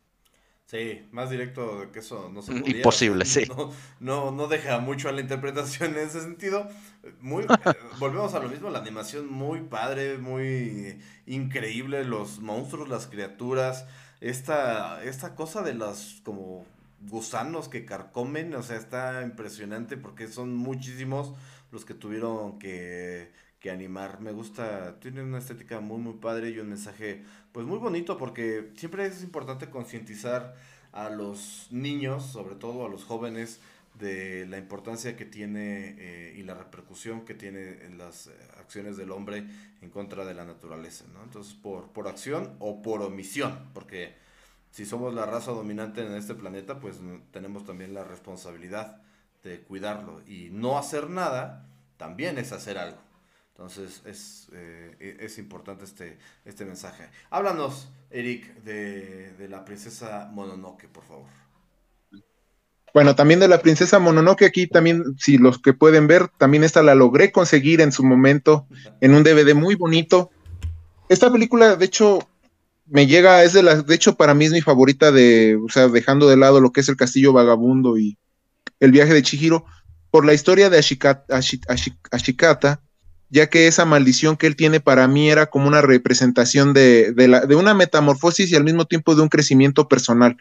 Sí, 0.75 1.07
más 1.11 1.29
directo 1.29 1.89
que 1.93 1.99
eso 1.99 2.29
no 2.33 2.41
se 2.41 2.51
mm, 2.51 2.59
podía. 2.59 2.77
Imposible, 2.77 3.25
sí. 3.25 3.47
No, 3.99 4.31
no, 4.31 4.47
deja 4.47 4.79
mucho 4.79 5.07
a 5.07 5.13
la 5.13 5.21
interpretación 5.21 5.91
en 5.97 6.07
ese 6.07 6.19
sentido. 6.21 6.67
Muy, 7.21 7.43
eh, 7.43 7.47
volvemos 7.99 8.33
a 8.33 8.39
lo 8.39 8.49
mismo, 8.49 8.69
la 8.69 8.79
animación 8.79 9.31
muy 9.31 9.61
padre, 9.61 10.17
muy 10.17 10.99
increíble, 11.27 12.03
los 12.03 12.39
monstruos, 12.39 12.89
las 12.89 13.07
criaturas, 13.07 13.85
esta, 14.19 15.01
esta 15.03 15.35
cosa 15.35 15.61
de 15.61 15.75
los 15.75 16.21
como 16.25 16.65
gusanos 17.07 17.69
que 17.69 17.85
carcomen, 17.85 18.53
o 18.55 18.63
sea, 18.63 18.75
está 18.75 19.21
impresionante 19.21 19.95
porque 19.95 20.27
son 20.27 20.55
muchísimos 20.55 21.33
los 21.71 21.85
que 21.85 21.93
tuvieron 21.93 22.59
que 22.59 23.31
que 23.65 23.71
animar. 23.71 24.21
Me 24.21 24.31
gusta, 24.31 24.99
tiene 24.99 25.23
una 25.23 25.39
estética 25.39 25.79
muy 25.79 25.97
muy 25.97 26.13
padre 26.13 26.51
y 26.51 26.59
un 26.59 26.69
mensaje 26.69 27.23
pues 27.51 27.65
muy 27.65 27.79
bonito 27.79 28.15
porque 28.15 28.71
siempre 28.75 29.07
es 29.07 29.23
importante 29.23 29.71
concientizar 29.71 30.53
a 30.91 31.09
los 31.09 31.67
niños, 31.71 32.27
sobre 32.27 32.53
todo 32.53 32.85
a 32.85 32.89
los 32.89 33.05
jóvenes, 33.05 33.59
de 33.97 34.45
la 34.45 34.59
importancia 34.59 35.15
que 35.15 35.25
tiene 35.25 35.95
eh, 35.97 36.35
y 36.37 36.43
la 36.43 36.53
repercusión 36.53 37.25
que 37.25 37.33
tiene 37.33 37.83
en 37.85 37.97
las 37.97 38.27
eh, 38.27 38.33
acciones 38.59 38.97
del 38.97 39.09
hombre 39.09 39.47
en 39.81 39.89
contra 39.89 40.25
de 40.25 40.35
la 40.35 40.45
naturaleza, 40.45 41.05
¿no? 41.11 41.23
Entonces, 41.23 41.55
por, 41.55 41.91
por 41.91 42.07
acción 42.07 42.55
o 42.59 42.83
por 42.83 43.01
omisión, 43.01 43.71
porque 43.73 44.13
si 44.69 44.85
somos 44.85 45.11
la 45.15 45.25
raza 45.25 45.49
dominante 45.53 46.05
en 46.05 46.13
este 46.13 46.35
planeta, 46.35 46.79
pues 46.79 46.97
tenemos 47.31 47.65
también 47.65 47.95
la 47.95 48.03
responsabilidad 48.03 49.01
de 49.43 49.61
cuidarlo 49.61 50.21
y 50.27 50.49
no 50.51 50.77
hacer 50.77 51.09
nada 51.09 51.65
también 51.97 52.37
es 52.37 52.51
hacer 52.51 52.77
algo. 52.77 53.04
Entonces 53.57 54.01
es, 54.05 54.47
eh, 54.51 54.97
e, 54.99 55.25
es 55.25 55.37
importante 55.37 55.85
este, 55.85 56.17
este 56.43 56.65
mensaje. 56.65 57.05
Háblanos, 57.29 57.87
Eric, 58.09 58.53
de, 58.63 59.31
de, 59.37 59.47
la 59.47 59.63
princesa 59.63 60.29
Mononoke, 60.33 60.89
por 60.89 61.05
favor. 61.05 61.29
Bueno, 62.93 63.15
también 63.15 63.39
de 63.39 63.47
la 63.47 63.61
princesa 63.61 63.97
Mononoke, 63.97 64.43
aquí 64.43 64.67
también, 64.67 65.15
si 65.17 65.37
los 65.37 65.61
que 65.61 65.71
pueden 65.71 66.05
ver, 66.05 66.27
también 66.37 66.65
esta 66.65 66.83
la 66.83 66.95
logré 66.95 67.31
conseguir 67.31 67.79
en 67.79 67.93
su 67.93 68.03
momento 68.03 68.67
en 68.99 69.15
un 69.15 69.23
DVD 69.23 69.55
muy 69.55 69.75
bonito. 69.75 70.31
Esta 71.07 71.31
película, 71.31 71.77
de 71.77 71.85
hecho, 71.85 72.27
me 72.87 73.07
llega, 73.07 73.41
es 73.43 73.53
de 73.53 73.63
las, 73.63 73.85
de 73.85 73.95
hecho, 73.95 74.15
para 74.15 74.33
mí 74.33 74.45
es 74.45 74.51
mi 74.51 74.61
favorita 74.61 75.13
de, 75.13 75.55
o 75.55 75.69
sea, 75.69 75.87
dejando 75.87 76.27
de 76.27 76.35
lado 76.35 76.59
lo 76.59 76.73
que 76.73 76.81
es 76.81 76.89
el 76.89 76.97
castillo 76.97 77.31
vagabundo 77.31 77.97
y 77.97 78.17
el 78.81 78.91
viaje 78.91 79.13
de 79.13 79.23
Chihiro, 79.23 79.65
por 80.11 80.25
la 80.25 80.33
historia 80.33 80.69
de 80.69 80.77
Ashikata, 80.77 81.39
Ashikata 82.11 82.81
ya 83.29 83.47
que 83.47 83.67
esa 83.67 83.85
maldición 83.85 84.37
que 84.37 84.47
él 84.47 84.55
tiene 84.55 84.79
para 84.79 85.07
mí 85.07 85.29
era 85.29 85.47
como 85.47 85.67
una 85.67 85.81
representación 85.81 86.73
de, 86.73 87.13
la, 87.15 87.45
de 87.45 87.55
una 87.55 87.73
metamorfosis 87.73 88.51
y 88.51 88.55
al 88.55 88.63
mismo 88.63 88.85
tiempo 88.85 89.15
de 89.15 89.21
un 89.21 89.29
crecimiento 89.29 89.87
personal. 89.87 90.37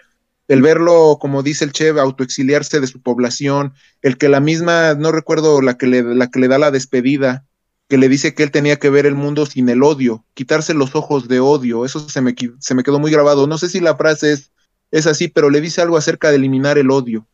El 0.46 0.60
verlo, 0.60 1.18
como 1.20 1.42
dice 1.42 1.64
el 1.64 1.72
Chev, 1.72 1.98
autoexiliarse 1.98 2.80
de 2.80 2.86
su 2.86 3.00
población, 3.00 3.72
el 4.02 4.18
que 4.18 4.28
la 4.28 4.40
misma, 4.40 4.94
no 4.94 5.10
recuerdo 5.10 5.62
la 5.62 5.78
que 5.78 5.86
le, 5.86 6.02
la 6.02 6.28
que 6.28 6.38
le 6.38 6.48
da 6.48 6.58
la 6.58 6.70
despedida, 6.70 7.46
que 7.88 7.96
le 7.96 8.08
dice 8.08 8.34
que 8.34 8.42
él 8.42 8.50
tenía 8.50 8.76
que 8.76 8.90
ver 8.90 9.06
el 9.06 9.14
mundo 9.14 9.46
sin 9.46 9.68
el 9.68 9.82
odio, 9.82 10.24
quitarse 10.34 10.74
los 10.74 10.94
ojos 10.94 11.28
de 11.28 11.40
odio, 11.40 11.84
eso 11.84 12.08
se 12.08 12.20
me, 12.20 12.34
se 12.58 12.74
me 12.74 12.82
quedó 12.82 12.98
muy 12.98 13.10
grabado. 13.10 13.46
No 13.46 13.56
sé 13.56 13.68
si 13.68 13.80
la 13.80 13.96
frase 13.96 14.32
es, 14.32 14.50
es 14.90 15.06
así, 15.06 15.28
pero 15.28 15.48
le 15.48 15.60
dice 15.60 15.80
algo 15.80 15.96
acerca 15.96 16.30
de 16.30 16.36
eliminar 16.36 16.78
el 16.78 16.90
odio, 16.90 17.26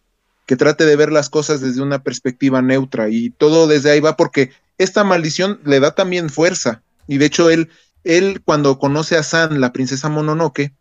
que 0.47 0.57
trate 0.57 0.87
de 0.87 0.97
ver 0.97 1.13
las 1.13 1.31
cosas 1.31 1.61
desde 1.61 1.83
una 1.83 2.03
perspectiva 2.03 2.63
neutra 2.63 3.09
y 3.09 3.31
todo 3.31 3.67
desde 3.67 3.91
ahí 3.91 4.01
va 4.01 4.17
porque 4.17 4.51
esta 4.81 5.05
maldición 5.05 5.61
le 5.65 5.79
da 5.79 5.95
también 5.95 6.31
fuerza. 6.31 6.83
Y 7.07 7.19
de 7.19 7.27
hecho, 7.27 7.51
él, 7.51 7.69
él 8.03 8.41
cuando 8.43 8.79
conoce 8.79 9.17
a 9.17 9.23
San, 9.23 9.61
la 9.61 9.73
princesa 9.73 10.09
Mononoke, 10.09 10.73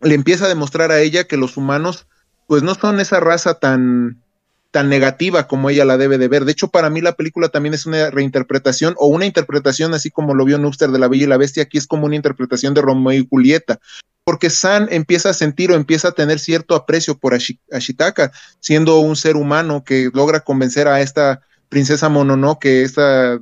le 0.00 0.14
empieza 0.14 0.46
a 0.46 0.48
demostrar 0.48 0.90
a 0.92 1.00
ella 1.00 1.24
que 1.24 1.36
los 1.36 1.58
humanos, 1.58 2.06
pues 2.46 2.62
no 2.62 2.74
son 2.74 2.98
esa 2.98 3.20
raza 3.20 3.54
tan, 3.54 4.22
tan 4.70 4.88
negativa 4.88 5.46
como 5.46 5.68
ella 5.68 5.84
la 5.84 5.98
debe 5.98 6.16
de 6.16 6.28
ver. 6.28 6.46
De 6.46 6.52
hecho, 6.52 6.68
para 6.68 6.88
mí 6.88 7.02
la 7.02 7.16
película 7.16 7.50
también 7.50 7.74
es 7.74 7.84
una 7.84 8.10
reinterpretación 8.10 8.94
o 8.96 9.08
una 9.08 9.26
interpretación 9.26 9.92
así 9.92 10.10
como 10.10 10.34
lo 10.34 10.46
vio 10.46 10.56
Nubster 10.56 10.90
de 10.90 10.98
La 10.98 11.08
Bella 11.08 11.24
y 11.24 11.28
la 11.28 11.36
Bestia, 11.36 11.64
aquí 11.64 11.76
es 11.76 11.86
como 11.86 12.06
una 12.06 12.16
interpretación 12.16 12.72
de 12.72 12.80
Romeo 12.80 13.12
y 13.12 13.26
Julieta, 13.28 13.78
porque 14.24 14.48
San 14.48 14.88
empieza 14.90 15.30
a 15.30 15.34
sentir 15.34 15.70
o 15.70 15.74
empieza 15.74 16.08
a 16.08 16.12
tener 16.12 16.38
cierto 16.38 16.74
aprecio 16.74 17.18
por 17.18 17.36
Ashitaka, 17.72 18.32
siendo 18.60 19.00
un 19.00 19.16
ser 19.16 19.36
humano 19.36 19.84
que 19.84 20.10
logra 20.14 20.40
convencer 20.40 20.88
a 20.88 21.02
esta 21.02 21.42
princesa 21.68 22.08
Mononoke, 22.08 22.82
esta, 22.82 23.40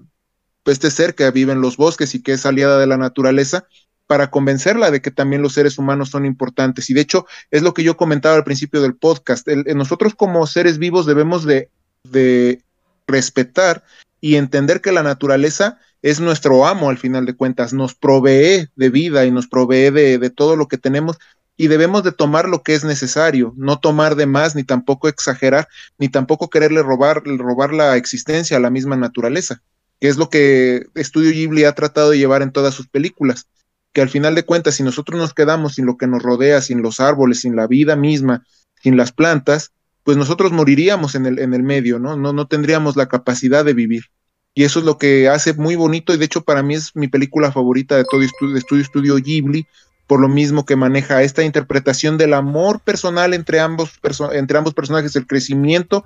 este 0.64 0.90
ser 0.90 1.14
que 1.14 1.30
vive 1.30 1.52
en 1.52 1.60
los 1.60 1.76
bosques 1.76 2.14
y 2.14 2.22
que 2.22 2.32
es 2.32 2.46
aliada 2.46 2.78
de 2.78 2.86
la 2.86 2.96
naturaleza, 2.96 3.66
para 4.06 4.30
convencerla 4.30 4.90
de 4.90 5.00
que 5.00 5.10
también 5.10 5.42
los 5.42 5.54
seres 5.54 5.78
humanos 5.78 6.10
son 6.10 6.26
importantes. 6.26 6.90
Y 6.90 6.94
de 6.94 7.00
hecho, 7.00 7.26
es 7.50 7.62
lo 7.62 7.72
que 7.72 7.82
yo 7.82 7.96
comentaba 7.96 8.36
al 8.36 8.44
principio 8.44 8.82
del 8.82 8.96
podcast. 8.96 9.46
nosotros 9.48 10.14
como 10.14 10.46
seres 10.46 10.78
vivos 10.78 11.06
debemos 11.06 11.44
de, 11.44 11.70
de, 12.04 12.62
respetar 13.06 13.84
y 14.20 14.36
entender 14.36 14.80
que 14.80 14.92
la 14.92 15.02
naturaleza 15.02 15.78
es 16.00 16.20
nuestro 16.20 16.66
amo 16.66 16.88
al 16.88 16.98
final 16.98 17.26
de 17.26 17.34
cuentas, 17.34 17.74
nos 17.74 17.94
provee 17.94 18.68
de 18.76 18.90
vida 18.90 19.26
y 19.26 19.30
nos 19.30 19.46
provee 19.46 19.90
de 19.90 20.30
todo 20.30 20.56
lo 20.56 20.68
que 20.68 20.78
tenemos 20.78 21.18
y 21.56 21.68
debemos 21.68 22.02
de 22.02 22.12
tomar 22.12 22.48
lo 22.48 22.62
que 22.62 22.74
es 22.74 22.84
necesario, 22.84 23.52
no 23.56 23.78
tomar 23.78 24.16
de 24.16 24.26
más, 24.26 24.56
ni 24.56 24.64
tampoco 24.64 25.08
exagerar, 25.08 25.68
ni 25.98 26.08
tampoco 26.08 26.50
quererle 26.50 26.82
robar, 26.82 27.22
robar 27.24 27.72
la 27.72 27.96
existencia 27.96 28.56
a 28.56 28.60
la 28.60 28.70
misma 28.70 28.96
naturaleza, 28.96 29.62
que 30.00 30.08
es 30.08 30.16
lo 30.16 30.28
que 30.28 30.86
Estudio 30.94 31.30
Ghibli 31.30 31.64
ha 31.64 31.72
tratado 31.72 32.10
de 32.10 32.18
llevar 32.18 32.42
en 32.42 32.50
todas 32.50 32.74
sus 32.74 32.88
películas, 32.88 33.46
que 33.92 34.00
al 34.00 34.08
final 34.08 34.34
de 34.34 34.44
cuentas, 34.44 34.74
si 34.74 34.82
nosotros 34.82 35.18
nos 35.18 35.32
quedamos 35.32 35.74
sin 35.74 35.86
lo 35.86 35.96
que 35.96 36.08
nos 36.08 36.22
rodea, 36.22 36.60
sin 36.60 36.82
los 36.82 36.98
árboles, 36.98 37.40
sin 37.40 37.54
la 37.54 37.68
vida 37.68 37.94
misma, 37.94 38.44
sin 38.82 38.96
las 38.96 39.12
plantas, 39.12 39.72
pues 40.02 40.16
nosotros 40.16 40.50
moriríamos 40.50 41.14
en 41.14 41.26
el, 41.26 41.38
en 41.38 41.54
el 41.54 41.62
medio, 41.62 42.00
¿no? 42.00 42.16
¿no? 42.16 42.32
No 42.32 42.46
tendríamos 42.48 42.96
la 42.96 43.06
capacidad 43.06 43.64
de 43.64 43.72
vivir. 43.72 44.06
Y 44.52 44.64
eso 44.64 44.80
es 44.80 44.84
lo 44.84 44.98
que 44.98 45.28
hace 45.28 45.54
muy 45.54 45.76
bonito, 45.76 46.12
y 46.12 46.16
de 46.16 46.24
hecho 46.24 46.42
para 46.42 46.62
mí 46.62 46.74
es 46.74 46.94
mi 46.94 47.08
película 47.08 47.50
favorita 47.52 47.96
de 47.96 48.04
todo 48.04 48.22
estudio, 48.22 48.56
estudio, 48.56 48.82
estudio 48.82 49.16
Ghibli, 49.16 49.66
por 50.06 50.20
lo 50.20 50.28
mismo 50.28 50.64
que 50.64 50.76
maneja 50.76 51.22
esta 51.22 51.42
interpretación 51.42 52.18
del 52.18 52.34
amor 52.34 52.80
personal 52.80 53.34
entre 53.34 53.60
ambos, 53.60 53.92
entre 54.32 54.58
ambos 54.58 54.74
personajes, 54.74 55.16
el 55.16 55.26
crecimiento 55.26 56.04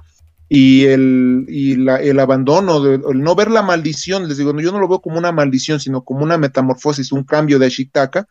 y 0.48 0.84
el, 0.86 1.46
y 1.48 1.76
la, 1.76 1.96
el 1.96 2.20
abandono, 2.20 2.84
el 2.86 3.22
no 3.22 3.34
ver 3.34 3.50
la 3.50 3.62
maldición, 3.62 4.28
les 4.28 4.38
digo, 4.38 4.58
yo 4.58 4.72
no 4.72 4.78
lo 4.78 4.88
veo 4.88 5.00
como 5.00 5.18
una 5.18 5.32
maldición, 5.32 5.80
sino 5.80 6.02
como 6.02 6.22
una 6.22 6.38
metamorfosis, 6.38 7.12
un 7.12 7.24
cambio 7.24 7.58
de 7.58 7.66
Ashitaka, 7.66 8.26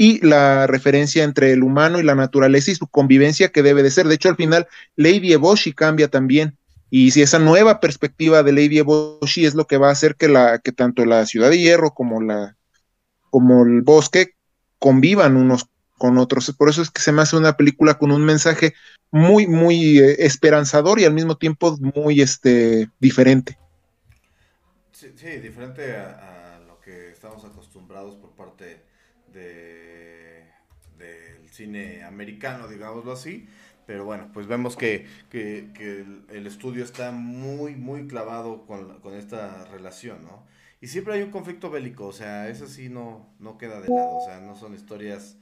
y 0.00 0.24
la 0.24 0.68
referencia 0.68 1.24
entre 1.24 1.52
el 1.52 1.64
humano 1.64 1.98
y 1.98 2.04
la 2.04 2.14
naturaleza 2.14 2.70
y 2.70 2.76
su 2.76 2.86
convivencia 2.86 3.48
que 3.48 3.64
debe 3.64 3.82
de 3.82 3.90
ser. 3.90 4.06
De 4.06 4.14
hecho, 4.14 4.28
al 4.28 4.36
final, 4.36 4.68
Lady 4.94 5.32
Eboshi 5.32 5.72
cambia 5.72 6.06
también. 6.06 6.56
Y 6.88 7.10
si 7.10 7.20
esa 7.20 7.40
nueva 7.40 7.80
perspectiva 7.80 8.44
de 8.44 8.52
Lady 8.52 8.78
Eboshi 8.78 9.44
es 9.44 9.54
lo 9.54 9.66
que 9.66 9.76
va 9.76 9.88
a 9.88 9.92
hacer 9.92 10.14
que, 10.14 10.28
la, 10.28 10.60
que 10.60 10.70
tanto 10.70 11.04
la 11.04 11.26
ciudad 11.26 11.50
de 11.50 11.58
hierro 11.58 11.90
como, 11.90 12.22
la, 12.22 12.56
como 13.28 13.64
el 13.64 13.82
bosque 13.82 14.36
convivan 14.78 15.36
unos 15.36 15.68
con 15.98 16.18
otros. 16.18 16.54
Por 16.56 16.70
eso 16.70 16.80
es 16.80 16.90
que 16.90 17.02
se 17.02 17.12
me 17.12 17.22
hace 17.22 17.36
una 17.36 17.56
película 17.56 17.98
con 17.98 18.12
un 18.12 18.24
mensaje 18.24 18.74
muy, 19.10 19.46
muy 19.46 19.98
eh, 19.98 20.24
esperanzador 20.24 21.00
y 21.00 21.04
al 21.04 21.12
mismo 21.12 21.36
tiempo 21.36 21.76
muy 21.94 22.20
este, 22.20 22.88
diferente. 23.00 23.58
Sí, 24.92 25.08
diferente 25.40 25.96
a, 25.96 26.60
lo 26.66 26.80
que 26.80 27.10
estamos 27.10 27.44
acostumbrados 27.44 28.16
por 28.16 28.30
parte 28.32 28.82
de, 29.32 30.44
del 30.96 31.48
cine 31.50 32.04
americano, 32.04 32.68
digámoslo 32.68 33.12
así. 33.12 33.48
Pero 33.86 34.04
bueno, 34.04 34.30
pues 34.34 34.46
vemos 34.46 34.76
que, 34.76 35.06
el, 35.32 36.46
estudio 36.46 36.84
está 36.84 37.10
muy, 37.10 37.74
muy 37.74 38.06
clavado 38.06 38.66
con, 38.66 39.00
con, 39.00 39.14
esta 39.14 39.64
relación, 39.66 40.24
¿no? 40.24 40.44
Y 40.80 40.86
siempre 40.86 41.14
hay 41.14 41.22
un 41.22 41.30
conflicto 41.30 41.70
bélico, 41.70 42.06
o 42.06 42.12
sea, 42.12 42.48
eso 42.48 42.66
sí 42.66 42.88
no, 42.88 43.34
no 43.38 43.58
queda 43.58 43.80
de 43.80 43.88
lado, 43.88 44.16
o 44.16 44.24
sea, 44.24 44.40
no 44.40 44.54
son 44.54 44.74
historias 44.74 45.36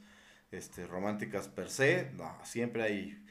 este, 0.51 0.87
románticas 0.87 1.47
per 1.47 1.69
se, 1.69 2.11
no, 2.15 2.35
siempre 2.43 2.83
hay 2.83 3.23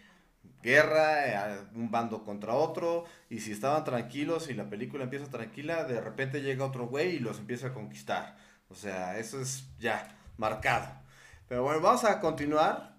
guerra, 0.63 1.55
eh, 1.55 1.61
un 1.75 1.91
bando 1.91 2.25
contra 2.25 2.55
otro, 2.55 3.05
y 3.29 3.41
si 3.41 3.53
estaban 3.53 3.85
tranquilos 3.85 4.49
y 4.51 4.55
la 4.55 4.69
película 4.69 5.05
empieza 5.05 5.31
tranquila, 5.31 5.85
de 5.85 6.01
repente 6.01 6.43
llega 6.43 6.65
otro 6.65 6.87
güey 6.87 7.17
y 7.17 7.19
los 7.19 7.39
empieza 7.39 7.69
a 7.69 7.75
conquistar. 7.75 8.37
O 8.69 8.75
sea, 8.75 9.19
eso 9.19 9.41
es 9.41 9.65
ya 9.79 10.17
marcado. 10.37 10.89
Pero 11.49 11.63
bueno, 11.63 11.81
vamos 11.81 12.05
a 12.05 12.21
continuar 12.21 12.97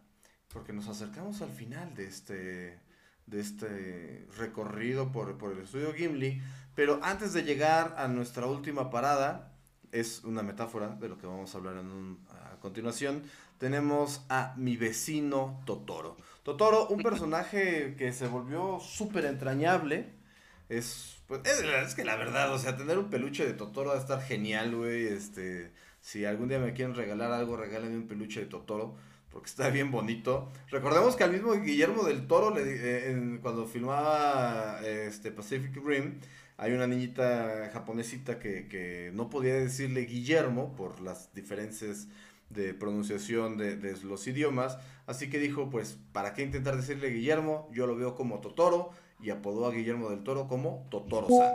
porque 0.53 0.73
nos 0.73 0.87
acercamos 0.87 1.41
al 1.41 1.49
final 1.49 1.93
de 1.93 2.07
este, 2.07 2.79
de 3.25 3.39
este 3.39 4.27
recorrido 4.37 5.11
por, 5.11 5.37
por 5.37 5.51
el 5.51 5.59
estudio 5.59 5.93
Gimli. 5.93 6.41
Pero 6.77 6.99
antes 7.01 7.33
de 7.33 7.41
llegar 7.41 7.95
a 7.97 8.07
nuestra 8.07 8.45
última 8.45 8.91
parada, 8.91 9.51
es 9.91 10.23
una 10.23 10.43
metáfora 10.43 10.89
de 10.89 11.09
lo 11.09 11.17
que 11.17 11.25
vamos 11.25 11.55
a 11.55 11.57
hablar 11.57 11.73
a 11.79 12.59
continuación, 12.59 13.23
tenemos 13.57 14.23
a 14.29 14.53
mi 14.57 14.77
vecino 14.77 15.59
Totoro. 15.65 16.17
Totoro, 16.43 16.87
un 16.89 17.01
personaje 17.01 17.95
que 17.97 18.13
se 18.13 18.27
volvió 18.27 18.79
súper 18.79 19.25
entrañable. 19.25 20.13
Es, 20.69 21.17
pues, 21.25 21.41
es, 21.45 21.95
que 21.95 22.05
la 22.05 22.15
verdad, 22.15 22.53
o 22.53 22.59
sea, 22.59 22.77
tener 22.77 22.99
un 22.99 23.09
peluche 23.09 23.47
de 23.47 23.53
Totoro 23.53 23.89
va 23.89 23.95
a 23.95 23.99
estar 23.99 24.21
genial, 24.21 24.75
güey. 24.75 25.07
Este, 25.07 25.71
si 25.99 26.25
algún 26.25 26.47
día 26.47 26.59
me 26.59 26.73
quieren 26.73 26.93
regalar 26.93 27.31
algo, 27.31 27.57
regálenme 27.57 27.97
un 27.97 28.07
peluche 28.07 28.41
de 28.41 28.45
Totoro, 28.45 28.95
porque 29.31 29.47
está 29.47 29.71
bien 29.71 29.89
bonito. 29.89 30.51
Recordemos 30.69 31.15
que 31.15 31.23
al 31.23 31.31
mismo 31.31 31.53
Guillermo 31.53 32.03
del 32.03 32.27
Toro, 32.27 32.53
le, 32.53 32.61
eh, 32.65 33.39
cuando 33.41 33.65
filmaba 33.65 34.79
este, 34.83 35.31
Pacific 35.31 35.75
Rim, 35.83 36.19
hay 36.57 36.73
una 36.73 36.87
niñita 36.87 37.69
japonesita 37.71 38.39
que, 38.39 39.11
no 39.13 39.29
podía 39.29 39.53
decirle 39.53 40.01
Guillermo 40.01 40.75
por 40.75 41.01
las 41.01 41.33
diferencias 41.33 42.07
de 42.49 42.73
pronunciación 42.73 43.57
de, 43.57 43.95
los 44.03 44.27
idiomas. 44.27 44.79
Así 45.05 45.29
que 45.29 45.37
dijo, 45.37 45.69
pues, 45.69 45.99
¿para 46.11 46.33
qué 46.33 46.41
intentar 46.41 46.75
decirle 46.75 47.09
Guillermo? 47.09 47.69
Yo 47.71 47.85
lo 47.85 47.95
veo 47.95 48.15
como 48.15 48.39
Totoro 48.39 48.89
y 49.21 49.29
apodó 49.29 49.67
a 49.67 49.71
Guillermo 49.71 50.09
del 50.09 50.23
Toro 50.23 50.47
como 50.47 50.87
Totoro-san. 50.89 51.53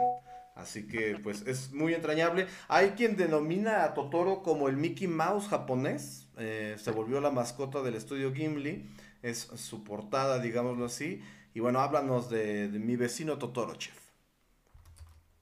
Así 0.55 0.87
que, 0.87 1.19
pues, 1.21 1.43
es 1.49 1.73
muy 1.73 1.95
entrañable. 1.95 2.47
Hay 2.69 2.91
quien 2.91 3.17
denomina 3.17 3.85
a 3.85 3.95
Totoro 3.95 4.43
como 4.43 4.69
el 4.69 4.77
Mickey 4.77 5.09
Mouse 5.09 5.49
japonés. 5.49 6.29
Eh, 6.39 6.77
se 6.79 6.93
volvió 6.93 7.21
la 7.21 7.31
mascota 7.31 7.83
del 7.83 7.97
estudio 7.97 8.33
Gimli. 8.33 8.89
Es 9.23 9.39
su 9.57 9.83
portada, 9.83 10.39
digámoslo 10.39 10.85
así. 10.85 11.23
Y 11.55 11.61
bueno, 11.61 11.81
háblanos 11.81 12.31
de, 12.31 12.69
de 12.69 12.79
mi 12.79 12.95
vecino 12.97 13.39
Totoro, 13.39 13.75
chef. 13.75 14.02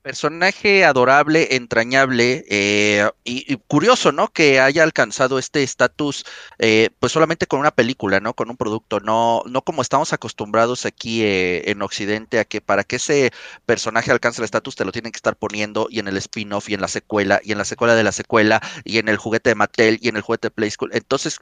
Personaje 0.03 0.87
adorable, 0.87 1.57
entrañable 1.57 2.47
eh, 2.49 3.07
y, 3.23 3.55
curioso, 3.67 4.13
¿no? 4.13 4.29
Que 4.29 4.59
haya 4.59 4.83
alcanzado 4.83 5.39
este 5.39 5.63
estatus, 5.63 6.25
eh, 6.59 6.89
pues 7.01 7.13
solamente 7.13 7.47
con 7.47 7.61
una 7.61 7.71
película, 7.71 8.19
¿no? 8.19 8.33
Con 8.33 8.49
un 8.49 8.57
producto, 8.57 9.01
no, 9.01 9.43
no 9.45 9.61
como 9.61 9.83
estamos 9.83 10.15
acostumbrados 10.15 10.87
aquí 10.87 11.23
eh, 11.23 11.71
en 11.71 11.83
Occidente 11.83 12.39
a 12.39 12.47
que 12.47 12.63
para 12.63 12.83
que 12.83 12.97
ese 12.97 13.31
personaje 13.67 14.11
alcance 14.11 14.41
el 14.41 14.47
estatus 14.47 14.75
te 14.75 14.87
lo 14.87 14.93
tienen 14.93 15.13
que 15.13 15.19
estar 15.19 15.37
poniendo 15.37 15.87
y 15.91 15.99
en 15.99 16.09
el 16.09 16.17
spin-off 16.17 16.71
y 16.71 16.75
en 16.75 16.81
la 16.81 16.89
secuela 16.89 17.43
y 17.45 17.53
en 17.53 17.59
la 17.59 17.67
secuela 17.67 17.95
de 17.95 18.03
la 18.03 18.13
secuela 18.13 18.63
y 18.85 18.97
en 18.97 19.09
el 19.09 19.19
juguete 19.19 19.51
de 19.51 19.55
Mattel 19.55 19.99
y 20.01 20.09
en 20.09 20.17
el 20.17 20.23
juguete 20.23 20.47
de 20.47 20.53
Play 20.53 20.71
School. 20.71 20.93
Entonces, 20.95 21.39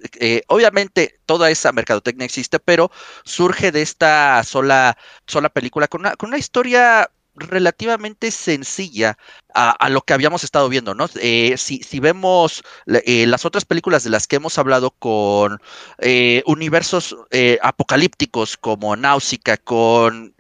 obviamente 0.48 1.20
toda 1.26 1.48
esa 1.50 1.70
mercadotecnia 1.70 2.24
existe, 2.24 2.59
pero 2.59 2.90
surge 3.24 3.70
de 3.70 3.82
esta 3.82 4.42
sola, 4.42 4.98
sola 5.28 5.48
película 5.48 5.86
con 5.86 6.00
una, 6.00 6.16
con 6.16 6.30
una 6.30 6.38
historia 6.38 7.09
relativamente 7.39 8.30
sencilla 8.30 9.16
a, 9.55 9.89
lo 9.89 10.03
que 10.03 10.12
habíamos 10.12 10.45
estado 10.45 10.68
viendo, 10.68 10.95
¿no? 10.95 11.09
Eh, 11.20 11.55
si, 11.57 11.82
si, 11.82 11.99
vemos 11.99 12.62
eh, 12.86 13.26
las 13.26 13.45
otras 13.45 13.64
películas 13.64 14.05
de 14.05 14.11
las 14.11 14.26
que 14.26 14.36
hemos 14.36 14.57
hablado 14.57 14.93
con 14.93 15.61
eh, 15.99 16.43
universos 16.47 17.16
apocalípticos 17.62 18.57
como 18.57 18.95
Náusica, 18.95 19.57
con 19.57 20.34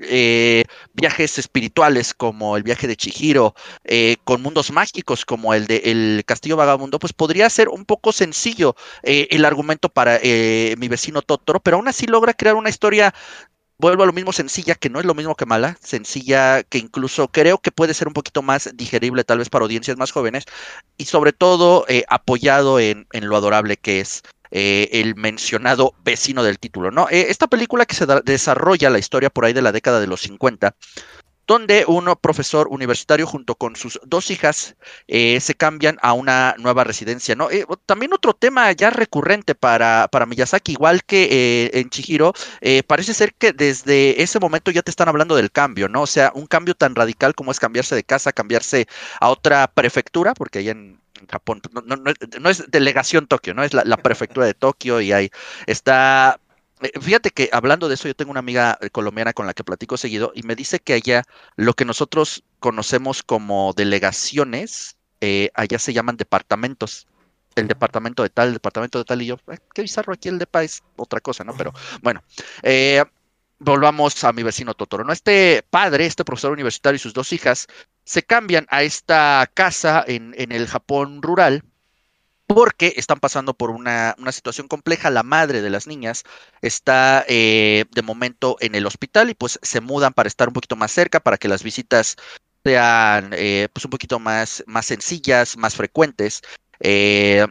viajes 0.92 1.38
espirituales 1.38 2.14
como 2.14 2.56
el 2.56 2.62
viaje 2.62 2.86
de 2.86 2.96
Chihiro, 2.96 3.54
con 4.24 4.42
mundos 4.42 4.70
mágicos 4.70 5.24
como 5.24 5.54
el 5.54 5.66
de 5.66 5.82
El 5.84 6.22
Castillo 6.24 6.56
Vagabundo, 6.56 6.98
pues 6.98 7.12
podría 7.12 7.50
ser 7.50 7.68
un 7.68 7.84
poco 7.84 8.12
sencillo 8.12 8.76
el 9.02 9.44
argumento 9.44 9.88
para 9.88 10.20
mi 10.22 10.88
vecino 10.88 11.22
Totoro, 11.22 11.60
pero 11.60 11.78
aún 11.78 11.88
así 11.88 12.06
logra 12.06 12.34
crear 12.34 12.54
una 12.54 12.70
historia 12.70 13.14
vuelvo 13.78 14.02
a 14.02 14.06
lo 14.06 14.12
mismo 14.12 14.32
sencilla, 14.32 14.74
que 14.74 14.90
no 14.90 14.98
es 14.98 15.06
lo 15.06 15.14
mismo 15.14 15.36
que 15.36 15.46
mala, 15.46 15.76
sencilla, 15.80 16.62
que 16.64 16.78
incluso 16.78 17.28
creo 17.28 17.58
que 17.58 17.70
puede 17.70 17.94
ser 17.94 18.08
un 18.08 18.14
poquito 18.14 18.42
más 18.42 18.70
digerible 18.74 19.24
tal 19.24 19.38
vez 19.38 19.48
para 19.48 19.62
audiencias 19.62 19.96
más 19.96 20.10
jóvenes, 20.10 20.44
y 20.96 21.04
sobre 21.04 21.32
todo 21.32 21.84
eh, 21.88 22.04
apoyado 22.08 22.80
en, 22.80 23.06
lo 23.12 23.36
adorable 23.36 23.76
que 23.76 24.00
es 24.00 24.22
eh, 24.50 24.88
el 24.92 25.14
mencionado 25.14 25.94
vecino 26.02 26.42
del 26.42 26.58
título, 26.58 26.90
¿no? 26.90 27.08
Eh, 27.10 27.26
esta 27.28 27.46
película 27.46 27.86
que 27.86 27.94
se 27.94 28.06
desarrolla 28.24 28.90
la 28.90 28.98
historia 28.98 29.30
por 29.30 29.44
ahí 29.44 29.52
de 29.52 29.62
la 29.62 29.72
década 29.72 30.00
de 30.00 30.06
los 30.06 30.22
50, 30.22 30.74
donde 31.48 31.84
un 31.86 32.14
profesor 32.20 32.68
universitario 32.70 33.26
junto 33.26 33.54
con 33.54 33.74
sus 33.74 33.98
dos 34.04 34.30
hijas 34.30 34.76
eh, 35.08 35.40
se 35.40 35.54
cambian 35.54 35.96
a 36.02 36.12
una 36.12 36.54
nueva 36.58 36.84
residencia. 36.84 37.34
Eh, 37.50 37.64
también 37.86 38.12
otro 38.12 38.34
tema 38.34 38.70
ya 38.72 38.90
recurrente 38.90 39.54
para, 39.54 40.08
para 40.12 40.26
Miyazaki, 40.26 40.72
igual 40.72 41.02
que 41.04 41.24
eh, 41.30 41.80
en 41.80 41.88
Chihiro, 41.88 42.34
parece 42.86 43.14
ser 43.14 43.32
que 43.32 43.52
desde 43.54 44.22
ese 44.22 44.38
momento 44.38 44.70
ya 44.70 44.82
te 44.82 44.90
están 44.90 45.08
hablando 45.08 45.34
del 45.36 45.50
cambio, 45.50 45.88
¿no? 45.88 46.02
O 46.02 46.06
sea, 46.06 46.32
un 46.34 46.46
cambio 46.46 46.74
tan 46.74 46.94
radical 46.94 47.34
como 47.34 47.50
es 47.50 47.58
cambiarse 47.58 47.94
de 47.94 48.04
casa, 48.04 48.32
cambiarse 48.32 48.86
a 49.18 49.30
otra 49.30 49.66
prefectura, 49.68 50.34
porque 50.34 50.58
allá 50.60 50.72
en, 50.72 51.00
Japón 51.28 51.60
no, 51.84 52.48
es 52.50 52.70
delegación 52.70 53.26
Tokio, 53.26 53.52
¿no? 53.52 53.64
Es 53.64 53.74
la, 53.74 53.82
la 53.84 53.96
prefectura 53.96 54.46
de 54.46 54.54
Tokio 54.54 55.00
y 55.00 55.10
ahí 55.10 55.30
está 55.66 56.38
eh, 56.38 56.47
fíjate 57.00 57.30
que 57.30 57.48
hablando 57.52 57.88
de 57.88 57.94
eso, 57.94 58.08
yo 58.08 58.14
tengo 58.14 58.30
una 58.30 58.40
amiga 58.40 58.78
eh, 58.80 58.90
colombiana 58.90 59.32
con 59.32 59.46
la 59.46 59.54
que 59.54 59.64
platico 59.64 59.96
seguido 59.96 60.32
y 60.34 60.42
me 60.42 60.54
dice 60.54 60.78
que 60.78 60.94
allá 60.94 61.24
lo 61.56 61.74
que 61.74 61.84
nosotros 61.84 62.44
conocemos 62.58 63.22
como 63.22 63.72
delegaciones, 63.74 64.96
eh, 65.20 65.50
allá 65.54 65.78
se 65.78 65.92
llaman 65.92 66.16
departamentos. 66.16 67.06
El 67.54 67.66
departamento 67.66 68.22
de 68.22 68.30
tal, 68.30 68.48
el 68.48 68.54
departamento 68.54 68.98
de 68.98 69.04
tal, 69.04 69.20
y 69.20 69.26
yo, 69.26 69.38
qué 69.74 69.82
bizarro 69.82 70.12
aquí 70.12 70.28
el 70.28 70.38
depa 70.38 70.62
es 70.62 70.82
otra 70.94 71.20
cosa, 71.20 71.42
¿no? 71.42 71.56
Pero 71.56 71.72
bueno, 72.02 72.22
volvamos 73.58 74.22
a 74.22 74.32
mi 74.32 74.42
vecino 74.42 74.74
Totoro, 74.74 75.04
¿no? 75.04 75.12
Este 75.12 75.64
padre, 75.68 76.06
este 76.06 76.24
profesor 76.24 76.52
universitario 76.52 76.96
y 76.96 77.00
sus 77.00 77.14
dos 77.14 77.32
hijas 77.32 77.66
se 78.04 78.22
cambian 78.22 78.66
a 78.70 78.82
esta 78.84 79.50
casa 79.52 80.04
en, 80.06 80.34
en 80.38 80.52
el 80.52 80.68
Japón 80.68 81.20
rural 81.20 81.64
porque 82.48 82.94
están 82.96 83.20
pasando 83.20 83.52
por 83.52 83.70
una, 83.70 84.16
situación 84.32 84.68
compleja. 84.68 85.10
La 85.10 85.22
madre 85.22 85.60
de 85.60 85.68
las 85.68 85.86
niñas 85.86 86.24
está 86.62 87.24
eh, 87.28 87.84
de 87.90 88.02
momento 88.02 88.56
en 88.60 88.74
el 88.74 88.86
hospital 88.86 89.28
y 89.28 89.34
pues 89.34 89.60
se 89.62 89.82
mudan 89.82 90.14
para 90.14 90.28
estar 90.28 90.48
un 90.48 90.54
poquito 90.54 90.74
más 90.74 90.90
cerca, 90.90 91.20
para 91.20 91.36
que 91.36 91.46
las 91.46 91.62
visitas 91.62 92.16
sean 92.64 93.34
eh, 93.34 93.68
pues 93.72 93.84
un 93.84 93.90
poquito 93.90 94.18
más, 94.18 94.64
más 94.66 94.86
sencillas, 94.86 95.58
más 95.58 95.76
frecuentes. 95.76 96.40
Eh, 96.80 97.46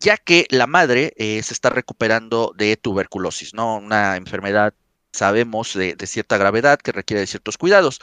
ya 0.00 0.16
que 0.16 0.46
la 0.50 0.66
madre 0.66 1.14
se 1.16 1.54
está 1.54 1.70
recuperando 1.70 2.52
de 2.56 2.76
tuberculosis, 2.76 3.54
¿no? 3.54 3.76
Una 3.76 4.16
enfermedad, 4.16 4.74
sabemos, 5.12 5.74
de 5.74 6.06
cierta 6.06 6.38
gravedad 6.38 6.78
que 6.80 6.90
requiere 6.90 7.20
de 7.20 7.26
ciertos 7.26 7.58
cuidados. 7.58 8.00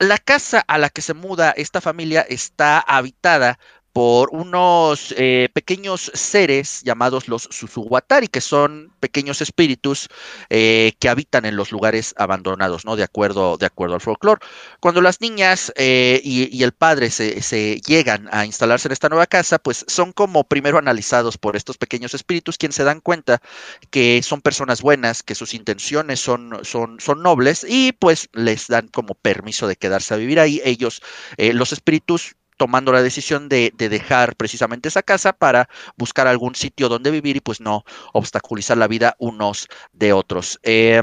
la 0.00 0.18
casa 0.18 0.64
a 0.66 0.78
la 0.78 0.88
que 0.90 1.02
se 1.02 1.14
muda 1.14 1.50
esta 1.50 1.80
familia 1.80 2.22
está 2.22 2.80
habitada 2.80 3.58
por 3.98 4.30
unos 4.30 5.12
eh, 5.18 5.48
pequeños 5.52 6.12
seres 6.14 6.82
llamados 6.84 7.26
los 7.26 7.48
Suzuwatari, 7.50 8.28
que 8.28 8.40
son 8.40 8.92
pequeños 9.00 9.40
espíritus 9.40 10.08
eh, 10.50 10.92
que 11.00 11.08
habitan 11.08 11.44
en 11.46 11.56
los 11.56 11.72
lugares 11.72 12.14
abandonados, 12.16 12.84
¿no? 12.84 12.94
De 12.94 13.02
acuerdo, 13.02 13.56
de 13.56 13.66
acuerdo 13.66 13.96
al 13.96 14.00
folclore. 14.00 14.40
Cuando 14.78 15.00
las 15.00 15.20
niñas 15.20 15.72
eh, 15.74 16.20
y, 16.22 16.62
el 16.62 16.70
padre 16.70 17.10
se, 17.10 17.42
se, 17.42 17.80
llegan 17.80 18.28
a 18.30 18.46
instalarse 18.46 18.86
en 18.86 18.92
esta 18.92 19.08
nueva 19.08 19.26
casa, 19.26 19.58
pues 19.58 19.84
son 19.88 20.12
como 20.12 20.44
primero 20.44 20.78
analizados 20.78 21.36
por 21.36 21.56
estos 21.56 21.76
pequeños 21.76 22.14
espíritus, 22.14 22.56
quienes 22.56 22.76
se 22.76 22.84
dan 22.84 23.00
cuenta 23.00 23.42
que 23.90 24.22
son 24.22 24.42
personas 24.42 24.80
buenas, 24.80 25.24
que 25.24 25.34
sus 25.34 25.54
intenciones 25.54 26.20
son, 26.20 26.60
son, 26.62 27.00
son 27.00 27.20
nobles 27.20 27.66
y 27.68 27.90
pues 27.90 28.28
les 28.32 28.68
dan 28.68 28.86
como 28.86 29.14
permiso 29.14 29.66
de 29.66 29.74
quedarse 29.74 30.14
a 30.14 30.18
vivir 30.18 30.38
ahí. 30.38 30.60
Ellos, 30.64 31.02
los 31.36 31.72
espíritus, 31.72 32.36
tomando 32.58 32.92
la 32.92 33.02
decisión 33.02 33.48
de, 33.48 33.72
dejar 33.78 34.36
precisamente 34.36 34.88
esa 34.88 35.02
casa 35.02 35.32
para 35.32 35.70
buscar 35.96 36.26
algún 36.26 36.54
sitio 36.54 36.90
donde 36.90 37.10
vivir 37.10 37.36
y 37.36 37.40
pues 37.40 37.60
no 37.60 37.84
obstaculizar 38.12 38.76
la 38.76 38.88
vida 38.88 39.16
unos 39.18 39.68
de 39.92 40.12
otros. 40.12 40.58
Eh, 40.64 41.02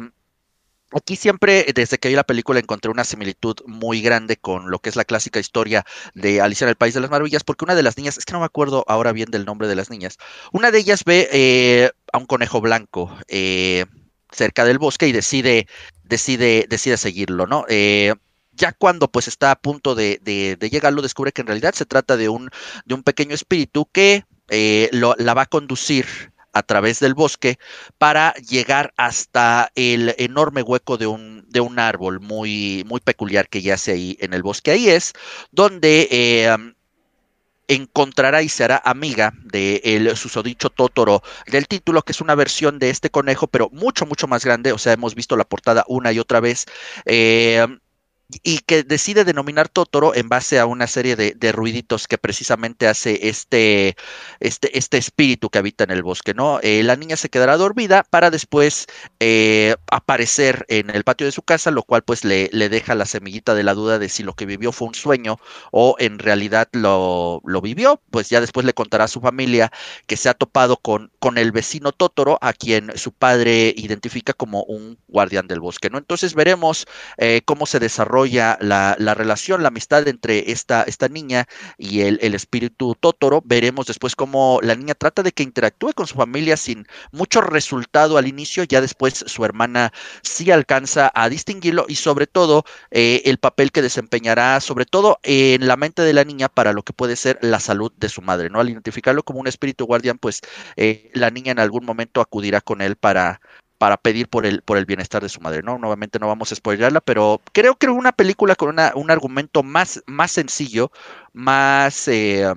aquí 0.92 1.16
siempre, 1.16 1.66
desde 1.74 1.98
que 1.98 2.10
vi 2.10 2.16
la 2.16 2.26
película, 2.26 2.60
encontré 2.60 2.92
una 2.92 3.06
similitud 3.06 3.56
muy 3.66 4.02
grande 4.02 4.38
con 4.38 4.70
lo 4.70 4.80
que 4.80 4.90
es 4.90 4.96
la 4.96 5.06
clásica 5.06 5.40
historia 5.40 5.86
de 6.14 6.42
Alicia 6.42 6.66
en 6.66 6.70
el 6.70 6.76
País 6.76 6.94
de 6.94 7.00
las 7.00 7.10
Maravillas, 7.10 7.44
porque 7.44 7.66
una 7.66 7.76
de 7.76 7.84
las 7.84 7.98
niñas, 7.98 8.18
es 8.18 8.26
que 8.26 8.34
no 8.34 8.40
me 8.40 8.46
acuerdo 8.46 8.84
ahora 8.88 9.14
bien 9.14 9.32
del 9.32 9.46
nombre 9.46 9.68
de 9.68 9.76
las 9.76 9.90
niñas, 9.90 10.18
una 10.52 10.72
de 10.72 10.80
ellas 10.80 11.04
ve 11.06 11.30
eh, 11.32 11.92
a 12.12 12.18
un 12.18 12.26
conejo 12.26 12.62
blanco 12.62 13.18
eh, 13.30 13.86
cerca 14.32 14.66
del 14.66 14.78
bosque 14.78 15.08
y 15.08 15.14
decide, 15.14 15.68
decide, 16.04 16.66
decide 16.70 16.98
seguirlo, 16.98 17.48
¿no? 17.48 17.66
Ya 18.56 18.72
cuando 18.74 19.10
pues 19.10 19.28
está 19.28 19.52
a 19.52 19.56
punto 19.56 19.96
de, 19.96 20.20
de, 20.24 20.56
de, 20.56 20.70
llegarlo, 20.70 21.02
descubre 21.02 21.32
que 21.32 21.42
en 21.42 21.48
realidad 21.48 21.74
se 21.74 21.86
trata 21.86 22.18
de 22.18 22.30
un, 22.30 22.50
de 22.86 22.96
un 22.96 23.04
pequeño 23.04 23.36
espíritu 23.36 23.88
que 23.92 24.26
eh, 24.50 24.90
lo, 24.92 25.16
la 25.18 25.34
va 25.34 25.44
a 25.44 25.48
conducir 25.48 26.06
a 26.56 26.64
través 26.64 27.00
del 27.02 27.14
bosque 27.14 27.60
para 27.98 28.34
llegar 28.36 28.94
hasta 28.96 29.72
el 29.76 30.16
enorme 30.18 30.62
hueco 30.62 30.98
de 30.98 31.06
un, 31.06 31.46
de 31.50 31.60
un 31.60 31.80
árbol 31.80 32.22
muy, 32.22 32.84
muy 32.88 33.02
peculiar 33.02 33.50
que 33.50 33.62
yace 33.62 33.92
ahí 33.92 34.18
en 34.22 34.34
el 34.34 34.42
bosque. 34.42 34.72
Ahí 34.72 34.90
es 34.90 35.12
donde 35.52 36.08
eh, 36.10 36.56
encontrará 37.68 38.42
y 38.42 38.48
será 38.48 38.82
amiga 38.86 39.34
de 39.44 39.82
el 39.84 40.16
susodicho 40.16 40.70
Totoro 40.70 41.22
del 41.48 41.68
título, 41.68 42.04
que 42.04 42.14
es 42.14 42.22
una 42.22 42.36
versión 42.36 42.80
de 42.80 42.90
este 42.90 43.10
conejo, 43.10 43.48
pero 43.48 43.70
mucho, 43.72 44.06
mucho 44.06 44.28
más 44.28 44.46
grande. 44.46 44.72
O 44.72 44.78
sea, 44.78 44.94
hemos 44.94 45.14
visto 45.14 45.36
la 45.36 45.44
portada 45.44 45.84
una 45.90 46.14
y 46.14 46.20
otra 46.20 46.40
vez. 46.40 46.66
Eh, 47.06 47.68
y 48.44 48.60
que 48.60 48.84
decide 48.84 49.24
denominar 49.24 49.70
Totoro 49.70 50.16
en 50.16 50.30
base 50.30 50.60
a 50.60 50.66
una 50.66 50.88
serie 50.88 51.16
de, 51.16 51.52
ruiditos 51.52 52.08
que 52.08 52.18
precisamente 52.18 52.88
hace 52.88 53.30
este, 53.30 53.96
este, 54.40 54.78
este, 54.78 54.98
espíritu 54.98 55.50
que 55.50 55.60
habita 55.60 55.84
en 55.84 55.92
el 55.92 56.02
bosque, 56.02 56.34
¿no? 56.34 56.60
Eh, 56.64 56.82
la 56.84 56.96
niña 56.96 57.18
se 57.18 57.30
quedará 57.30 57.56
dormida 57.56 58.04
para 58.04 58.32
después 58.32 58.88
eh, 59.20 59.76
aparecer 59.92 60.66
en 60.70 60.90
el 60.90 61.04
patio 61.04 61.28
de 61.28 61.32
su 61.32 61.44
casa, 61.44 61.70
lo 61.70 61.84
cual 61.84 62.02
pues 62.02 62.26
le, 62.26 62.50
le, 62.52 62.70
deja 62.70 62.96
la 62.96 63.06
semillita 63.06 63.54
de 63.54 63.64
la 63.64 63.76
duda 63.76 64.00
de 64.00 64.10
si 64.10 64.24
lo 64.24 64.34
que 64.34 64.48
vivió 64.48 64.72
fue 64.72 64.88
un 64.88 64.96
sueño 64.96 65.38
o 65.72 65.96
en 66.00 66.18
realidad 66.18 66.68
lo, 66.72 67.42
lo 67.46 67.62
vivió, 67.62 68.02
pues 68.10 68.30
ya 68.30 68.42
después 68.42 68.66
le 68.66 68.74
contará 68.74 69.04
a 69.04 69.08
su 69.08 69.22
familia 69.22 69.72
que 70.08 70.18
se 70.18 70.30
ha 70.30 70.34
topado 70.34 70.78
con, 70.78 71.12
con 71.20 71.38
el 71.38 71.52
vecino 71.52 71.92
Totoro, 71.92 72.40
a 72.42 72.54
quien 72.54 72.92
su 72.98 73.12
padre 73.12 73.74
identifica 73.78 74.34
como 74.34 74.64
un 74.64 74.98
guardián 75.08 75.48
del 75.48 75.60
bosque, 75.60 75.90
¿no? 75.92 76.00
Entonces 76.00 76.34
veremos 76.34 76.88
eh, 77.18 77.42
cómo 77.46 77.68
se 77.68 77.80
desarrolla 77.80 78.15
la, 78.24 78.96
la, 78.98 79.14
relación, 79.14 79.62
la 79.62 79.68
amistad 79.68 80.08
entre 80.08 80.52
esta, 80.52 80.84
esta 80.84 81.10
niña 81.10 81.48
y 81.78 82.02
el, 82.02 82.20
el, 82.22 82.34
espíritu 82.34 82.96
Totoro. 82.96 83.42
Veremos 83.44 83.88
después 83.88 84.16
cómo 84.16 84.60
la 84.64 84.76
niña 84.76 84.94
trata 84.94 85.22
de 85.22 85.34
que 85.34 85.44
interactúe 85.44 85.92
con 85.94 86.08
su 86.08 86.16
familia 86.16 86.56
sin 86.56 86.88
mucho 87.12 87.42
resultado 87.42 88.18
al 88.18 88.28
inicio, 88.28 88.64
ya 88.64 88.80
después 88.80 89.26
su 89.28 89.44
hermana 89.44 89.92
sí 90.22 90.50
alcanza 90.52 91.12
a 91.14 91.28
distinguirlo 91.30 91.86
y 91.88 91.96
sobre 91.96 92.28
todo 92.28 92.64
eh, 92.92 93.22
el 93.26 93.38
papel 93.38 93.72
que 93.72 93.82
desempeñará, 93.82 94.62
sobre 94.62 94.86
todo 94.86 95.20
en 95.24 95.68
la 95.68 95.76
mente 95.76 96.02
de 96.04 96.14
la 96.14 96.24
niña 96.24 96.48
para 96.48 96.72
lo 96.72 96.84
que 96.84 96.94
puede 96.94 97.16
ser 97.16 97.38
la 97.42 97.60
salud 97.60 97.92
de 97.98 98.10
su 98.10 98.22
madre, 98.22 98.50
¿no? 98.50 98.60
Al 98.60 98.70
identificarlo 98.70 99.24
como 99.24 99.40
un 99.40 99.48
espíritu 99.48 99.86
guardián, 99.86 100.18
pues 100.20 100.42
eh, 100.78 101.12
la 101.14 101.32
niña 101.32 101.52
en 101.52 101.60
algún 101.60 101.86
momento 101.86 102.22
acudirá 102.22 102.62
con 102.62 102.82
él 102.82 102.96
para, 102.96 103.42
para 103.86 103.98
pedir 103.98 104.28
por 104.28 104.48
el, 104.48 104.64
por 104.64 104.80
el 104.80 104.86
bienestar 104.86 105.22
de 105.22 105.30
su 105.30 105.40
madre, 105.42 105.62
¿no? 105.62 105.78
Nuevamente 105.78 106.18
no 106.18 106.28
vamos 106.28 106.52
a 106.52 106.56
spoilerla, 106.56 107.02
pero 107.02 107.40
creo 107.54 107.76
que 107.76 107.88
una 107.88 108.14
película 108.14 108.56
con 108.56 108.70
una, 108.70 108.92
un 108.96 109.12
argumento 109.12 109.62
más, 109.62 110.02
más 110.08 110.32
sencillo, 110.32 110.92
más, 111.34 112.08
eh, 112.08 112.52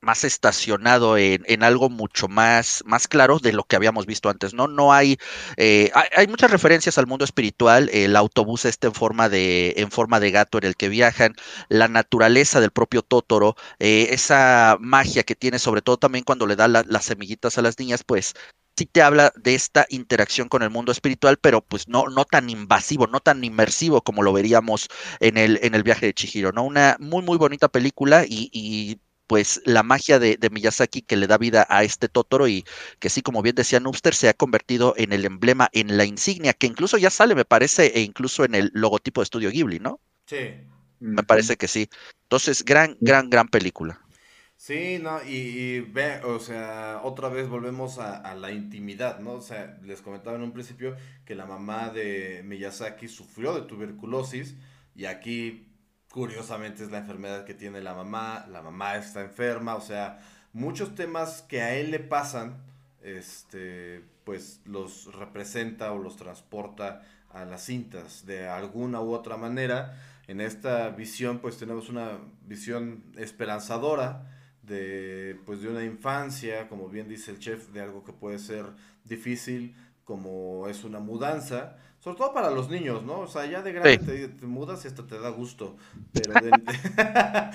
más 0.00 0.24
estacionado 0.24 1.16
en, 1.16 1.44
en, 1.46 1.62
algo 1.62 1.90
mucho 1.90 2.26
más, 2.26 2.82
más 2.86 3.06
claro 3.06 3.38
de 3.38 3.52
lo 3.52 3.62
que 3.62 3.76
habíamos 3.76 4.04
visto 4.04 4.28
antes, 4.28 4.52
¿no? 4.52 4.66
No 4.66 4.92
hay, 4.92 5.16
eh, 5.58 5.92
hay, 6.16 6.26
muchas 6.26 6.50
referencias 6.50 6.98
al 6.98 7.06
mundo 7.06 7.24
espiritual, 7.24 7.88
el 7.92 8.16
autobús 8.16 8.64
este 8.64 8.88
en 8.88 8.94
forma 8.94 9.28
de, 9.28 9.74
en 9.76 9.92
forma 9.92 10.18
de 10.18 10.32
gato 10.32 10.58
en 10.58 10.64
el 10.64 10.74
que 10.74 10.88
viajan, 10.88 11.34
la 11.68 11.86
naturaleza 11.86 12.60
del 12.60 12.72
propio 12.72 13.02
Totoro, 13.02 13.54
eh, 13.78 14.08
esa 14.10 14.76
magia 14.80 15.22
que 15.22 15.36
tiene, 15.36 15.60
sobre 15.60 15.82
todo 15.82 15.98
también 15.98 16.24
cuando 16.24 16.48
le 16.48 16.56
da 16.56 16.66
las 16.66 17.04
semillitas 17.04 17.58
a 17.58 17.62
las 17.62 17.78
niñas, 17.78 18.02
pues 18.02 18.34
sí 18.76 18.86
te 18.86 19.02
habla 19.02 19.32
de 19.36 19.54
esta 19.54 19.86
interacción 19.88 20.48
con 20.48 20.62
el 20.62 20.70
mundo 20.70 20.92
espiritual, 20.92 21.38
pero 21.38 21.62
pues 21.62 21.88
no, 21.88 22.06
no 22.08 22.24
tan 22.24 22.50
invasivo, 22.50 23.06
no 23.06 23.20
tan 23.20 23.42
inmersivo 23.42 24.02
como 24.02 24.22
lo 24.22 24.32
veríamos 24.32 24.88
en 25.20 25.38
el, 25.38 25.58
en 25.62 25.74
el 25.74 25.82
viaje 25.82 26.06
de 26.06 26.14
Chihiro, 26.14 26.52
¿no? 26.52 26.64
Una 26.64 26.96
muy, 27.00 27.22
muy 27.22 27.38
bonita 27.38 27.68
película 27.68 28.24
y, 28.28 29.00
pues 29.26 29.60
la 29.64 29.82
magia 29.82 30.20
de, 30.20 30.38
Miyazaki 30.52 31.02
que 31.02 31.16
le 31.16 31.26
da 31.26 31.36
vida 31.36 31.66
a 31.68 31.82
este 31.82 32.08
Totoro 32.08 32.46
y 32.46 32.64
que 33.00 33.10
sí, 33.10 33.22
como 33.22 33.42
bien 33.42 33.56
decía 33.56 33.80
Noobster, 33.80 34.14
se 34.14 34.28
ha 34.28 34.34
convertido 34.34 34.94
en 34.96 35.12
el 35.12 35.24
emblema, 35.24 35.68
en 35.72 35.96
la 35.96 36.04
insignia, 36.04 36.52
que 36.52 36.68
incluso 36.68 36.96
ya 36.96 37.10
sale, 37.10 37.34
me 37.34 37.44
parece, 37.44 37.86
e 37.86 38.02
incluso 38.02 38.44
en 38.44 38.54
el 38.54 38.70
logotipo 38.72 39.20
de 39.20 39.24
Estudio 39.24 39.50
Ghibli, 39.50 39.80
¿no? 39.80 39.98
Sí. 40.26 40.60
Me 41.00 41.24
parece 41.24 41.56
que 41.56 41.66
sí. 41.66 41.88
Entonces, 42.22 42.64
gran, 42.64 42.96
gran, 43.00 43.28
gran 43.28 43.48
película. 43.48 44.00
Sí, 44.66 44.98
no, 45.00 45.22
y, 45.22 45.78
ve, 45.78 46.22
o 46.24 46.40
sea, 46.40 47.00
otra 47.04 47.28
vez 47.28 47.48
volvemos 47.48 48.00
a, 48.00 48.34
la 48.34 48.50
intimidad, 48.50 49.20
¿no? 49.20 49.34
O 49.34 49.40
sea, 49.40 49.78
les 49.84 50.02
comentaba 50.02 50.34
en 50.34 50.42
un 50.42 50.50
principio 50.52 50.96
que 51.24 51.36
la 51.36 51.46
mamá 51.46 51.90
de 51.90 52.42
Miyazaki 52.44 53.06
sufrió 53.06 53.54
de 53.54 53.62
tuberculosis 53.62 54.56
y 54.96 55.04
aquí, 55.04 55.68
curiosamente, 56.10 56.82
es 56.82 56.90
la 56.90 56.98
enfermedad 56.98 57.44
que 57.44 57.54
tiene 57.54 57.80
la 57.80 57.94
mamá, 57.94 58.44
la 58.50 58.60
mamá 58.60 58.96
está 58.96 59.20
enferma, 59.20 59.76
o 59.76 59.80
sea, 59.80 60.18
muchos 60.52 60.96
temas 60.96 61.42
que 61.42 61.62
a 61.62 61.76
él 61.76 61.92
le 61.92 62.00
pasan, 62.00 62.60
este, 63.02 64.02
pues 64.24 64.62
los 64.64 65.14
representa 65.14 65.92
o 65.92 65.98
los 65.98 66.16
transporta 66.16 67.02
a 67.30 67.44
las 67.44 67.64
cintas 67.64 68.26
de 68.26 68.48
alguna 68.48 69.00
u 69.00 69.12
otra 69.12 69.36
manera. 69.36 69.96
En 70.26 70.40
esta 70.40 70.88
visión, 70.88 71.38
pues 71.38 71.56
tenemos 71.56 71.88
una 71.88 72.18
visión 72.48 73.04
esperanzadora 73.16 74.32
de, 74.66 75.38
pues, 75.46 75.62
de 75.62 75.68
una 75.68 75.84
infancia, 75.84 76.68
como 76.68 76.88
bien 76.88 77.08
dice 77.08 77.30
el 77.30 77.38
chef, 77.38 77.68
de 77.68 77.80
algo 77.80 78.04
que 78.04 78.12
puede 78.12 78.38
ser 78.38 78.66
difícil, 79.04 79.74
como 80.04 80.68
es 80.68 80.84
una 80.84 81.00
mudanza, 81.00 81.76
sobre 82.06 82.18
todo 82.18 82.32
para 82.32 82.50
los 82.50 82.68
niños, 82.70 83.02
¿no? 83.02 83.20
O 83.20 83.26
sea, 83.26 83.46
ya 83.46 83.62
de 83.62 83.72
grande 83.72 84.28
te, 84.28 84.46
mudas 84.46 84.84
y 84.84 84.88
hasta 84.88 85.04
te 85.04 85.18
da 85.18 85.28
gusto, 85.30 85.76
pero 86.12 86.32
de... 86.40 86.50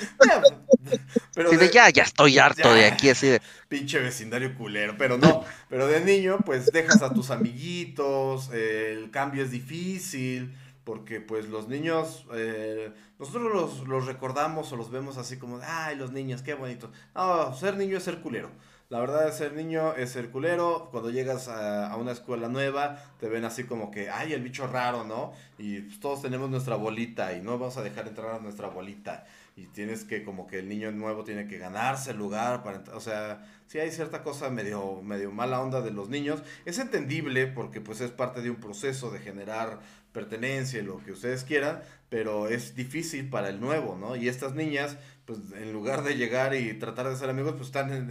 pero 1.34 1.52
de, 1.52 1.70
ya, 1.70 1.90
ya 1.90 2.04
estoy 2.04 2.38
harto 2.38 2.74
de 2.74 2.86
aquí, 2.86 3.10
así 3.10 3.28
de... 3.28 3.42
Pinche 3.70 4.00
vecindario 4.00 4.54
culero, 4.56 4.96
pero 4.98 5.18
no, 5.18 5.46
pero 5.70 5.88
de 5.88 6.02
niño, 6.02 6.40
pues 6.46 6.66
dejas 6.66 7.02
a 7.02 7.14
tus 7.14 7.32
amiguitos, 7.32 8.50
el 8.52 9.10
cambio 9.12 9.44
es 9.44 9.52
difícil, 9.52 10.54
porque 10.84 11.22
pues 11.22 11.48
los 11.50 11.68
niños, 11.68 12.26
eh, 12.34 12.92
nosotros 13.20 13.54
los, 13.54 13.88
los, 13.88 14.06
recordamos 14.06 14.72
o 14.72 14.76
los 14.76 14.90
vemos 14.90 15.18
así 15.18 15.38
como, 15.38 15.60
ay, 15.64 15.96
los 15.96 16.12
niños, 16.12 16.42
qué 16.42 16.54
bonito. 16.54 16.92
No, 17.14 17.54
ser 17.54 17.78
niño 17.78 17.98
es 17.98 18.04
ser 18.04 18.22
culero. 18.22 18.50
La 18.92 19.00
verdad 19.00 19.30
es 19.30 19.36
ser 19.36 19.54
niño 19.54 19.94
es 19.96 20.12
ser 20.12 20.32
culero. 20.32 20.90
Cuando 20.92 21.12
llegas 21.12 21.48
a, 21.48 21.96
una 21.96 22.12
escuela 22.12 22.50
nueva, 22.50 23.02
te 23.22 23.30
ven 23.30 23.46
así 23.46 23.64
como 23.64 23.90
que, 23.90 24.10
ay, 24.10 24.34
el 24.34 24.44
bicho 24.44 24.68
raro, 24.68 25.06
¿no? 25.06 25.32
Y 25.58 25.80
pues, 25.80 26.02
todos 26.02 26.22
tenemos 26.22 26.50
nuestra 26.50 26.76
bolita 26.76 27.32
y 27.32 27.42
no 27.42 27.58
vamos 27.58 27.78
a 27.78 27.84
dejar 27.84 28.10
entrar 28.10 28.36
a 28.36 28.40
nuestra 28.40 28.68
bolita. 28.68 29.26
Y 29.56 29.68
tienes 29.68 30.04
que, 30.04 30.26
como 30.26 30.46
que 30.46 30.60
el 30.60 30.68
niño 30.68 30.92
nuevo 30.92 31.24
tiene 31.24 31.48
que 31.48 31.58
ganarse 31.58 32.12
el 32.12 32.18
lugar 32.18 32.64
para 32.64 32.84
O 32.94 33.00
sea, 33.00 33.48
sí 33.66 33.80
hay 33.80 33.92
cierta 33.92 34.24
cosa 34.24 34.50
medio, 34.50 35.02
medio 35.02 35.32
mala 35.32 35.62
onda 35.62 35.80
de 35.80 35.92
los 35.92 36.10
niños. 36.10 36.44
Es 36.66 36.78
entendible 36.78 37.48
porque 37.48 37.80
pues 37.80 38.02
es 38.02 38.12
parte 38.12 38.42
de 38.42 38.50
un 38.50 38.58
proceso 38.58 39.10
de 39.10 39.20
generar 39.20 39.80
pertenencia, 40.12 40.82
lo 40.84 41.04
que 41.04 41.12
ustedes 41.12 41.44
quieran, 41.44 41.82
pero 42.10 42.48
es 42.48 42.76
difícil 42.76 43.30
para 43.30 43.50
el 43.50 43.60
nuevo, 43.60 43.98
¿no? 43.98 44.16
Y 44.16 44.28
estas 44.28 44.54
niñas, 44.54 44.98
pues 45.26 45.40
en 45.56 45.72
lugar 45.74 46.04
de 46.04 46.16
llegar 46.16 46.56
y 46.56 46.74
tratar 46.74 47.10
de 47.10 47.16
ser 47.16 47.30
amigos, 47.30 47.54
pues 47.54 47.68
están 47.68 47.92
en, 47.92 48.10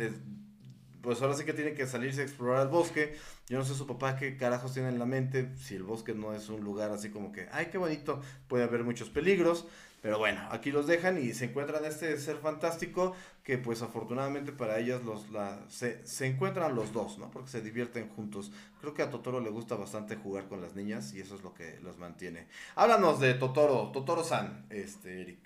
pues 1.02 1.20
ahora 1.22 1.34
sí 1.34 1.44
que 1.44 1.52
tienen 1.52 1.74
que 1.74 1.86
salirse 1.86 2.20
a 2.20 2.24
explorar 2.24 2.62
el 2.62 2.68
bosque. 2.68 3.16
Yo 3.48 3.58
no 3.58 3.64
sé 3.64 3.74
su 3.74 3.86
papá 3.86 4.16
qué 4.16 4.36
carajos 4.36 4.74
tiene 4.74 4.88
en 4.88 4.98
la 4.98 5.06
mente, 5.06 5.50
si 5.56 5.74
el 5.74 5.82
bosque 5.82 6.14
no 6.14 6.34
es 6.34 6.48
un 6.48 6.60
lugar 6.62 6.90
así 6.90 7.10
como 7.10 7.32
que, 7.32 7.48
ay, 7.52 7.66
qué 7.70 7.78
bonito, 7.78 8.20
puede 8.48 8.64
haber 8.64 8.84
muchos 8.84 9.10
peligros. 9.10 9.66
Pero 10.02 10.18
bueno, 10.18 10.40
aquí 10.50 10.70
los 10.70 10.86
dejan 10.86 11.22
y 11.22 11.34
se 11.34 11.46
encuentran 11.46 11.84
este 11.84 12.16
ser 12.18 12.38
fantástico 12.38 13.14
que 13.44 13.58
pues 13.58 13.82
afortunadamente 13.82 14.50
para 14.50 14.78
ellas 14.78 15.02
los, 15.02 15.26
se, 15.68 16.06
se, 16.06 16.26
encuentran 16.26 16.74
los 16.74 16.92
dos, 16.94 17.18
¿no? 17.18 17.30
Porque 17.30 17.50
se 17.50 17.60
divierten 17.60 18.08
juntos. 18.08 18.50
Creo 18.80 18.94
que 18.94 19.02
a 19.02 19.10
Totoro 19.10 19.40
le 19.40 19.50
gusta 19.50 19.74
bastante 19.74 20.16
jugar 20.16 20.48
con 20.48 20.62
las 20.62 20.74
niñas 20.74 21.12
y 21.12 21.20
eso 21.20 21.34
es 21.34 21.42
lo 21.42 21.52
que 21.52 21.78
los 21.82 21.98
mantiene. 21.98 22.46
Háblanos 22.76 23.20
de 23.20 23.34
Totoro, 23.34 23.90
Totoro-san, 23.92 24.64
este, 24.70 25.20
Eric. 25.20 25.38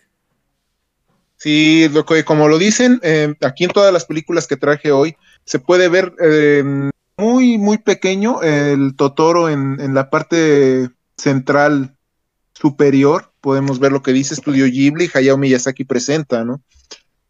Sí, 1.36 1.89
lo 1.89 2.06
que, 2.06 2.24
como 2.24 2.47
lo 2.47 2.59
dicen, 2.59 3.01
eh, 3.02 3.35
aquí 3.43 3.64
en 3.64 3.70
todas 3.70 3.93
las 3.93 4.05
películas 4.05 4.47
que 4.47 4.56
traje 4.56 4.93
hoy, 4.93 5.16
se 5.44 5.59
puede 5.59 5.89
ver 5.89 6.14
eh, 6.20 6.62
muy, 7.16 7.59
muy 7.59 7.78
pequeño 7.78 8.40
el 8.43 8.94
Totoro 8.94 9.48
en, 9.48 9.81
en 9.81 9.94
la 9.94 10.10
parte 10.10 10.90
central 11.16 11.94
superior, 12.55 13.32
podemos 13.40 13.78
ver 13.78 13.93
lo 13.93 14.02
que 14.02 14.12
dice 14.12 14.35
Estudio 14.35 14.66
Ghibli, 14.66 15.10
Hayao 15.12 15.36
Miyazaki 15.36 15.85
presenta, 15.85 16.44
¿no? 16.44 16.62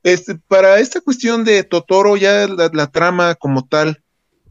Este, 0.02 0.34
para 0.34 0.78
esta 0.80 1.01
cuestión 1.01 1.44
de 1.44 1.64
Totoro, 1.64 2.16
ya 2.16 2.46
la, 2.46 2.86
trama 2.88 3.34
como 3.34 3.66
tal, 3.66 4.02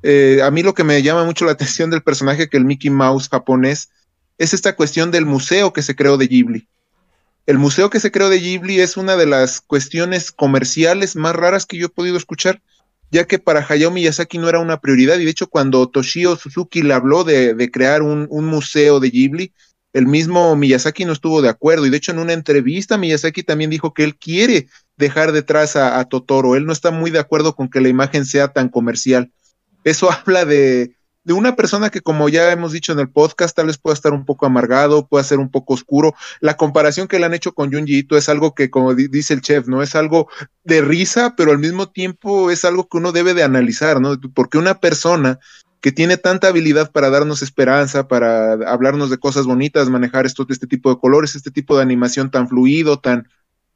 eh, 0.02 0.42
a 0.44 0.50
mí 0.50 0.64
lo 0.64 0.74
que 0.74 0.84
me 0.84 1.02
llama 1.04 1.26
mucho 1.26 1.46
la 1.46 1.52
atención 1.52 1.92
del 1.92 2.02
personaje 2.02 2.50
que 2.50 2.58
el 2.58 2.66
Mickey 2.66 2.90
Mouse 2.90 3.30
japonés 3.30 3.90
es 4.40 4.54
esta 4.54 4.76
cuestión 4.76 5.12
del 5.12 5.26
museo 5.26 5.72
que 5.72 5.84
se 5.84 5.96
creó 5.96 6.18
de 6.18 6.28
Ghibli. 6.28 6.68
El 7.46 7.60
museo 7.60 7.90
que 7.90 8.00
se 8.00 8.12
creó 8.12 8.30
de 8.30 8.40
Ghibli 8.40 8.80
es 8.80 8.98
una 8.98 9.16
de 9.16 9.28
las 9.28 9.62
cuestiones 9.62 10.32
comerciales 10.32 11.16
más 11.16 11.36
raras 11.36 11.66
que 11.68 11.78
yo 11.78 11.86
he 11.86 11.90
podido 11.90 12.18
escuchar, 12.18 12.62
ya 13.12 13.28
que 13.28 13.38
para 13.38 13.66
Hayao 13.68 13.92
Miyazaki 13.92 14.40
no 14.40 14.50
era 14.50 14.60
una 14.60 14.82
prioridad, 14.82 15.20
y 15.20 15.26
de 15.26 15.32
hecho 15.32 15.48
cuando 15.48 15.88
Toshio 15.88 16.36
Suzuki 16.36 16.82
le 16.82 16.96
habló 16.96 17.24
de, 17.24 17.54
de 17.54 17.70
crear 17.70 18.02
un, 18.02 18.28
un, 18.32 18.46
museo 18.46 19.00
de 19.00 19.12
Ghibli, 19.12 19.54
el 19.94 20.08
mismo 20.08 20.56
Miyazaki 20.56 21.06
no 21.06 21.14
estuvo 21.14 21.42
de 21.42 21.50
acuerdo 21.50 21.86
y 21.86 21.90
de 21.90 21.98
hecho 21.98 22.12
en 22.12 22.20
una 22.20 22.34
entrevista 22.34 22.98
Miyazaki 22.98 23.44
también 23.44 23.70
dijo 23.70 23.94
que 23.94 24.04
él 24.04 24.18
quiere 24.18 24.68
dejar 24.98 25.32
detrás 25.32 25.76
a, 25.76 26.04
Totoro, 26.06 26.56
él 26.56 26.66
no 26.66 26.74
está 26.74 26.92
muy 26.92 27.12
de 27.12 27.20
acuerdo 27.20 27.56
con 27.56 27.70
que 27.70 27.82
la 27.82 27.90
imagen 27.90 28.26
sea 28.26 28.50
tan 28.50 28.70
comercial. 28.70 29.32
Eso 29.84 30.12
habla 30.12 30.46
de, 30.46 30.96
de 31.24 31.34
una 31.34 31.56
persona 31.56 31.90
que 31.90 32.02
como 32.02 32.30
ya 32.30 32.52
hemos 32.52 32.72
dicho 32.72 32.92
en 32.92 33.00
el 33.00 33.10
podcast, 33.10 33.56
tal 33.56 33.68
vez 33.68 33.78
pueda 33.78 33.94
estar 33.94 34.14
un 34.14 34.26
poco 34.26 34.46
amargado, 34.46 35.08
pueda 35.08 35.24
ser 35.24 35.40
un 35.40 35.50
poco 35.50 35.74
oscuro. 35.74 36.14
La 36.42 36.58
comparación 36.58 37.08
que 37.08 37.20
le 37.20 37.26
han 37.26 37.34
hecho 37.34 37.54
con 37.54 37.72
Junji 37.72 38.00
Ito 38.00 38.18
es 38.18 38.30
algo 38.30 38.54
que, 38.54 38.70
como 38.70 38.94
dice 38.94 39.34
el 39.34 39.42
chef, 39.42 39.68
¿no? 39.68 39.82
Es 39.82 39.96
algo 39.96 40.28
de 40.64 40.82
risa, 40.82 41.36
pero 41.36 41.52
al 41.52 41.60
mismo 41.60 41.90
tiempo 41.90 42.52
es 42.52 42.66
algo 42.66 42.88
que 42.88 42.98
uno 42.98 43.12
debe 43.12 43.34
de 43.34 43.44
analizar, 43.44 44.02
¿no? 44.02 44.20
Porque 44.34 44.58
una 44.58 44.80
persona 44.80 45.40
que 45.84 45.92
tiene 45.92 46.16
tanta 46.16 46.48
habilidad 46.48 46.94
para 46.94 47.10
darnos 47.10 47.42
esperanza, 47.42 48.08
para 48.08 48.54
hablarnos 48.54 49.10
de 49.10 49.18
cosas 49.18 49.46
bonitas, 49.46 49.90
manejar 49.90 50.26
esto, 50.26 50.46
este 50.48 50.66
tipo 50.66 50.90
de 50.90 50.98
colores, 50.98 51.36
este 51.36 51.52
tipo 51.52 51.76
de 51.76 51.84
animación 51.84 52.32
tan 52.32 52.48
fluido, 52.48 53.00
tan, 53.00 53.28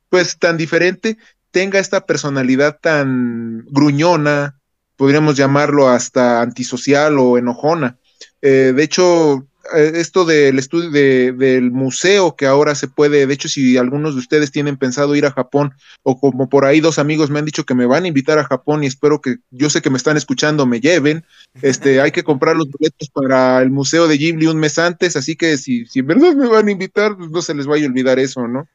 pues 0.07 0.39
tan 0.39 0.55
diferente, 0.55 1.17
tenga 1.51 1.79
esta 1.79 2.05
personalidad 2.05 2.79
tan 2.81 3.65
gruñona, 3.65 4.57
podríamos 4.95 5.35
llamarlo 5.35 5.89
hasta 5.89 6.41
antisocial 6.41 7.19
o 7.19 7.37
enojona. 7.37 7.97
Eh, 8.41 8.71
de 8.73 8.83
hecho, 8.83 9.45
eh, 9.75 9.93
esto 9.95 10.23
del 10.23 10.59
estudio 10.59 10.91
del 10.91 11.71
museo 11.71 12.35
que 12.35 12.45
ahora 12.45 12.75
se 12.75 12.87
puede, 12.87 13.25
de 13.27 13.33
hecho, 13.33 13.49
si 13.49 13.77
algunos 13.77 14.13
de 14.13 14.19
ustedes 14.19 14.51
tienen 14.51 14.77
pensado 14.77 15.15
ir 15.15 15.25
a 15.25 15.31
Japón, 15.31 15.73
o 16.03 16.19
como 16.19 16.47
por 16.47 16.65
ahí 16.65 16.79
dos 16.79 16.99
amigos 16.99 17.29
me 17.29 17.39
han 17.39 17.45
dicho 17.45 17.65
que 17.65 17.75
me 17.75 17.85
van 17.85 18.05
a 18.05 18.07
invitar 18.07 18.39
a 18.39 18.45
Japón 18.45 18.83
y 18.83 18.87
espero 18.87 19.19
que 19.19 19.37
yo 19.51 19.69
sé 19.69 19.81
que 19.81 19.89
me 19.89 19.97
están 19.97 20.15
escuchando, 20.15 20.65
me 20.65 20.79
lleven, 20.79 21.25
este, 21.61 22.01
hay 22.01 22.11
que 22.11 22.23
comprar 22.23 22.55
los 22.55 22.69
boletos 22.69 23.09
para 23.09 23.61
el 23.61 23.71
Museo 23.71 24.07
de 24.07 24.17
Ghibli 24.17 24.47
un 24.47 24.57
mes 24.57 24.77
antes, 24.77 25.15
así 25.15 25.35
que 25.35 25.57
si, 25.57 25.85
si 25.85 25.99
en 25.99 26.07
verdad 26.07 26.33
me 26.33 26.47
van 26.47 26.67
a 26.67 26.71
invitar, 26.71 27.15
pues 27.17 27.29
no 27.29 27.41
se 27.41 27.55
les 27.55 27.65
vaya 27.65 27.85
a 27.85 27.89
olvidar 27.89 28.19
eso, 28.19 28.47
¿no? 28.47 28.67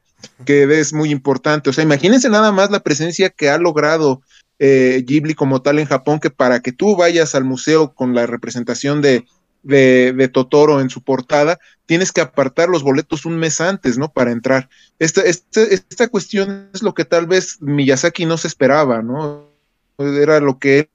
Que 0.45 0.63
es 0.79 0.93
muy 0.93 1.11
importante. 1.11 1.69
O 1.69 1.73
sea, 1.73 1.83
imagínense 1.83 2.29
nada 2.29 2.51
más 2.51 2.71
la 2.71 2.81
presencia 2.81 3.29
que 3.29 3.49
ha 3.49 3.57
logrado 3.57 4.21
eh, 4.59 5.03
Ghibli 5.05 5.33
como 5.33 5.61
tal 5.61 5.79
en 5.79 5.85
Japón, 5.85 6.19
que 6.19 6.29
para 6.29 6.61
que 6.61 6.71
tú 6.71 6.95
vayas 6.95 7.35
al 7.35 7.43
museo 7.43 7.93
con 7.93 8.15
la 8.15 8.25
representación 8.25 9.01
de 9.01 9.25
de, 9.63 10.29
Totoro 10.31 10.81
en 10.81 10.89
su 10.89 11.01
portada, 11.01 11.59
tienes 11.85 12.11
que 12.11 12.21
apartar 12.21 12.69
los 12.69 12.83
boletos 12.83 13.25
un 13.25 13.37
mes 13.37 13.61
antes, 13.61 13.97
¿no? 13.97 14.11
Para 14.11 14.31
entrar. 14.31 14.69
Esta, 14.99 15.21
esta, 15.23 16.07
cuestión 16.09 16.69
es 16.73 16.83
lo 16.83 16.93
que 16.93 17.05
tal 17.05 17.25
vez 17.25 17.57
Miyazaki 17.61 18.25
no 18.25 18.37
se 18.37 18.47
esperaba, 18.47 19.01
¿no? 19.01 19.49
Era 19.97 20.39
lo 20.39 20.59
que 20.59 20.79
él, 20.79 20.89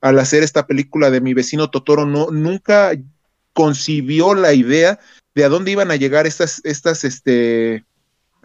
al 0.00 0.18
hacer 0.18 0.42
esta 0.42 0.66
película 0.66 1.10
de 1.10 1.20
mi 1.20 1.34
vecino 1.34 1.70
Totoro, 1.70 2.06
no, 2.06 2.30
nunca 2.30 2.92
concibió 3.52 4.34
la 4.34 4.52
idea 4.52 4.98
de 5.34 5.44
a 5.44 5.48
dónde 5.48 5.70
iban 5.70 5.90
a 5.90 5.96
llegar 5.96 6.26
estas, 6.26 6.60
estas, 6.64 7.04
este, 7.04 7.84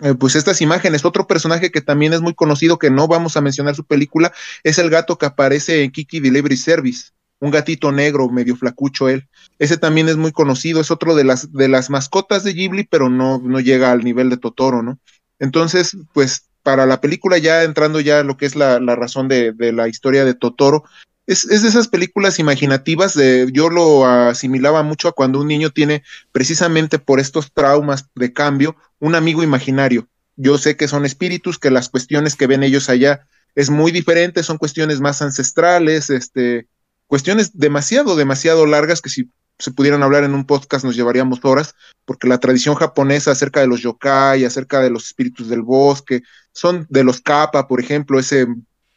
eh, 0.01 0.15
pues 0.19 0.35
estas 0.35 0.61
imágenes. 0.61 1.05
Otro 1.05 1.27
personaje 1.27 1.71
que 1.71 1.81
también 1.81 2.13
es 2.13 2.21
muy 2.21 2.33
conocido, 2.33 2.79
que 2.79 2.89
no 2.89 3.07
vamos 3.07 3.37
a 3.37 3.41
mencionar 3.41 3.75
su 3.75 3.85
película, 3.85 4.31
es 4.63 4.77
el 4.77 4.89
gato 4.89 5.17
que 5.17 5.25
aparece 5.25 5.83
en 5.83 5.91
Kiki 5.91 6.19
Delivery 6.19 6.57
Service 6.57 7.11
un 7.41 7.51
gatito 7.51 7.91
negro, 7.91 8.29
medio 8.29 8.55
flacucho 8.55 9.09
él. 9.09 9.27
Ese 9.59 9.75
también 9.75 10.07
es 10.07 10.15
muy 10.15 10.31
conocido, 10.31 10.79
es 10.79 10.91
otro 10.91 11.15
de 11.15 11.23
las, 11.23 11.51
de 11.51 11.67
las 11.67 11.89
mascotas 11.89 12.43
de 12.43 12.53
Ghibli, 12.53 12.83
pero 12.83 13.09
no, 13.09 13.39
no 13.39 13.59
llega 13.59 13.91
al 13.91 14.03
nivel 14.03 14.29
de 14.29 14.37
Totoro, 14.37 14.83
¿no? 14.83 14.99
Entonces, 15.39 15.97
pues 16.13 16.45
para 16.63 16.85
la 16.85 17.01
película, 17.01 17.37
ya 17.37 17.63
entrando 17.63 17.99
ya 17.99 18.23
lo 18.23 18.37
que 18.37 18.45
es 18.45 18.55
la, 18.55 18.79
razón 18.79 19.27
de, 19.27 19.53
la 19.73 19.87
historia 19.87 20.25
de 20.25 20.33
Totoro, 20.33 20.83
es, 21.27 21.45
es, 21.45 21.61
de 21.61 21.69
esas 21.69 21.87
películas 21.87 22.39
imaginativas, 22.39 23.13
de, 23.13 23.47
yo 23.51 23.69
lo 23.69 24.05
asimilaba 24.05 24.83
mucho 24.83 25.07
a 25.07 25.13
cuando 25.13 25.39
un 25.39 25.47
niño 25.47 25.69
tiene, 25.69 26.03
precisamente 26.31 26.99
por 26.99 27.19
estos 27.19 27.51
traumas 27.51 28.09
de 28.15 28.33
cambio, 28.33 28.75
un 28.99 29.15
amigo 29.15 29.43
imaginario. 29.43 30.07
Yo 30.35 30.57
sé 30.57 30.75
que 30.75 30.87
son 30.87 31.05
espíritus, 31.05 31.59
que 31.59 31.71
las 31.71 31.89
cuestiones 31.89 32.35
que 32.35 32.47
ven 32.47 32.63
ellos 32.63 32.89
allá 32.89 33.27
es 33.55 33.69
muy 33.69 33.91
diferente, 33.91 34.43
son 34.43 34.57
cuestiones 34.57 35.01
más 35.01 35.21
ancestrales, 35.21 36.09
este, 36.09 36.67
cuestiones 37.07 37.57
demasiado, 37.57 38.15
demasiado 38.15 38.65
largas 38.65 39.01
que 39.01 39.09
si 39.09 39.29
se 39.61 39.71
pudieran 39.71 40.01
hablar 40.01 40.23
en 40.23 40.33
un 40.33 40.45
podcast 40.45 40.83
nos 40.83 40.95
llevaríamos 40.95 41.39
horas, 41.43 41.75
porque 42.05 42.27
la 42.27 42.39
tradición 42.39 42.75
japonesa 42.75 43.31
acerca 43.31 43.59
de 43.59 43.67
los 43.67 43.81
yokai, 43.81 44.43
acerca 44.43 44.81
de 44.81 44.89
los 44.89 45.05
espíritus 45.05 45.49
del 45.49 45.61
bosque, 45.61 46.23
son 46.51 46.87
de 46.89 47.03
los 47.03 47.21
kappa, 47.21 47.67
por 47.67 47.79
ejemplo, 47.79 48.19
ese 48.19 48.47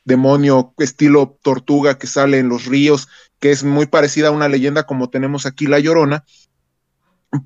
demonio 0.04 0.74
estilo 0.78 1.38
tortuga 1.42 1.98
que 1.98 2.06
sale 2.06 2.38
en 2.38 2.48
los 2.48 2.64
ríos, 2.64 3.08
que 3.40 3.50
es 3.50 3.62
muy 3.62 3.86
parecida 3.86 4.28
a 4.28 4.32
una 4.32 4.48
leyenda 4.48 4.84
como 4.84 5.10
tenemos 5.10 5.44
aquí 5.44 5.66
La 5.66 5.78
Llorona, 5.78 6.24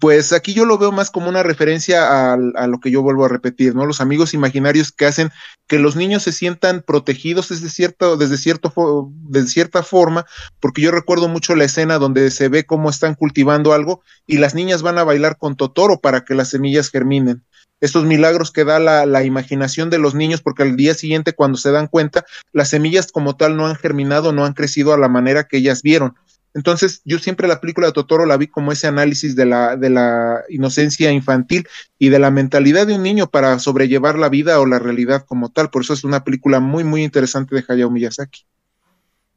pues 0.01 0.33
aquí 0.33 0.53
yo 0.53 0.65
lo 0.65 0.77
veo 0.77 0.93
más 0.93 1.11
como 1.11 1.29
una 1.29 1.43
referencia 1.43 2.33
a, 2.33 2.37
lo 2.37 2.81
que 2.81 2.91
yo 2.91 3.03
vuelvo 3.03 3.25
a 3.25 3.29
repetir, 3.29 3.75
¿no? 3.75 3.87
Los 3.87 4.01
amigos 4.01 4.35
imaginarios 4.35 4.93
que 4.93 5.07
hacen 5.07 5.31
que 5.67 5.79
los 5.79 5.97
niños 5.97 6.23
se 6.23 6.33
sientan 6.33 6.83
protegidos 6.87 7.49
desde, 7.49 7.69
cierto, 7.71 8.17
desde, 8.17 8.37
cierto, 8.37 9.11
desde 9.29 9.49
cierta 9.49 9.83
forma, 9.83 10.27
porque 10.61 10.83
yo 10.83 10.91
recuerdo 10.91 11.29
mucho 11.29 11.55
la 11.55 11.65
escena 11.65 11.99
donde 11.99 12.31
se 12.31 12.49
ve 12.49 12.65
cómo 12.65 12.91
están 12.91 13.15
cultivando 13.15 13.73
algo 13.73 14.03
y 14.27 14.39
las 14.39 14.55
niñas 14.55 14.83
van 14.83 14.99
a 14.99 15.05
bailar 15.05 15.39
con 15.39 15.57
Totoro 15.57 16.01
para 16.01 16.25
que 16.25 16.35
las 16.35 16.51
semillas 16.51 16.91
germinen. 16.91 17.45
Estos 17.81 18.05
milagros 18.05 18.51
que 18.51 18.65
da 18.65 18.81
la, 18.81 19.07
la 19.07 19.23
imaginación 19.23 19.89
de 19.89 19.99
los 19.99 20.15
niños, 20.15 20.41
porque 20.41 20.65
al 20.65 20.77
día 20.77 20.95
siguiente 20.95 21.33
cuando 21.33 21.59
se 21.59 21.71
dan 21.71 21.87
cuenta, 21.87 22.25
las 22.53 22.71
semillas 22.71 23.13
como 23.13 23.37
tal 23.37 23.57
no 23.57 23.67
han 23.67 23.77
germinado, 23.77 24.33
no 24.33 24.45
han 24.45 24.53
crecido 24.53 24.93
a 24.93 24.99
la 24.99 25.09
manera 25.09 25.45
que 25.45 25.59
ellas 25.59 25.83
vieron 25.83 26.17
entonces, 26.59 27.03
yo 27.05 27.21
siempre 27.21 27.47
la 27.47 27.61
película 27.61 27.87
de 27.87 27.93
Totoro 27.93 28.27
la 28.27 28.37
vi 28.37 28.49
como 28.49 28.73
ese 28.73 28.89
análisis 28.89 29.37
de 29.37 29.47
la, 29.47 29.77
de 29.77 29.91
la 29.91 30.43
inocencia 30.49 31.13
infantil 31.13 31.69
y 32.01 32.09
de 32.09 32.19
la 32.19 32.33
mentalidad 32.33 32.85
de 32.85 32.97
un 32.97 33.05
niño 33.05 33.31
para 33.31 33.61
sobrellevar 33.61 34.19
la 34.19 34.29
vida 34.29 34.59
o 34.59 34.67
la 34.67 34.81
realidad 34.81 35.25
como 35.25 35.53
tal. 35.53 35.71
Por 35.71 35.83
eso 35.83 35.93
es 35.93 36.03
una 36.03 36.25
película 36.25 36.59
muy, 36.59 36.83
muy 36.83 37.05
interesante 37.05 37.55
de 37.55 37.65
Hayao 37.69 37.93
Miyazaki. 37.93 38.45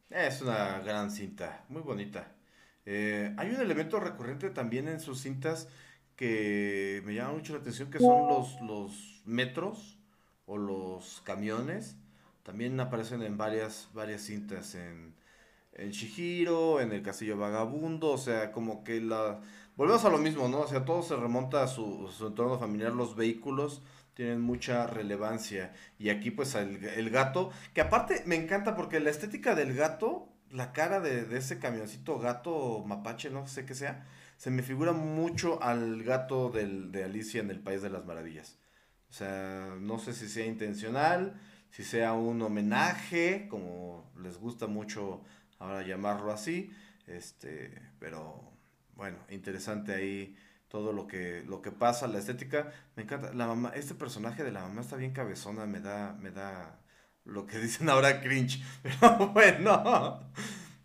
Es 0.09 0.41
una 0.41 0.79
gran 0.79 1.11
cinta, 1.11 1.63
muy 1.69 1.83
bonita. 1.83 2.31
Eh, 2.87 3.31
hay 3.37 3.51
un 3.51 3.61
elemento 3.61 3.99
recurrente 3.99 4.49
también 4.49 4.87
en 4.87 4.99
sus 4.99 5.21
cintas 5.21 5.67
que 6.15 7.03
me 7.05 7.13
llama 7.13 7.33
mucho 7.33 7.53
la 7.53 7.59
atención, 7.59 7.91
que 7.91 7.99
son 7.99 8.27
los, 8.27 8.59
los 8.61 9.21
metros 9.25 9.99
o 10.47 10.57
los 10.57 11.21
camiones. 11.23 11.97
También 12.41 12.79
aparecen 12.79 13.21
en 13.21 13.37
varias, 13.37 13.89
varias 13.93 14.23
cintas, 14.23 14.73
en 14.73 15.13
en 15.73 15.91
Shihiro, 15.91 16.81
en 16.81 16.91
el 16.91 17.01
Castillo 17.01 17.37
Vagabundo, 17.37 18.11
o 18.11 18.17
sea, 18.17 18.51
como 18.51 18.83
que 18.83 19.01
la... 19.01 19.41
Volvemos 19.75 20.03
a 20.05 20.09
lo 20.09 20.17
mismo, 20.17 20.47
¿no? 20.47 20.61
O 20.61 20.67
sea, 20.67 20.85
todo 20.85 21.01
se 21.01 21.15
remonta 21.15 21.63
a 21.63 21.67
su, 21.67 22.09
entorno 22.19 22.59
familiar, 22.59 22.91
los 22.91 23.15
vehículos 23.15 23.81
tienen 24.13 24.41
mucha 24.41 24.85
relevancia. 24.85 25.73
Y 25.97 26.09
aquí 26.09 26.29
pues 26.31 26.55
el, 26.55 27.09
gato, 27.09 27.51
que 27.73 27.81
aparte 27.81 28.23
me 28.25 28.35
encanta 28.35 28.75
porque 28.75 28.99
la 28.99 29.09
estética 29.09 29.55
del 29.55 29.73
gato, 29.73 30.29
la 30.51 30.73
cara 30.73 30.99
de, 30.99 31.23
de, 31.23 31.37
ese 31.37 31.59
camioncito 31.59 32.19
gato 32.19 32.83
mapache, 32.85 33.29
no 33.29 33.47
sé 33.47 33.65
qué 33.65 33.73
sea, 33.73 34.05
se 34.37 34.51
me 34.51 34.63
figura 34.63 34.91
mucho 34.91 35.63
al 35.63 36.03
gato 36.03 36.49
del, 36.49 36.91
de 36.91 37.05
Alicia 37.05 37.41
en 37.41 37.49
el 37.49 37.61
País 37.61 37.81
de 37.81 37.89
las 37.89 38.05
Maravillas. 38.05 38.57
O 39.11 39.13
sea, 39.13 39.75
no 39.79 39.99
sé 39.99 40.13
si 40.13 40.27
sea 40.27 40.45
intencional, 40.45 41.39
si 41.69 41.83
sea 41.83 42.13
un 42.13 42.41
homenaje, 42.41 43.47
como 43.49 44.09
les 44.21 44.37
gusta 44.37 44.67
mucho 44.67 45.21
ahora 45.61 45.83
llamarlo 45.83 46.31
así. 46.31 46.71
Este, 47.07 47.81
pero 47.99 48.51
bueno, 48.95 49.17
interesante 49.29 49.93
ahí 49.93 50.35
todo 50.67 50.93
lo 50.93 51.07
que, 51.07 51.43
lo 51.47 51.61
que 51.61 51.71
pasa, 51.71 52.07
la 52.07 52.19
estética. 52.19 52.71
Me 52.95 53.03
encanta. 53.03 53.33
La 53.33 53.47
mamá, 53.47 53.71
este 53.75 53.95
personaje 53.95 54.43
de 54.43 54.51
la 54.51 54.61
mamá 54.61 54.81
está 54.81 54.95
bien 54.95 55.11
cabezona, 55.11 55.65
me 55.65 55.79
da, 55.79 56.13
me 56.19 56.31
da 56.31 56.79
lo 57.25 57.45
que 57.45 57.59
dicen 57.65 57.89
ahora 57.89 58.21
cringe. 58.21 58.61
Pero 58.83 59.29
bueno. 59.29 60.31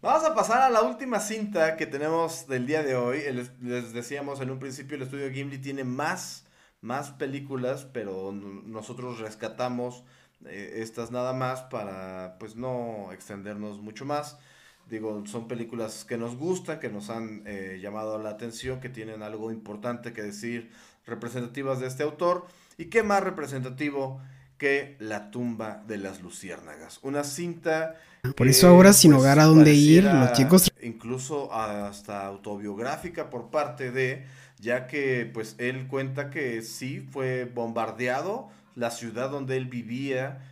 Vamos 0.02 0.24
a 0.24 0.34
pasar 0.34 0.62
a 0.62 0.70
la 0.70 0.82
última 0.82 1.18
cinta 1.20 1.76
que 1.76 1.86
tenemos 1.86 2.46
del 2.46 2.66
día 2.66 2.82
de 2.82 2.94
hoy. 2.94 3.22
Les, 3.32 3.92
decíamos 3.92 4.40
en 4.40 4.50
un 4.50 4.58
principio, 4.58 4.96
el 4.96 5.02
estudio 5.02 5.30
Gimli 5.32 5.58
tiene 5.58 5.84
más, 5.84 6.46
más 6.80 7.10
películas, 7.10 7.86
pero 7.92 8.30
nosotros 8.30 9.18
rescatamos 9.18 10.04
eh, 10.44 10.74
estas 10.76 11.10
nada 11.10 11.32
más 11.32 11.62
para 11.62 12.36
pues 12.38 12.56
no 12.56 13.10
extendernos 13.12 13.80
mucho 13.80 14.04
más. 14.04 14.38
Digo, 14.88 15.24
son 15.26 15.48
películas 15.48 16.04
que 16.04 16.16
nos 16.16 16.36
gustan, 16.36 16.78
que 16.78 16.88
nos 16.88 17.10
han 17.10 17.42
eh, 17.44 17.80
llamado 17.82 18.18
la 18.22 18.30
atención, 18.30 18.78
que 18.78 18.88
tienen 18.88 19.22
algo 19.22 19.50
importante 19.50 20.12
que 20.12 20.22
decir, 20.22 20.70
representativas 21.06 21.80
de 21.80 21.88
este 21.88 22.04
autor. 22.04 22.46
¿Y 22.78 22.84
qué 22.86 23.02
más 23.02 23.22
representativo 23.22 24.20
que 24.58 24.96
La 25.00 25.30
tumba 25.32 25.82
de 25.88 25.98
las 25.98 26.22
luciérnagas? 26.22 27.00
Una 27.02 27.24
cinta... 27.24 27.96
Por 28.36 28.48
eso 28.48 28.68
ahora 28.68 28.92
sin 28.92 29.12
pues, 29.12 29.22
hogar 29.22 29.40
a 29.40 29.44
dónde 29.44 29.74
ir, 29.74 30.04
los 30.04 30.32
chicos... 30.32 30.70
Incluso 30.82 31.52
hasta 31.52 32.24
autobiográfica 32.24 33.28
por 33.28 33.50
parte 33.50 33.90
de, 33.90 34.24
ya 34.60 34.86
que 34.86 35.28
pues 35.32 35.56
él 35.58 35.88
cuenta 35.88 36.30
que 36.30 36.62
sí 36.62 37.00
fue 37.00 37.44
bombardeado, 37.44 38.48
la 38.76 38.90
ciudad 38.90 39.30
donde 39.30 39.56
él 39.56 39.66
vivía 39.66 40.42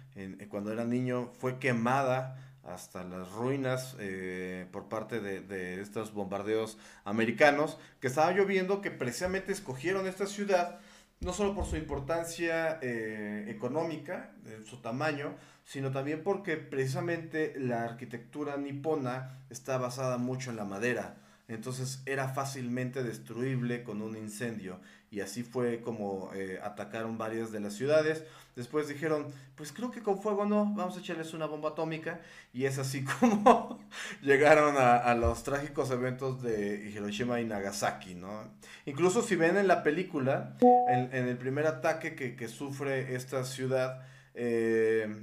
cuando 0.48 0.72
era 0.72 0.84
niño 0.84 1.30
fue 1.38 1.58
quemada 1.58 2.36
hasta 2.66 3.04
las 3.04 3.30
ruinas 3.32 3.96
eh, 3.98 4.66
por 4.72 4.88
parte 4.88 5.20
de, 5.20 5.80
estos 5.80 6.12
bombardeos 6.12 6.78
americanos, 7.04 7.78
que 8.00 8.06
estaba 8.06 8.32
lloviendo, 8.32 8.80
que 8.80 8.90
precisamente 8.90 9.52
escogieron 9.52 10.06
esta 10.06 10.26
ciudad, 10.26 10.80
no 11.20 11.32
solo 11.32 11.54
por 11.54 11.66
su 11.66 11.76
importancia 11.76 12.78
eh, 12.82 13.46
económica, 13.48 14.32
su 14.64 14.78
tamaño, 14.78 15.34
sino 15.64 15.90
también 15.90 16.22
porque 16.22 16.56
precisamente 16.56 17.54
la 17.58 17.84
arquitectura 17.84 18.56
nipona 18.56 19.38
está 19.50 19.78
basada 19.78 20.18
mucho 20.18 20.50
en 20.50 20.56
la 20.56 20.64
madera. 20.64 21.16
Entonces 21.48 22.02
era 22.06 22.28
fácilmente 22.28 23.02
destruible 23.02 23.82
con 23.84 24.00
un 24.00 24.16
incendio 24.16 24.80
y 25.14 25.20
así 25.20 25.44
fue 25.44 25.80
como 25.80 26.30
eh, 26.34 26.58
atacaron 26.60 27.16
varias 27.16 27.52
de 27.52 27.60
las 27.60 27.74
ciudades. 27.74 28.24
Después 28.56 28.88
dijeron, 28.88 29.26
pues 29.54 29.72
creo 29.72 29.92
que 29.92 30.02
con 30.02 30.20
fuego 30.20 30.44
no, 30.44 30.64
vamos 30.74 30.96
a 30.96 31.00
echarles 31.00 31.34
una 31.34 31.46
bomba 31.46 31.70
atómica. 31.70 32.20
Y 32.52 32.64
es 32.64 32.78
así 32.80 33.04
como 33.20 33.78
llegaron 34.22 34.74
a, 34.76 35.14
los 35.14 35.44
trágicos 35.44 35.92
eventos 35.92 36.42
de 36.42 36.90
Hiroshima 36.90 37.40
y 37.40 37.44
Nagasaki, 37.44 38.16
¿no? 38.16 38.50
Incluso 38.86 39.22
si 39.22 39.36
ven 39.36 39.56
en 39.56 39.68
la 39.68 39.84
película, 39.84 40.56
en, 40.88 41.28
el 41.28 41.36
primer 41.36 41.68
ataque 41.68 42.16
que, 42.16 42.48
sufre 42.48 43.14
esta 43.14 43.44
ciudad, 43.44 44.02
eh, 44.34 45.22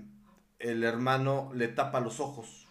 el 0.60 0.84
hermano 0.86 1.52
le 1.54 1.68
tapa 1.68 2.00
los 2.00 2.22
ojos. 2.22 2.70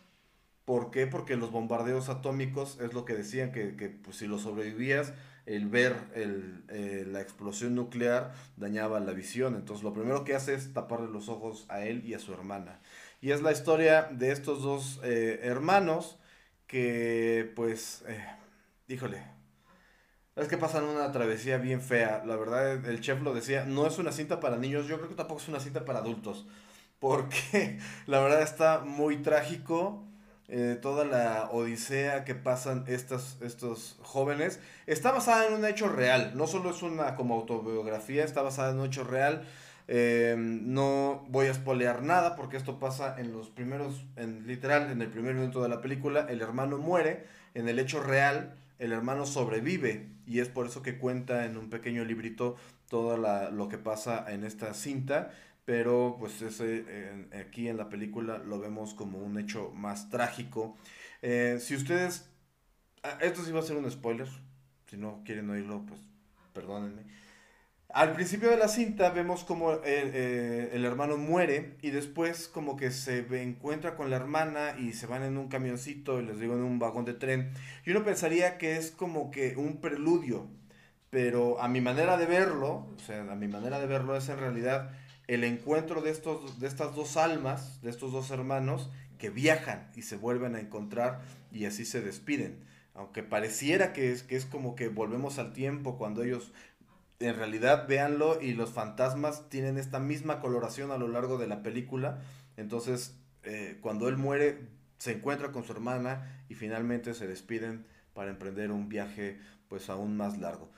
¿Por 0.65 0.91
qué? 0.91 1.07
Porque 1.07 1.37
los 1.37 1.51
bombardeos 1.51 2.09
atómicos 2.09 2.79
es 2.81 2.95
lo 2.95 3.05
que 3.05 3.13
decían 3.13 3.53
que, 3.53 3.77
que 3.77 3.91
pues, 3.91 4.17
si 4.17 4.27
lo 4.27 4.39
sobrevivías 4.39 5.13
el 5.47 5.69
ver 5.69 5.97
eh, 6.15 7.05
la 7.07 7.21
explosión 7.21 7.75
nuclear 7.75 8.33
dañaba 8.57 9.01
la 9.01 9.13
visión. 9.13 9.55
Entonces 9.57 9.85
lo 9.85 9.93
primero 9.93 10.25
que 10.25 10.35
hace 10.35 10.55
es 10.55 10.73
taparle 10.73 11.11
los 11.11 11.29
ojos 11.29 11.67
a 11.69 11.85
él 11.85 12.03
y 12.05 12.15
a 12.15 12.19
su 12.19 12.33
hermana. 12.33 12.81
Y 13.21 13.33
es 13.33 13.43
la 13.43 13.53
historia 13.53 14.09
de 14.11 14.33
estos 14.33 14.63
dos 14.63 15.01
eh, 15.05 15.41
hermanos 15.43 16.19
que 16.67 17.53
pues, 17.57 18.05
eh, 18.09 18.25
híjole, 18.89 19.23
es 20.37 20.49
que 20.49 20.57
pasan 20.57 20.85
una 20.85 21.13
travesía 21.13 21.59
bien 21.59 21.81
fea. 21.83 22.23
La 22.25 22.37
verdad, 22.37 22.85
el 22.87 23.01
chef 23.01 23.21
lo 23.23 23.35
decía, 23.35 23.65
no 23.65 23.87
es 23.87 23.99
una 23.99 24.13
cinta 24.13 24.41
para 24.41 24.57
niños, 24.57 24.87
yo 24.87 24.97
creo 24.97 25.09
que 25.09 25.15
tampoco 25.15 25.41
es 25.41 25.49
una 25.49 25.61
cinta 25.61 25.85
para 25.85 25.99
adultos. 26.01 26.47
Porque 26.99 27.79
la 28.07 28.21
verdad 28.21 28.43
está 28.43 28.81
muy 28.81 29.19
trágico 29.19 30.10
eh, 30.53 30.77
toda 30.83 31.05
la 31.05 31.49
odisea 31.53 32.25
que 32.25 32.35
pasan 32.35 32.85
estas, 32.89 33.39
estos 33.41 33.97
jóvenes, 34.03 34.59
está 34.87 35.13
basada 35.13 35.47
en 35.47 35.55
un 35.55 35.65
hecho 35.65 35.89
real. 35.89 36.33
No 36.35 36.49
solo 36.49 36.71
es 36.71 36.83
una 36.83 37.15
como 37.15 37.35
autobiografía, 37.35 38.25
está 38.25 38.43
basada 38.43 38.73
en 38.73 38.81
un 38.81 38.87
hecho 38.87 39.05
real. 39.05 39.45
Eh, 39.87 40.35
no 40.37 41.25
voy 41.29 41.47
a 41.47 41.55
spoilear 41.55 42.03
nada 42.03 42.35
porque 42.35 42.57
esto 42.57 42.81
pasa 42.81 43.15
en 43.19 43.33
los 43.33 43.49
primeros, 43.49 44.05
en 44.17 44.47
literal, 44.49 44.91
en 44.91 45.03
el 45.03 45.09
primer 45.09 45.35
minuto 45.35 45.63
de 45.63 45.69
la 45.69 45.81
película. 45.81 46.27
El 46.29 46.43
hermano 46.43 46.79
muere, 46.79 47.27
en 47.55 47.69
el 47.69 47.79
hecho 47.79 48.03
real, 48.03 48.57
el 48.81 48.93
hermano 48.93 49.27
sobrevive 49.27 50.09
y 50.27 50.41
es 50.41 50.49
por 50.49 50.67
eso 50.67 50.83
que 50.83 50.99
cuenta 50.99 51.45
en 51.45 51.57
un 51.57 51.71
pequeño 51.71 52.05
librito 52.05 52.57
todo 52.89 53.17
lo 53.17 53.69
que 53.69 53.79
pasa 53.79 54.25
en 54.29 54.43
esta 54.43 54.75
cinta 54.75 55.31
pero 55.71 56.17
pues 56.19 56.43
ese, 56.43 56.85
aquí 57.41 57.69
en 57.69 57.77
la 57.77 57.89
película 57.89 58.39
lo 58.39 58.59
vemos 58.59 58.93
como 58.93 59.19
un 59.19 59.39
hecho 59.39 59.71
más 59.73 60.11
trágico. 60.11 60.77
Eh, 61.23 61.59
si 61.61 61.77
ustedes, 61.77 62.29
ah, 63.05 63.19
esto 63.21 63.45
sí 63.45 63.53
va 63.53 63.61
a 63.61 63.63
ser 63.63 63.77
un 63.77 63.89
spoiler, 63.89 64.27
si 64.89 64.97
no 64.97 65.23
quieren 65.25 65.49
oírlo, 65.49 65.87
pues 65.87 66.01
perdónenme. 66.53 67.03
Al 67.89 68.15
principio 68.15 68.51
de 68.51 68.57
la 68.57 68.67
cinta 68.67 69.11
vemos 69.11 69.45
como 69.45 69.75
el, 69.75 69.81
eh, 69.85 70.71
el, 70.73 70.85
hermano 70.85 71.17
muere 71.17 71.77
y 71.83 71.91
después 71.91 72.49
como 72.49 72.77
que 72.77 72.91
se 72.91 73.25
encuentra 73.41 73.95
con 73.95 74.11
la 74.11 74.17
hermana 74.17 74.75
y 74.77 74.93
se 74.93 75.07
van 75.07 75.23
en 75.23 75.39
un 75.39 75.47
camioncito, 75.47 76.21
les 76.21 76.41
digo 76.41 76.55
en 76.55 76.65
un 76.65 76.81
vagón 76.81 77.05
de 77.05 77.15
tren. 77.15 77.53
Y 77.87 77.93
uno 77.93 78.03
pensaría 78.03 78.59
que 78.59 78.77
es 78.77 78.91
como 78.91 79.31
que 79.31 79.55
un 79.57 79.81
preludio, 79.81 80.49
pero 81.11 81.63
a 81.63 81.69
mi 81.69 81.81
manera 81.81 82.17
de 82.17 82.27
verlo, 82.27 82.89
o 82.97 82.99
sea, 83.07 83.21
a 83.21 83.37
mi 83.37 83.47
manera 83.47 83.79
de 83.79 83.87
verlo 83.87 84.17
es 84.17 84.29
en 84.29 84.41
realidad 84.41 84.91
el 85.31 85.45
encuentro 85.45 86.03
de, 86.03 86.11
estos, 86.11 86.59
de 86.59 86.67
estas 86.67 86.97
dos 86.97 87.17
almas, 87.17 87.81
de 87.83 87.91
estos 87.91 88.11
dos 88.11 88.33
hermanos, 88.33 88.91
que 89.17 89.31
viajan 89.31 89.89
y 89.95 90.03
se 90.03 90.17
vuelven 90.17 90.57
a 90.57 90.61
encontrar 90.61 91.21
y 91.53 91.67
así 91.67 91.85
se 91.85 92.01
despiden. 92.01 92.65
Aunque 92.95 93.23
pareciera 93.23 93.93
que 93.93 94.11
es, 94.11 94.25
que 94.25 94.35
es 94.35 94.45
como 94.45 94.75
que 94.75 94.89
volvemos 94.89 95.39
al 95.39 95.53
tiempo 95.53 95.97
cuando 95.97 96.25
ellos 96.25 96.53
en 97.21 97.37
realidad 97.37 97.87
véanlo 97.87 98.43
y 98.43 98.55
los 98.55 98.71
fantasmas 98.71 99.49
tienen 99.49 99.79
esta 99.79 100.01
misma 100.01 100.41
coloración 100.41 100.91
a 100.91 100.99
lo 100.99 101.07
largo 101.07 101.39
de 101.39 101.47
la 101.47 101.63
película. 101.63 102.19
Entonces, 102.57 103.15
eh, 103.45 103.79
cuando 103.81 104.09
él 104.09 104.17
muere, 104.17 104.67
se 104.99 105.13
encuentra 105.13 105.53
con 105.53 105.63
su 105.63 105.71
hermana 105.71 106.43
y 106.49 106.57
finalmente 106.57 107.15
se 107.15 107.29
despiden 107.29 107.87
para 108.15 108.31
emprender 108.31 108.73
un 108.73 108.89
viaje 108.89 109.39
pues 109.69 109.91
aún 109.91 110.17
más 110.17 110.39
largo. 110.39 110.73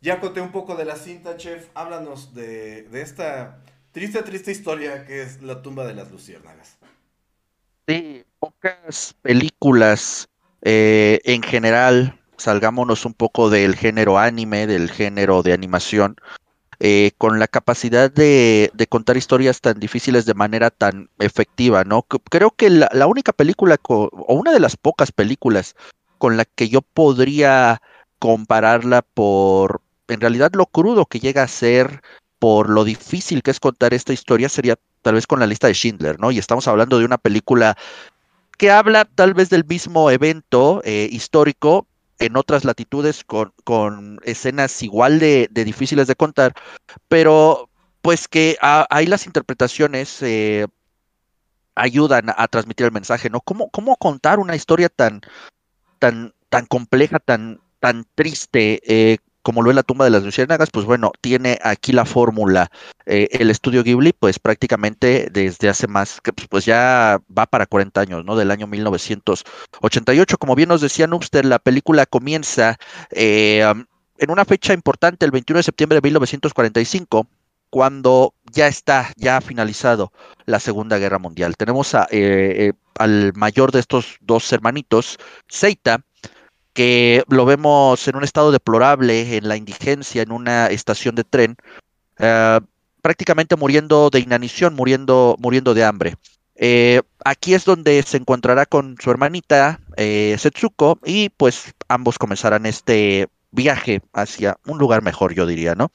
Ya 0.00 0.20
conté 0.20 0.40
un 0.40 0.52
poco 0.52 0.76
de 0.76 0.84
la 0.84 0.94
cinta, 0.94 1.36
chef. 1.36 1.70
Háblanos 1.74 2.34
de, 2.34 2.84
de 2.84 3.00
esta 3.00 3.62
Triste, 3.96 4.22
triste 4.22 4.52
historia 4.52 5.06
que 5.06 5.22
es 5.22 5.40
La 5.40 5.62
tumba 5.62 5.86
de 5.86 5.94
las 5.94 6.10
luciérnagas. 6.10 6.76
Sí, 7.88 8.24
pocas 8.38 9.14
películas 9.22 10.28
eh, 10.60 11.20
en 11.24 11.42
general, 11.42 12.20
salgámonos 12.36 13.06
un 13.06 13.14
poco 13.14 13.48
del 13.48 13.74
género 13.74 14.18
anime, 14.18 14.66
del 14.66 14.90
género 14.90 15.42
de 15.42 15.54
animación, 15.54 16.16
eh, 16.78 17.12
con 17.16 17.38
la 17.38 17.48
capacidad 17.48 18.10
de, 18.10 18.70
contar 18.90 19.16
historias 19.16 19.62
tan 19.62 19.80
difíciles 19.80 20.26
de 20.26 20.34
manera 20.34 20.68
tan 20.70 21.08
efectiva, 21.18 21.84
¿no? 21.84 22.02
Creo 22.02 22.50
que 22.50 22.68
la, 22.68 23.06
única 23.06 23.32
película, 23.32 23.78
o 23.88 24.34
una 24.34 24.52
de 24.52 24.60
las 24.60 24.76
pocas 24.76 25.10
películas 25.10 25.74
con 26.18 26.36
la 26.36 26.44
que 26.44 26.68
yo 26.68 26.82
podría 26.82 27.80
compararla 28.18 29.00
por, 29.00 29.80
en 30.08 30.20
realidad, 30.20 30.50
lo 30.52 30.66
crudo 30.66 31.06
que 31.06 31.18
llega 31.18 31.44
a 31.44 31.48
ser 31.48 32.02
por 32.46 32.70
lo 32.70 32.84
difícil 32.84 33.42
que 33.42 33.50
es 33.50 33.58
contar 33.58 33.92
esta 33.92 34.12
historia 34.12 34.48
sería 34.48 34.76
tal 35.02 35.14
vez 35.14 35.26
con 35.26 35.40
la 35.40 35.48
lista 35.48 35.66
de 35.66 35.74
Schindler, 35.74 36.20
¿no? 36.20 36.30
Y 36.30 36.38
estamos 36.38 36.68
hablando 36.68 36.96
de 36.96 37.04
una 37.04 37.18
película 37.18 37.76
que 38.56 38.70
habla 38.70 39.04
tal 39.04 39.34
vez 39.34 39.50
del 39.50 39.64
mismo 39.64 40.12
evento 40.12 40.80
eh, 40.84 41.08
histórico 41.10 41.88
en 42.20 42.36
otras 42.36 42.64
latitudes 42.64 43.24
con, 43.24 43.52
con 43.64 44.20
escenas 44.22 44.80
igual 44.84 45.18
de, 45.18 45.48
difíciles 45.52 46.06
de 46.06 46.14
contar, 46.14 46.54
pero 47.08 47.68
pues 48.00 48.28
que 48.28 48.56
ahí 48.60 49.06
las 49.06 49.26
interpretaciones 49.26 50.22
eh, 50.22 50.68
ayudan 51.74 52.26
a 52.28 52.46
transmitir 52.46 52.86
el 52.86 52.92
mensaje, 52.92 53.28
¿no? 53.28 53.40
¿Cómo, 53.40 53.70
cómo 53.70 53.96
contar 53.96 54.38
una 54.38 54.54
historia 54.54 54.88
tan, 54.88 55.20
tan, 55.98 56.32
tan 56.48 56.66
compleja, 56.66 57.18
tan, 57.18 57.58
tan 57.80 58.06
triste, 58.14 58.80
eh, 58.86 59.18
como 59.46 59.62
lo 59.62 59.70
es 59.70 59.76
la 59.76 59.84
tumba 59.84 60.04
de 60.04 60.10
las 60.10 60.24
luciérnagas, 60.24 60.70
pues 60.72 60.86
bueno, 60.86 61.12
tiene 61.20 61.56
aquí 61.62 61.92
la 61.92 62.04
fórmula. 62.04 62.68
Eh, 63.06 63.28
el 63.30 63.48
estudio 63.48 63.84
Ghibli, 63.84 64.12
pues 64.12 64.40
prácticamente 64.40 65.28
desde 65.30 65.68
hace 65.68 65.86
más, 65.86 66.20
pues 66.50 66.64
ya 66.64 67.20
va 67.30 67.46
para 67.46 67.66
40 67.66 68.00
años, 68.00 68.24
¿no? 68.24 68.34
Del 68.34 68.50
año 68.50 68.66
1988. 68.66 70.38
Como 70.38 70.56
bien 70.56 70.68
nos 70.68 70.80
decía 70.80 71.06
Nubster, 71.06 71.44
la 71.44 71.60
película 71.60 72.06
comienza 72.06 72.76
eh, 73.12 73.64
en 74.18 74.30
una 74.32 74.44
fecha 74.44 74.72
importante, 74.72 75.24
el 75.24 75.30
21 75.30 75.60
de 75.60 75.62
septiembre 75.62 75.98
de 75.98 76.02
1945 76.02 77.28
cuando 77.70 78.34
ya 78.50 78.66
está, 78.66 79.12
ya 79.14 79.36
ha 79.36 79.40
finalizado 79.40 80.12
la 80.44 80.58
Segunda 80.58 80.98
Guerra 80.98 81.20
Mundial. 81.20 81.56
Tenemos 81.56 81.94
a, 81.94 82.08
eh, 82.10 82.72
al 82.98 83.32
mayor 83.34 83.70
de 83.70 83.78
estos 83.78 84.16
dos 84.22 84.52
hermanitos, 84.52 85.18
Seita, 85.46 86.00
que 86.76 87.24
lo 87.28 87.46
vemos 87.46 88.06
en 88.06 88.16
un 88.16 88.22
estado 88.22 88.52
deplorable, 88.52 89.38
en 89.38 89.48
la 89.48 89.56
indigencia, 89.56 90.20
en 90.20 90.30
una 90.30 90.66
estación 90.66 91.14
de 91.14 91.24
tren, 91.24 91.56
eh, 92.18 92.60
prácticamente 93.00 93.56
muriendo 93.56 94.10
de 94.10 94.20
inanición, 94.20 94.74
muriendo, 94.74 95.36
muriendo 95.38 95.72
de 95.72 95.84
hambre. 95.84 96.16
Eh, 96.54 97.00
aquí 97.24 97.54
es 97.54 97.64
donde 97.64 98.02
se 98.02 98.18
encontrará 98.18 98.66
con 98.66 98.96
su 99.00 99.10
hermanita 99.10 99.80
eh, 99.96 100.36
Setsuko 100.38 100.98
y 101.02 101.30
pues 101.30 101.74
ambos 101.88 102.18
comenzarán 102.18 102.66
este 102.66 103.28
viaje 103.52 104.02
hacia 104.12 104.58
un 104.66 104.76
lugar 104.76 105.02
mejor, 105.02 105.34
yo 105.34 105.46
diría, 105.46 105.74
¿no? 105.74 105.90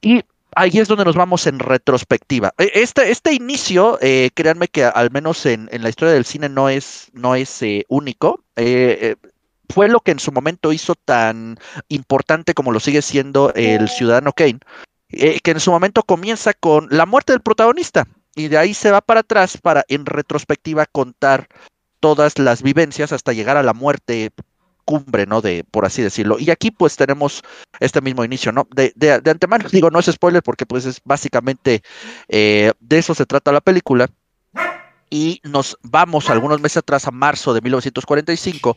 Y 0.00 0.22
ahí 0.54 0.78
es 0.78 0.88
donde 0.88 1.04
nos 1.04 1.16
vamos 1.16 1.46
en 1.46 1.58
retrospectiva. 1.58 2.54
E, 2.56 2.70
este, 2.76 3.10
este 3.10 3.34
inicio, 3.34 3.98
eh, 4.00 4.30
créanme 4.32 4.68
que 4.68 4.84
al 4.84 5.10
menos 5.10 5.44
en, 5.44 5.68
la 5.70 5.90
historia 5.90 6.14
del 6.14 6.24
cine 6.24 6.48
no 6.48 6.70
es, 6.70 7.10
no 7.12 7.34
es 7.34 7.60
único. 7.88 8.42
Fue 9.68 9.88
lo 9.88 10.00
que 10.00 10.12
en 10.12 10.18
su 10.18 10.32
momento 10.32 10.72
hizo 10.72 10.94
tan 10.94 11.58
importante 11.88 12.54
como 12.54 12.72
lo 12.72 12.80
sigue 12.80 13.02
siendo 13.02 13.52
el 13.54 13.88
Ciudadano 13.88 14.32
Kane, 14.32 14.60
que 15.08 15.50
en 15.50 15.60
su 15.60 15.70
momento 15.70 16.02
comienza 16.02 16.52
con 16.52 16.88
la 16.90 17.06
muerte 17.06 17.32
del 17.32 17.42
protagonista 17.42 18.06
y 18.34 18.48
de 18.48 18.58
ahí 18.58 18.74
se 18.74 18.90
va 18.90 19.00
para 19.00 19.20
atrás 19.20 19.56
para 19.56 19.84
en 19.88 20.06
retrospectiva 20.06 20.86
contar 20.86 21.48
todas 22.00 22.38
las 22.38 22.62
vivencias 22.62 23.12
hasta 23.12 23.32
llegar 23.32 23.56
a 23.56 23.62
la 23.62 23.72
muerte 23.72 24.30
cumbre, 24.86 25.26
¿no? 25.26 25.42
De, 25.42 25.64
por 25.70 25.84
así 25.84 26.00
decirlo. 26.00 26.38
Y 26.38 26.50
aquí 26.50 26.70
pues 26.70 26.96
tenemos 26.96 27.42
este 27.80 28.00
mismo 28.00 28.24
inicio, 28.24 28.52
¿no? 28.52 28.66
De, 28.74 28.92
de, 28.94 29.20
de 29.20 29.30
antemano 29.30 29.68
digo, 29.72 29.90
no 29.90 29.98
es 29.98 30.06
spoiler 30.06 30.42
porque 30.42 30.64
pues 30.64 30.86
es 30.86 31.00
básicamente 31.04 31.82
eh, 32.28 32.72
de 32.80 32.98
eso 32.98 33.14
se 33.14 33.26
trata 33.26 33.52
la 33.52 33.60
película. 33.60 34.08
Y 35.08 35.40
nos 35.44 35.78
vamos 35.82 36.30
algunos 36.30 36.60
meses 36.60 36.78
atrás 36.78 37.06
a 37.06 37.12
marzo 37.12 37.54
de 37.54 37.60
1945, 37.60 38.76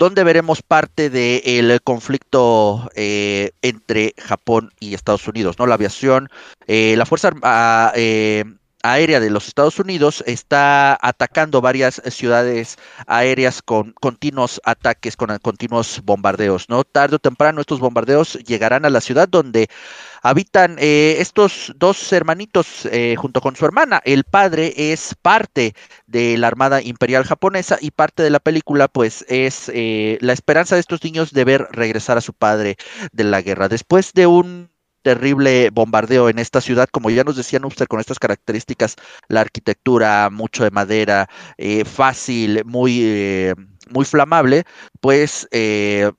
donde 0.00 0.24
veremos 0.24 0.62
parte 0.62 1.10
del 1.10 1.82
conflicto 1.82 2.90
eh, 2.94 3.50
entre 3.60 4.14
Japón 4.16 4.72
y 4.80 4.94
Estados 4.94 5.28
Unidos, 5.28 5.58
¿no? 5.58 5.66
La 5.66 5.74
aviación, 5.74 6.30
eh, 6.66 6.94
la 6.96 7.04
Fuerza 7.04 7.30
ah, 7.42 7.92
aérea 8.82 9.20
de 9.20 9.30
los 9.30 9.48
Estados 9.48 9.78
Unidos 9.78 10.22
está 10.26 10.98
atacando 11.00 11.60
varias 11.60 12.00
ciudades 12.10 12.76
aéreas 13.06 13.62
con 13.62 13.92
continuos 13.92 14.60
ataques, 14.64 15.16
con 15.16 15.36
continuos 15.38 16.00
bombardeos, 16.04 16.68
¿no? 16.68 16.84
Tarde 16.84 17.16
o 17.16 17.18
temprano 17.18 17.60
estos 17.60 17.80
bombardeos 17.80 18.34
llegarán 18.44 18.84
a 18.84 18.90
la 18.90 19.00
ciudad 19.00 19.28
donde 19.28 19.68
habitan 20.22 20.76
eh, 20.78 21.16
estos 21.18 21.72
dos 21.76 22.12
hermanitos 22.12 22.86
eh, 22.86 23.16
junto 23.16 23.40
con 23.40 23.56
su 23.56 23.64
hermana. 23.64 24.00
El 24.04 24.24
padre 24.24 24.74
es 24.76 25.14
parte 25.20 25.74
de 26.06 26.36
la 26.38 26.48
Armada 26.48 26.82
Imperial 26.82 27.24
japonesa 27.24 27.78
y 27.80 27.90
parte 27.90 28.22
de 28.22 28.30
la 28.30 28.40
película 28.40 28.88
pues 28.88 29.24
es 29.28 29.70
eh, 29.74 30.18
la 30.20 30.32
esperanza 30.32 30.74
de 30.74 30.80
estos 30.80 31.02
niños 31.04 31.32
de 31.32 31.44
ver 31.44 31.68
regresar 31.72 32.18
a 32.18 32.22
su 32.22 32.32
padre 32.32 32.76
de 33.12 33.24
la 33.24 33.42
guerra. 33.42 33.68
Después 33.68 34.12
de 34.12 34.26
un 34.26 34.70
terrible 35.02 35.70
bombardeo 35.70 36.28
en 36.28 36.38
esta 36.38 36.60
ciudad, 36.60 36.88
como 36.90 37.10
ya 37.10 37.24
nos 37.24 37.36
decía 37.36 37.60
usted, 37.64 37.86
con 37.86 38.00
estas 38.00 38.18
características, 38.18 38.96
la 39.28 39.40
arquitectura, 39.40 40.30
mucho 40.30 40.64
de 40.64 40.70
madera, 40.70 41.28
eh, 41.58 41.84
fácil, 41.84 42.64
muy, 42.64 43.00
eh, 43.02 43.54
muy 43.90 44.04
flamable, 44.04 44.64
pues 45.00 45.48
eh, 45.52 46.10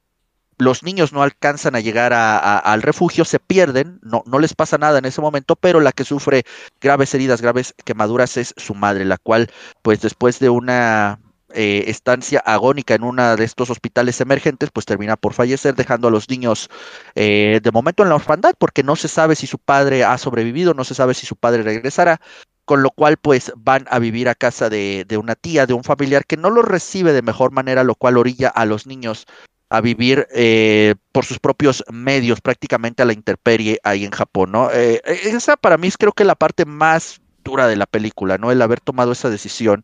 los 0.57 0.83
niños 0.83 1.11
no 1.11 1.23
alcanzan 1.23 1.75
a 1.75 1.79
llegar 1.79 2.13
al 2.13 2.81
refugio, 2.83 3.25
se 3.25 3.39
pierden, 3.39 3.99
no, 4.03 4.23
no 4.27 4.37
les 4.37 4.53
pasa 4.53 4.77
nada 4.77 4.99
en 4.99 5.05
ese 5.05 5.19
momento, 5.19 5.55
pero 5.55 5.79
la 5.79 5.91
que 5.91 6.03
sufre 6.03 6.43
graves 6.79 7.13
heridas, 7.15 7.41
graves 7.41 7.73
quemaduras 7.83 8.37
es 8.37 8.53
su 8.57 8.75
madre, 8.75 9.05
la 9.05 9.17
cual, 9.17 9.49
pues 9.81 10.01
después 10.01 10.37
de 10.39 10.49
una 10.49 11.19
eh, 11.53 11.85
estancia 11.87 12.39
agónica 12.39 12.95
en 12.95 13.03
uno 13.03 13.35
de 13.35 13.43
estos 13.43 13.69
hospitales 13.69 14.19
emergentes, 14.21 14.69
pues 14.71 14.85
termina 14.85 15.17
por 15.17 15.33
fallecer, 15.33 15.75
dejando 15.75 16.07
a 16.07 16.11
los 16.11 16.29
niños 16.29 16.69
eh, 17.15 17.59
de 17.61 17.71
momento 17.71 18.03
en 18.03 18.09
la 18.09 18.15
orfandad, 18.15 18.53
porque 18.57 18.83
no 18.83 18.95
se 18.95 19.07
sabe 19.07 19.35
si 19.35 19.47
su 19.47 19.57
padre 19.57 20.03
ha 20.03 20.17
sobrevivido, 20.17 20.73
no 20.73 20.83
se 20.83 20.95
sabe 20.95 21.13
si 21.13 21.25
su 21.25 21.35
padre 21.35 21.63
regresará, 21.63 22.21
con 22.65 22.83
lo 22.83 22.89
cual 22.91 23.17
pues 23.17 23.51
van 23.55 23.85
a 23.89 23.99
vivir 23.99 24.29
a 24.29 24.35
casa 24.35 24.69
de, 24.69 25.05
una 25.19 25.35
tía, 25.35 25.65
de 25.65 25.73
un 25.73 25.83
familiar 25.83 26.25
que 26.25 26.37
no 26.37 26.49
los 26.49 26.65
recibe 26.65 27.13
de 27.13 27.21
mejor 27.21 27.51
manera, 27.51 27.83
lo 27.83 27.95
cual 27.95 28.17
orilla 28.17 28.49
a 28.49 28.65
los 28.65 28.87
niños 28.87 29.25
a 29.69 29.81
vivir 29.81 30.27
eh, 30.33 30.95
por 31.11 31.25
sus 31.25 31.39
propios 31.39 31.83
medios, 31.89 32.41
prácticamente 32.41 33.03
a 33.03 33.05
la 33.05 33.13
intemperie 33.13 33.79
ahí 33.83 34.03
en 34.03 34.11
Japón, 34.11 34.51
¿no? 34.51 34.69
esa 34.69 35.55
para 35.55 35.77
mí 35.77 35.87
es 35.87 35.97
creo 35.97 36.11
que 36.11 36.25
la 36.25 36.35
parte 36.35 36.65
más 36.65 37.21
dura 37.43 37.67
de 37.67 37.75
la 37.75 37.85
película, 37.85 38.37
¿no? 38.37 38.51
El 38.51 38.61
haber 38.61 38.79
tomado 38.79 39.11
esa 39.11 39.29
decisión. 39.29 39.83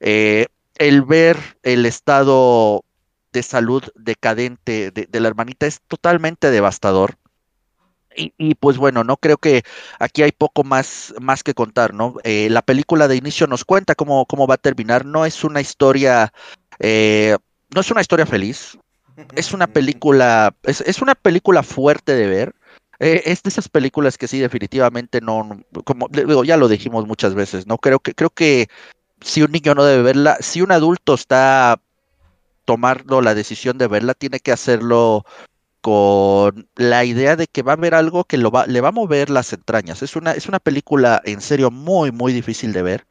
Eh, 0.00 0.46
el 0.76 1.02
ver 1.02 1.38
el 1.62 1.86
estado 1.86 2.84
de 3.32 3.42
salud 3.42 3.82
decadente 3.94 4.90
de, 4.90 5.20
la 5.20 5.28
hermanita 5.28 5.66
es 5.66 5.80
totalmente 5.86 6.50
devastador. 6.50 7.16
Y, 8.16 8.54
pues 8.54 8.76
bueno, 8.76 9.02
no 9.02 9.16
creo 9.16 9.38
que 9.38 9.64
aquí 9.98 10.22
hay 10.22 10.30
poco 10.30 10.62
más, 10.62 11.12
más 11.20 11.42
que 11.42 11.52
contar, 11.52 11.92
¿no? 11.94 12.14
Eh, 12.22 12.48
la 12.48 12.62
película 12.62 13.08
de 13.08 13.16
inicio 13.16 13.48
nos 13.48 13.64
cuenta 13.64 13.96
cómo, 13.96 14.24
cómo 14.26 14.46
va 14.46 14.54
a 14.54 14.58
terminar. 14.58 15.04
No 15.04 15.26
es 15.26 15.42
una 15.42 15.60
historia, 15.60 16.32
eh, 16.78 17.36
no 17.74 17.80
es 17.80 17.90
una 17.90 18.02
historia 18.02 18.24
feliz. 18.24 18.78
Es 19.34 19.52
una 19.52 19.66
película, 19.72 20.54
es, 20.62 20.80
es 20.82 21.02
una 21.02 21.16
película 21.16 21.64
fuerte 21.64 22.14
de 22.14 22.28
ver. 22.28 22.54
Eh, 23.00 23.22
es 23.26 23.42
de 23.42 23.48
esas 23.48 23.68
películas 23.68 24.16
que 24.16 24.28
sí, 24.28 24.38
definitivamente 24.38 25.20
no, 25.20 25.60
como 25.84 26.06
digo, 26.08 26.44
ya 26.44 26.56
lo 26.56 26.68
dijimos 26.68 27.06
muchas 27.08 27.34
veces, 27.34 27.66
¿no? 27.66 27.78
Creo 27.78 27.98
que, 27.98 28.14
creo 28.14 28.30
que 28.30 28.68
si 29.24 29.42
un 29.42 29.52
niño 29.52 29.74
no 29.74 29.84
debe 29.84 30.02
verla, 30.02 30.36
si 30.40 30.60
un 30.60 30.70
adulto 30.70 31.14
está 31.14 31.80
tomando 32.66 33.22
la 33.22 33.34
decisión 33.34 33.78
de 33.78 33.88
verla, 33.88 34.14
tiene 34.14 34.38
que 34.38 34.52
hacerlo 34.52 35.24
con 35.80 36.68
la 36.76 37.04
idea 37.04 37.34
de 37.34 37.46
que 37.46 37.62
va 37.62 37.72
a 37.72 37.76
haber 37.76 37.94
algo 37.94 38.24
que 38.24 38.36
lo 38.36 38.50
va, 38.50 38.66
le 38.66 38.80
va 38.80 38.88
a 38.88 38.92
mover 38.92 39.30
las 39.30 39.52
entrañas. 39.52 40.02
Es 40.02 40.14
una, 40.14 40.32
es 40.32 40.46
una 40.46 40.58
película 40.58 41.22
en 41.24 41.40
serio 41.40 41.70
muy, 41.70 42.12
muy 42.12 42.32
difícil 42.32 42.72
de 42.72 42.82
ver, 42.82 43.06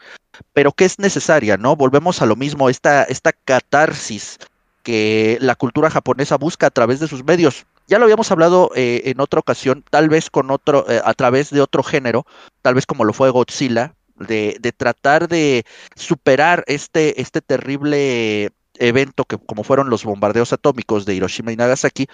pero 0.53 0.71
que 0.71 0.85
es 0.85 0.99
necesaria, 0.99 1.57
¿no? 1.57 1.75
Volvemos 1.75 2.21
a 2.21 2.27
lo 2.27 2.35
mismo, 2.35 2.69
esta, 2.69 3.03
esta 3.03 3.31
catarsis 3.31 4.37
que 4.83 5.37
la 5.41 5.55
cultura 5.55 5.89
japonesa 5.89 6.37
busca 6.37 6.67
a 6.67 6.71
través 6.71 6.99
de 6.99 7.07
sus 7.07 7.23
medios. 7.23 7.65
Ya 7.87 7.97
lo 7.97 8.05
habíamos 8.05 8.31
hablado 8.31 8.71
eh, 8.75 9.01
en 9.05 9.19
otra 9.19 9.39
ocasión, 9.39 9.83
tal 9.89 10.09
vez 10.09 10.29
con 10.29 10.51
otro, 10.51 10.89
eh, 10.89 11.01
a 11.03 11.13
través 11.13 11.49
de 11.49 11.61
otro 11.61 11.81
género, 11.83 12.25
tal 12.61 12.75
vez 12.75 12.85
como 12.85 13.03
lo 13.03 13.13
fue 13.13 13.29
Godzilla, 13.29 13.95
de, 14.17 14.57
de 14.59 14.71
tratar 14.71 15.27
de 15.27 15.65
superar 15.95 16.63
este, 16.67 17.21
este 17.21 17.41
terrible 17.41 18.51
evento 18.79 19.25
que 19.25 19.37
como 19.37 19.63
fueron 19.63 19.89
los 19.89 20.03
bombardeos 20.03 20.53
atómicos 20.53 21.05
de 21.05 21.15
Hiroshima 21.15 21.51
y 21.51 21.55
Nagasaki, 21.55 22.07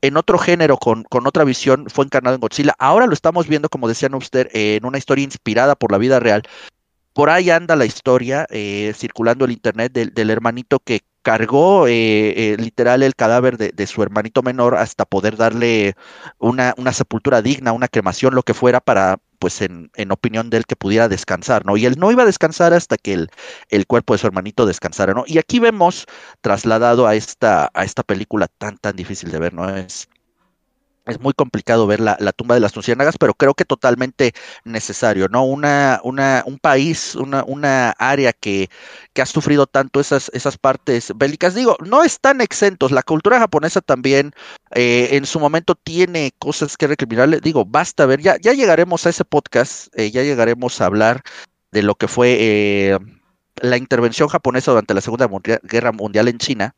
en 0.00 0.16
otro 0.16 0.38
género, 0.38 0.76
con, 0.76 1.04
con 1.04 1.26
otra 1.26 1.44
visión, 1.44 1.86
fue 1.88 2.04
encarnado 2.04 2.34
en 2.34 2.40
Godzilla. 2.40 2.74
Ahora 2.78 3.06
lo 3.06 3.14
estamos 3.14 3.48
viendo, 3.48 3.68
como 3.68 3.88
decían 3.88 4.14
usted, 4.14 4.48
en 4.52 4.84
una 4.84 4.98
historia 4.98 5.24
inspirada 5.24 5.74
por 5.74 5.92
la 5.92 5.98
vida 5.98 6.20
real. 6.20 6.42
Por 7.12 7.30
ahí 7.30 7.50
anda 7.50 7.76
la 7.76 7.84
historia 7.84 8.46
eh, 8.50 8.92
circulando 8.96 9.44
el 9.44 9.52
internet 9.52 9.92
del, 9.92 10.14
del 10.14 10.30
hermanito 10.30 10.78
que 10.80 11.02
cargó 11.22 11.86
eh, 11.86 11.92
eh, 12.52 12.56
literal 12.58 13.02
el 13.02 13.14
cadáver 13.14 13.56
de, 13.56 13.86
su 13.86 14.02
hermanito 14.02 14.42
menor 14.42 14.76
hasta 14.76 15.04
poder 15.04 15.36
darle 15.36 15.94
una, 16.38 16.74
una, 16.76 16.92
sepultura 16.92 17.42
digna, 17.42 17.72
una 17.72 17.88
cremación, 17.88 18.34
lo 18.34 18.42
que 18.42 18.54
fuera, 18.54 18.80
para, 18.80 19.18
pues 19.42 19.60
en, 19.60 19.90
en, 19.96 20.12
opinión 20.12 20.50
de 20.50 20.58
él, 20.58 20.66
que 20.66 20.76
pudiera 20.76 21.08
descansar, 21.08 21.66
¿no? 21.66 21.76
Y 21.76 21.84
él 21.84 21.96
no 21.98 22.12
iba 22.12 22.22
a 22.22 22.26
descansar 22.26 22.72
hasta 22.72 22.96
que 22.96 23.12
el, 23.12 23.28
el 23.70 23.88
cuerpo 23.88 24.14
de 24.14 24.18
su 24.18 24.28
hermanito 24.28 24.66
descansara, 24.66 25.14
¿no? 25.14 25.24
Y 25.26 25.38
aquí 25.38 25.58
vemos 25.58 26.06
trasladado 26.42 27.08
a 27.08 27.16
esta, 27.16 27.68
a 27.74 27.82
esta 27.82 28.04
película 28.04 28.46
tan, 28.46 28.78
tan 28.78 28.94
difícil 28.94 29.32
de 29.32 29.40
ver, 29.40 29.52
¿no? 29.52 29.68
Es 29.68 30.08
es 31.06 31.20
muy 31.20 31.32
complicado 31.32 31.86
ver 31.86 32.00
la, 32.00 32.16
tumba 32.32 32.54
de 32.54 32.60
las 32.60 32.76
luciérnagas, 32.76 33.16
pero 33.18 33.34
creo 33.34 33.54
que 33.54 33.64
totalmente 33.64 34.32
necesario, 34.64 35.28
¿no? 35.28 35.44
Una, 35.44 36.00
una, 36.04 36.42
un 36.46 36.58
país, 36.58 37.14
una, 37.14 37.44
una 37.44 37.90
área 37.98 38.32
que, 38.32 38.68
ha 39.20 39.26
sufrido 39.26 39.66
tanto 39.66 40.00
esas, 40.00 40.30
esas 40.34 40.58
partes 40.58 41.12
bélicas, 41.16 41.54
digo, 41.54 41.76
no 41.84 42.02
están 42.02 42.40
exentos, 42.40 42.92
la 42.92 43.02
cultura 43.02 43.38
japonesa 43.38 43.80
también 43.80 44.32
eh, 44.74 45.10
en 45.12 45.26
su 45.26 45.38
momento 45.38 45.74
tiene 45.74 46.32
cosas 46.38 46.76
que 46.76 46.86
recriminarle, 46.86 47.40
digo, 47.40 47.64
basta 47.64 48.06
ver, 48.06 48.20
ya, 48.20 48.36
ya 48.40 48.52
llegaremos 48.52 49.06
a 49.06 49.10
ese 49.10 49.24
podcast, 49.24 49.88
eh, 49.96 50.10
ya 50.10 50.22
llegaremos 50.22 50.80
a 50.80 50.86
hablar 50.86 51.22
de 51.72 51.82
lo 51.82 51.94
que 51.94 52.08
fue 52.08 52.36
eh, 52.38 52.98
la 53.56 53.76
intervención 53.76 54.28
japonesa 54.28 54.70
durante 54.70 54.94
la 54.94 55.00
Segunda 55.00 55.28
Guerra 55.62 55.92
Mundial 55.92 56.28
en 56.28 56.38
China, 56.38 56.74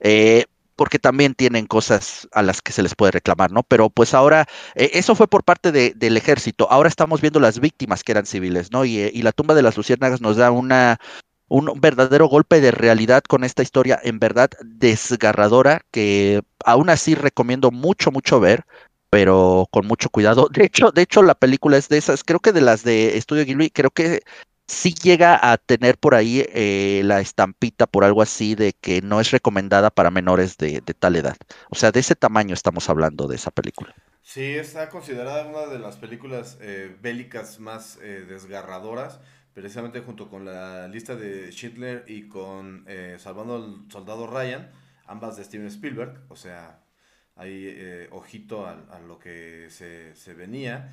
eh, 0.00 0.46
porque 0.76 0.98
también 0.98 1.34
tienen 1.34 1.66
cosas 1.66 2.28
a 2.32 2.42
las 2.42 2.62
que 2.62 2.72
se 2.72 2.82
les 2.82 2.94
puede 2.94 3.12
reclamar, 3.12 3.52
¿no? 3.52 3.62
Pero 3.62 3.90
pues 3.90 4.14
ahora, 4.14 4.46
eh, 4.74 4.90
eso 4.94 5.14
fue 5.14 5.28
por 5.28 5.44
parte 5.44 5.72
del 5.72 6.16
ejército, 6.16 6.70
ahora 6.70 6.88
estamos 6.88 7.20
viendo 7.20 7.40
las 7.40 7.60
víctimas 7.60 8.02
que 8.02 8.12
eran 8.12 8.26
civiles, 8.26 8.72
¿no? 8.72 8.84
Y, 8.84 8.98
eh, 8.98 9.10
y 9.12 9.22
la 9.22 9.32
tumba 9.32 9.54
de 9.54 9.62
las 9.62 9.76
luciérnagas 9.76 10.20
nos 10.20 10.36
da 10.36 10.50
una, 10.50 10.98
un 11.48 11.70
verdadero 11.80 12.26
golpe 12.26 12.60
de 12.60 12.70
realidad 12.70 13.22
con 13.28 13.44
esta 13.44 13.62
historia 13.62 14.00
en 14.02 14.18
verdad 14.18 14.50
desgarradora 14.64 15.82
que 15.90 16.42
aún 16.64 16.90
así 16.90 17.14
recomiendo 17.14 17.70
mucho, 17.70 18.10
mucho 18.10 18.40
ver 18.40 18.64
pero 19.12 19.68
con 19.70 19.86
mucho 19.86 20.08
cuidado. 20.08 20.48
De 20.50 20.64
hecho, 20.64 20.90
de 20.90 21.02
hecho 21.02 21.22
la 21.22 21.34
película 21.34 21.76
es 21.76 21.90
de 21.90 21.98
esas, 21.98 22.24
creo 22.24 22.40
que 22.40 22.52
de 22.52 22.62
las 22.62 22.82
de 22.82 23.18
Estudio 23.18 23.44
Ghibli, 23.44 23.68
creo 23.68 23.90
que 23.90 24.22
sí 24.72 24.94
llega 24.94 25.38
a 25.52 25.58
tener 25.58 25.98
por 25.98 26.14
ahí 26.14 26.44
eh, 26.48 27.02
la 27.04 27.20
estampita 27.20 27.86
por 27.86 28.04
algo 28.04 28.22
así 28.22 28.54
de 28.54 28.72
que 28.72 29.02
no 29.02 29.20
es 29.20 29.30
recomendada 29.30 29.90
para 29.90 30.10
menores 30.10 30.56
de, 30.56 30.80
tal 30.98 31.16
edad. 31.16 31.36
O 31.70 31.74
sea, 31.74 31.92
de 31.92 32.00
ese 32.00 32.16
tamaño 32.16 32.54
estamos 32.54 32.88
hablando 32.88 33.28
de 33.28 33.36
esa 33.36 33.50
película. 33.50 33.94
Sí, 34.22 34.42
está 34.42 34.88
considerada 34.88 35.46
una 35.46 35.66
de 35.66 35.78
las 35.78 35.96
películas 35.96 36.58
eh, 36.60 36.96
bélicas 37.00 37.60
más 37.60 37.98
eh, 38.02 38.24
desgarradoras, 38.26 39.20
precisamente 39.52 40.00
junto 40.00 40.30
con 40.30 40.44
la 40.46 40.88
lista 40.88 41.16
de 41.16 41.50
Schindler 41.52 42.04
y 42.06 42.28
con 42.28 42.86
Salvando 43.18 43.56
al 43.56 43.92
Soldado 43.92 44.26
Ryan, 44.26 44.70
ambas 45.06 45.36
de 45.36 45.44
Steven 45.44 45.66
Spielberg, 45.66 46.22
o 46.28 46.36
sea, 46.36 46.80
hay 47.36 48.08
ojito 48.10 48.66
a, 48.66 48.86
a, 48.90 49.00
lo 49.00 49.18
que 49.18 49.66
se, 49.68 50.14
se 50.14 50.32
venía. 50.32 50.90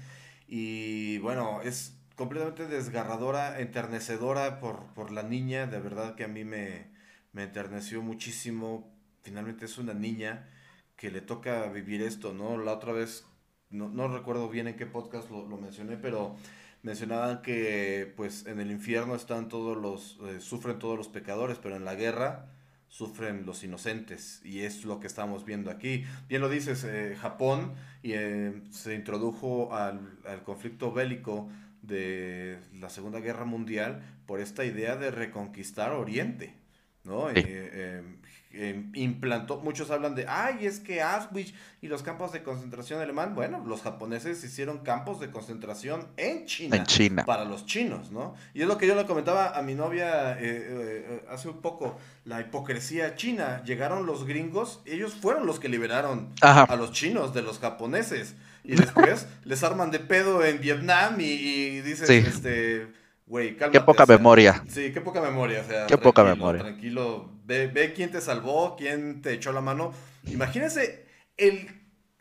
Y 0.48 1.20
bueno, 1.20 1.62
es 1.64 1.99
completamente 2.20 2.68
desgarradora, 2.68 3.62
enternecedora 3.62 4.60
por, 4.60 4.88
por 4.88 5.10
la 5.10 5.24
niña, 5.24 5.68
de 5.68 5.80
verdad 5.80 6.16
que 6.16 6.26
a 6.26 6.28
mí 6.28 6.44
me, 6.44 6.88
me 7.32 7.44
enterneció 7.44 8.02
muchísimo. 8.02 8.94
Finalmente 9.24 9.64
es 9.64 9.78
una 9.78 9.94
niña 9.94 10.50
que 10.98 11.12
le 11.12 11.22
toca 11.22 11.68
vivir 11.68 12.02
esto, 12.02 12.34
¿no? 12.34 12.58
La 12.58 12.74
otra 12.74 12.92
vez, 12.92 13.26
no, 13.70 13.88
no 13.88 14.10
recuerdo 14.10 14.50
bien 14.50 14.68
en 14.68 14.76
qué 14.76 14.86
podcast 14.86 15.32
lo, 15.32 15.48
lo, 15.48 15.56
mencioné, 15.56 15.96
pero 15.96 16.36
mencionaban 16.84 17.42
que 17.42 18.12
pues 18.18 18.46
en 18.48 18.60
el 18.60 18.70
infierno 18.70 19.16
están 19.16 19.48
todos 19.48 19.78
los, 19.78 20.20
eh, 20.28 20.42
sufren 20.42 20.78
todos 20.78 20.98
los 20.98 21.08
pecadores, 21.08 21.58
pero 21.58 21.78
en 21.78 21.86
la 21.86 21.96
guerra 21.96 22.52
sufren 22.90 23.46
los 23.46 23.64
inocentes 23.64 24.42
y 24.44 24.64
es 24.64 24.84
lo 24.84 25.00
que 25.00 25.08
estamos 25.08 25.46
viendo 25.46 25.72
aquí. 25.72 26.04
Bien 26.28 26.42
lo 26.42 26.50
dices, 26.50 26.84
eh, 26.84 27.16
Japón 27.18 27.76
eh, 28.04 28.62
se 28.72 28.94
introdujo 28.94 29.74
al, 29.74 30.20
al 30.26 30.44
conflicto 30.44 30.92
bélico 30.92 31.50
de 31.82 32.60
la 32.80 32.90
Segunda 32.90 33.20
Guerra 33.20 33.46
Mundial 33.46 34.02
por 34.26 34.40
esta 34.40 34.66
idea 34.66 34.96
de 34.96 35.12
reconquistar 35.12 35.92
Oriente, 35.92 36.56
¿no? 37.04 37.30
Eh, 37.30 38.00
em, 38.00 38.18
em, 38.52 38.92
implantó, 38.96 39.58
muchos 39.58 39.90
hablan 39.90 40.16
de, 40.16 40.26
ay, 40.28 40.66
es 40.66 40.80
que 40.80 41.02
Auschwitz 41.02 41.54
y 41.82 41.88
los 41.88 42.04
campos 42.04 42.32
de 42.32 42.44
concentración 42.44 43.00
alemán, 43.00 43.34
bueno, 43.34 43.64
los 43.66 43.82
japoneses 43.82 44.44
hicieron 44.44 44.80
campos 44.80 45.20
de 45.20 45.32
concentración 45.32 46.08
en 46.18 46.46
China, 46.46 46.76
en 46.76 46.86
China. 46.86 47.26
para 47.26 47.46
los 47.46 47.66
chinos, 47.66 48.12
¿no? 48.12 48.36
Y 48.54 48.62
es 48.62 48.68
lo 48.68 48.78
que 48.78 48.86
yo 48.86 48.96
le 48.96 49.06
comentaba 49.06 49.58
a 49.58 49.62
mi 49.62 49.76
novia 49.76 50.34
eh, 50.34 50.38
eh, 50.42 51.26
hace 51.30 51.48
un 51.48 51.62
poco, 51.62 51.98
la 52.26 52.42
hipocresía 52.42 53.16
china, 53.16 53.64
llegaron 53.64 54.06
los 54.06 54.26
gringos, 54.26 54.82
ellos 54.86 55.14
fueron 55.14 55.46
los 55.46 55.60
que 55.60 55.70
liberaron 55.70 56.30
a 56.42 56.76
los 56.76 56.92
chinos 56.92 57.34
de 57.34 57.42
los 57.42 57.60
japoneses. 57.60 58.36
Y 58.64 58.76
después 58.76 59.28
les 59.44 59.64
arman 59.64 59.92
de 59.92 60.00
pedo 60.00 60.44
en 60.44 60.60
Vietnam 60.60 61.20
y, 61.20 61.24
y 61.24 61.82
dices, 61.82 62.10
este, 62.10 62.88
güey, 63.26 63.56
cálmate. 63.56 63.80
Qué 63.80 63.86
poca 63.86 64.06
memoria. 64.06 64.64
Sí, 64.68 64.92
qué 64.92 65.02
poca 65.02 65.22
memoria. 65.22 65.62
O 65.62 65.70
sea, 65.70 65.88
qué 65.88 65.98
poca 65.98 66.24
memoria. 66.24 66.62
Tranquilo, 66.62 67.32
ve, 67.46 67.68
ve 67.68 67.94
quién 67.94 68.12
te 68.12 68.22
salvó, 68.22 68.76
quién 68.76 69.22
te 69.22 69.34
echó 69.34 69.52
la 69.52 69.62
mano. 69.62 69.94
Imagínense 70.26 71.06
el, 71.38 71.70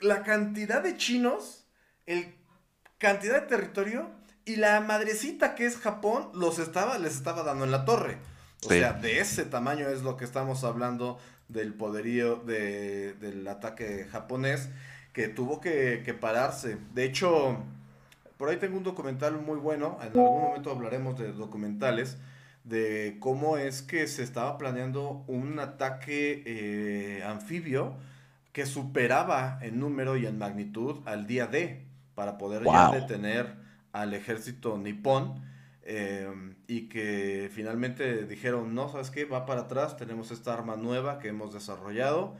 la 0.01 0.23
cantidad 0.23 0.83
de 0.83 0.97
chinos, 0.97 1.67
el 2.07 2.35
cantidad 2.99 3.41
de 3.41 3.47
territorio 3.47 4.11
y 4.45 4.57
la 4.57 4.81
madrecita 4.81 5.55
que 5.55 5.67
es 5.67 5.77
Japón 5.77 6.31
los 6.35 6.59
estaba, 6.59 6.99
les 6.99 7.15
estaba 7.15 7.43
dando 7.43 7.65
en 7.65 7.71
la 7.71 7.85
torre. 7.85 8.19
O 8.65 8.69
sea, 8.69 8.93
de 8.93 9.21
ese 9.21 9.45
tamaño 9.45 9.89
es 9.89 10.03
lo 10.03 10.17
que 10.17 10.25
estamos 10.25 10.65
hablando 10.65 11.19
del 11.47 11.75
poderío 11.75 12.37
de, 12.37 13.13
del 13.15 13.47
ataque 13.47 14.09
japonés 14.11 14.69
que 15.13 15.29
tuvo 15.29 15.61
que, 15.61 16.17
pararse. 16.21 16.79
De 16.95 17.05
hecho, 17.05 17.59
por 18.37 18.49
ahí 18.49 18.57
tengo 18.57 18.77
un 18.77 18.85
documental 18.85 19.41
muy 19.41 19.59
bueno, 19.59 19.99
en 20.01 20.09
algún 20.09 20.43
momento 20.43 20.71
hablaremos 20.71 21.19
de 21.19 21.33
documentales, 21.33 22.19
de 22.65 23.17
cómo 23.21 23.57
es 23.57 23.83
que 23.83 24.07
se 24.07 24.23
estaba 24.23 24.59
planeando 24.59 25.25
un 25.27 25.59
ataque 25.59 26.43
eh, 26.47 27.23
anfibio 27.25 27.95
que 28.53 28.67
superaba 28.67 29.59
en 29.63 29.81
número 29.81 30.17
y 30.17 30.27
en 30.27 30.39
magnitud 30.39 30.97
al 31.07 31.27
día 31.27 31.47
D 31.47 31.87
para 32.15 32.37
poder 32.37 32.65
ya 32.65 32.91
detener 32.91 33.55
al 33.93 34.13
ejército 34.13 34.77
nipón 34.77 35.41
eh, 35.83 36.29
y 36.67 36.89
que 36.89 37.51
finalmente 37.53 38.27
dijeron, 38.27 38.75
no, 38.75 38.91
¿sabes 38.91 39.11
qué? 39.11 39.25
Va 39.25 39.47
para 39.47 39.63
atrás, 39.63 39.97
tenemos 39.97 40.31
esta 40.31 40.53
arma 40.53 40.77
nueva 40.77 41.19
que 41.19 41.29
hemos 41.29 41.55
desarrollado 41.55 42.37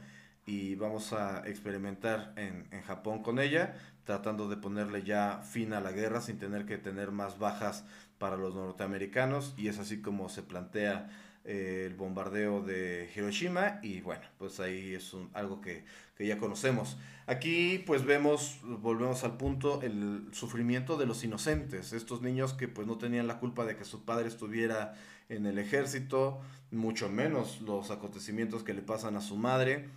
y 0.49 0.73
vamos 0.73 1.13
a 1.13 1.47
experimentar 1.47 2.33
en, 2.35 2.65
Japón 2.81 3.21
con 3.21 3.37
ella, 3.37 3.75
tratando 4.03 4.49
de 4.49 4.57
ponerle 4.57 5.03
ya 5.03 5.43
fin 5.43 5.73
a 5.73 5.79
la 5.79 5.91
guerra 5.91 6.21
sin 6.21 6.39
tener 6.39 6.65
que 6.65 6.79
tener 6.79 7.11
más 7.11 7.37
bajas 7.37 7.85
para 8.17 8.35
los 8.35 8.55
norteamericanos 8.55 9.53
y 9.57 9.67
es 9.67 9.77
así 9.77 10.01
como 10.01 10.27
se 10.27 10.41
plantea 10.41 11.07
eh, 11.45 11.83
el 11.85 11.93
bombardeo 11.93 12.63
de 12.63 13.11
Hiroshima 13.15 13.79
y 13.83 14.01
bueno, 14.01 14.23
pues 14.39 14.59
ahí 14.59 14.95
es 14.95 15.15
algo 15.33 15.61
que, 15.61 15.85
que, 16.17 16.25
ya 16.25 16.39
conocemos. 16.39 16.97
Aquí 17.27 17.83
pues 17.85 18.03
vemos, 18.03 18.57
volvemos 18.63 19.23
al 19.23 19.37
punto, 19.37 19.83
el 19.83 20.29
sufrimiento 20.31 20.97
de 20.97 21.05
los 21.05 21.23
inocentes, 21.23 21.93
estos 21.93 22.23
niños 22.23 22.53
que 22.53 22.67
pues 22.67 22.87
no 22.87 22.97
tenían 22.97 23.27
la 23.27 23.39
culpa 23.39 23.65
de 23.65 23.75
que 23.75 23.85
su 23.85 24.03
padre 24.03 24.27
estuviera 24.27 24.95
en 25.29 25.45
el 25.45 25.59
ejército, 25.59 26.41
mucho 26.71 27.07
menos 27.07 27.61
los 27.61 27.91
acontecimientos 27.91 28.63
que 28.63 28.73
le 28.73 28.81
pasan 28.81 29.15
a 29.15 29.21
su 29.21 29.37
madre 29.37 29.89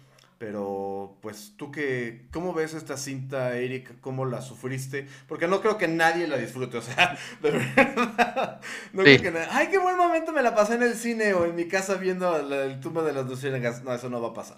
pero, 0.42 1.18
pues, 1.22 1.52
¿tú 1.56 1.70
qué, 1.70 2.26
cómo 2.32 2.52
ves 2.52 2.74
esta 2.74 2.96
cinta, 2.96 3.56
Eric? 3.56 4.00
¿Cómo 4.00 4.24
la 4.24 4.42
sufriste? 4.42 5.06
Porque 5.28 5.46
no 5.46 5.60
creo 5.60 5.78
que 5.78 5.86
nadie 5.86 6.26
la 6.26 6.36
disfrute, 6.36 6.78
o 6.78 6.82
sea, 6.82 7.16
de 7.42 7.52
verdad. 7.52 8.60
No 8.92 9.04
creo 9.04 9.22
que 9.22 9.30
nadie, 9.30 9.46
ay, 9.52 9.68
qué 9.70 9.78
buen 9.78 9.96
momento 9.96 10.32
me 10.32 10.42
la 10.42 10.52
pasé 10.52 10.74
en 10.74 10.82
el 10.82 10.94
cine 10.96 11.32
o 11.32 11.44
en 11.44 11.54
mi 11.54 11.68
casa 11.68 11.94
viendo 11.94 12.36
el 12.36 12.80
tumba 12.80 13.04
de 13.04 13.12
las 13.12 13.24
luciérnagas. 13.28 13.84
No, 13.84 13.94
eso 13.94 14.10
no 14.10 14.20
va 14.20 14.30
a 14.30 14.34
pasar. 14.34 14.56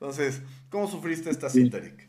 Entonces, 0.00 0.40
¿cómo 0.70 0.90
sufriste 0.90 1.28
esta 1.28 1.50
cinta, 1.50 1.76
Eric? 1.76 2.08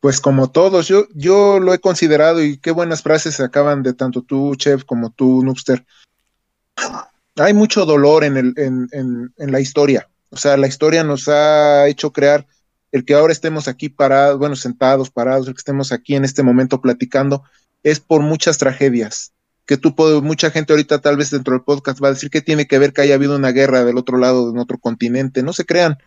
Pues 0.00 0.20
como 0.20 0.50
todos, 0.50 0.88
yo, 0.88 1.06
yo 1.14 1.58
lo 1.58 1.72
he 1.72 1.78
considerado 1.78 2.44
y 2.44 2.58
qué 2.58 2.70
buenas 2.70 3.00
frases 3.02 3.36
se 3.36 3.44
acaban 3.44 3.82
de 3.82 3.94
tanto 3.94 4.20
tú, 4.20 4.54
Chef, 4.56 4.84
como 4.84 5.08
tú, 5.08 5.42
Noobster. 5.42 5.86
Hay 7.36 7.54
mucho 7.54 7.86
dolor 7.86 8.24
en, 8.24 8.36
el, 8.36 8.52
en, 8.58 8.88
en, 8.92 9.32
en 9.38 9.52
la 9.52 9.60
historia 9.60 10.09
o 10.30 10.36
sea, 10.36 10.56
la 10.56 10.66
historia 10.66 11.04
nos 11.04 11.28
ha 11.28 11.88
hecho 11.88 12.12
crear 12.12 12.46
el 12.92 13.04
que 13.04 13.14
ahora 13.14 13.32
estemos 13.32 13.68
aquí 13.68 13.88
parados, 13.88 14.38
bueno, 14.38 14.56
sentados, 14.56 15.10
parados, 15.10 15.46
el 15.46 15.54
que 15.54 15.58
estemos 15.58 15.92
aquí 15.92 16.14
en 16.14 16.24
este 16.24 16.42
momento 16.42 16.80
platicando, 16.80 17.42
es 17.82 18.00
por 18.00 18.22
muchas 18.22 18.58
tragedias. 18.58 19.32
Que 19.64 19.76
tú, 19.76 19.94
mucha 20.22 20.50
gente 20.50 20.72
ahorita 20.72 21.00
tal 21.00 21.16
vez 21.16 21.30
dentro 21.30 21.52
del 21.52 21.62
podcast 21.62 22.02
va 22.02 22.08
a 22.08 22.12
decir 22.12 22.30
que 22.30 22.40
tiene 22.40 22.66
que 22.66 22.78
ver 22.78 22.92
que 22.92 23.02
haya 23.02 23.14
habido 23.14 23.36
una 23.36 23.52
guerra 23.52 23.84
del 23.84 23.98
otro 23.98 24.18
lado, 24.18 24.52
de 24.52 24.60
otro 24.60 24.78
continente. 24.78 25.42
No 25.42 25.52
se 25.52 25.64
crean. 25.64 25.98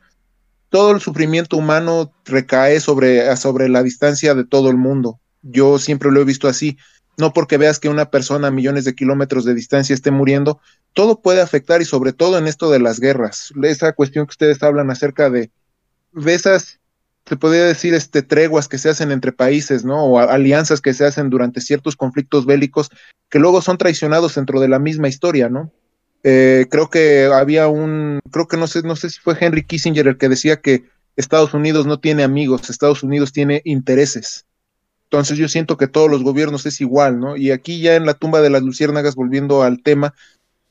Todo 0.70 0.92
el 0.92 1.00
sufrimiento 1.00 1.56
humano 1.56 2.12
recae 2.26 2.80
sobre, 2.80 3.34
sobre 3.38 3.70
la 3.70 3.84
distancia 3.84 4.36
de 4.36 4.44
todo 4.44 4.70
el 4.70 4.78
mundo. 4.78 5.20
Yo 5.42 5.80
siempre 5.80 6.12
lo 6.12 6.20
he 6.20 6.26
visto 6.26 6.48
así 6.48 6.78
no 7.18 7.34
porque 7.34 7.58
veas 7.58 7.80
que 7.80 7.90
una 7.90 8.10
persona 8.10 8.48
a 8.48 8.52
millones 8.52 8.86
de 8.86 8.96
kilómetros 8.96 9.46
de 9.46 9.54
distancia 9.54 9.94
esté 9.94 10.12
muriendo, 10.12 10.60
todo 10.94 11.22
puede 11.22 11.42
afectar 11.42 11.82
y 11.82 11.86
sobre 11.86 12.14
todo 12.14 12.38
en 12.38 12.48
esto 12.48 12.72
de 12.72 12.80
las 12.80 13.00
guerras, 13.00 13.54
esa 13.64 13.94
cuestión 13.94 14.26
que 14.26 14.32
ustedes 14.32 14.62
hablan 14.64 14.90
acerca 14.90 15.30
de, 15.30 15.52
de 16.14 16.34
esas, 16.34 16.80
se 17.26 17.38
podría 17.38 17.66
decir, 17.66 17.94
este, 17.94 18.22
treguas 18.22 18.68
que 18.68 18.78
se 18.78 18.90
hacen 18.90 19.12
entre 19.12 19.32
países, 19.32 19.86
¿no? 19.86 20.04
O 20.06 20.20
alianzas 20.20 20.82
que 20.82 20.94
se 20.94 21.06
hacen 21.06 21.30
durante 21.30 21.62
ciertos 21.62 21.96
conflictos 21.96 22.46
bélicos 22.46 22.90
que 23.30 23.40
luego 23.40 23.62
son 23.62 23.78
traicionados 23.78 24.36
dentro 24.36 24.60
de 24.60 24.68
la 24.68 24.80
misma 24.80 25.08
historia, 25.08 25.50
¿no? 25.50 25.72
Eh, 26.24 26.68
creo 26.70 26.90
que 26.90 27.26
había 27.26 27.68
un, 27.68 28.20
creo 28.32 28.48
que 28.48 28.58
no 28.58 28.68
sé, 28.68 28.82
no 28.84 28.96
sé 28.96 29.10
si 29.10 29.20
fue 29.20 29.38
Henry 29.40 29.64
Kissinger 29.64 30.08
el 30.08 30.18
que 30.18 30.30
decía 30.30 30.62
que 30.62 30.86
Estados 31.16 31.54
Unidos 31.54 31.86
no 31.86 32.00
tiene 32.00 32.24
amigos, 32.24 32.70
Estados 32.70 33.04
Unidos 33.04 33.34
tiene 33.34 33.62
intereses. 33.66 34.46
Entonces 35.14 35.38
yo 35.38 35.48
siento 35.48 35.78
que 35.78 35.86
todos 35.86 36.10
los 36.10 36.24
gobiernos 36.24 36.66
es 36.66 36.82
igual, 36.82 37.20
¿no? 37.20 37.38
Y 37.38 37.52
aquí 37.52 37.80
ya 37.80 37.94
en 37.94 38.08
la 38.08 38.16
tumba 38.16 38.42
de 38.42 38.50
las 38.50 38.64
luciérnagas, 38.64 39.14
volviendo 39.14 39.62
al 39.62 39.84
tema, 39.84 40.16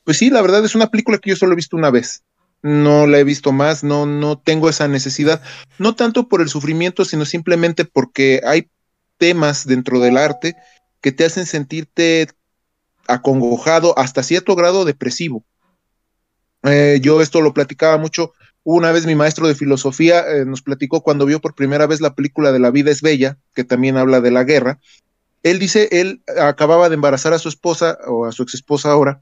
pues 0.03 0.17
sí, 0.17 0.29
la 0.29 0.41
verdad 0.41 0.65
es 0.65 0.75
una 0.75 0.87
película 0.87 1.17
que 1.17 1.29
yo 1.29 1.37
solo 1.37 1.53
he 1.53 1.55
visto 1.55 1.77
una 1.77 1.91
vez. 1.91 2.23
No 2.61 3.07
la 3.07 3.19
he 3.19 3.23
visto 3.23 3.53
más, 3.53 3.85
no, 3.85 4.05
no 4.05 4.37
tengo 4.37 4.67
esa 4.67 4.89
necesidad, 4.89 5.41
no 5.79 5.95
tanto 5.95 6.27
por 6.27 6.41
el 6.41 6.49
sufrimiento, 6.49 7.05
sino 7.05 7.23
simplemente 7.23 7.85
porque 7.85 8.41
hay 8.45 8.67
temas 9.17 9.65
dentro 9.65 10.01
del 10.01 10.17
arte 10.17 10.57
que 10.99 11.13
te 11.13 11.23
hacen 11.23 11.45
sentirte 11.45 12.27
acongojado 13.07 13.97
hasta 13.97 14.23
cierto 14.23 14.57
grado 14.57 14.83
depresivo. 14.83 15.45
Eh, 16.63 16.99
yo 17.01 17.21
esto 17.21 17.39
lo 17.39 17.53
platicaba 17.53 17.97
mucho 17.97 18.33
una 18.63 18.91
vez 18.91 19.05
mi 19.05 19.15
maestro 19.15 19.47
de 19.47 19.55
filosofía 19.55 20.21
eh, 20.27 20.45
nos 20.45 20.61
platicó 20.61 21.01
cuando 21.01 21.25
vio 21.25 21.41
por 21.41 21.55
primera 21.55 21.85
vez 21.87 22.01
la 22.01 22.15
película 22.15 22.51
de 22.51 22.59
La 22.59 22.71
vida 22.71 22.91
es 22.91 23.01
bella, 23.01 23.37
que 23.53 23.63
también 23.63 23.97
habla 23.97 24.21
de 24.21 24.31
la 24.31 24.43
guerra. 24.43 24.79
Él 25.43 25.59
dice, 25.59 25.89
él 25.91 26.21
acababa 26.39 26.87
de 26.87 26.95
embarazar 26.95 27.33
a 27.33 27.39
su 27.39 27.49
esposa 27.49 27.97
o 28.07 28.25
a 28.25 28.31
su 28.31 28.43
ex 28.43 28.53
esposa 28.53 28.91
ahora, 28.91 29.21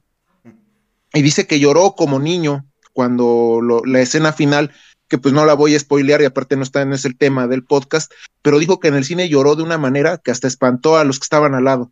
y 1.14 1.22
dice 1.22 1.48
que 1.48 1.60
lloró 1.60 1.94
como 1.96 2.20
niño 2.20 2.66
cuando 2.94 3.82
la 3.86 4.02
escena 4.02 4.32
final, 4.34 4.72
que 5.08 5.18
pues 5.18 5.34
no 5.34 5.46
la 5.46 5.56
voy 5.56 5.76
a 5.76 5.80
spoilear 5.80 6.22
y 6.22 6.26
aparte 6.26 6.56
no 6.56 6.64
está 6.64 6.82
en 6.82 6.94
ese 6.94 7.14
tema 7.14 7.48
del 7.48 7.64
podcast, 7.64 8.12
pero 8.42 8.60
dijo 8.60 8.80
que 8.80 8.88
en 8.88 8.96
el 8.96 9.04
cine 9.04 9.28
lloró 9.28 9.56
de 9.56 9.64
una 9.64 9.78
manera 9.78 10.18
que 10.18 10.32
hasta 10.32 10.48
espantó 10.48 10.98
a 10.98 11.04
los 11.04 11.20
que 11.20 11.24
estaban 11.24 11.56
al 11.56 11.66
lado. 11.66 11.92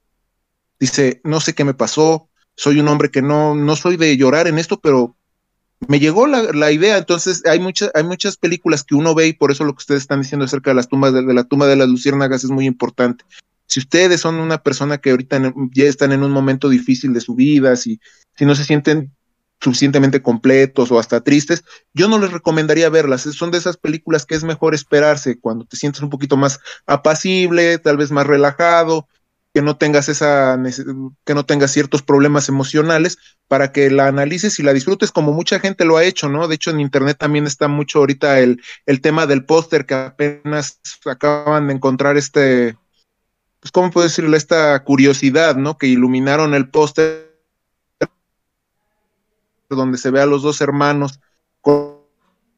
Dice, 0.80 1.20
no 1.24 1.42
sé 1.42 1.54
qué 1.54 1.66
me 1.66 1.74
pasó, 1.74 2.30
soy 2.56 2.80
un 2.80 2.88
hombre 2.88 3.12
que 3.12 3.22
no, 3.22 3.56
no 3.56 3.76
soy 3.76 3.98
de 3.98 4.16
llorar 4.16 4.48
en 4.48 4.60
esto, 4.60 4.80
pero 4.80 5.16
me 5.88 6.00
llegó 6.00 6.28
la, 6.28 6.72
idea, 6.72 6.98
entonces 6.98 7.44
hay, 7.46 7.60
muchas 7.60 7.92
hay 7.94 8.04
muchas 8.04 8.38
películas 8.38 8.84
que 8.84 8.96
uno 8.96 9.16
ve 9.16 9.28
y 9.28 9.34
por 9.34 9.52
eso 9.52 9.64
lo 9.64 9.74
que 9.74 9.80
ustedes 9.80 10.02
están 10.02 10.22
diciendo 10.22 10.46
acerca 10.46 10.72
de 10.72 10.76
las 10.76 10.90
tumbas 10.90 11.14
de, 11.14 11.22
la 11.22 11.44
tumba 11.46 11.68
de 11.68 11.76
las 11.76 11.88
luciérnagas 11.88 12.44
es 12.44 12.50
muy 12.50 12.66
importante. 12.66 13.24
Si 13.66 13.80
ustedes 13.80 14.22
son 14.22 14.36
una 14.36 14.62
persona 14.62 14.98
que 14.98 15.12
ahorita 15.12 15.54
ya 15.74 15.86
están 15.86 16.12
en 16.12 16.24
un 16.24 16.32
momento 16.32 16.70
difícil 16.70 17.14
de 17.14 17.22
su 17.22 17.36
vida, 17.36 17.76
si, 17.76 18.00
si 18.36 18.46
no 18.46 18.56
se 18.56 18.66
sienten 18.66 19.12
suficientemente 19.62 20.22
completos 20.22 20.92
o 20.92 21.00
hasta 21.00 21.22
tristes, 21.22 21.64
yo 21.94 22.08
no 22.08 22.18
les 22.18 22.32
recomendaría 22.32 22.90
verlas. 22.90 23.22
Son 23.22 23.52
de 23.52 23.58
esas 23.58 23.78
películas 23.78 24.26
que 24.26 24.36
es 24.36 24.44
mejor 24.44 24.74
esperarse 24.74 25.40
cuando 25.40 25.66
te 25.66 25.78
sientes 25.78 26.02
un 26.02 26.10
poquito 26.10 26.38
más 26.38 26.60
apacible, 26.86 27.78
tal 27.78 27.98
vez 27.98 28.12
más 28.12 28.26
relajado, 28.26 29.08
que 29.54 29.62
no 29.62 29.78
tengas 29.78 30.10
esa 30.10 30.60
que 31.26 31.34
no 31.34 31.46
tengas 31.46 31.72
ciertos 31.72 32.04
problemas 32.04 32.50
emocionales 32.50 33.18
para 33.48 33.72
que 33.72 33.90
la 33.90 34.08
analices 34.08 34.60
y 34.60 34.64
la 34.64 34.74
disfrutes 34.74 35.12
como 35.12 35.34
mucha 35.34 35.60
gente 35.60 35.86
lo 35.86 35.98
ha 35.98 36.04
hecho, 36.04 36.30
¿no? 36.30 36.48
De 36.48 36.56
hecho 36.56 36.70
en 36.70 36.80
internet 36.80 37.18
también 37.18 37.48
está 37.48 37.68
mucho 37.68 38.00
ahorita 38.00 38.40
el, 38.40 38.62
el 38.86 39.02
tema 39.02 39.26
del 39.26 39.46
póster 39.46 39.86
que 39.86 39.96
apenas 39.96 40.80
acaban 41.06 41.68
de 41.68 41.74
encontrar 41.74 42.18
este 42.18 42.78
pues 43.60 43.72
cómo 43.72 43.92
puedo 43.92 44.08
decirle 44.08 44.38
esta 44.38 44.84
curiosidad, 44.84 45.56
¿no? 45.56 45.78
Que 45.78 45.88
iluminaron 45.88 46.54
el 46.54 46.70
póster 46.70 47.30
donde 49.70 49.98
se 49.98 50.12
ve 50.12 50.22
a 50.22 50.26
los 50.26 50.42
dos 50.42 50.62
hermanos 50.62 51.20
con, 51.62 51.98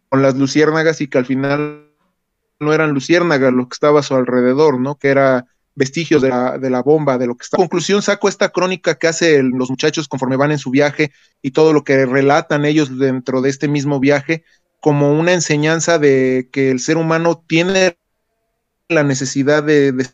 con 0.09 0.21
las 0.21 0.35
luciérnagas 0.35 1.01
y 1.01 1.07
que 1.07 1.17
al 1.17 1.25
final 1.25 1.89
no 2.59 2.73
eran 2.73 2.91
luciérnagas 2.91 3.51
lo 3.53 3.67
que 3.67 3.73
estaba 3.73 4.01
a 4.01 4.03
su 4.03 4.15
alrededor, 4.15 4.79
¿no? 4.79 4.95
Que 4.95 5.09
era 5.09 5.47
vestigios 5.75 6.21
de 6.21 6.29
la, 6.29 6.57
de 6.57 6.69
la 6.69 6.81
bomba, 6.81 7.17
de 7.17 7.27
lo 7.27 7.35
que 7.35 7.43
está. 7.43 7.57
Conclusión, 7.57 8.01
saco 8.01 8.27
esta 8.27 8.49
crónica 8.49 8.95
que 8.95 9.07
hacen 9.07 9.51
los 9.57 9.69
muchachos 9.69 10.07
conforme 10.07 10.35
van 10.35 10.51
en 10.51 10.59
su 10.59 10.69
viaje 10.69 11.11
y 11.41 11.51
todo 11.51 11.73
lo 11.73 11.83
que 11.83 12.05
relatan 12.05 12.65
ellos 12.65 12.97
dentro 12.97 13.41
de 13.41 13.49
este 13.49 13.67
mismo 13.67 13.99
viaje 13.99 14.43
como 14.79 15.13
una 15.13 15.33
enseñanza 15.33 15.99
de 15.99 16.49
que 16.51 16.71
el 16.71 16.79
ser 16.79 16.97
humano 16.97 17.43
tiene 17.47 17.97
la 18.89 19.03
necesidad 19.03 19.63
de, 19.63 19.91
de 19.91 20.07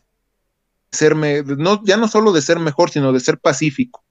ser, 0.92 1.16
no, 1.16 1.82
ya 1.84 1.96
no 1.96 2.06
solo 2.06 2.32
de 2.32 2.42
ser 2.42 2.58
mejor, 2.58 2.90
sino 2.90 3.12
de 3.12 3.20
ser 3.20 3.38
pacífico. 3.38 4.04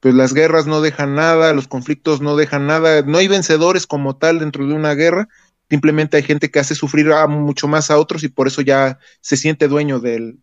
Pues 0.00 0.14
las 0.14 0.32
guerras 0.32 0.66
no 0.66 0.80
dejan 0.80 1.14
nada, 1.14 1.52
los 1.52 1.68
conflictos 1.68 2.20
no 2.20 2.36
dejan 2.36 2.66
nada, 2.66 3.02
no 3.02 3.18
hay 3.18 3.28
vencedores 3.28 3.86
como 3.86 4.16
tal 4.16 4.38
dentro 4.38 4.66
de 4.66 4.74
una 4.74 4.94
guerra, 4.94 5.28
Simplemente 5.70 6.16
hay 6.16 6.22
gente 6.22 6.50
que 6.50 6.58
hace 6.58 6.74
sufrir 6.74 7.08
mucho 7.28 7.68
más 7.68 7.90
a 7.90 7.98
otros 7.98 8.24
y 8.24 8.28
por 8.28 8.46
eso 8.46 8.62
ya 8.62 8.98
se 9.20 9.36
siente 9.36 9.68
dueño 9.68 10.00
de 10.00 10.36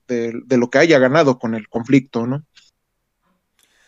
lo 0.49 0.69
que 0.69 0.77
haya 0.77 0.99
ganado 0.99 1.39
con 1.39 1.55
el 1.55 1.67
conflicto, 1.67 2.27
¿no? 2.27 2.43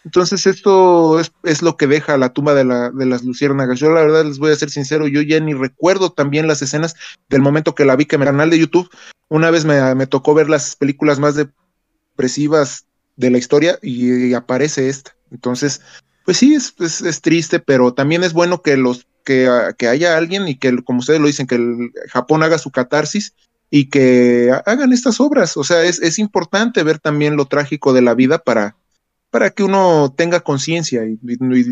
Entonces 0.07 0.47
esto 0.47 1.19
es, 1.19 1.61
lo 1.61 1.75
que 1.75 1.85
deja 1.85 2.15
la 2.15 2.31
tumba 2.31 2.53
de, 2.53 2.63
la, 2.63 2.91
de, 2.91 3.05
las 3.05 3.25
luciérnagas. 3.25 3.77
Yo 3.77 3.91
la 3.91 3.99
verdad 3.99 4.23
les 4.23 4.39
voy 4.39 4.53
a 4.53 4.55
ser 4.55 4.69
sincero, 4.69 5.05
yo 5.05 5.21
ya 5.21 5.37
ni 5.41 5.53
recuerdo 5.53 6.13
también 6.13 6.47
las 6.47 6.61
escenas 6.61 6.95
del 7.27 7.41
momento 7.41 7.75
que 7.75 7.83
la 7.83 7.97
vi 7.97 8.05
que 8.05 8.15
en 8.15 8.21
el 8.21 8.29
canal 8.29 8.49
de 8.49 8.57
YouTube. 8.57 8.89
Una 9.27 9.51
vez 9.51 9.65
me, 9.65 10.07
tocó 10.07 10.33
ver 10.33 10.49
las 10.49 10.77
películas 10.77 11.19
más 11.19 11.35
depresivas 11.35 12.85
de 13.17 13.31
la 13.31 13.37
historia 13.37 13.79
y, 13.81 14.33
aparece 14.33 14.87
esta. 14.87 15.13
Entonces, 15.29 15.81
pues 16.23 16.37
sí, 16.37 16.55
es, 16.55 17.21
triste, 17.21 17.59
pero 17.59 17.93
también 17.93 18.23
es 18.23 18.31
bueno 18.31 18.61
que 18.61 18.77
los 18.77 19.07
que, 19.27 19.87
haya 19.87 20.15
alguien 20.15 20.47
y 20.47 20.55
que, 20.55 20.81
como 20.83 20.99
ustedes 20.99 21.19
lo 21.19 21.27
dicen, 21.27 21.47
que 21.47 21.55
el 21.55 21.91
Japón 22.09 22.43
haga 22.43 22.57
su 22.57 22.71
catarsis 22.71 23.33
y 23.69 23.89
que 23.89 24.53
hagan 24.65 24.93
estas 24.93 25.19
obras. 25.19 25.57
O 25.57 25.65
sea, 25.65 25.83
es, 25.83 26.17
importante 26.17 26.81
ver 26.83 26.99
también 26.99 27.35
lo 27.35 27.45
trágico 27.45 27.91
de 27.91 28.01
la 28.01 28.13
vida 28.13 28.39
para, 28.39 28.77
para 29.29 29.49
que 29.49 29.63
uno 29.63 30.13
tenga 30.15 30.39
conciencia 30.39 31.03
y, 31.05 31.17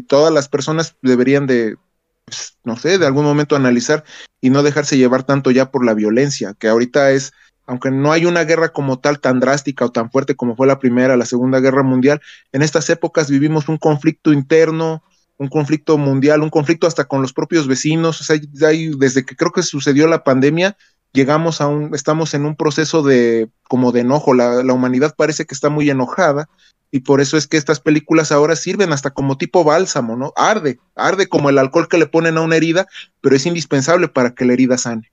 todas 0.01 0.33
las 0.33 0.49
personas 0.49 0.97
deberían 1.01 1.47
de, 1.47 1.77
pues, 2.25 2.57
no 2.65 2.75
sé, 2.75 2.97
de 2.97 3.05
algún 3.05 3.23
momento 3.23 3.55
analizar 3.55 4.03
y 4.41 4.49
no 4.49 4.61
dejarse 4.61 4.97
llevar 4.97 5.23
tanto 5.23 5.49
ya 5.51 5.71
por 5.71 5.85
la 5.85 5.93
violencia, 5.93 6.55
que 6.59 6.67
ahorita 6.67 7.11
es, 7.11 7.31
aunque 7.65 7.89
no 7.89 8.11
hay 8.11 8.25
una 8.25 8.43
guerra 8.43 8.73
como 8.73 8.99
tal 8.99 9.21
tan 9.21 9.39
drástica 9.39 9.85
o 9.85 9.91
tan 9.93 10.11
fuerte 10.11 10.35
como 10.35 10.57
fue 10.57 10.67
la 10.67 10.79
primera, 10.79 11.15
la 11.15 11.25
segunda 11.25 11.61
guerra 11.61 11.83
mundial, 11.83 12.21
en 12.51 12.63
estas 12.63 12.89
épocas 12.89 13.29
vivimos 13.29 13.69
un 13.69 13.77
conflicto 13.77 14.33
interno, 14.33 15.03
un 15.37 15.47
conflicto 15.47 15.97
mundial, 15.97 16.41
un 16.41 16.49
conflicto 16.49 16.87
hasta 16.87 17.05
con 17.05 17.21
los 17.21 17.33
propios 17.33 17.67
vecinos, 17.67 18.21
o 18.21 18.23
sea, 18.23 18.37
desde 18.39 19.25
que 19.25 19.35
creo 19.35 19.51
que 19.51 19.63
sucedió 19.63 20.07
la 20.07 20.23
pandemia, 20.23 20.77
llegamos 21.13 21.61
a 21.61 21.67
un, 21.67 21.93
estamos 21.93 22.33
en 22.33 22.45
un 22.45 22.55
proceso 22.55 23.03
de, 23.03 23.49
como 23.67 23.91
de 23.91 24.01
enojo, 24.01 24.33
la, 24.33 24.63
la, 24.63 24.73
humanidad 24.73 25.15
parece 25.15 25.45
que 25.45 25.53
está 25.53 25.69
muy 25.69 25.89
enojada, 25.89 26.47
y 26.91 27.01
por 27.01 27.19
eso 27.19 27.35
es 27.35 27.47
que 27.47 27.57
estas 27.57 27.79
películas 27.81 28.31
ahora 28.31 28.55
sirven 28.55 28.93
hasta 28.93 29.11
como 29.11 29.37
tipo 29.37 29.63
bálsamo, 29.63 30.15
¿no? 30.15 30.31
Arde, 30.37 30.79
arde 30.95 31.27
como 31.27 31.49
el 31.49 31.57
alcohol 31.57 31.89
que 31.89 31.97
le 31.97 32.05
ponen 32.05 32.37
a 32.37 32.41
una 32.41 32.55
herida, 32.55 32.87
pero 33.21 33.35
es 33.35 33.45
indispensable 33.45 34.07
para 34.07 34.33
que 34.33 34.45
la 34.45 34.53
herida 34.53 34.77
sane. 34.77 35.11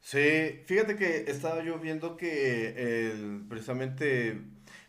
Sí, 0.00 0.60
fíjate 0.66 0.96
que 0.96 1.24
estaba 1.28 1.62
yo 1.64 1.78
viendo 1.78 2.16
que 2.16 3.42
precisamente 3.48 4.40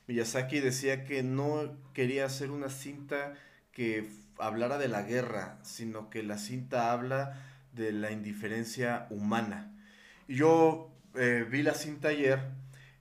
Miyazaki 0.08 0.60
decía 0.60 1.06
que 1.06 1.24
no 1.24 1.76
quería 1.94 2.26
hacer 2.26 2.52
una 2.52 2.70
cinta 2.70 3.34
que 3.72 4.08
hablara 4.42 4.78
de 4.78 4.88
la 4.88 5.04
guerra, 5.04 5.58
sino 5.62 6.10
que 6.10 6.24
la 6.24 6.38
cinta 6.38 6.92
habla 6.92 7.40
de 7.74 7.92
la 7.92 8.12
indiferencia 8.12 9.08
humana. 9.10 9.72
Yo 10.28 10.92
eh, 11.16 11.46
vi 11.50 11.62
la 11.62 11.74
cinta 11.74 12.10
ayer 12.10 12.40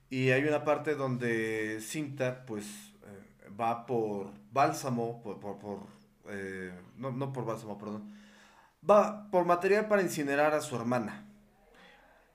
y 0.09 0.29
hay 0.29 0.43
una 0.43 0.63
parte 0.63 0.95
donde 0.95 1.79
cinta 1.81 2.45
pues 2.45 2.65
eh, 2.65 3.49
va 3.59 3.85
por 3.85 4.31
bálsamo, 4.51 5.21
por, 5.23 5.87
eh, 6.29 6.73
no, 6.97 7.11
no 7.11 7.33
por 7.33 7.45
bálsamo, 7.45 7.77
perdón, 7.77 8.13
va 8.87 9.29
por 9.31 9.45
material 9.45 9.87
para 9.87 10.01
incinerar 10.01 10.53
a 10.53 10.61
su 10.61 10.75
hermana. 10.75 11.25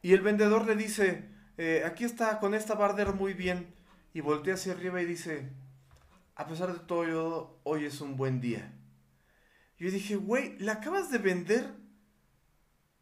Y 0.02 0.12
el 0.12 0.20
vendedor 0.20 0.66
le 0.66 0.76
dice, 0.76 1.28
aquí 1.84 2.04
está, 2.04 2.38
con 2.38 2.54
esta 2.54 2.74
barder 2.74 3.12
muy 3.14 3.34
bien. 3.34 3.74
Y 4.14 4.20
voltea 4.20 4.54
hacia 4.54 4.72
arriba 4.72 5.02
y 5.02 5.04
dice, 5.04 5.48
a 6.36 6.46
pesar 6.46 6.72
de 6.72 6.78
todo, 6.78 7.58
hoy 7.64 7.86
es 7.86 8.00
un 8.00 8.16
buen 8.16 8.40
día. 8.40 8.75
Yo 9.78 9.90
dije, 9.90 10.16
güey, 10.16 10.58
¿la 10.58 10.72
acabas 10.72 11.10
de 11.10 11.18
vender 11.18 11.74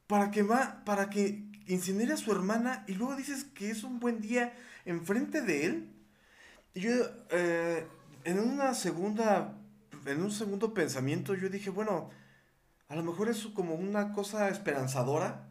para 0.07 0.31
que, 0.31 0.43
va, 0.43 0.83
para 0.85 1.09
que 1.09 1.45
incinere 1.67 2.13
a 2.13 2.17
su 2.17 2.33
hermana 2.33 2.85
y 2.89 2.95
luego 2.95 3.17
dices 3.17 3.45
que 3.45 3.71
es 3.71 3.85
un 3.85 4.01
buen 4.01 4.21
día 4.21 4.53
enfrente 4.85 5.41
de 5.41 5.67
él? 5.67 5.89
Y 6.75 6.81
yo, 6.81 6.91
eh, 7.31 7.87
en 8.25 8.41
una 8.41 8.75
segunda, 8.75 9.57
en 10.07 10.23
un 10.23 10.33
segundo 10.33 10.75
pensamiento, 10.75 11.35
yo 11.35 11.49
dije, 11.49 11.71
bueno, 11.71 12.11
a 12.89 12.97
lo 12.97 13.05
mejor 13.05 13.29
es 13.29 13.47
como 13.47 13.77
una 13.77 14.13
cosa 14.13 14.49
esperanzadora, 14.49 15.49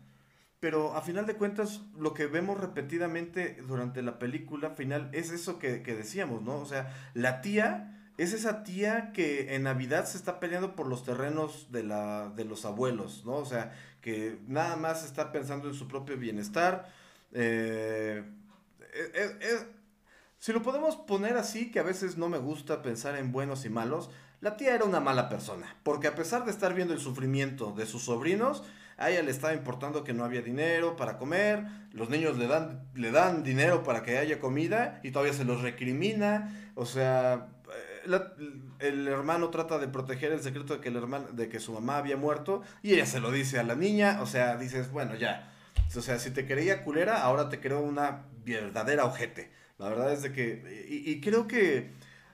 pero 0.60 0.96
a 0.96 1.02
final 1.02 1.26
de 1.26 1.36
cuentas 1.36 1.82
lo 1.98 2.14
que 2.14 2.28
vemos 2.28 2.60
repetidamente 2.60 3.62
durante 3.68 4.02
la 4.02 4.20
película 4.20 4.72
final 4.72 5.10
es 5.14 5.30
eso 5.32 5.60
que, 5.60 5.82
que 5.82 5.96
decíamos, 5.96 6.42
¿no? 6.42 6.58
O 6.58 6.66
sea, 6.66 6.94
la 7.14 7.42
tía 7.42 8.03
es 8.18 8.34
esa 8.34 8.64
tía 8.64 9.12
que 9.14 9.56
en 9.56 9.64
Navidad 9.64 10.06
se 10.06 10.18
está 10.18 10.40
peleando 10.40 10.76
por 10.76 10.88
los 10.88 11.04
terrenos 11.04 11.72
de, 11.72 11.84
la, 11.84 12.32
de 12.36 12.46
los 12.46 12.66
abuelos, 12.66 13.24
¿no? 13.26 13.34
O 13.34 13.46
sea, 13.46 13.74
que 14.02 14.40
nada 14.48 14.76
más 14.76 15.04
está 15.04 15.32
pensando 15.32 15.68
en 15.68 15.74
su 15.74 15.88
propio 15.88 16.18
bienestar. 16.18 16.90
Eh, 17.32 18.24
eh, 18.94 19.38
eh, 19.42 19.68
si 20.38 20.52
lo 20.52 20.62
podemos 20.62 20.96
poner 20.96 21.38
así, 21.38 21.72
que 21.72 21.80
a 21.80 21.84
veces 21.84 22.18
no 22.18 22.30
me 22.30 22.38
gusta 22.38 22.82
pensar 22.82 23.16
en 23.16 23.32
buenos 23.32 23.66
y 23.66 23.70
malos, 23.70 24.10
la 24.42 24.58
tía 24.58 24.76
era 24.76 24.84
una 24.84 25.00
mala 25.00 25.30
persona, 25.30 25.78
porque 25.84 26.08
a 26.08 26.16
pesar 26.16 26.44
de 26.44 26.52
estar 26.52 26.74
viendo 26.74 26.94
el 26.94 27.00
sufrimiento 27.00 27.72
de 27.72 27.86
sus 27.86 28.04
sobrinos, 28.04 28.64
a 28.98 29.10
ella 29.10 29.24
le 29.24 29.32
estaba 29.32 29.54
importando 29.54 30.04
que 30.04 30.14
no 30.14 30.26
había 30.26 30.42
dinero 30.42 30.98
para 30.98 31.18
comer, 31.18 31.66
los 31.94 32.10
niños 32.10 32.38
le 32.38 32.48
dan, 32.48 32.86
le 32.94 33.12
dan 33.12 33.44
dinero 33.44 33.84
para 33.84 34.04
que 34.04 34.18
haya 34.18 34.40
comida 34.40 35.00
y 35.02 35.12
todavía 35.12 35.34
se 35.34 35.46
los 35.46 35.62
recrimina, 35.62 36.72
o 36.76 36.86
sea, 36.86 37.48
el 38.80 39.08
hermano 39.08 39.50
trata 39.50 39.80
de 39.80 39.88
proteger 39.88 40.32
el 40.32 40.42
secreto 40.42 40.76
de 40.76 40.82
que, 40.82 40.90
el 40.90 40.98
hermano, 40.98 41.28
de 41.32 41.50
que 41.50 41.60
su 41.60 41.74
mamá 41.74 41.98
había 41.98 42.18
muerto 42.18 42.62
y 42.82 42.94
ella 42.94 43.06
se 43.06 43.20
lo 43.20 43.32
dice 43.32 43.60
a 43.60 43.64
la 43.64 43.76
niña, 43.76 44.20
o 44.22 44.26
sea, 44.26 44.58
dices, 44.58 44.92
bueno, 44.92 45.16
ya. 45.16 45.52
O 45.96 46.02
sea, 46.02 46.20
si 46.20 46.32
te 46.32 46.48
creía 46.48 46.84
culera, 46.84 47.22
ahora 47.22 47.50
te 47.50 47.60
creo 47.60 47.82
una 47.82 48.26
verdadera 48.46 49.06
ojete. 49.06 49.52
La 49.78 49.90
verdad 49.90 50.14
es 50.14 50.22
de 50.22 50.32
que, 50.32 50.86
y, 50.88 51.20
creo 51.22 51.48
que 51.48 51.92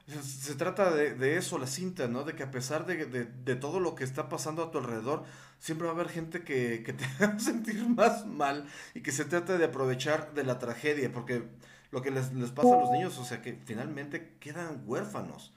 se, 0.08 0.56
trata 0.56 0.91
de, 0.91 1.38
eso, 1.38 1.58
la 1.58 1.68
cinta, 1.68 2.08
¿no? 2.08 2.24
De 2.24 2.36
que 2.36 2.44
a 2.44 2.52
pesar 2.52 2.86
de, 2.86 3.56
todo 3.56 3.80
lo 3.80 3.96
que 3.96 4.04
está 4.04 4.30
pasando 4.30 4.64
a 4.64 4.72
tu 4.72 4.78
alrededor, 4.78 5.24
siempre 5.60 5.88
va 5.88 5.94
a 5.94 5.96
haber 5.96 6.10
gente 6.10 6.44
que, 6.44 6.84
que 6.84 6.94
te 6.94 7.06
haga 7.20 7.40
sentir 7.40 7.88
más 7.88 8.26
mal 8.26 8.68
y 8.94 9.02
que 9.02 9.12
se 9.12 9.26
trata 9.26 9.58
de 9.58 9.66
aprovechar 9.66 10.34
de 10.34 10.44
la 10.44 10.60
tragedia, 10.60 11.12
porque 11.12 11.44
lo 11.91 12.02
que 12.02 12.12
les, 12.12 12.34
les 12.34 12.52
pasa 12.52 12.76
a 12.76 12.80
los 12.80 12.91
niños, 12.91 13.18
o 13.18 13.26
sea, 13.26 13.41
que 13.41 13.58
finalmente 13.66 14.36
quedan 14.40 14.84
huérfanos. 14.86 15.54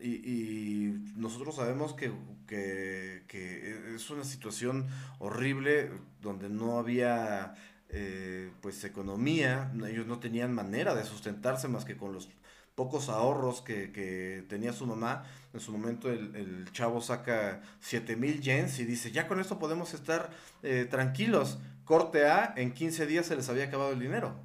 Y, 0.00 0.94
nosotros 1.16 1.56
sabemos 1.56 1.94
que, 1.94 2.12
es 3.94 4.10
una 4.10 4.24
situación 4.24 4.86
horrible 5.18 5.90
donde 6.20 6.48
no 6.48 6.78
había 6.78 7.54
eh, 7.88 8.50
pues 8.60 8.84
economía, 8.84 9.72
ellos 9.88 10.06
no 10.06 10.18
tenían 10.18 10.54
manera 10.54 10.94
de 10.94 11.04
sustentarse 11.04 11.68
más 11.68 11.84
que 11.84 11.96
con 11.96 12.12
los 12.12 12.28
pocos 12.76 13.08
ahorros 13.08 13.62
que, 13.62 14.44
tenía 14.48 14.72
su 14.72 14.86
mamá. 14.86 15.24
En 15.52 15.60
su 15.60 15.72
momento 15.72 16.10
el, 16.10 16.70
chavo 16.72 17.00
saca 17.00 17.62
7 17.80 18.14
mil 18.16 18.40
yens 18.40 18.78
y 18.78 18.84
dice, 18.84 19.10
ya 19.10 19.26
con 19.26 19.40
esto 19.40 19.58
podemos 19.58 19.94
estar 19.94 20.30
eh, 20.62 20.86
tranquilos. 20.88 21.58
Corte 21.84 22.26
A, 22.26 22.52
en 22.56 22.72
15 22.72 23.06
días 23.06 23.26
se 23.26 23.36
les 23.36 23.48
había 23.48 23.64
acabado 23.64 23.92
el 23.92 24.00
dinero. 24.00 24.36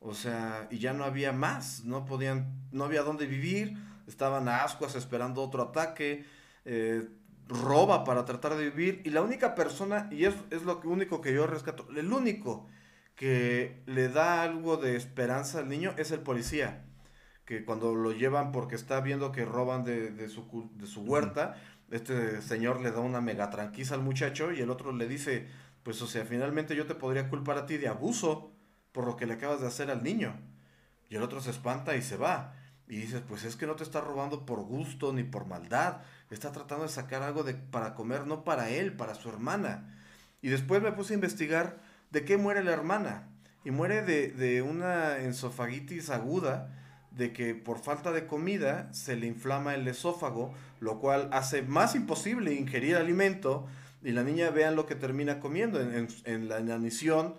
O 0.00 0.14
sea, 0.14 0.66
y 0.70 0.78
ya 0.78 0.92
no 0.92 1.04
había 1.04 1.32
más, 1.32 1.84
no 1.84 2.04
podían, 2.04 2.68
no 2.72 2.84
había 2.84 3.02
dónde 3.02 3.26
vivir, 3.26 3.76
estaban 4.08 4.48
a 4.48 4.64
ascuas 4.64 4.96
esperando 4.96 5.42
otro 5.42 5.62
ataque, 5.62 6.24
eh, 6.64 7.08
roba 7.46 8.04
para 8.04 8.24
tratar 8.24 8.56
de 8.56 8.70
vivir, 8.70 9.02
y 9.04 9.10
la 9.10 9.22
única 9.22 9.54
persona, 9.54 10.08
y 10.10 10.24
es, 10.24 10.34
es 10.50 10.62
lo 10.62 10.80
único 10.84 11.20
que 11.20 11.32
yo 11.32 11.46
rescato, 11.46 11.86
el 11.96 12.12
único 12.12 12.66
que 13.14 13.82
le 13.86 14.08
da 14.08 14.42
algo 14.42 14.76
de 14.76 14.96
esperanza 14.96 15.60
al 15.60 15.68
niño 15.68 15.94
es 15.96 16.10
el 16.10 16.20
policía 16.20 16.84
que 17.48 17.64
cuando 17.64 17.94
lo 17.94 18.12
llevan 18.12 18.52
porque 18.52 18.74
está 18.74 19.00
viendo 19.00 19.32
que 19.32 19.46
roban 19.46 19.82
de, 19.82 20.28
su, 20.28 20.70
de 20.74 20.86
su 20.86 21.00
huerta, 21.00 21.56
este 21.90 22.42
señor 22.42 22.82
le 22.82 22.90
da 22.90 23.00
una 23.00 23.22
mega 23.22 23.48
tranquiza 23.48 23.94
al 23.94 24.02
muchacho 24.02 24.52
y 24.52 24.60
el 24.60 24.68
otro 24.68 24.92
le 24.92 25.08
dice, 25.08 25.48
pues 25.82 26.02
o 26.02 26.06
sea, 26.06 26.26
finalmente 26.26 26.76
yo 26.76 26.84
te 26.84 26.94
podría 26.94 27.30
culpar 27.30 27.56
a 27.56 27.64
ti 27.64 27.78
de 27.78 27.88
abuso 27.88 28.52
por 28.92 29.06
lo 29.06 29.16
que 29.16 29.24
le 29.24 29.32
acabas 29.32 29.62
de 29.62 29.66
hacer 29.66 29.90
al 29.90 30.02
niño. 30.02 30.38
Y 31.08 31.16
el 31.16 31.22
otro 31.22 31.40
se 31.40 31.48
espanta 31.48 31.96
y 31.96 32.02
se 32.02 32.18
va. 32.18 32.54
Y 32.88 32.96
dices, 32.96 33.22
pues 33.26 33.44
es 33.44 33.56
que 33.56 33.66
no 33.66 33.76
te 33.76 33.84
está 33.84 34.00
robando 34.00 34.46
por 34.46 34.60
gusto 34.60 35.12
ni 35.12 35.22
por 35.22 35.46
maldad. 35.46 35.98
Está 36.30 36.52
tratando 36.52 36.84
de 36.84 36.90
sacar 36.90 37.22
algo 37.22 37.42
de, 37.42 37.54
para 37.54 37.94
comer, 37.94 38.26
no 38.26 38.44
para 38.44 38.70
él, 38.70 38.94
para 38.94 39.14
su 39.14 39.28
hermana. 39.28 39.94
Y 40.40 40.48
después 40.48 40.82
me 40.82 40.92
puse 40.92 41.12
a 41.12 41.16
investigar 41.16 41.78
de 42.10 42.24
qué 42.24 42.36
muere 42.38 42.64
la 42.64 42.72
hermana. 42.72 43.28
Y 43.64 43.70
muere 43.70 44.02
de, 44.02 44.28
de 44.28 44.62
una 44.62 45.18
ensofagitis 45.18 46.08
aguda 46.08 46.74
de 47.10 47.32
que 47.32 47.54
por 47.54 47.78
falta 47.78 48.12
de 48.12 48.26
comida 48.26 48.92
se 48.92 49.16
le 49.16 49.26
inflama 49.26 49.74
el 49.74 49.86
esófago, 49.88 50.54
lo 50.80 51.00
cual 51.00 51.28
hace 51.32 51.62
más 51.62 51.94
imposible 51.94 52.54
ingerir 52.54 52.96
alimento 52.96 53.66
y 54.02 54.12
la 54.12 54.22
niña 54.22 54.50
vean 54.50 54.76
lo 54.76 54.86
que 54.86 54.94
termina 54.94 55.40
comiendo. 55.40 55.80
En, 55.80 56.48
la 56.48 56.60
inanición, 56.60 57.34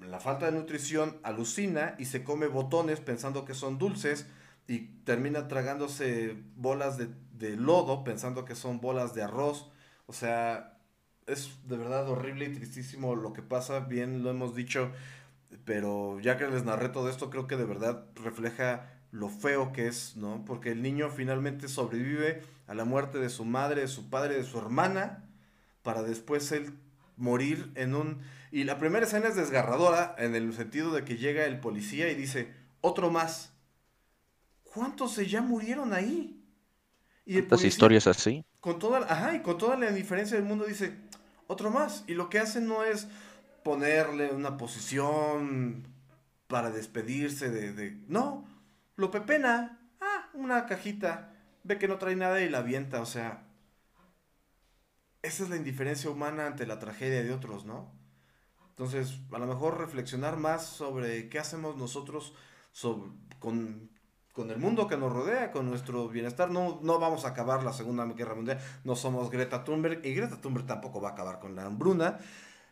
la 0.00 0.20
falta 0.20 0.46
de 0.46 0.52
nutrición 0.52 1.18
alucina 1.22 1.96
y 1.98 2.04
se 2.04 2.22
come 2.22 2.46
botones 2.46 3.00
pensando 3.00 3.44
que 3.44 3.54
son 3.54 3.78
dulces 3.78 4.26
y 4.72 4.80
termina 5.04 5.48
tragándose 5.48 6.36
bolas 6.56 6.98
de, 6.98 7.56
lodo 7.56 8.04
pensando 8.04 8.44
que 8.44 8.54
son 8.54 8.80
bolas 8.80 9.14
de 9.14 9.22
arroz. 9.22 9.70
O 10.06 10.12
sea, 10.12 10.78
es 11.26 11.50
de 11.66 11.76
verdad 11.76 12.08
horrible 12.08 12.44
y 12.46 12.54
tristísimo 12.54 13.16
lo 13.16 13.32
que 13.32 13.42
pasa, 13.42 13.80
bien 13.80 14.22
lo 14.22 14.30
hemos 14.30 14.54
dicho 14.54 14.92
pero 15.64 16.20
ya 16.20 16.36
que 16.36 16.48
les 16.48 16.64
narré 16.64 16.88
todo 16.88 17.08
esto, 17.08 17.30
creo 17.30 17.46
que 17.46 17.56
de 17.56 17.64
verdad 17.64 18.04
refleja 18.16 18.88
lo 19.10 19.28
feo 19.28 19.72
que 19.72 19.86
es, 19.86 20.16
¿no? 20.16 20.44
Porque 20.46 20.70
el 20.70 20.82
niño 20.82 21.10
finalmente 21.10 21.68
sobrevive 21.68 22.42
a 22.66 22.74
la 22.74 22.84
muerte 22.84 23.18
de 23.18 23.28
su 23.28 23.44
madre, 23.44 23.82
de 23.82 23.88
su 23.88 24.08
padre, 24.08 24.36
de 24.36 24.44
su 24.44 24.58
hermana, 24.58 25.24
para 25.82 26.02
después 26.02 26.50
él 26.52 26.72
morir 27.16 27.70
en 27.74 27.94
un... 27.94 28.20
Y 28.50 28.64
la 28.64 28.78
primera 28.78 29.04
escena 29.04 29.28
es 29.28 29.36
desgarradora 29.36 30.14
en 30.18 30.34
el 30.34 30.52
sentido 30.54 30.92
de 30.92 31.04
que 31.04 31.16
llega 31.16 31.44
el 31.44 31.60
policía 31.60 32.10
y 32.10 32.14
dice, 32.14 32.52
otro 32.80 33.10
más. 33.10 33.51
¿Cuántos 34.74 35.12
se 35.12 35.26
ya 35.26 35.42
murieron 35.42 35.92
ahí? 35.92 36.42
Y 37.24 37.34
¿Cuántas 37.34 37.64
historias 37.64 38.06
así? 38.06 38.44
Con 38.60 38.78
toda, 38.78 38.98
ajá, 38.98 39.34
y 39.34 39.42
con 39.42 39.58
toda 39.58 39.76
la 39.76 39.88
indiferencia 39.88 40.36
del 40.36 40.46
mundo 40.46 40.64
dice, 40.64 40.96
otro 41.46 41.70
más. 41.70 42.04
Y 42.06 42.14
lo 42.14 42.28
que 42.30 42.38
hace 42.38 42.60
no 42.60 42.84
es 42.84 43.08
ponerle 43.62 44.32
una 44.32 44.56
posición 44.56 45.86
para 46.46 46.70
despedirse 46.70 47.50
de, 47.50 47.98
no, 48.08 48.46
lo 48.96 49.10
pepena, 49.10 49.80
ah, 50.00 50.28
una 50.34 50.66
cajita, 50.66 51.32
ve 51.64 51.78
que 51.78 51.88
no 51.88 51.98
trae 51.98 52.16
nada 52.16 52.40
y 52.40 52.48
la 52.48 52.58
avienta, 52.58 53.00
o 53.00 53.06
sea, 53.06 53.44
esa 55.22 55.44
es 55.44 55.50
la 55.50 55.56
indiferencia 55.56 56.10
humana 56.10 56.46
ante 56.46 56.66
la 56.66 56.78
tragedia 56.78 57.22
de 57.22 57.32
otros, 57.32 57.64
¿no? 57.64 57.92
Entonces, 58.68 59.20
a 59.32 59.38
lo 59.38 59.46
mejor 59.46 59.78
reflexionar 59.78 60.36
más 60.36 60.66
sobre 60.66 61.28
qué 61.28 61.38
hacemos 61.38 61.76
nosotros 61.76 62.34
con, 63.38 63.90
el 64.36 64.58
mundo 64.58 64.88
que 64.88 64.96
nos 64.96 65.12
rodea, 65.12 65.50
con 65.50 65.68
nuestro 65.68 66.08
bienestar. 66.08 66.50
No, 66.50 66.80
no 66.82 66.98
vamos 66.98 67.24
a 67.24 67.28
acabar 67.28 67.62
la 67.62 67.72
Segunda 67.72 68.04
Guerra 68.06 68.34
Mundial, 68.34 68.58
no 68.84 68.96
somos 68.96 69.30
Greta 69.30 69.64
Thunberg 69.64 70.04
y 70.04 70.14
Greta 70.14 70.40
Thunberg 70.40 70.66
tampoco 70.66 71.00
va 71.00 71.10
a 71.10 71.12
acabar 71.12 71.38
con 71.38 71.54
la 71.54 71.66
hambruna. 71.66 72.18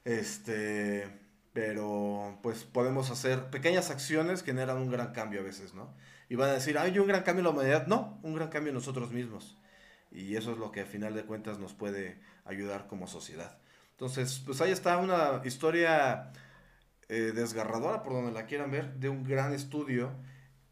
Este, 0.05 1.21
pero 1.53 2.39
pues 2.43 2.65
podemos 2.65 3.11
hacer 3.11 3.51
pequeñas 3.51 3.91
acciones 3.91 4.43
que 4.43 4.53
generan 4.53 4.79
un 4.79 4.91
gran 4.91 5.13
cambio 5.13 5.41
a 5.41 5.45
veces, 5.45 5.75
¿no? 5.75 5.95
Y 6.29 6.37
van 6.37 6.51
a 6.51 6.55
decir, 6.55 6.79
hay 6.79 6.97
un 6.99 7.09
gran 7.09 7.23
cambio 7.23 7.41
en 7.41 7.45
la 7.45 7.51
humanidad. 7.51 7.87
No, 7.89 8.21
un 8.23 8.35
gran 8.35 8.49
cambio 8.49 8.71
en 8.71 8.77
nosotros 8.77 9.11
mismos. 9.11 9.59
Y 10.13 10.37
eso 10.37 10.53
es 10.53 10.59
lo 10.59 10.71
que 10.71 10.81
a 10.83 10.87
final 10.87 11.15
de 11.15 11.25
cuentas 11.25 11.59
nos 11.59 11.75
puede 11.75 12.21
ayudar 12.45 12.87
como 12.87 13.07
sociedad. 13.07 13.59
Entonces, 13.93 14.43
pues 14.47 14.61
ahí 14.61 14.71
está 14.71 14.97
una 14.97 15.43
historia 15.45 16.33
eh, 17.09 17.33
desgarradora, 17.35 18.03
por 18.03 18.13
donde 18.13 18.33
la 18.33 18.47
quieran 18.47 18.71
ver, 18.71 18.95
de 18.95 19.09
un 19.09 19.25
gran 19.25 19.53
estudio. 19.53 20.13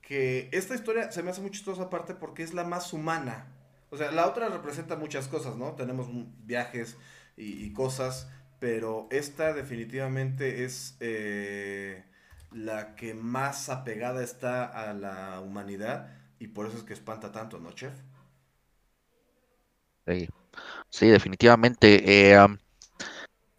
Que 0.08 0.48
esta 0.52 0.74
historia 0.74 1.12
se 1.12 1.22
me 1.22 1.30
hace 1.30 1.42
muy 1.42 1.50
chistosa 1.50 1.82
aparte 1.82 2.14
porque 2.14 2.42
es 2.42 2.54
la 2.54 2.64
más 2.64 2.94
humana. 2.94 3.46
O 3.90 3.98
sea, 3.98 4.10
la 4.10 4.26
otra 4.26 4.48
representa 4.48 4.96
muchas 4.96 5.28
cosas, 5.28 5.56
¿no? 5.56 5.72
Tenemos 5.74 6.08
viajes 6.46 6.96
y 7.36 7.72
cosas 7.72 8.26
pero 8.58 9.06
esta 9.10 9.52
definitivamente 9.52 10.64
es 10.64 10.96
eh, 11.00 12.04
la 12.50 12.96
que 12.96 13.14
más 13.14 13.68
apegada 13.68 14.22
está 14.22 14.64
a 14.64 14.92
la 14.94 15.40
humanidad 15.40 16.08
y 16.38 16.48
por 16.48 16.66
eso 16.66 16.78
es 16.78 16.82
que 16.82 16.92
espanta 16.92 17.30
tanto, 17.30 17.58
¿no, 17.58 17.72
chef? 17.72 17.92
Sí, 20.88 21.08
definitivamente. 21.08 22.32
Eh, 22.32 22.46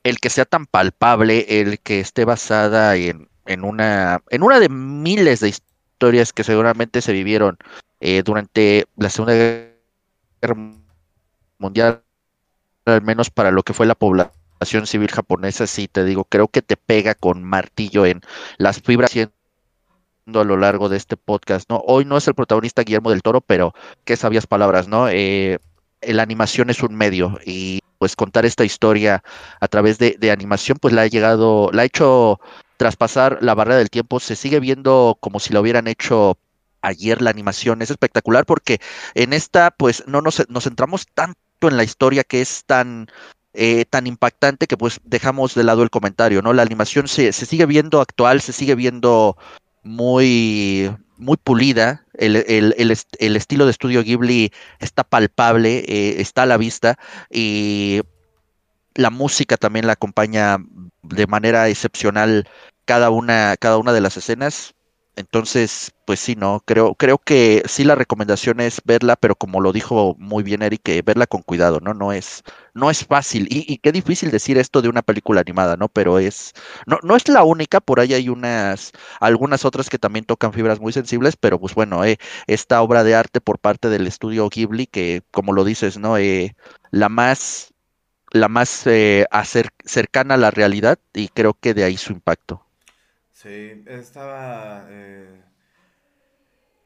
el 0.03 0.19
que 0.19 0.29
sea 0.29 0.45
tan 0.45 0.65
palpable, 0.65 1.61
el 1.61 1.79
que 1.79 1.99
esté 1.99 2.25
basada 2.25 2.95
en, 2.95 3.29
en, 3.45 3.63
una, 3.63 4.23
en 4.29 4.43
una 4.43 4.59
de 4.59 4.69
miles 4.69 5.41
de 5.41 5.53
historias 5.99 6.31
que 6.31 6.45
seguramente 6.45 7.01
se 7.01 7.11
vivieron 7.11 7.57
eh, 7.99 8.23
durante 8.23 8.85
la 8.95 9.09
Segunda 9.09 9.33
Guerra 9.33 10.55
Mundial, 11.57 12.03
al 12.85 13.01
menos 13.01 13.29
para 13.29 13.51
lo 13.51 13.63
que 13.63 13.73
fue 13.73 13.85
la 13.85 13.95
población 13.95 14.87
civil 14.87 15.11
japonesa, 15.11 15.67
sí 15.67 15.89
te 15.89 16.05
digo, 16.05 16.23
creo 16.23 16.47
que 16.47 16.61
te 16.61 16.77
pega 16.77 17.15
con 17.15 17.43
martillo 17.43 18.05
en 18.05 18.21
las 18.57 18.79
fibras 18.79 19.11
a 19.13 20.43
lo 20.45 20.55
largo 20.55 20.87
de 20.87 20.95
este 20.95 21.17
podcast, 21.17 21.69
¿no? 21.69 21.83
Hoy 21.85 22.05
no 22.05 22.15
es 22.15 22.25
el 22.29 22.35
protagonista 22.35 22.83
Guillermo 22.83 23.09
del 23.09 23.21
Toro, 23.21 23.41
pero 23.41 23.73
qué 24.05 24.15
sabias 24.15 24.47
palabras, 24.47 24.87
¿no? 24.87 25.09
Eh, 25.09 25.59
la 26.01 26.23
animación 26.23 26.69
es 26.69 26.81
un 26.81 26.95
medio 26.95 27.37
y 27.45 27.81
pues 27.97 28.15
contar 28.15 28.45
esta 28.45 28.63
historia 28.63 29.21
a 29.59 29.67
través 29.67 29.97
de, 29.97 30.15
de, 30.17 30.31
animación, 30.31 30.77
pues 30.79 30.93
la 30.93 31.01
ha 31.01 31.07
llegado, 31.07 31.71
la 31.73 31.81
ha 31.81 31.85
hecho 31.85 32.39
traspasar 32.79 33.39
la 33.41 33.55
barrera 33.55 33.77
del 33.77 33.89
tiempo, 33.89 34.21
se 34.21 34.37
sigue 34.37 34.61
viendo 34.61 35.17
como 35.19 35.41
si 35.41 35.51
lo 35.51 35.59
hubieran 35.59 35.87
hecho 35.87 36.37
ayer 36.81 37.21
la 37.21 37.29
animación, 37.29 37.81
es 37.81 37.91
espectacular 37.91 38.45
porque 38.45 38.79
en 39.15 39.33
esta 39.33 39.69
pues 39.71 40.05
no 40.07 40.21
nos, 40.21 40.49
nos 40.49 40.63
centramos 40.63 41.05
tanto 41.13 41.67
en 41.67 41.75
la 41.75 41.83
historia 41.83 42.23
que 42.23 42.39
es 42.39 42.63
tan 42.65 43.07
eh, 43.53 43.83
tan 43.83 44.07
impactante 44.07 44.65
que 44.65 44.77
pues 44.77 45.01
dejamos 45.03 45.55
de 45.55 45.65
lado 45.65 45.83
el 45.83 45.89
comentario, 45.89 46.41
¿no? 46.41 46.53
La 46.53 46.61
animación 46.61 47.09
se, 47.09 47.33
se 47.33 47.45
sigue 47.45 47.65
viendo 47.65 47.99
actual, 47.99 48.39
se 48.39 48.53
sigue 48.53 48.75
viendo 48.75 49.35
muy, 49.83 50.89
muy 51.17 51.35
pulida, 51.35 52.05
el, 52.13 52.37
el, 52.37 52.73
el, 52.77 53.35
estilo 53.35 53.65
de 53.65 53.71
estudio 53.71 54.03
Ghibli 54.03 54.53
está 54.79 55.03
palpable, 55.03 55.79
eh, 55.79 56.21
está 56.21 56.43
a 56.43 56.45
la 56.45 56.55
vista 56.55 56.97
y 57.29 58.01
la 58.95 59.09
música 59.09 59.57
también 59.57 59.87
la 59.87 59.93
acompaña 59.93 60.59
de 61.03 61.27
manera 61.27 61.69
excepcional 61.69 62.47
cada 62.89 63.11
una, 63.11 63.55
cada 63.57 63.77
una 63.77 63.93
de 63.93 64.01
las 64.01 64.17
escenas. 64.17 64.73
Entonces, 65.15 65.91
pues 66.05 66.19
sí, 66.19 66.35
no, 66.35 66.63
creo, 66.65 66.95
creo 66.95 67.19
que 67.19 67.61
sí 67.67 67.83
la 67.83 67.93
recomendación 67.93 68.59
es 68.61 68.81
verla, 68.83 69.15
pero 69.15 69.35
como 69.35 69.61
lo 69.61 69.71
dijo 69.73 70.15
muy 70.17 70.41
bien 70.43 70.63
Eric, 70.63 70.89
eh, 70.89 71.03
verla 71.03 71.27
con 71.27 71.43
cuidado, 71.43 71.79
¿no? 71.81 71.93
No 71.93 72.13
es, 72.13 72.43
no 72.73 72.89
es 72.89 73.05
fácil. 73.05 73.47
Y, 73.51 73.77
qué 73.77 73.91
difícil 73.91 74.31
decir 74.31 74.57
esto 74.57 74.81
de 74.81 74.89
una 74.89 75.03
película 75.03 75.41
animada, 75.41 75.77
¿no? 75.77 75.87
Pero 75.89 76.17
es, 76.17 76.53
no, 76.87 76.97
no 77.03 77.15
es 77.15 77.27
la 77.29 77.43
única, 77.43 77.79
por 77.79 77.99
ahí 77.99 78.13
hay 78.15 78.27
unas, 78.29 78.91
algunas 79.19 79.65
otras 79.65 79.89
que 79.89 79.99
también 79.99 80.25
tocan 80.25 80.51
fibras 80.53 80.79
muy 80.79 80.91
sensibles, 80.93 81.35
pero 81.37 81.59
pues 81.59 81.75
bueno, 81.75 82.03
eh, 82.05 82.17
esta 82.47 82.81
obra 82.81 83.03
de 83.03 83.13
arte 83.13 83.39
por 83.39 83.59
parte 83.59 83.89
del 83.89 84.07
estudio 84.07 84.49
Ghibli, 84.49 84.87
que 84.87 85.21
como 85.31 85.53
lo 85.53 85.63
dices, 85.63 85.99
¿no? 85.99 86.17
Eh, 86.17 86.55
la 86.91 87.09
más, 87.09 87.73
la 88.31 88.47
más 88.47 88.87
eh, 88.87 89.27
cercana 89.85 90.35
a 90.35 90.37
la 90.37 90.49
realidad, 90.51 90.97
y 91.13 91.27
creo 91.29 91.53
que 91.53 91.75
de 91.75 91.83
ahí 91.83 91.97
su 91.97 92.13
impacto. 92.13 92.65
Sí, 93.41 93.85
estaba 93.85 94.85
eh, 94.89 95.41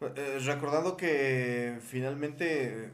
eh, 0.02 0.40
recordando 0.46 0.96
que 0.96 1.80
finalmente, 1.82 2.92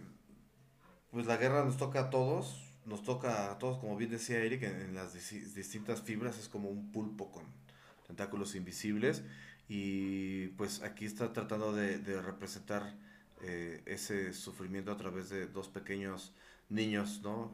pues 1.11 1.25
la 1.25 1.35
guerra 1.35 1.65
nos 1.65 1.75
toca 1.75 1.99
a 1.99 2.09
todos, 2.09 2.71
nos 2.85 3.03
toca 3.03 3.51
a 3.51 3.59
todos, 3.59 3.77
como 3.79 3.97
bien 3.97 4.11
decía 4.11 4.37
Eric, 4.37 4.63
en, 4.63 4.95
las 4.95 5.13
distintas 5.13 6.01
fibras 6.01 6.39
es 6.39 6.47
como 6.47 6.69
un 6.69 6.93
pulpo 6.93 7.33
con 7.33 7.43
tentáculos 8.07 8.55
invisibles 8.55 9.23
y 9.67 10.47
pues 10.55 10.81
aquí 10.81 11.03
está 11.03 11.33
tratando 11.33 11.73
de, 11.73 11.97
representar 12.21 12.95
eh, 13.41 13.83
ese 13.85 14.31
sufrimiento 14.31 14.93
a 14.93 14.95
través 14.95 15.27
de 15.29 15.47
dos 15.47 15.67
pequeños 15.67 16.33
niños, 16.69 17.19
¿no? 17.23 17.53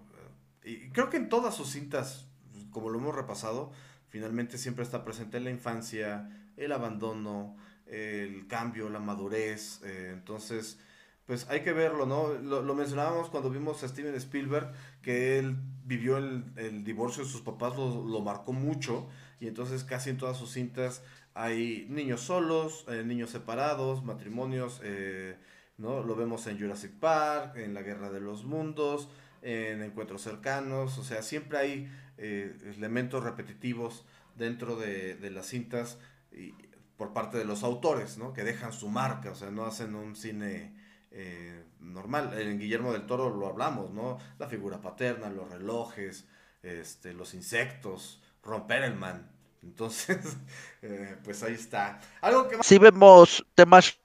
Y 0.64 0.91
creo 0.91 1.10
que 1.10 1.18
en 1.18 1.30
todas 1.30 1.56
sus 1.56 1.72
cintas, 1.72 2.27
como 2.69 2.91
lo 2.91 2.99
hemos 2.99 3.15
repasado, 3.15 3.72
finalmente 4.15 4.57
siempre 4.57 4.85
está 4.85 5.03
presente 5.03 5.41
la 5.41 5.49
infancia, 5.49 6.29
el 6.55 6.71
abandono, 6.71 7.57
el 7.85 8.47
cambio, 8.47 8.87
la 8.87 8.99
madurez, 8.99 9.81
eh, 9.83 10.11
entonces 10.13 10.79
pues 11.25 11.45
hay 11.49 11.63
que 11.63 11.73
verlo, 11.73 12.05
¿no? 12.05 12.29
Lo, 12.29 12.75
mencionábamos 12.75 13.27
cuando 13.27 13.49
vimos 13.49 13.83
a 13.83 13.89
Steven 13.89 14.15
Spielberg, 14.15 14.71
que 15.01 15.37
él 15.37 15.57
vivió 15.83 16.15
el, 16.15 16.85
divorcio 16.85 17.25
de 17.25 17.29
sus 17.29 17.41
papás, 17.41 17.75
lo, 17.75 18.21
marcó 18.21 18.53
mucho, 18.53 19.05
y 19.41 19.49
entonces 19.49 19.83
casi 19.83 20.11
en 20.11 20.17
todas 20.17 20.37
sus 20.37 20.53
cintas 20.53 21.03
hay 21.33 21.85
niños 21.89 22.21
solos, 22.21 22.85
eh, 22.87 23.03
niños 23.05 23.31
separados, 23.31 24.01
matrimonios, 24.05 24.79
eh, 24.81 25.35
¿no? 25.77 26.03
Lo 26.03 26.15
vemos 26.15 26.47
en 26.47 26.57
Jurassic 26.57 26.93
Park, 27.01 27.57
en 27.57 27.73
La 27.73 27.81
Guerra 27.81 28.09
de 28.11 28.21
los 28.21 28.45
Mundos, 28.45 29.09
en 29.41 29.83
Encuentros 29.83 30.21
Cercanos, 30.21 30.97
o 30.99 31.03
sea, 31.03 31.21
siempre 31.21 31.57
hay 31.57 31.91
eh, 32.17 32.55
elementos 32.75 33.23
repetitivos 33.23 34.05
dentro 34.35 34.75
de, 34.75 35.15
de 35.15 35.31
las 35.31 35.47
cintas 35.47 35.97
y, 36.31 36.53
por 36.97 37.13
parte 37.13 37.37
de 37.37 37.45
los 37.45 37.63
autores, 37.63 38.17
¿no? 38.17 38.33
Que 38.33 38.43
dejan 38.43 38.73
su 38.73 38.89
marca, 38.89 39.31
o 39.31 39.35
sea, 39.35 39.51
no 39.51 39.65
hacen 39.65 39.95
un 39.95 40.15
cine 40.15 40.73
eh, 41.11 41.63
normal. 41.79 42.39
En 42.39 42.59
Guillermo 42.59 42.93
del 42.93 43.05
Toro 43.05 43.29
lo 43.29 43.47
hablamos, 43.47 43.91
¿no? 43.91 44.17
La 44.39 44.47
figura 44.47 44.81
paterna, 44.81 45.29
los 45.29 45.49
relojes, 45.49 46.25
este, 46.63 47.13
los 47.13 47.33
insectos, 47.33 48.21
romper 48.43 48.83
el 48.83 48.95
man. 48.95 49.29
Entonces, 49.61 50.37
eh, 50.81 51.17
pues 51.23 51.43
ahí 51.43 51.53
está. 51.53 51.99
Algo 52.21 52.47
que... 52.47 52.57
Sí 52.63 52.77
vemos 52.77 53.45
temas 53.55 53.99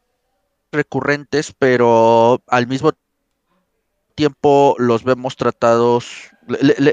recurrentes, 0.72 1.52
pero 1.52 2.42
al 2.46 2.66
mismo 2.66 2.92
tiempo 4.20 4.76
los 4.76 5.02
vemos 5.02 5.34
tratados, 5.34 6.28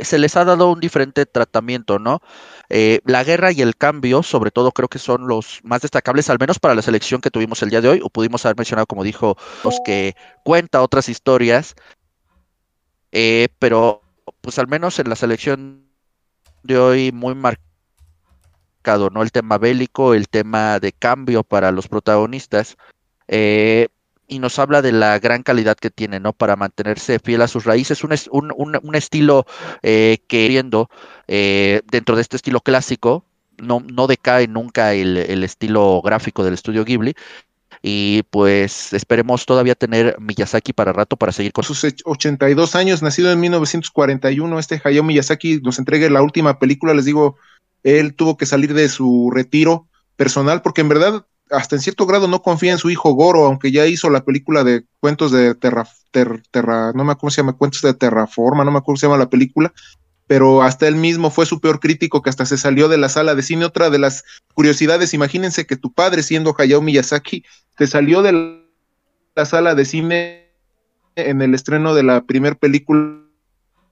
se 0.03 0.17
les 0.17 0.37
ha 0.37 0.45
dado 0.45 0.71
un 0.71 0.79
diferente 0.79 1.25
tratamiento, 1.25 1.99
¿no? 1.99 2.21
Eh, 2.69 3.01
la 3.03 3.25
guerra 3.25 3.51
y 3.51 3.61
el 3.61 3.75
cambio, 3.75 4.23
sobre 4.23 4.49
todo, 4.49 4.71
creo 4.71 4.87
que 4.87 4.97
son 4.97 5.27
los 5.27 5.59
más 5.63 5.81
destacables, 5.81 6.29
al 6.29 6.39
menos 6.39 6.57
para 6.57 6.73
la 6.73 6.81
selección 6.81 7.19
que 7.19 7.29
tuvimos 7.29 7.61
el 7.63 7.69
día 7.69 7.81
de 7.81 7.89
hoy, 7.89 7.99
o 8.01 8.09
pudimos 8.09 8.45
haber 8.45 8.55
mencionado, 8.55 8.85
como 8.85 9.03
dijo, 9.03 9.35
los 9.65 9.77
que 9.83 10.15
cuenta 10.45 10.81
otras 10.81 11.09
historias, 11.09 11.75
eh, 13.11 13.49
pero 13.59 14.03
pues 14.39 14.57
al 14.57 14.69
menos 14.69 14.97
en 14.97 15.09
la 15.09 15.17
selección 15.17 15.83
de 16.63 16.77
hoy 16.77 17.11
muy 17.11 17.35
marcado, 17.35 19.09
¿no? 19.11 19.21
El 19.21 19.33
tema 19.33 19.57
bélico, 19.57 20.13
el 20.13 20.29
tema 20.29 20.79
de 20.79 20.93
cambio 20.93 21.43
para 21.43 21.73
los 21.73 21.89
protagonistas. 21.89 22.77
Eh, 23.27 23.89
y 24.27 24.39
nos 24.39 24.59
habla 24.59 24.81
de 24.81 24.91
la 24.91 25.19
gran 25.19 25.43
calidad 25.43 25.77
que 25.77 25.89
tiene, 25.89 26.19
¿no? 26.19 26.33
Para 26.33 26.55
mantenerse 26.55 27.19
fiel 27.19 27.41
a 27.41 27.47
sus 27.47 27.63
raíces, 27.63 28.03
un, 28.03 28.13
un, 28.31 28.79
un, 28.81 28.95
estilo 28.95 29.45
eh, 29.83 30.19
que 30.27 30.47
viendo 30.49 30.89
eh, 31.27 31.81
dentro 31.89 32.15
de 32.15 32.21
este 32.21 32.35
estilo 32.35 32.59
clásico, 32.59 33.23
no, 33.57 33.79
no 33.79 34.07
decae 34.07 34.47
nunca 34.47 34.93
el, 34.93 35.43
estilo 35.43 36.01
gráfico 36.01 36.43
del 36.43 36.53
estudio 36.53 36.83
Ghibli. 36.83 37.15
Y 37.81 38.23
pues 38.31 38.91
esperemos 38.93 39.45
todavía 39.45 39.75
tener 39.75 40.17
Miyazaki 40.19 40.73
para 40.73 40.93
rato 40.93 41.15
para 41.15 41.31
seguir 41.31 41.53
con 41.53 41.63
sus 41.63 41.85
82 42.05 42.75
años, 42.75 43.03
nacido 43.03 43.31
en 43.31 43.39
1941, 43.39 44.59
este 44.59 44.81
Hayao 44.83 45.03
Miyazaki 45.03 45.61
nos 45.61 45.77
entrega 45.77 46.09
la 46.09 46.23
última 46.23 46.57
película, 46.57 46.95
les 46.95 47.05
digo, 47.05 47.37
él 47.83 48.15
tuvo 48.15 48.35
que 48.35 48.47
salir 48.47 48.73
de 48.73 48.89
su 48.89 49.31
retiro 49.31 49.87
personal 50.15 50.63
porque 50.63 50.81
en 50.81 50.89
verdad 50.89 51.25
hasta 51.51 51.75
en 51.75 51.81
cierto 51.81 52.05
grado 52.05 52.27
no 52.27 52.41
confía 52.41 52.71
en 52.71 52.77
su 52.77 52.89
hijo 52.89 53.11
Goro, 53.13 53.45
aunque 53.45 53.71
ya 53.71 53.85
hizo 53.85 54.09
la 54.09 54.23
película 54.23 54.63
de 54.63 54.83
cuentos 54.99 55.31
de 55.31 55.55
Terra, 55.55 55.87
terra 56.11 56.91
no 56.93 57.03
me 57.03 57.11
acuerdo 57.11 57.19
cómo 57.19 57.31
se 57.31 57.41
llama, 57.41 57.53
cuentos 57.53 57.81
de 57.81 57.93
Terraforma, 57.93 58.63
no 58.63 58.71
me 58.71 58.77
acuerdo 58.77 58.85
cómo 58.85 58.97
se 58.97 59.05
llama 59.07 59.17
la 59.17 59.29
película, 59.29 59.73
pero 60.27 60.61
hasta 60.61 60.87
él 60.87 60.95
mismo 60.95 61.31
fue 61.31 61.45
su 61.45 61.61
peor 61.61 61.79
crítico 61.79 62.21
que 62.21 62.29
hasta 62.29 62.45
se 62.45 62.57
salió 62.57 62.89
de 62.89 62.97
la 62.97 63.09
sala 63.09 63.33
de 63.33 63.43
cine. 63.43 63.65
Otra 63.65 63.89
de 63.89 63.97
las 63.97 64.23
curiosidades, 64.53 65.13
imagínense 65.13 65.65
que 65.65 65.77
tu 65.77 65.93
padre, 65.93 66.21
siendo 66.21 66.53
Hayao 66.57 66.81
Miyazaki, 66.81 67.45
te 67.77 67.87
salió 67.87 68.21
de 68.21 68.63
la 69.35 69.45
sala 69.45 69.73
de 69.73 69.85
cine 69.85 70.47
en 71.15 71.41
el 71.41 71.55
estreno 71.55 71.95
de 71.95 72.03
la 72.03 72.23
primera 72.23 72.55
película 72.55 73.23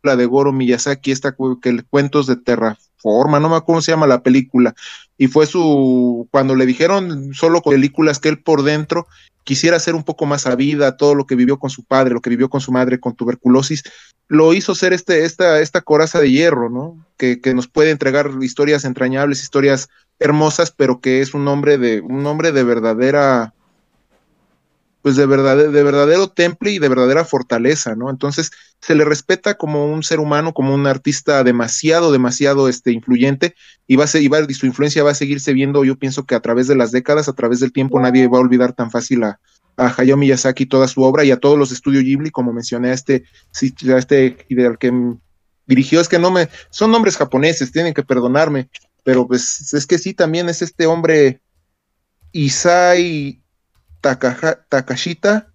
de 0.03 0.25
Goro 0.25 0.51
Miyazaki, 0.51 1.11
esta 1.11 1.35
que 1.61 1.83
cuentos 1.89 2.27
de 2.27 2.35
Terraforma, 2.35 3.39
no 3.39 3.49
me 3.49 3.55
acuerdo 3.55 3.65
cómo 3.65 3.81
se 3.81 3.91
llama 3.91 4.05
la 4.05 4.21
película, 4.21 4.75
y 5.17 5.27
fue 5.27 5.45
su, 5.45 6.27
cuando 6.31 6.55
le 6.55 6.65
dijeron 6.65 7.33
solo 7.33 7.61
con 7.61 7.73
películas 7.73 8.19
que 8.19 8.29
él 8.29 8.41
por 8.41 8.63
dentro 8.63 9.07
quisiera 9.43 9.79
ser 9.79 9.95
un 9.95 10.03
poco 10.03 10.25
más 10.25 10.41
sabida, 10.41 10.97
todo 10.97 11.15
lo 11.15 11.25
que 11.25 11.35
vivió 11.35 11.59
con 11.59 11.69
su 11.69 11.83
padre, 11.83 12.13
lo 12.13 12.21
que 12.21 12.31
vivió 12.31 12.49
con 12.49 12.61
su 12.61 12.71
madre 12.71 12.99
con 12.99 13.15
tuberculosis, 13.15 13.83
lo 14.27 14.53
hizo 14.53 14.75
ser 14.75 14.91
este, 14.91 15.23
esta, 15.23 15.61
esta 15.61 15.81
coraza 15.81 16.19
de 16.19 16.31
hierro, 16.31 16.69
¿no? 16.69 17.05
Que, 17.15 17.39
que 17.39 17.53
nos 17.53 17.67
puede 17.67 17.91
entregar 17.91 18.31
historias 18.41 18.85
entrañables, 18.85 19.43
historias 19.43 19.87
hermosas, 20.19 20.71
pero 20.71 20.99
que 20.99 21.21
es 21.21 21.33
un 21.33 21.47
hombre 21.47 21.77
de, 21.77 22.01
un 22.01 22.25
hombre 22.25 22.51
de 22.51 22.63
verdadera 22.63 23.53
pues 25.05 25.17
de, 25.17 25.27
verdad, 25.27 25.69
de 25.69 25.83
verdadero 25.83 26.29
temple 26.29 26.71
y 26.71 26.79
de 26.79 26.89
verdadera 26.89 27.25
fortaleza, 27.25 27.95
¿no? 27.95 28.09
Entonces 28.09 28.49
se 28.81 28.95
le 28.95 29.05
respeta 29.05 29.53
como 29.53 29.85
un 29.85 30.01
ser 30.01 30.19
humano, 30.19 30.51
como 30.51 30.73
un 30.73 30.87
artista 30.87 31.43
demasiado, 31.43 32.11
demasiado 32.11 32.67
este, 32.69 32.91
influyente 32.91 33.53
y, 33.85 33.97
va 33.97 34.05
a 34.05 34.07
ser, 34.07 34.23
y, 34.23 34.31
y 34.49 34.53
su 34.55 34.65
influencia 34.65 35.03
va 35.03 35.11
a 35.11 35.13
seguirse 35.13 35.53
viendo, 35.53 35.83
yo 35.83 35.95
pienso 35.95 36.25
que 36.25 36.33
a 36.33 36.39
través 36.39 36.67
de 36.67 36.75
las 36.75 36.91
décadas, 36.91 37.29
a 37.29 37.33
través 37.33 37.59
del 37.59 37.71
tiempo, 37.71 37.99
nadie 37.99 38.27
va 38.27 38.39
a 38.39 38.41
olvidar 38.41 38.73
tan 38.73 38.89
fácil 38.89 39.25
a, 39.25 39.39
a 39.77 39.93
Hayao 39.95 40.17
Miyazaki 40.17 40.65
toda 40.65 40.87
su 40.87 41.03
obra 41.03 41.23
y 41.23 41.29
a 41.29 41.37
todos 41.37 41.59
los 41.59 41.71
estudios 41.71 42.03
Ghibli, 42.03 42.31
como 42.31 42.51
mencioné 42.51 42.89
a 42.89 42.93
este, 42.93 43.25
a 43.61 43.97
este 43.99 44.37
ideal 44.49 44.79
que 44.79 44.91
dirigió, 45.67 46.01
es 46.01 46.09
que 46.09 46.17
no 46.17 46.31
me, 46.31 46.49
son 46.71 46.89
nombres 46.89 47.15
japoneses, 47.15 47.71
tienen 47.71 47.93
que 47.93 48.01
perdonarme, 48.01 48.69
pero 49.03 49.27
pues 49.27 49.71
es 49.71 49.85
que 49.85 49.99
sí, 49.99 50.15
también 50.15 50.49
es 50.49 50.63
este 50.63 50.87
hombre 50.87 51.41
Isai 52.31 53.44
Takashita 54.05 55.53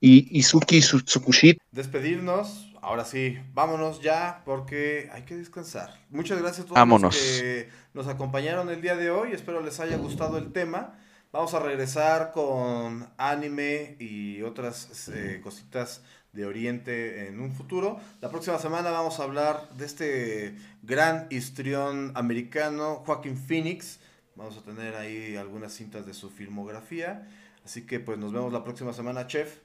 y 0.00 0.38
Izuki 0.38 0.80
Tsukushita. 0.80 1.62
Despedirnos, 1.70 2.72
ahora 2.80 3.04
sí, 3.04 3.38
vámonos 3.52 4.00
ya 4.00 4.42
porque 4.44 5.10
hay 5.12 5.22
que 5.22 5.36
descansar. 5.36 6.00
Muchas 6.08 6.40
gracias 6.40 6.66
a 6.66 6.68
todos 6.68 7.02
los 7.02 7.16
que 7.16 7.68
nos 7.92 8.08
acompañaron 8.08 8.70
el 8.70 8.80
día 8.80 8.96
de 8.96 9.10
hoy, 9.10 9.32
espero 9.32 9.60
les 9.60 9.78
haya 9.80 9.96
gustado 9.98 10.38
el 10.38 10.52
tema. 10.52 10.98
Vamos 11.32 11.54
a 11.54 11.60
regresar 11.60 12.32
con 12.32 13.08
anime 13.16 13.96
y 14.00 14.42
otras 14.42 15.08
eh, 15.14 15.40
cositas 15.42 16.02
de 16.32 16.44
Oriente 16.44 17.28
en 17.28 17.40
un 17.40 17.52
futuro. 17.52 18.00
La 18.20 18.30
próxima 18.30 18.58
semana 18.58 18.90
vamos 18.90 19.20
a 19.20 19.24
hablar 19.24 19.68
de 19.76 19.86
este 19.86 20.56
gran 20.82 21.28
histrión 21.30 22.12
americano, 22.16 23.02
Joaquín 23.06 23.36
Phoenix. 23.36 24.00
Vamos 24.34 24.56
a 24.56 24.62
tener 24.62 24.96
ahí 24.96 25.36
algunas 25.36 25.72
cintas 25.72 26.06
de 26.06 26.14
su 26.14 26.30
filmografía. 26.30 27.28
Así 27.64 27.86
que 27.86 28.00
pues 28.00 28.18
nos 28.18 28.32
vemos 28.32 28.52
la 28.52 28.64
próxima 28.64 28.92
semana, 28.92 29.26
chef. 29.26 29.58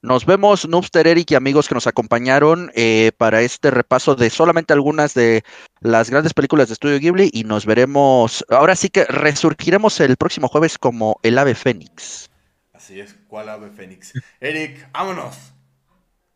Nos 0.00 0.24
vemos, 0.24 0.68
Noobster 0.68 1.08
Eric 1.08 1.32
y 1.32 1.34
amigos 1.34 1.66
que 1.66 1.74
nos 1.74 1.88
acompañaron 1.88 2.70
eh, 2.76 3.10
para 3.18 3.42
este 3.42 3.72
repaso 3.72 4.14
de 4.14 4.30
solamente 4.30 4.72
algunas 4.72 5.12
de 5.14 5.42
las 5.80 6.08
grandes 6.08 6.34
películas 6.34 6.68
de 6.68 6.74
Estudio 6.74 7.00
Ghibli 7.00 7.30
y 7.32 7.42
nos 7.42 7.66
veremos, 7.66 8.44
ahora 8.48 8.76
sí 8.76 8.90
que 8.90 9.04
resurgiremos 9.06 9.98
el 9.98 10.16
próximo 10.16 10.46
jueves 10.46 10.78
como 10.78 11.18
el 11.24 11.36
ave 11.36 11.56
fénix. 11.56 12.30
Así 12.72 13.00
es, 13.00 13.16
¿cuál 13.26 13.48
ave 13.48 13.70
fénix? 13.70 14.12
Eric, 14.40 14.88
vámonos. 14.92 15.52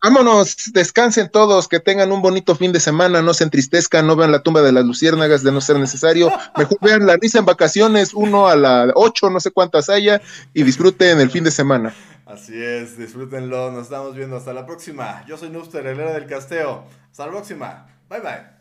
Vámonos, 0.03 0.73
descansen 0.73 1.31
todos, 1.31 1.69
que 1.69 1.79
tengan 1.79 2.11
un 2.11 2.23
bonito 2.23 2.57
fin 2.57 2.73
de 2.73 2.81
semana, 2.81 3.23
no 3.23 3.35
se 3.35 3.45
entristezcan, 3.45 4.05
no 4.05 4.17
vean 4.17 4.33
la 4.33 4.43
tumba 4.43 4.61
de 4.61 4.73
las 4.73 4.85
luciérnagas 4.85 5.45
de 5.45 5.53
no 5.53 5.61
ser 5.61 5.79
necesario, 5.79 6.29
mejor 6.57 6.79
vean 6.81 7.07
la 7.07 7.17
risa 7.17 7.39
en 7.39 7.45
vacaciones, 7.45 8.13
uno 8.13 8.49
a 8.49 8.57
la 8.57 8.91
ocho, 8.97 9.31
no 9.31 9.39
sé 9.39 9.53
cuántas 9.53 9.89
haya, 9.89 10.21
y 10.53 10.65
disfruten 10.65 11.21
el 11.21 11.31
fin 11.31 11.45
de 11.45 11.53
semana. 11.53 11.95
Así 12.27 12.61
es, 12.61 12.99
disfrútenlo, 12.99 13.71
nos 13.71 13.85
estamos 13.85 14.17
viendo, 14.17 14.37
hasta 14.37 14.53
la 14.53 14.67
próxima. 14.67 15.25
Yo 15.29 15.37
soy 15.37 15.51
Nuster, 15.51 15.87
el 15.87 15.99
del 15.99 16.27
Casteo. 16.27 16.85
Hasta 17.11 17.27
la 17.27 17.33
próxima, 17.33 17.87
bye 18.09 18.21
bye. 18.21 18.52